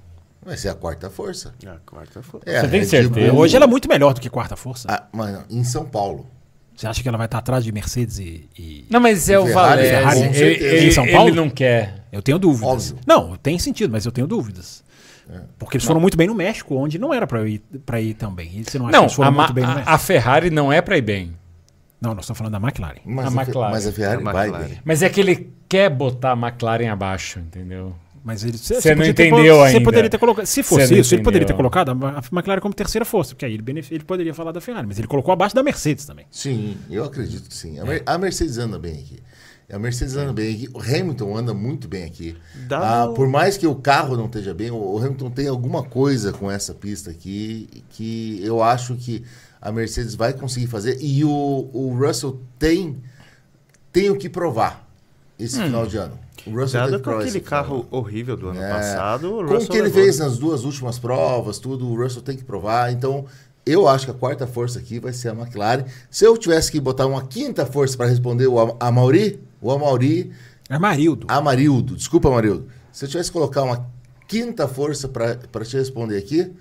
Vai 0.43 0.57
ser 0.57 0.69
a 0.69 0.73
quarta 0.73 1.09
força. 1.11 1.53
Ah, 1.67 1.75
quarta 1.85 2.23
foi. 2.23 2.39
É, 2.47 2.61
Você 2.61 2.65
a 2.65 2.69
tem 2.69 2.79
Red 2.79 2.85
certeza? 2.87 3.33
Hoje 3.33 3.55
ela 3.55 3.65
é 3.65 3.67
muito 3.67 3.87
melhor 3.87 4.13
do 4.15 4.19
que 4.19 4.27
quarta 4.29 4.55
força. 4.55 4.87
Ah, 4.89 5.03
mano, 5.13 5.43
em 5.51 5.63
São 5.63 5.85
Paulo. 5.85 6.25
Você 6.81 6.87
acha 6.87 7.03
que 7.03 7.07
ela 7.07 7.17
vai 7.17 7.27
estar 7.27 7.37
atrás 7.37 7.63
de 7.63 7.71
Mercedes 7.71 8.17
e. 8.17 8.49
e- 8.57 8.85
Não, 8.89 8.99
mas 8.99 9.29
é 9.29 9.37
o 9.37 9.45
Ferrari, 9.45 9.83
Valério. 9.91 10.33
Ferrari, 10.33 10.39
Ele, 10.41 10.87
Em 10.87 10.91
São 10.91 11.05
Paulo? 11.07 11.29
ele 11.29 11.35
não 11.35 11.47
quer. 11.47 12.05
Eu 12.11 12.23
tenho 12.23 12.39
dúvidas. 12.39 12.91
Óbvio. 12.91 12.97
Não, 13.05 13.35
tem 13.37 13.59
sentido, 13.59 13.91
mas 13.91 14.03
eu 14.03 14.11
tenho 14.11 14.25
dúvidas. 14.25 14.83
Porque 15.59 15.77
eles 15.77 15.85
foram 15.85 16.01
muito 16.01 16.17
bem 16.17 16.25
no 16.25 16.33
México, 16.33 16.73
onde 16.75 16.97
não 16.97 17.13
era 17.13 17.27
eu 17.37 17.47
ir, 17.47 17.59
pra 17.85 18.01
ir 18.01 18.15
também. 18.15 18.47
E 18.55 18.63
você 18.63 18.79
não 18.79 18.87
acha 18.87 18.93
que 18.93 18.97
Não, 18.97 19.03
eles 19.03 19.13
foram 19.13 19.29
a, 19.29 19.31
muito 19.31 19.53
bem 19.53 19.63
no 19.63 19.69
a- 19.69 19.75
México? 19.75 19.93
a 19.93 19.97
Ferrari 19.99 20.49
não 20.49 20.73
é 20.73 20.81
pra 20.81 20.97
ir 20.97 21.01
bem. 21.03 21.33
Não, 22.01 22.15
nós 22.15 22.23
estamos 22.25 22.39
falando 22.39 22.53
da 22.53 22.57
McLaren. 22.67 22.99
Mas 23.05 23.25
A 23.25 23.29
a, 23.29 23.43
McLaren. 23.43 23.71
mas 23.71 23.85
a 23.87 23.91
Ferrari 23.91 24.21
A 24.27 24.31
vai 24.31 24.47
McLaren. 24.47 24.67
bem. 24.69 24.79
Mas 24.83 25.03
é 25.03 25.09
que 25.09 25.21
ele 25.21 25.53
quer 25.69 25.87
botar 25.89 26.31
a 26.31 26.35
McLaren 26.35 26.89
abaixo, 26.89 27.39
entendeu? 27.39 27.95
Mas 28.23 28.43
ele, 28.43 28.55
Você 28.57 28.73
não 28.89 28.97
podia 28.97 29.13
ter 29.15 29.27
entendeu 29.29 29.55
Você 29.57 29.63
ainda. 29.63 29.81
poderia 29.83 30.09
ter 30.09 30.17
colocado. 30.19 30.45
Se 30.45 30.61
fosse 30.61 30.87
Você 30.87 30.99
isso, 30.99 31.15
ele 31.15 31.23
poderia 31.23 31.45
ter 31.47 31.53
entendeu. 31.53 31.71
colocado 31.71 31.89
a 32.05 32.21
McLaren 32.31 32.61
como 32.61 32.73
terceira 32.73 33.03
força, 33.03 33.33
porque 33.33 33.45
aí 33.45 33.53
ele, 33.53 33.63
benef- 33.63 33.91
ele 33.91 34.03
poderia 34.03 34.33
falar 34.33 34.51
da 34.51 34.61
Ferrari, 34.61 34.85
mas 34.85 34.99
ele 34.99 35.07
colocou 35.07 35.31
abaixo 35.33 35.55
da 35.55 35.63
Mercedes 35.63 36.05
também. 36.05 36.25
Sim, 36.29 36.77
eu 36.89 37.03
acredito 37.03 37.49
que 37.49 37.55
sim. 37.55 37.79
A, 37.79 37.85
É. 37.95 38.01
A 38.05 38.17
Mercedes 38.19 38.57
anda 38.59 38.77
bem 38.77 38.93
aqui. 38.93 39.17
A 39.73 39.79
Mercedes 39.79 40.15
anda 40.17 40.33
bem 40.33 40.53
aqui. 40.53 40.69
O 40.73 40.79
Hamilton 40.79 41.35
anda 41.37 41.53
muito 41.53 41.87
bem 41.87 42.03
aqui. 42.03 42.37
Ah, 42.69 43.05
o- 43.09 43.13
por 43.13 43.27
mais 43.27 43.57
que 43.57 43.65
o 43.65 43.73
carro 43.73 44.15
não 44.15 44.25
esteja 44.25 44.53
bem, 44.53 44.69
o 44.69 44.75
o 44.75 44.97
Hamilton 44.99 45.31
tem 45.31 45.47
alguma 45.47 45.81
coisa 45.81 46.31
com 46.31 46.51
essa 46.51 46.73
pista 46.75 47.09
aqui 47.09 47.69
que 47.89 48.39
eu 48.43 48.61
acho 48.61 48.95
que 48.95 49.23
a 49.61 49.71
Mercedes 49.71 50.13
vai 50.13 50.33
conseguir 50.33 50.67
fazer. 50.67 50.97
E 51.01 51.23
o, 51.25 51.29
o 51.73 51.95
Russell 51.97 52.39
tem, 52.59 52.97
tem 53.91 54.09
o 54.11 54.15
que 54.17 54.29
provar 54.29 54.87
esse 55.39 55.59
Hum. 55.59 55.63
final 55.65 55.87
de 55.87 55.97
ano. 55.97 56.19
O 56.45 56.51
Russell 56.51 56.87
que 56.89 56.99
com 56.99 57.11
aquele 57.11 57.39
carro 57.39 57.85
horrível 57.91 58.35
do 58.35 58.49
ano 58.49 58.61
É. 58.61 58.69
passado, 58.69 59.27
o 59.27 59.45
Com 59.45 59.51
o 59.51 59.53
Russell 59.55 59.69
que 59.69 59.77
ele 59.77 59.83
levou. 59.89 60.01
fez 60.03 60.17
nas 60.19 60.37
duas 60.37 60.63
últimas 60.63 60.97
provas, 60.97 61.59
tudo, 61.59 61.87
o 61.87 61.95
Russell 61.95 62.21
tem 62.21 62.35
que 62.35 62.43
provar. 62.43 62.91
Então, 62.91 63.25
eu 63.65 63.87
acho 63.87 64.05
que 64.05 64.11
a 64.11 64.15
quarta 64.15 64.47
força 64.47 64.79
aqui 64.79 64.99
vai 64.99 65.13
ser 65.13 65.29
a 65.29 65.33
McLaren. 65.33 65.85
Se 66.09 66.25
eu 66.25 66.35
tivesse 66.37 66.71
que 66.71 66.79
botar 66.79 67.05
uma 67.05 67.21
quinta 67.27 67.65
força 67.65 67.95
para 67.95 68.07
responder 68.07 68.47
o 68.47 68.59
Am- 68.59 68.75
Amauri, 68.79 69.39
o 69.61 69.71
Amauri, 69.71 70.31
É 70.69 70.79
Marildo. 70.79 71.27
Amarildo, 71.29 71.95
desculpa, 71.95 72.27
Amarildo. 72.29 72.67
Se 72.91 73.05
eu 73.05 73.09
tivesse 73.09 73.29
que 73.29 73.33
colocar 73.33 73.61
uma 73.63 73.85
quinta 74.27 74.67
força 74.67 75.07
para 75.07 75.35
te 75.65 75.77
responder 75.77 76.17
aqui, 76.17 76.51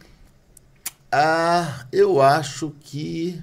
ah, 1.12 1.86
eu 1.92 2.20
acho 2.20 2.72
que 2.80 3.40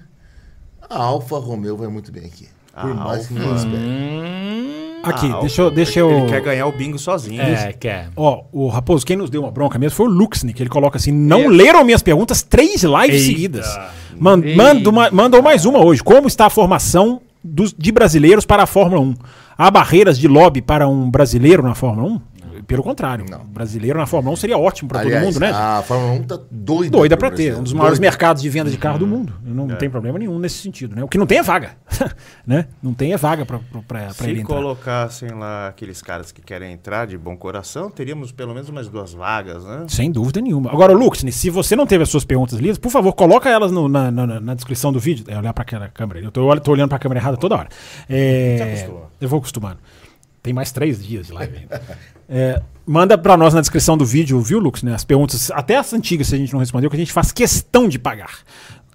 a 0.89 0.97
Alfa 1.03 1.37
Romeo 1.37 1.75
vai 1.75 1.87
muito 1.87 2.11
bem 2.11 2.25
aqui. 2.25 2.47
Por 2.81 2.91
A 2.91 2.93
mais 2.95 3.27
que 3.27 3.33
espere. 3.33 3.75
Hum, 3.77 4.99
Aqui, 5.03 5.31
Ah, 5.33 5.39
deixa 5.39 5.61
eu. 5.61 5.71
Deixa 5.71 5.99
eu... 5.99 6.09
Ele 6.11 6.27
quer 6.27 6.41
ganhar 6.41 6.65
o 6.67 6.71
bingo 6.71 6.97
sozinho. 6.99 7.41
É, 7.41 7.71
quer. 7.71 8.09
Ó, 8.15 8.43
o 8.51 8.67
Raposo, 8.67 9.05
quem 9.05 9.15
nos 9.15 9.29
deu 9.29 9.41
uma 9.41 9.51
bronca 9.51 9.79
mesmo 9.79 9.95
foi 9.95 10.07
o 10.07 10.09
Luxney, 10.09 10.53
que 10.53 10.61
ele 10.61 10.69
coloca 10.69 10.97
assim: 10.97 11.11
não 11.11 11.47
leram 11.47 11.83
minhas 11.85 12.01
perguntas 12.01 12.41
três 12.41 12.83
lives 12.83 13.21
Eita. 13.21 13.25
seguidas. 13.25 13.79
Man, 14.19 14.41
mando 14.55 14.89
uma- 14.89 15.09
mandou 15.11 15.41
mais 15.41 15.65
uma 15.65 15.79
hoje. 15.83 16.03
Como 16.03 16.27
está 16.27 16.47
a 16.47 16.49
formação 16.49 17.21
dos, 17.43 17.73
de 17.73 17.91
brasileiros 17.91 18.45
para 18.45 18.63
a 18.63 18.65
Fórmula 18.67 18.99
1? 19.01 19.13
Há 19.57 19.71
barreiras 19.71 20.17
de 20.19 20.27
lobby 20.27 20.61
para 20.61 20.87
um 20.87 21.09
brasileiro 21.09 21.63
na 21.63 21.73
Fórmula 21.75 22.09
1? 22.13 22.21
Pelo 22.67 22.83
contrário, 22.83 23.23
um 23.33 23.45
brasileiro 23.45 23.97
na 23.97 24.05
Fórmula 24.05 24.33
1 24.33 24.35
seria 24.35 24.57
ótimo 24.57 24.89
para 24.89 25.01
todo 25.03 25.11
mundo, 25.21 25.39
né? 25.39 25.51
A 25.53 25.81
Fórmula 25.81 26.11
1 26.13 26.23
tá 26.23 26.39
doida. 26.51 26.91
Doida 26.91 27.15
para 27.15 27.31
ter, 27.31 27.55
um 27.55 27.63
dos 27.63 27.71
maiores 27.71 27.97
doida. 27.97 28.09
mercados 28.11 28.41
de 28.43 28.49
venda 28.49 28.69
de 28.69 28.77
carro 28.77 28.99
do 28.99 29.07
mundo. 29.07 29.33
Não 29.41 29.67
tem 29.69 29.89
problema 29.89 30.19
nenhum 30.19 30.37
nesse 30.37 30.57
sentido, 30.57 30.93
né? 30.93 31.01
O 31.03 31.07
que 31.07 31.17
não 31.17 31.25
tem 31.25 31.37
é 31.37 31.41
vaga, 31.43 31.77
né? 32.45 32.67
Não 32.83 32.93
tem 32.93 33.13
é 33.13 33.17
vaga 33.17 33.45
para 33.45 33.59
ele 34.01 34.13
Se 34.13 34.41
entrar. 34.41 34.55
colocassem 34.55 35.29
lá 35.29 35.69
aqueles 35.69 36.01
caras 36.01 36.31
que 36.33 36.41
querem 36.41 36.73
entrar 36.73 37.07
de 37.07 37.17
bom 37.17 37.37
coração, 37.37 37.89
teríamos 37.89 38.33
pelo 38.33 38.53
menos 38.53 38.67
umas 38.67 38.89
duas 38.89 39.13
vagas, 39.13 39.63
né? 39.63 39.85
Sem 39.87 40.11
dúvida 40.11 40.41
nenhuma. 40.41 40.69
Agora, 40.69 40.91
Luxney, 40.91 41.31
se 41.31 41.49
você 41.49 41.73
não 41.73 41.87
teve 41.87 42.03
as 42.03 42.09
suas 42.09 42.25
perguntas 42.25 42.59
lidas, 42.59 42.77
por 42.77 42.91
favor, 42.91 43.13
coloca 43.13 43.49
elas 43.49 43.71
no- 43.71 43.87
na, 43.87 44.11
na- 44.11 44.39
na 44.41 44.53
descrição 44.53 44.91
do 44.91 44.99
vídeo. 44.99 45.23
É 45.29 45.37
olhar 45.37 45.53
para 45.53 45.61
aquela 45.61 45.87
câmera. 45.87 46.19
Eu 46.19 46.31
tô, 46.31 46.53
tô 46.59 46.71
olhando 46.73 46.89
para 46.89 46.97
a 46.97 46.99
câmera 46.99 47.21
errada 47.21 47.37
toda 47.37 47.55
hora. 47.55 47.69
É, 48.09 48.89
eu 49.21 49.29
vou 49.29 49.39
acostumando. 49.39 49.77
Tem 50.43 50.53
mais 50.53 50.71
três 50.71 51.03
dias 51.05 51.27
de 51.27 51.33
live 51.33 51.57
ainda. 51.57 51.81
É, 52.29 52.61
manda 52.85 53.17
para 53.17 53.35
nós 53.37 53.53
na 53.53 53.61
descrição 53.61 53.97
do 53.97 54.05
vídeo, 54.05 54.39
viu, 54.41 54.59
Lux? 54.59 54.83
Né, 54.83 54.93
as 54.93 55.03
perguntas, 55.03 55.49
até 55.51 55.77
as 55.77 55.91
antigas, 55.93 56.27
se 56.27 56.35
a 56.35 56.37
gente 56.37 56.51
não 56.53 56.59
respondeu, 56.59 56.89
que 56.89 56.95
a 56.95 56.99
gente 56.99 57.11
faz 57.13 57.31
questão 57.31 57.87
de 57.87 57.97
pagar. 57.99 58.39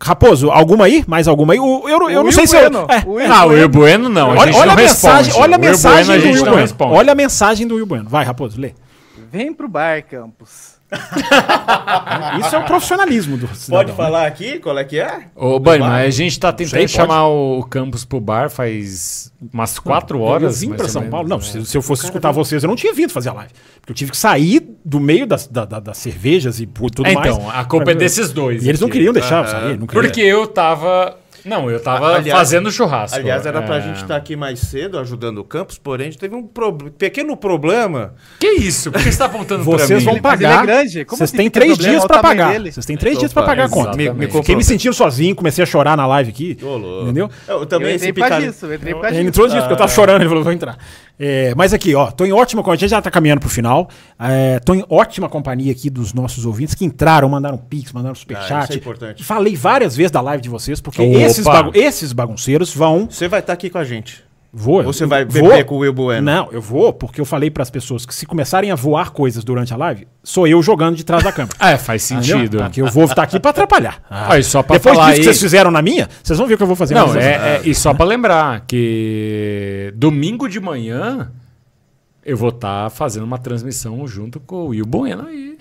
Raposo, 0.00 0.50
alguma 0.50 0.86
aí? 0.86 1.04
Mais 1.06 1.28
alguma 1.28 1.52
aí? 1.52 1.60
O- 1.60 1.88
eu, 1.88 2.10
eu 2.10 2.14
não 2.16 2.22
Will 2.24 2.32
sei 2.32 2.46
se 2.46 2.56
Bueno. 2.58 2.80
eu. 2.80 2.86
é, 2.90 3.02
O 3.06 3.20
é, 3.20 3.24
Will 3.24 3.32
Ah, 3.32 3.44
Will 3.44 3.68
Bueno 3.68 4.08
não. 4.08 4.30
a 4.32 4.34
olha 4.34 4.40
gente 4.52 4.56
olha 4.56 4.66
não 4.66 4.72
a 4.72 4.76
mensagem, 4.76 5.34
olha 5.34 5.42
a 5.54 5.58
O 5.58 5.60
Will 5.60 5.70
mensagem 5.70 6.18
do 6.18 6.24
Will 6.26 6.34
não 6.34 6.42
Bueno. 6.44 6.56
responde. 6.56 6.94
Olha 6.94 7.12
a 7.12 7.14
mensagem 7.14 7.66
do 7.68 7.74
Will 7.76 7.86
Bueno. 7.86 8.08
Vai, 8.08 8.24
Raposo, 8.24 8.60
lê. 8.60 8.74
Vem 9.30 9.54
pro 9.54 9.68
bar, 9.68 10.02
Campos. 10.04 10.71
Isso 12.40 12.54
é 12.54 12.58
o 12.58 12.64
profissionalismo 12.64 13.36
do 13.36 13.46
cidadão, 13.54 13.88
né? 13.88 13.94
falar 13.94 14.26
aqui 14.26 14.58
qual 14.58 14.78
é 14.78 14.84
que 14.84 14.98
é? 14.98 15.24
Ô, 15.34 15.58
Bunny, 15.58 15.78
mas 15.80 16.06
a 16.14 16.18
gente 16.18 16.38
tá 16.38 16.52
tentando 16.52 16.70
Sei, 16.72 16.80
pode. 16.82 16.92
chamar 16.92 17.28
o 17.28 17.62
Campus 17.64 18.04
pro 18.04 18.20
bar 18.20 18.50
faz 18.50 19.32
umas 19.52 19.78
quatro 19.78 20.20
horas. 20.20 20.62
Eu 20.62 20.68
vim 20.70 20.76
pra 20.76 20.88
São 20.88 21.08
Paulo. 21.08 21.28
Não, 21.28 21.38
né? 21.38 21.42
se, 21.42 21.64
se 21.64 21.76
eu 21.76 21.82
fosse 21.82 22.04
escutar 22.04 22.30
vocês, 22.32 22.62
eu 22.62 22.68
não 22.68 22.76
tinha 22.76 22.92
vindo 22.92 23.10
fazer 23.12 23.30
a 23.30 23.32
live. 23.34 23.52
Porque 23.80 23.92
eu 23.92 23.96
tive 23.96 24.10
que 24.10 24.16
sair 24.16 24.62
do 24.84 25.00
meio 25.00 25.26
das, 25.26 25.46
da- 25.46 25.64
da- 25.64 25.80
das 25.80 25.98
cervejas 25.98 26.60
e 26.60 26.66
tudo 26.66 27.06
É, 27.06 27.14
mais. 27.14 27.34
então, 27.34 27.50
a 27.50 27.64
culpa 27.64 27.90
é 27.92 27.94
desses 27.94 28.32
dois. 28.32 28.64
E 28.64 28.68
eles 28.68 28.80
não 28.80 28.88
aqui. 28.88 28.98
queriam 28.98 29.12
deixar 29.12 29.44
eu 29.44 29.50
sair. 29.50 29.78
Não 29.78 29.86
queriam. 29.86 30.04
Porque 30.04 30.20
eu 30.20 30.46
tava. 30.46 31.16
Não, 31.44 31.70
eu 31.70 31.80
tava 31.82 32.16
Aliás- 32.16 32.38
fazendo 32.38 32.70
churrasco. 32.70 33.18
Aliás, 33.18 33.44
era 33.46 33.60
pra 33.62 33.76
É. 33.76 33.80
gente 33.80 33.96
estar 34.02 34.16
aqui 34.16 34.36
mais 34.36 34.60
cedo 34.60 34.98
ajudando 34.98 35.38
o 35.38 35.44
campus, 35.44 35.78
porém 35.78 36.08
a 36.08 36.10
gente 36.10 36.18
teve 36.20 36.34
um 36.34 36.42
prob- 36.46 36.90
pequeno 36.90 37.36
problema. 37.36 38.14
Que 38.38 38.46
isso? 38.52 38.90
Por 38.92 39.02
que 39.02 39.10
você 39.10 39.18
tá 39.18 39.24
apontando 39.26 39.64
pra 39.64 39.72
Vocês 39.78 39.98
mim? 40.00 40.04
vão 40.04 40.14
Ele- 40.14 40.20
mas 40.22 40.40
ele 40.40 40.48
pagar. 40.48 40.62
é 40.62 40.66
grande. 40.66 41.04
Como 41.04 41.18
Vocês 41.18 41.30
assim 41.30 41.36
têm 41.36 41.50
três 41.50 41.72
problema? 41.72 41.92
dias 41.94 42.06
pra 42.06 42.18
pagar. 42.22 42.52
dele. 42.52 42.72
Vocês 42.72 42.86
têm 42.86 42.96
três 42.96 43.18
dias 43.18 43.30
Opa, 43.32 43.40
pra 43.42 43.50
pagar 43.50 43.64
a 43.64 43.68
conta. 43.68 43.96
Me, 43.96 44.10
me 44.10 44.28
Fiquei 44.30 44.54
me 44.56 44.64
sentindo 44.64 44.94
sozinho, 44.94 45.34
comecei 45.34 45.62
a 45.62 45.66
chorar 45.66 45.96
na 45.96 46.06
live 46.06 46.30
aqui. 46.30 46.56
Ô, 46.62 46.76
louco. 46.76 47.04
Entendeu? 47.04 47.30
Eu 47.48 47.66
também 47.66 47.90
eu 47.90 47.94
entrei 47.96 48.12
por 48.12 48.28
causa 48.28 48.46
disso. 48.46 48.66
Eu 48.66 48.74
entrei 48.74 48.94
por 48.94 49.02
causa 49.02 49.16
Ele 49.16 49.28
entrou 49.28 49.46
disso, 49.46 49.58
porque 49.60 49.72
eu 49.72 49.76
tava 49.78 49.90
chorando, 49.92 50.20
ele 50.22 50.28
falou, 50.28 50.44
vou 50.44 50.52
entrar. 50.52 50.76
É, 51.24 51.54
mas 51.54 51.72
aqui, 51.72 51.94
ó, 51.94 52.10
tô 52.10 52.24
em 52.24 52.32
ótima 52.32 52.62
companhia, 52.62 52.78
a 52.78 52.80
gente 52.80 52.90
já 52.90 53.00
tá 53.00 53.08
caminhando 53.08 53.38
pro 53.40 53.48
final. 53.48 53.88
É, 54.18 54.58
tô 54.58 54.74
em 54.74 54.84
ótima 54.88 55.28
companhia 55.28 55.70
aqui 55.70 55.88
dos 55.88 56.12
nossos 56.12 56.44
ouvintes 56.44 56.74
que 56.74 56.84
entraram, 56.84 57.28
mandaram 57.28 57.56
pix, 57.56 57.92
mandaram 57.92 58.12
Ah, 58.12 58.16
superchat. 58.16 58.64
isso 58.64 58.72
é 58.72 58.76
importante. 58.76 59.22
Falei 59.22 59.54
várias 59.54 59.94
vezes 59.94 60.10
da 60.10 60.20
live 60.20 60.42
de 60.42 60.48
vocês, 60.48 60.80
porque 60.80 61.00
Opa! 61.00 61.20
esses, 61.20 61.46
esses 61.74 62.12
bagunceiros 62.12 62.74
vão 62.74 63.06
Você 63.08 63.28
vai 63.28 63.38
estar 63.38 63.52
aqui 63.52 63.70
com 63.70 63.78
a 63.78 63.84
gente. 63.84 64.24
Vou. 64.54 64.84
Ou 64.84 64.92
você 64.92 65.06
vai 65.06 65.24
vou- 65.24 65.48
beber 65.48 65.64
com 65.64 65.76
o 65.76 65.78
Will 65.78 65.94
Bueno? 65.94 66.22
Não, 66.30 66.48
eu 66.52 66.60
vou, 66.60 66.92
porque 66.92 67.18
eu 67.18 67.24
falei 67.24 67.50
pras 67.50 67.70
pessoas 67.70 68.04
que 68.04 68.14
se 68.14 68.26
começarem 68.26 68.70
a 68.70 68.74
voar 68.74 69.10
coisas 69.10 69.42
durante 69.42 69.72
a 69.72 69.78
live, 69.78 70.06
sou 70.22 70.46
eu 70.46 70.62
jogando 70.62 70.94
de 70.94 71.04
trás 71.04 71.24
da 71.24 71.32
câmera. 71.32 71.56
É, 71.58 71.78
faz 71.78 72.02
sentido. 72.02 72.58
Porque 72.58 72.82
eu 72.82 72.86
vou 72.88 73.04
estar 73.04 73.22
aqui 73.22 73.40
pra 73.40 73.50
atrapalhar. 73.50 74.02
Ah, 74.10 74.38
e 74.38 74.42
só 74.44 74.62
pra 74.62 74.76
Depois 74.76 74.94
falar 74.94 75.06
disso 75.12 75.20
que 75.20 75.24
vocês 75.24 75.40
fizeram 75.40 75.70
na 75.70 75.80
minha, 75.80 76.06
vocês 76.22 76.38
vão 76.38 76.46
ver 76.46 76.54
o 76.54 76.56
que 76.58 76.62
eu 76.62 76.66
vou 76.66 76.76
fazer 76.76 76.94
Não, 76.94 77.08
é, 77.10 77.12
vezes. 77.12 77.26
é- 77.26 77.62
e 77.64 77.74
só 77.74 77.94
pra 77.94 78.04
lembrar 78.04 78.64
que 78.66 79.92
domingo 79.96 80.46
de 80.48 80.60
manhã 80.60 81.30
eu 82.24 82.36
vou 82.36 82.50
estar 82.50 82.90
fazendo 82.90 83.24
uma 83.24 83.38
transmissão 83.38 84.06
junto 84.06 84.38
com 84.38 84.56
o 84.56 84.66
Will 84.68 84.84
Bueno 84.86 85.26
aí. 85.26 85.51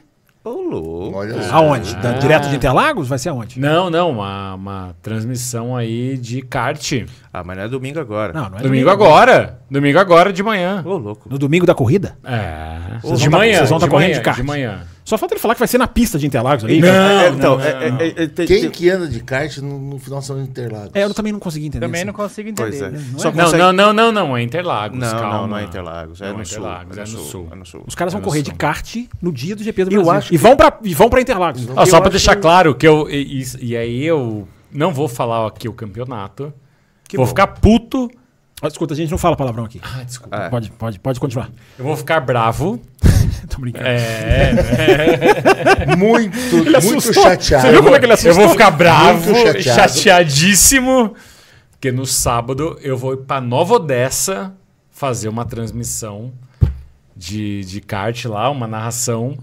Ô, 0.44 0.50
louco. 0.50 1.20
Aonde? 1.52 1.96
Da- 1.98 2.14
direto 2.14 2.50
de 2.50 2.56
Interlagos? 2.56 3.08
Vai 3.08 3.20
ser 3.20 3.30
aonde? 3.30 3.60
Não, 3.60 3.92
não, 3.92 4.10
uma, 4.10 4.56
uma 4.56 4.96
transmissão 5.02 5.76
aí 5.76 6.18
de 6.18 6.42
kart. 6.42 7.04
Ah, 7.32 7.44
mas 7.44 7.58
não 7.58 7.64
é 7.66 7.68
domingo 7.68 8.00
agora. 8.00 8.34
Não, 8.34 8.50
não 8.50 8.58
é 8.58 8.62
Domingo 8.62 8.90
agora. 8.90 9.60
Domingo 9.70 10.00
agora 10.00 10.34
de 10.34 10.42
manhã. 10.42 10.82
Ô, 10.84 10.98
louco. 10.98 11.30
No 11.30 11.38
domingo 11.38 11.66
da 11.68 11.76
corrida? 11.76 12.18
É. 12.24 12.98
Vocês 13.04 13.20
de 13.20 13.30
tá- 13.30 13.38
manhã. 13.38 13.58
vocês 13.60 13.70
vão 13.70 13.80
tá 13.80 13.86
de 13.86 13.92
correndo 13.92 14.10
manhã, 14.10 14.18
de 14.20 14.26
kart? 14.26 14.38
De 14.38 14.44
manhã. 14.44 14.80
Só 15.12 15.18
falta 15.18 15.34
ele 15.34 15.42
falar 15.42 15.56
que 15.56 15.60
vai 15.60 15.68
ser 15.68 15.78
na 15.78 15.88
pista 15.88 16.18
de 16.18 16.26
Interlagos 16.26 16.64
ali. 16.64 16.80
Não, 16.80 16.88
É, 16.88 17.28
então, 17.28 17.58
não, 17.58 17.64
é- 17.66 17.90
não. 17.92 17.98
é- 18.00 18.08
é- 18.08 18.28
tem- 18.28 18.48
Quem 18.48 18.62
tem- 18.62 18.70
que 18.72 18.90
anda 18.90 19.10
de 19.10 19.20
kart 19.20 19.58
no, 19.58 19.78
no 19.78 20.00
final 20.00 20.22
são 20.22 20.42
Interlagos? 20.42 20.92
É, 20.94 21.04
eu 21.04 21.14
também 21.14 21.34
não 21.34 21.40
consegui 21.40 21.66
entender. 21.68 21.86
Também 21.86 22.00
isso. 22.00 22.08
não 22.08 22.14
consigo 22.14 22.48
entender. 22.48 22.70
Pois 22.70 22.82
é. 22.82 22.90
né? 22.92 23.04
Só 23.18 23.30
Não, 23.30 23.44
consegue- 23.44 23.58
não, 23.62 23.74
não, 23.74 23.92
não, 23.94 24.12
não, 24.14 24.38
é 24.38 24.42
Interlagos. 24.42 24.98
Não, 24.98 25.10
calma. 25.12 25.38
não, 25.40 25.48
não 25.48 25.58
é 25.58 25.64
Interlagos. 25.66 26.22
É 26.22 26.28
Não 26.30 26.36
no 26.36 26.42
é 26.42 26.46
sul. 26.46 26.58
Interlagos, 26.60 26.98
é 26.98 27.02
no 27.02 27.08
sul. 27.08 27.48
É 27.52 27.56
no 27.56 27.66
sul. 27.66 27.84
Os 27.86 27.94
caras 27.94 28.14
vão 28.14 28.22
É 28.22 28.24
correr 28.24 28.40
sul. 28.46 28.54
de 28.54 28.58
kart 28.58 28.96
no 29.22 29.34
dia 29.34 29.54
do 29.54 29.64
GP 29.64 29.84
do 29.84 29.92
Eu 29.92 30.04
Brasil. 30.04 30.12
acho 30.18 30.28
e, 30.34 30.38
que- 30.38 30.38
vão 30.38 30.56
pra, 30.56 30.78
e 30.82 30.94
vão 30.94 31.10
pra 31.10 31.20
Interlagos. 31.20 31.68
Ó, 31.76 31.86
só 31.86 31.98
acho 31.98 32.10
deixar 32.10 32.36
que- 32.36 32.42
claro 32.42 32.74
que 32.74 32.88
eu. 32.88 33.10
E, 33.10 33.42
e- 33.42 33.66
e 33.66 33.76
aí 33.78 34.06
eu 34.06 34.48
não 34.72 34.94
vou 34.94 35.10
falar 35.10 35.46
aqui 35.46 35.68
o 35.68 35.74
campeonato. 35.74 36.54
Que 37.08 37.18
vou 37.18 37.26
bom. 37.26 37.30
ficar 37.30 37.48
puto. 37.48 38.10
Ó, 38.64 38.68
Escuta, 38.68 38.94
a 38.94 38.98
gente 38.98 39.10
não 39.12 39.18
fala 39.18 39.36
palavrão 39.36 39.66
aqui. 39.66 39.82
Ah, 39.84 40.04
desculpa. 40.04 40.38
É. 40.38 40.50
Pode, 40.50 40.72
pode, 40.72 41.00
pode 41.00 41.20
continuar. 41.20 41.50
Eu 41.78 41.84
vou 41.84 41.98
ficar 41.98 42.20
bravo. 42.22 42.80
Tô 43.50 43.60
brincando. 43.60 43.86
É. 43.88 44.52
Muito, 45.98 46.58
muito 46.58 46.78
assustou. 46.78 47.24
chateado. 47.24 47.66
Você 47.68 47.72
viu 47.72 47.84
como 47.84 47.96
é 47.96 48.00
que 48.00 48.06
ele 48.06 48.12
eu 48.12 48.16
assustou? 48.16 48.44
vou 48.44 48.50
ficar 48.50 48.72
bravo, 48.72 49.34
chateadíssimo. 49.62 51.16
Porque 51.72 51.92
no 51.92 52.06
sábado 52.06 52.78
eu 52.82 52.96
vou 52.98 53.18
pra 53.18 53.42
Nova 53.42 53.76
Odessa 53.76 54.54
fazer 54.92 55.28
uma 55.30 55.46
transmissão 55.46 56.32
de, 57.16 57.64
de 57.66 57.82
kart 57.82 58.26
lá, 58.26 58.50
uma 58.50 58.68
narração 58.68 59.38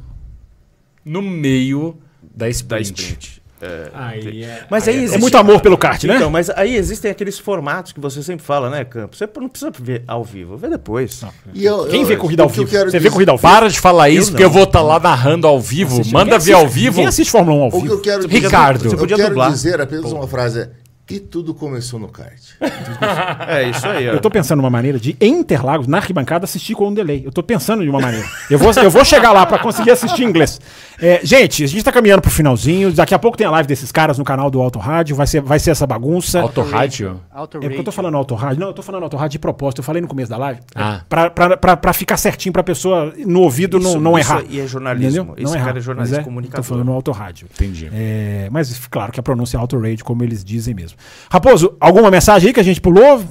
no 1.05 1.21
meio 1.21 1.97
da 2.35 2.49
sprint. 2.49 2.93
Da 2.93 3.01
sprint. 3.03 3.38
É. 3.61 3.89
Aí 3.93 4.45
é, 4.45 4.63
Mas 4.71 4.87
aí 4.87 4.97
É 4.97 5.03
existe... 5.03 5.21
muito 5.21 5.37
amor 5.37 5.61
pelo 5.61 5.77
kart, 5.77 6.03
né? 6.05 6.15
Então, 6.17 6.31
mas 6.31 6.49
aí 6.51 6.77
existem 6.77 7.11
aqueles 7.11 7.39
formatos 7.39 7.91
que 7.93 7.99
você 7.99 8.23
sempre 8.23 8.47
fala, 8.47 8.71
né, 8.71 8.85
Campos? 8.85 9.19
Você 9.19 9.29
não 9.41 9.49
precisa 9.49 9.73
ver 9.77 10.05
ao 10.07 10.23
vivo, 10.23 10.57
vê 10.57 10.69
depois. 10.69 11.23
E 11.53 11.65
eu- 11.65 11.87
Quem 11.87 12.03
eu- 12.03 12.07
vê 12.07 12.17
corrida 12.17 12.45
ao 12.45 12.49
que 12.51 12.61
eu 12.61 12.65
vivo? 12.65 12.77
quero 12.77 12.91
Você 12.91 12.99
vê 12.99 13.05
dizer- 13.05 13.11
corrida 13.11 13.33
ao 13.33 13.37
vivo? 13.39 13.49
Para 13.49 13.69
de 13.69 13.81
falar 13.81 14.09
isso, 14.11 14.29
Eu 14.29 14.33
porque 14.33 14.45
eu 14.45 14.51
vou 14.51 14.63
estar 14.63 14.81
lá 14.83 15.01
narrando 15.01 15.47
ao 15.47 15.61
vivo. 15.61 15.95
Assiste- 15.95 16.13
Manda 16.13 16.25
ninguém 16.39 16.41
ver 16.47 16.53
ao 16.53 16.61
assiste- 16.67 16.75
vivo. 16.79 16.91
Ninguém 16.97 17.07
assiste 17.09 17.31
Fórmula 17.31 17.57
1 17.57 17.63
ao 17.63 17.69
O 17.69 17.73
que 17.73 17.81
vivo. 17.81 17.95
eu 17.95 18.01
quero 18.01 18.29
Ricardo. 18.29 18.85
eu 18.85 18.91
Você 18.91 18.97
podia 18.97 19.17
quero 19.17 19.29
dublar. 19.31 19.51
dizer 19.51 19.81
apenas 19.81 20.13
uma 20.13 20.29
frase 20.29 20.61
é 20.61 20.71
e 21.11 21.19
tudo 21.19 21.55
começou 21.55 21.99
no 21.99 22.07
kart. 22.09 22.39
É 23.49 23.71
isso 23.71 23.87
aí, 23.87 24.09
ó. 24.09 24.13
Eu 24.13 24.21
tô 24.21 24.31
pensando 24.31 24.59
numa 24.59 24.69
maneira 24.71 24.99
de, 24.99 25.17
em 25.21 25.39
Interlagos, 25.39 25.87
na 25.87 25.97
arquibancada, 25.99 26.45
assistir 26.45 26.75
com 26.75 26.89
um 26.89 26.95
delay. 26.95 27.23
Eu 27.25 27.33
tô 27.33 27.43
pensando 27.43 27.83
de 27.83 27.89
uma 27.89 28.01
maneira. 28.01 28.27
Eu 28.51 28.59
vou, 28.59 28.71
eu 28.73 28.91
vou 28.91 29.05
chegar 29.05 29.33
lá 29.33 29.47
pra 29.47 29.59
conseguir 29.59 29.91
assistir 29.91 30.23
inglês. 30.23 30.61
É, 31.01 31.21
gente, 31.25 31.63
a 31.63 31.67
gente 31.67 31.83
tá 31.83 31.93
caminhando 31.93 32.21
pro 32.23 32.31
finalzinho. 32.31 32.93
Daqui 32.93 33.15
a 33.15 33.19
pouco 33.19 33.37
tem 33.37 33.47
a 33.47 33.51
live 33.51 33.67
desses 33.69 33.93
caras 33.93 34.19
no 34.19 34.25
canal 34.25 34.51
do 34.51 34.61
Auto 34.61 34.79
Rádio. 34.79 35.15
Vai 35.15 35.27
ser, 35.27 35.41
vai 35.41 35.59
ser 35.59 35.71
essa 35.71 35.87
bagunça. 35.87 36.41
Auto 36.41 37.59
É 37.59 37.61
porque 37.61 37.79
eu 37.79 37.85
tô 37.85 37.93
falando 37.93 38.17
autorrádio. 38.17 38.61
Não, 38.61 38.69
eu 38.69 38.73
tô 38.75 38.83
falando 38.83 39.05
autorrádio 39.05 39.33
de 39.33 39.39
propósito. 39.39 39.79
Eu 39.79 39.85
falei 39.85 40.03
no 40.03 40.09
começo 40.09 40.29
da 40.31 40.37
live. 40.37 40.61
Ah. 40.75 41.01
Pra, 41.09 41.31
pra, 41.31 41.57
pra, 41.57 41.77
pra 41.77 41.93
ficar 41.93 42.17
certinho 42.17 42.53
pra 42.53 42.63
pessoa 42.63 43.13
no 43.25 43.41
ouvido 43.43 43.79
não, 43.79 43.91
Isso- 43.91 44.01
não 44.01 44.19
isso 44.19 44.31
errar. 44.33 44.41
aí 44.41 44.61
é 44.61 44.67
jornalismo. 44.67 45.23
Entendeu? 45.23 45.35
Esse 45.37 45.45
não 45.45 45.53
cara 45.53 45.65
errar. 45.71 45.79
é 45.79 45.81
jornalista 45.81 46.17
Mas 46.17 46.25
comunicador. 46.25 46.65
Tô 46.65 46.69
falando 46.69 46.93
autorrádio. 46.93 47.49
Entendi. 47.55 47.91
É, 47.93 48.49
mas 48.51 48.87
claro 48.89 49.13
que 49.13 49.21
a 49.21 49.23
pronúncia 49.23 49.57
é 49.57 49.61
auto-radio, 49.61 50.05
como 50.05 50.25
eles 50.25 50.45
dizem 50.45 50.75
mesmo. 50.75 50.99
Raposo, 51.31 51.75
alguma 51.81 52.11
mensagem 52.11 52.49
aí 52.49 52.55
que 52.55 52.61
a 52.61 52.65
gente 52.65 52.81
pulou? 52.81 53.23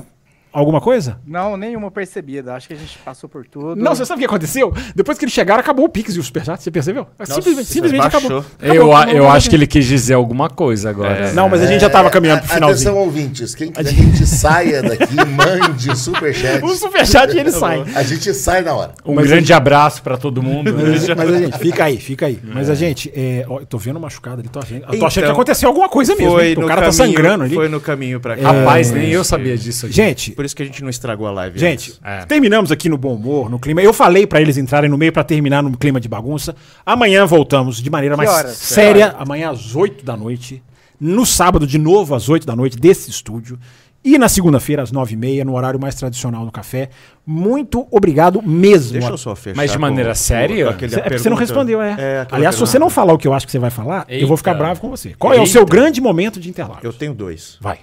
Alguma 0.52 0.82
coisa? 0.82 1.20
Não, 1.26 1.56
nenhuma 1.56 1.92
percebida. 1.92 2.54
Acho 2.56 2.68
que 2.68 2.74
a 2.74 2.78
gente 2.78 2.98
passou 3.00 3.30
por 3.30 3.46
tudo. 3.46 3.76
Não, 3.76 3.94
você 3.94 4.06
sabe 4.06 4.18
o 4.18 4.22
que 4.22 4.26
aconteceu? 4.26 4.74
Depois 4.96 5.18
que 5.18 5.26
eles 5.26 5.34
chegaram, 5.34 5.60
acabou 5.60 5.86
o 5.86 5.90
Pix 5.90 6.16
e 6.16 6.20
o 6.20 6.24
Superchat, 6.24 6.62
você 6.64 6.72
percebeu? 6.72 7.06
simplesmente 7.24 7.56
você 7.68 7.74
simplesmente 7.74 8.02
baixou. 8.02 8.20
acabou. 8.20 8.46
Eu, 8.62 8.92
Acabou, 8.96 9.14
eu 9.16 9.24
não- 9.24 9.32
acho 9.32 9.50
que 9.50 9.56
ele 9.56 9.68
quis 9.68 9.86
dizer 9.86 10.16
alguma 10.16 10.50
coisa 10.50 10.90
agora. 10.90 11.32
Não, 11.34 11.48
mas 11.50 11.62
a 11.62 11.68
gente 11.68 11.82
já 11.82 11.90
tava 11.90 12.10
caminhando 12.10 12.40
pro 12.42 12.48
É, 12.52 12.56
Atenção, 12.58 12.76
finalzinho. 12.76 12.96
ouvintes. 12.96 13.54
Quem 13.54 13.72
quiser 13.72 13.94
que 13.94 14.00
a 14.02 14.04
gente 14.04 14.26
saia 14.26 14.82
daqui, 14.82 15.16
mande 15.16 15.96
superchat. 15.98 16.64
O 16.64 16.70
Superchat 16.76 17.36
e 17.36 17.40
ele 17.40 17.52
sai. 17.52 17.84
A 17.96 18.04
gente 18.04 18.34
sai 18.34 18.62
na 18.62 18.74
hora. 18.74 18.94
Um 19.06 19.14
Mas 19.16 19.28
grande 19.28 19.54
abraço 19.54 20.02
pra 20.02 20.18
todo 20.18 20.42
mundo. 20.42 20.74
né? 20.74 20.84
Mas, 20.92 21.08
mas 21.16 21.30
a 21.34 21.38
gente, 21.38 21.58
fica 21.60 21.84
aí, 21.86 21.98
fica 21.98 22.26
aí. 22.26 22.40
Mas 22.44 22.70
a 22.70 22.76
gente, 22.76 23.12
é, 23.16 23.46
ó, 23.48 23.60
eu 23.60 23.66
tô 23.66 23.78
vendo 23.78 24.00
machucado 24.00 24.40
ali, 24.40 24.50
tô 24.50 24.60
achando, 24.60 24.78
eu 24.92 25.00
tô 25.00 25.06
achando 25.06 25.12
que 25.12 25.20
Então, 25.20 25.32
aconteceu 25.34 25.70
alguma 25.70 25.90
coisa 25.90 26.16
mesmo. 26.16 26.32
Foi? 26.32 26.54
O 26.54 26.56
cara 26.66 26.68
tá 26.68 26.76
caminho- 26.76 26.94
sangrando 26.94 27.44
ali. 27.44 27.56
Foi 27.56 27.70
no 27.70 27.80
caminho 27.80 28.20
pra 28.20 28.36
cá. 28.38 28.52
Rapaz, 28.52 28.92
nem 28.92 29.10
eu 29.10 29.24
sabia 29.24 29.58
disso 29.58 29.86
aqui. 29.86 29.96
Gente, 29.96 30.32
Por 30.38 30.46
isso 30.46 30.56
que 30.56 30.64
a 30.64 30.66
gente 30.66 30.82
não 30.82 30.90
estragou 30.90 31.28
a 31.28 31.32
live. 31.32 31.60
Gente. 31.60 32.00
É. 32.04 32.24
terminamos 32.26 32.72
aqui 32.72 32.88
no 32.88 32.98
bom 32.98 33.14
humor, 33.16 33.50
no 33.50 33.60
clima. 33.60 33.82
Eu 33.82 33.92
falei 33.92 34.26
pra 34.26 34.40
eles 34.40 34.56
entrarem 34.56 34.90
no 34.90 34.98
meio 34.98 35.12
pra 35.12 35.24
terminar 35.24 35.62
no 35.62 35.76
clima 35.78 36.00
de 36.00 36.08
bagunça. 36.08 36.56
Amanhã 36.86 37.26
voltamos 37.26 37.82
de 37.82 37.90
maneira 37.90 38.16
Que 38.16 38.24
mais 38.24 38.30
horas? 38.30 38.52
séria. 38.56 39.16
Amanhã 39.20 39.50
às 39.50 39.76
8 39.76 40.06
da 40.06 40.16
noite. 40.16 40.64
No 41.00 41.26
sábado, 41.26 41.68
de 41.68 41.78
novo, 41.78 42.16
às 42.16 42.30
8 42.30 42.48
da 42.48 42.56
noite, 42.56 42.78
desse 42.78 43.10
estúdio. 43.10 43.60
e 44.06 44.18
na 44.18 44.30
segunda-feira, 44.30 44.82
às 44.84 44.92
9h30, 44.92 45.44
no 45.44 45.54
horário 45.56 45.78
mais 45.80 45.94
tradicional 45.96 46.46
do 46.46 46.52
café. 46.52 46.90
Muito 47.26 47.86
obrigado 47.92 48.42
mesmo. 48.42 48.94
Deixa 48.94 49.10
eu 49.10 49.18
só 49.18 49.36
fechar. 49.36 49.58
Mas 49.58 49.72
de 49.72 49.78
com- 49.78 49.82
maneira 49.82 50.12
com 50.12 50.16
séria? 50.16 50.70
aquele 50.70 50.96
É 50.96 51.00
porque 51.02 51.20
você 51.20 51.30
não 51.30 51.36
respondeu, 51.36 51.82
é. 51.82 52.22
aquela 52.22 52.28
Aliás, 52.38 52.56
se 52.56 52.62
você 52.62 52.80
não 52.80 52.90
falar 52.90 53.12
o 53.14 53.18
que 53.18 53.28
eu 53.28 53.34
acho 53.34 53.46
que 53.46 53.52
você 53.52 53.60
vai 53.60 53.70
falar, 53.70 54.06
eu 54.08 54.26
vou 54.28 54.38
ficar 54.38 54.52
Eita. 54.52 54.64
bravo 54.64 54.80
com 54.80 54.90
você. 54.90 55.14
Qual 55.20 55.34
é 55.34 55.42
o 55.42 55.46
seu 55.48 55.64
Eita. 55.64 55.72
grande 55.76 56.00
momento 56.00 56.40
de 56.40 56.48
Interlagos? 56.50 56.84
Eu 56.86 56.94
tenho 56.94 57.14
dois. 57.14 57.58
Vai. 57.60 57.80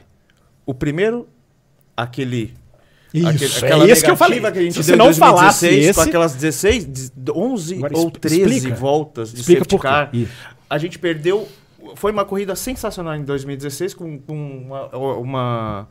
O 0.64 0.72
primeiro, 0.72 1.28
aquele. 1.96 2.54
Isso, 3.12 3.64
aquele- 3.64 3.88
é 3.88 3.92
esse 3.92 4.04
que 4.04 4.10
eu 4.10 4.16
falei. 4.16 4.40
que 4.40 4.46
a 4.46 4.52
gente 4.54 4.72
Se 4.74 4.82
você 4.82 4.96
não 4.96 5.06
2016, 5.06 5.18
falasse 5.18 5.66
esse... 5.68 5.94
com 5.94 6.00
aquelas 6.00 6.34
16, 6.34 6.84
de- 6.84 7.10
11 7.32 7.76
Agora, 7.76 7.96
ou 7.96 8.06
expl- 8.08 8.18
13 8.20 8.42
explica. 8.56 8.74
voltas 8.76 9.32
de 9.32 9.40
Explica 9.40 9.60
safety 9.60 9.78
car. 9.78 10.10
A 10.68 10.78
gente 10.78 10.98
perdeu. 10.98 11.46
Foi 11.96 12.10
uma 12.10 12.24
corrida 12.24 12.56
sensacional 12.56 13.14
em 13.14 13.22
2016 13.22 13.94
com, 13.94 14.18
com 14.18 14.34
uma, 14.34 14.88
uma 15.18 15.88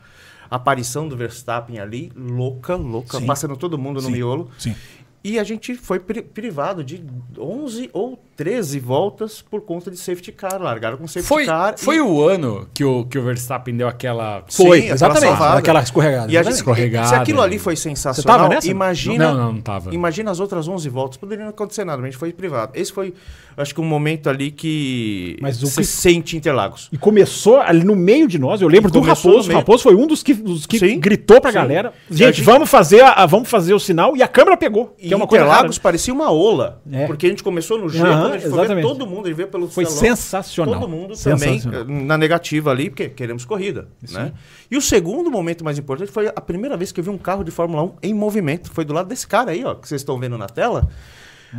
aparição 0.50 1.08
do 1.08 1.16
Verstappen 1.16 1.80
ali, 1.80 2.12
louca, 2.16 2.76
louca, 2.76 3.20
Sim. 3.20 3.26
passando 3.26 3.56
todo 3.56 3.78
mundo 3.78 4.02
no 4.02 4.08
Sim. 4.08 4.12
miolo. 4.12 4.52
Sim. 4.58 4.76
E 5.24 5.40
a 5.40 5.44
gente 5.46 5.76
foi 5.76 6.00
pri- 6.00 6.22
privado 6.24 6.84
de 6.84 7.02
11 7.40 7.90
ou 7.94 8.18
13 8.18 8.33
voltas 8.82 9.42
por 9.42 9.62
conta 9.62 9.90
de 9.92 9.98
safety 9.98 10.32
car. 10.32 10.62
Largaram 10.62 10.98
com 10.98 11.08
safety 11.08 11.28
Foi, 11.28 11.46
car. 11.46 11.76
foi 11.78 11.98
e... 11.98 12.02
o 12.02 12.28
ano 12.28 12.68
que 12.74 12.84
o, 12.84 13.06
que 13.06 13.18
o 13.18 13.24
Verstappen 13.24 13.76
deu 13.76 13.88
aquela. 13.88 14.44
Foi, 14.50 14.82
Sim, 14.82 14.92
aquela 14.92 14.94
exatamente. 14.96 15.30
salvada. 15.30 15.60
Aquela 15.60 15.82
escorregada. 15.82 16.32
E 16.32 16.38
a 16.38 16.44
gente. 16.44 16.54
Escorregada. 16.54 17.08
se 17.08 17.16
aquilo 17.16 17.42
ali 17.42 17.60
foi 17.60 17.76
sensacional, 17.76 18.38
tava 18.40 18.50
nessa? 18.54 18.70
imagina, 18.70 19.32
Não, 19.32 19.38
não, 19.46 19.54
não 19.54 19.62
tava. 19.62 19.94
imagina 19.94 20.32
as 20.32 20.40
outras 20.40 20.68
11 20.68 20.90
voltas. 20.90 21.18
Poderia 21.18 21.44
não 21.44 21.52
acontecer 21.52 21.84
nada, 21.86 21.98
mas 21.98 22.08
a 22.08 22.12
gente 22.12 22.20
foi 22.20 22.32
privado. 22.34 22.72
Esse 22.76 22.92
foi, 22.92 23.14
acho 23.56 23.74
que 23.74 23.82
um 23.82 23.86
momento 23.86 24.30
ali 24.30 24.52
que 24.52 25.38
Mas 25.42 25.62
o 25.62 25.68
você 25.68 25.82
que- 25.82 25.88
sente 25.88 26.36
Interlagos. 26.38 26.90
E 26.92 26.98
começou 26.98 27.58
ali 27.60 27.84
no 27.84 27.96
meio 27.96 28.28
de 28.28 28.40
nós. 28.40 28.62
Eu 28.62 28.68
lembro 28.68 28.90
E 28.90 28.94
do 28.94 29.00
Raposo. 29.02 29.52
O. 29.52 29.54
Raposo 29.54 29.84
foi 29.84 29.96
um 29.96 30.08
dos 30.08 30.24
que, 30.24 30.34
dos 30.34 30.66
que 30.66 30.80
Sim, 30.80 31.00
gritou 31.00 31.40
pra 31.40 31.52
sim. 31.52 31.56
galera. 31.56 31.90
A 32.10 32.14
Gente, 32.14 32.38
gente- 32.38 32.44
vamos 32.46 32.70
fazer, 32.70 33.02
a, 33.02 33.26
vamos 33.26 33.50
fazer 33.50 33.74
o 33.74 33.80
sinal. 33.80 34.16
E 34.18 34.24
a 34.24 34.28
câmera 34.28 34.58
pegou. 34.58 34.96
E 35.00 35.08
Que 35.08 35.14
é 35.14 35.18
uma 35.18 35.28
coisa 35.28 35.44
rara. 35.44 35.56
Interlagos 35.58 35.78
parecia 35.78 36.14
uma 36.14 36.32
ola. 36.32 36.82
É. 36.92 37.06
Porque 37.06 37.26
a 37.26 37.30
gente 37.30 37.44
começou 37.44 37.78
no 37.78 37.90
G, 37.90 38.00
Aham, 38.28 38.36
exatamente. 38.36 38.86
todo 38.88 39.08
mundo, 39.08 39.26
gente 39.28 39.36
veio 39.36 39.48
pelo 39.48 39.70
Foi 39.70 39.86
telão, 39.86 40.00
sensacional. 40.00 40.80
Todo 40.80 40.90
mundo 40.90 41.16
também 41.16 41.60
Sensacional. 41.60 41.82
eh, 41.82 42.04
na 42.04 42.18
negativa 42.18 42.72
ali, 42.72 42.90
porque 42.90 43.10
queremos 43.10 43.46
corrida. 43.46 43.88
Né? 44.12 44.32
E 44.70 44.78
o 44.78 44.82
segundo 44.82 45.30
momento 45.30 45.64
mais 45.64 45.78
importante 45.78 46.12
foi 46.12 46.28
a 46.28 46.42
primeira 46.42 46.76
vez 46.78 46.92
que 46.92 47.00
eu 47.00 47.04
vi 47.04 47.10
um 47.10 47.18
carro 47.18 47.44
de 47.44 47.52
Fórmula 47.52 47.84
1 47.84 47.94
em 48.04 48.14
movimento. 48.14 48.72
Foi 48.72 48.86
do 48.86 48.94
lado 48.94 49.08
desse 49.08 49.28
cara 49.28 49.52
aí, 49.52 49.64
ó, 49.64 49.76
que 49.76 49.88
vocês 49.88 50.02
estão 50.02 50.20
vendo 50.20 50.38
na 50.38 50.48
tela. 50.48 50.90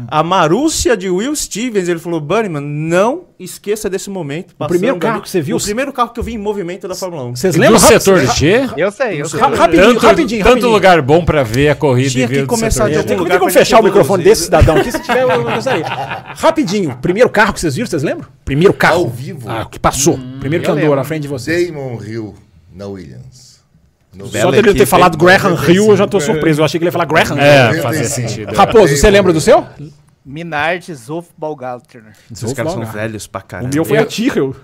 A 0.08 0.22
Marúcia 0.22 0.96
de 0.96 1.08
Will 1.08 1.34
Stevens, 1.36 1.88
ele 1.88 1.98
falou, 1.98 2.20
Bunnyman, 2.20 2.60
não 2.62 3.24
esqueça 3.38 3.88
desse 3.88 4.10
momento. 4.10 4.54
O 4.58 4.66
primeiro 4.66 4.96
carro 4.98 5.14
ali." 5.14 5.22
que 5.22 5.30
você 5.30 5.40
viu- 5.40 5.56
O 5.56 5.60
primeiro 5.62 5.92
carro 5.92 6.10
que 6.10 6.18
eu 6.20 6.24
vi 6.24 6.34
em 6.34 6.38
movimento 6.38 6.86
da 6.88 6.94
Fórmula 6.94 7.24
1. 7.24 7.36
Vocês 7.36 7.54
Do 7.54 7.60
lembram? 7.60 7.78
setor 7.78 8.18
Ra- 8.24 8.34
G? 8.34 8.68
Eu 8.76 8.90
sei, 8.90 9.20
eu 9.22 9.28
sei. 9.28 9.40
Ra- 9.40 9.48
rapidinho, 9.48 9.86
tanto, 9.94 10.06
rapidinho, 10.06 10.40
tanto 10.42 10.48
rapidinho. 10.50 10.72
lugar 10.72 11.02
bom 11.02 11.24
pra 11.24 11.42
ver 11.42 11.68
a 11.68 11.74
corrida 11.74 12.10
Tinha 12.10 12.24
e 12.24 12.26
ver 12.26 12.34
que 12.36 12.40
do 12.42 12.46
começar 12.48 12.84
setor 12.86 12.90
de 12.90 12.96
algum 12.96 13.08
Tem, 13.08 13.16
lugar 13.18 13.38
como 13.38 13.50
fechar 13.50 13.80
o 13.80 13.84
microfone 13.84 14.24
desse 14.24 14.44
cidadão 14.44 14.76
aqui, 14.76 14.90
se 14.92 14.98
tiver, 15.00 15.22
eu 15.22 15.42
gostaria. 15.44 15.84
Rapidinho, 15.86 16.98
primeiro 17.00 17.28
carro 17.30 17.52
que 17.52 17.60
vocês 17.60 17.74
viram, 17.74 17.86
vocês 17.88 18.02
lembram? 18.02 18.26
Primeiro 18.44 18.72
carro. 18.74 18.96
Ao 19.04 19.08
vivo. 19.08 19.48
Ah, 19.48 19.62
o 19.62 19.68
que 19.68 19.78
passou. 19.78 20.18
primeiro 20.40 20.64
que 20.64 20.70
andou 20.70 20.94
na 20.96 21.04
frente 21.04 21.22
de 21.22 21.28
vocês. 21.28 21.68
Damon 21.68 21.98
Hill 22.02 22.34
na 22.74 22.86
Williams. 22.86 23.43
No 24.16 24.28
Só 24.28 24.50
dele 24.50 24.74
ter 24.74 24.86
falado? 24.86 25.16
Graham 25.16 25.50
95. 25.50 25.72
Hill, 25.72 25.90
eu 25.90 25.96
já 25.96 26.06
tô 26.06 26.20
surpreso. 26.20 26.60
Eu 26.60 26.64
achei 26.64 26.78
que 26.78 26.84
ele 26.84 26.88
ia 26.88 26.92
falar 26.92 27.04
Graham. 27.04 27.38
É, 27.38 27.80
fazia 27.80 28.04
sentido. 28.04 28.54
Raposo, 28.54 28.96
você 28.96 29.10
lembra 29.10 29.32
do 29.32 29.40
Hill. 29.40 29.66
Seu? 30.24 30.32
Minardi 30.32 30.94
Zofbalgalter. 30.94 32.02
Esses 32.30 32.52
caras 32.52 32.72
são 32.72 32.84
velhos 32.84 33.26
pra 33.26 33.40
O 33.40 33.44
caramba. 33.44 33.70
meu 33.74 33.84
foi 33.84 33.98
a 33.98 34.04
Tyrrell. 34.06 34.54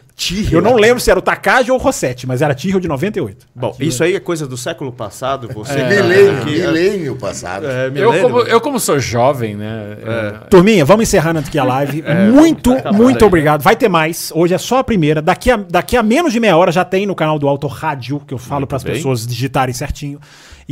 Eu 0.53 0.61
não 0.61 0.75
lembro 0.77 1.01
se 1.01 1.11
era 1.11 1.19
o 1.19 1.23
Takagi 1.23 1.71
ou 1.71 1.79
o 1.79 1.81
Rossetti, 1.81 2.27
mas 2.27 2.43
era 2.43 2.53
a 2.53 2.55
Tyrrell 2.55 2.79
de 2.81 2.87
98. 2.89 3.47
Bom, 3.55 3.75
isso 3.81 4.05
aí 4.05 4.15
é 4.15 4.21
coisa 4.21 4.47
do 4.47 4.55
século 4.57 4.93
passado. 4.93 5.49
Você 5.55 5.75
que 5.75 5.81
tá 5.81 5.89
Milênio, 5.89 6.43
aqui, 6.43 6.51
milênio 6.51 7.17
passado. 7.17 7.67
é, 7.67 7.87
Eu 7.87 7.91
milênio. 7.93 8.23
como, 8.23 8.39
eu, 8.41 8.61
como 8.61 8.79
sou 8.79 8.99
jovem, 8.99 9.57
né? 9.57 9.97
é, 10.05 10.31
Turminha, 10.51 10.85
vamos 10.85 11.05
encerrando 11.05 11.39
aqui 11.39 11.59
a 11.59 11.65
live. 11.65 12.05
muito, 12.33 12.71
muito 12.93 13.25
obrigado. 13.25 13.63
Vai 13.63 13.77
ter 13.77 13.89
mais. 13.89 14.31
Hoje 14.35 14.53
é 14.53 14.59
só 14.59 14.79
a 14.81 14.85
primeira. 14.85 15.23
Daqui 15.23 15.51
a, 15.51 15.57
daqui 15.57 15.97
a 15.97 16.03
menos 16.03 16.33
de 16.35 16.41
meia 16.41 16.55
hora 16.57 16.71
já 16.71 16.85
tem 16.85 17.07
no 17.07 17.15
canal 17.15 17.39
do 17.39 17.49
Auto 17.49 17.67
Rádio, 17.67 18.21
que 18.21 18.35
eu 18.35 18.39
falo 18.39 18.67
para 18.67 18.77
as 18.77 18.85
pessoas 18.85 19.27
digitarem 19.27 19.73
certinho. 19.75 20.21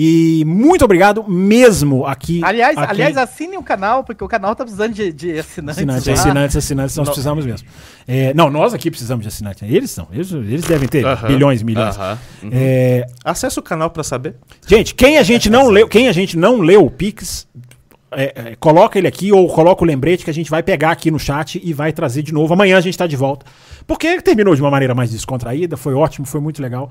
E 0.00 0.44
muito 0.44 0.84
obrigado 0.84 1.24
mesmo 1.28 2.06
aqui. 2.06 2.40
Aliás, 2.44 2.78
a 2.78 2.82
quem- 2.82 2.90
aliás, 2.90 3.16
assinem 3.16 3.58
o 3.58 3.64
canal, 3.64 4.04
porque 4.04 4.22
o 4.22 4.28
canal 4.28 4.54
tá 4.54 4.62
precisando 4.62 4.92
de, 4.94 5.12
de 5.12 5.38
assinantes. 5.40 5.78
Assinantes, 5.78 6.06
lá. 6.06 6.12
assinantes, 6.14 6.56
assinantes, 6.56 6.96
nós 6.96 7.08
precisamos 7.08 7.44
mesmo. 7.44 7.66
É, 8.06 8.32
não, 8.32 8.48
nós 8.48 8.72
aqui 8.72 8.92
precisamos 8.92 9.24
de 9.24 9.28
assinantes. 9.28 9.60
Eles 9.68 9.96
não. 9.96 10.06
Eles, 10.12 10.30
eles 10.30 10.62
devem 10.62 10.88
ter 10.88 11.04
Aham, 11.04 11.26
bilhões, 11.26 11.64
milhões. 11.64 11.96
aham, 11.96 12.16
uhum. 12.44 12.50
É, 12.52 13.06
Acesse 13.24 13.58
o 13.58 13.62
canal 13.62 13.90
pra 13.90 14.04
saber. 14.04 14.36
Gente, 14.68 14.94
quem 14.94 15.18
a 15.18 15.24
gente 15.24 15.50
não 15.50 15.68
leu, 15.68 15.88
quem 15.88 16.06
a 16.06 16.12
gente 16.12 16.36
não 16.36 16.60
leu 16.60 16.84
o 16.86 16.90
Pix, 16.92 17.48
é, 18.12 18.50
é, 18.52 18.56
coloca 18.56 19.00
ele 19.00 19.08
aqui 19.08 19.32
ou 19.32 19.48
coloca 19.48 19.82
o 19.82 19.86
lembrete 19.86 20.22
que 20.24 20.30
a 20.30 20.34
gente 20.34 20.48
vai 20.48 20.62
pegar 20.62 20.92
aqui 20.92 21.10
no 21.10 21.18
chat 21.18 21.60
e 21.60 21.72
vai 21.72 21.92
trazer 21.92 22.22
de 22.22 22.32
novo. 22.32 22.54
Amanhã 22.54 22.76
a 22.78 22.80
gente 22.80 22.96
tá 22.96 23.08
de 23.08 23.16
volta. 23.16 23.44
Porque 23.84 24.22
terminou 24.22 24.54
de 24.54 24.60
uma 24.62 24.70
maneira 24.70 24.94
mais 24.94 25.10
descontraída, 25.10 25.76
foi 25.76 25.94
ótimo, 25.94 26.24
foi 26.24 26.40
muito 26.40 26.62
legal. 26.62 26.88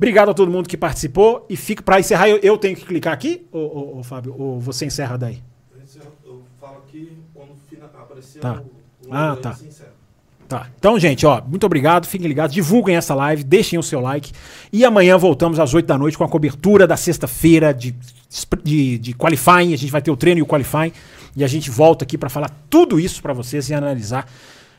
Obrigado 0.00 0.30
a 0.30 0.34
todo 0.34 0.50
mundo 0.50 0.66
que 0.66 0.78
participou 0.78 1.44
e 1.46 1.58
fica 1.58 1.82
para 1.82 2.00
encerrar. 2.00 2.26
Eu, 2.26 2.38
eu 2.38 2.56
tenho 2.56 2.74
que 2.74 2.86
clicar 2.86 3.12
aqui, 3.12 3.46
ô, 3.52 3.58
ô, 3.58 3.98
ô, 3.98 4.02
Fábio, 4.02 4.34
ou 4.38 4.58
você 4.58 4.86
encerra 4.86 5.18
daí? 5.18 5.42
Eu 6.24 6.42
falo 6.58 6.78
aqui 6.78 7.18
quando 7.34 7.50
aparecer 7.84 8.40
Tá. 8.40 8.62
o, 9.04 9.08
o 9.10 9.14
Ah, 9.14 9.36
tá. 9.36 9.58
Tá. 10.48 10.68
Então, 10.78 10.98
gente, 10.98 11.26
ó, 11.26 11.42
muito 11.46 11.66
obrigado, 11.66 12.06
fiquem 12.06 12.26
ligados, 12.26 12.54
divulguem 12.54 12.96
essa 12.96 13.14
live, 13.14 13.44
deixem 13.44 13.78
o 13.78 13.82
seu 13.82 14.00
like. 14.00 14.32
E 14.72 14.86
amanhã 14.86 15.18
voltamos 15.18 15.60
às 15.60 15.74
8 15.74 15.84
da 15.84 15.98
noite 15.98 16.16
com 16.16 16.24
a 16.24 16.28
cobertura 16.28 16.86
da 16.86 16.96
sexta-feira 16.96 17.74
de, 17.74 17.94
de, 18.64 18.98
de 18.98 19.12
qualifying. 19.12 19.74
A 19.74 19.76
gente 19.76 19.92
vai 19.92 20.00
ter 20.00 20.10
o 20.10 20.16
treino 20.16 20.38
e 20.38 20.42
o 20.42 20.46
qualifying. 20.46 20.94
E 21.36 21.44
a 21.44 21.46
gente 21.46 21.70
volta 21.70 22.06
aqui 22.06 22.16
para 22.16 22.30
falar 22.30 22.50
tudo 22.70 22.98
isso 22.98 23.20
para 23.20 23.34
vocês 23.34 23.68
e 23.68 23.74
analisar 23.74 24.26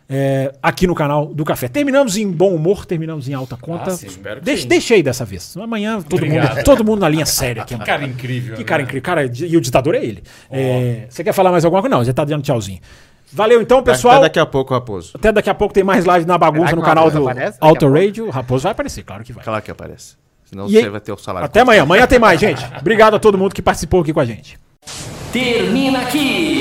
é, 0.09 0.53
aqui 0.61 0.85
no 0.85 0.93
canal 0.93 1.27
do 1.27 1.43
Café. 1.45 1.67
Terminamos 1.67 2.17
em 2.17 2.29
bom 2.29 2.53
humor, 2.53 2.85
terminamos 2.85 3.29
em 3.29 3.33
alta 3.33 3.55
conta. 3.55 3.91
Ah, 3.91 3.97
sim, 3.97 4.07
espero 4.07 4.39
que 4.39 4.45
Deixe- 4.45 4.63
sim. 4.63 4.67
Deixei 4.67 5.03
dessa 5.03 5.23
vez. 5.25 5.55
Amanhã 5.57 6.01
todo 6.01 6.15
Obrigado. 6.23 6.55
mundo, 6.55 6.63
todo 6.65 6.85
mundo 6.85 6.99
na 6.99 7.09
linha 7.09 7.25
séria 7.25 7.63
aqui. 7.63 7.77
Que 7.77 7.85
cara 7.85 8.03
incrível. 8.03 8.55
Que 8.55 8.61
né? 8.61 8.65
cara 8.67 8.83
incrível. 8.83 9.01
Cara, 9.01 9.25
e 9.25 9.57
o 9.57 9.61
ditador 9.61 9.95
é 9.95 10.03
ele. 10.03 10.23
É, 10.49 11.05
você 11.09 11.23
quer 11.23 11.33
falar 11.33 11.51
mais 11.51 11.63
alguma 11.63 11.81
coisa? 11.81 11.95
Não, 11.95 12.03
já 12.03 12.13
tá 12.13 12.25
dando 12.25 12.43
tchauzinho. 12.43 12.79
Valeu 13.33 13.61
então, 13.61 13.81
pessoal. 13.81 14.15
Até 14.15 14.23
daqui 14.23 14.39
a 14.39 14.45
pouco, 14.45 14.73
Raposo. 14.73 15.11
Até 15.15 15.31
daqui 15.31 15.49
a 15.49 15.53
pouco 15.53 15.73
tem 15.73 15.83
mais 15.83 16.03
live 16.03 16.25
na 16.25 16.37
bagunça 16.37 16.75
no 16.75 16.81
canal 16.81 17.09
do 17.09 17.25
Auto? 17.61 17.89
Radio. 17.89 18.27
O 18.27 18.29
Raposo 18.29 18.63
vai 18.63 18.73
aparecer, 18.73 19.03
claro 19.03 19.23
que 19.23 19.31
vai. 19.31 19.43
Claro 19.43 19.63
que 19.63 19.71
aparece. 19.71 20.15
Senão 20.43 20.67
E 20.67 20.73
você 20.73 20.89
vai 20.89 20.99
ter 20.99 21.13
o 21.13 21.17
salário. 21.17 21.45
Até 21.45 21.61
amanhã. 21.61 21.83
Amanhã 21.83 22.05
tem 22.05 22.19
mais, 22.19 22.37
gente. 22.37 22.61
Obrigado 22.77 23.15
a 23.15 23.19
todo 23.19 23.37
mundo 23.37 23.55
que 23.55 23.61
participou 23.61 24.01
aqui 24.01 24.11
com 24.11 24.19
a 24.19 24.25
gente. 24.25 24.59
Termina 25.31 26.01
aqui 26.01 26.60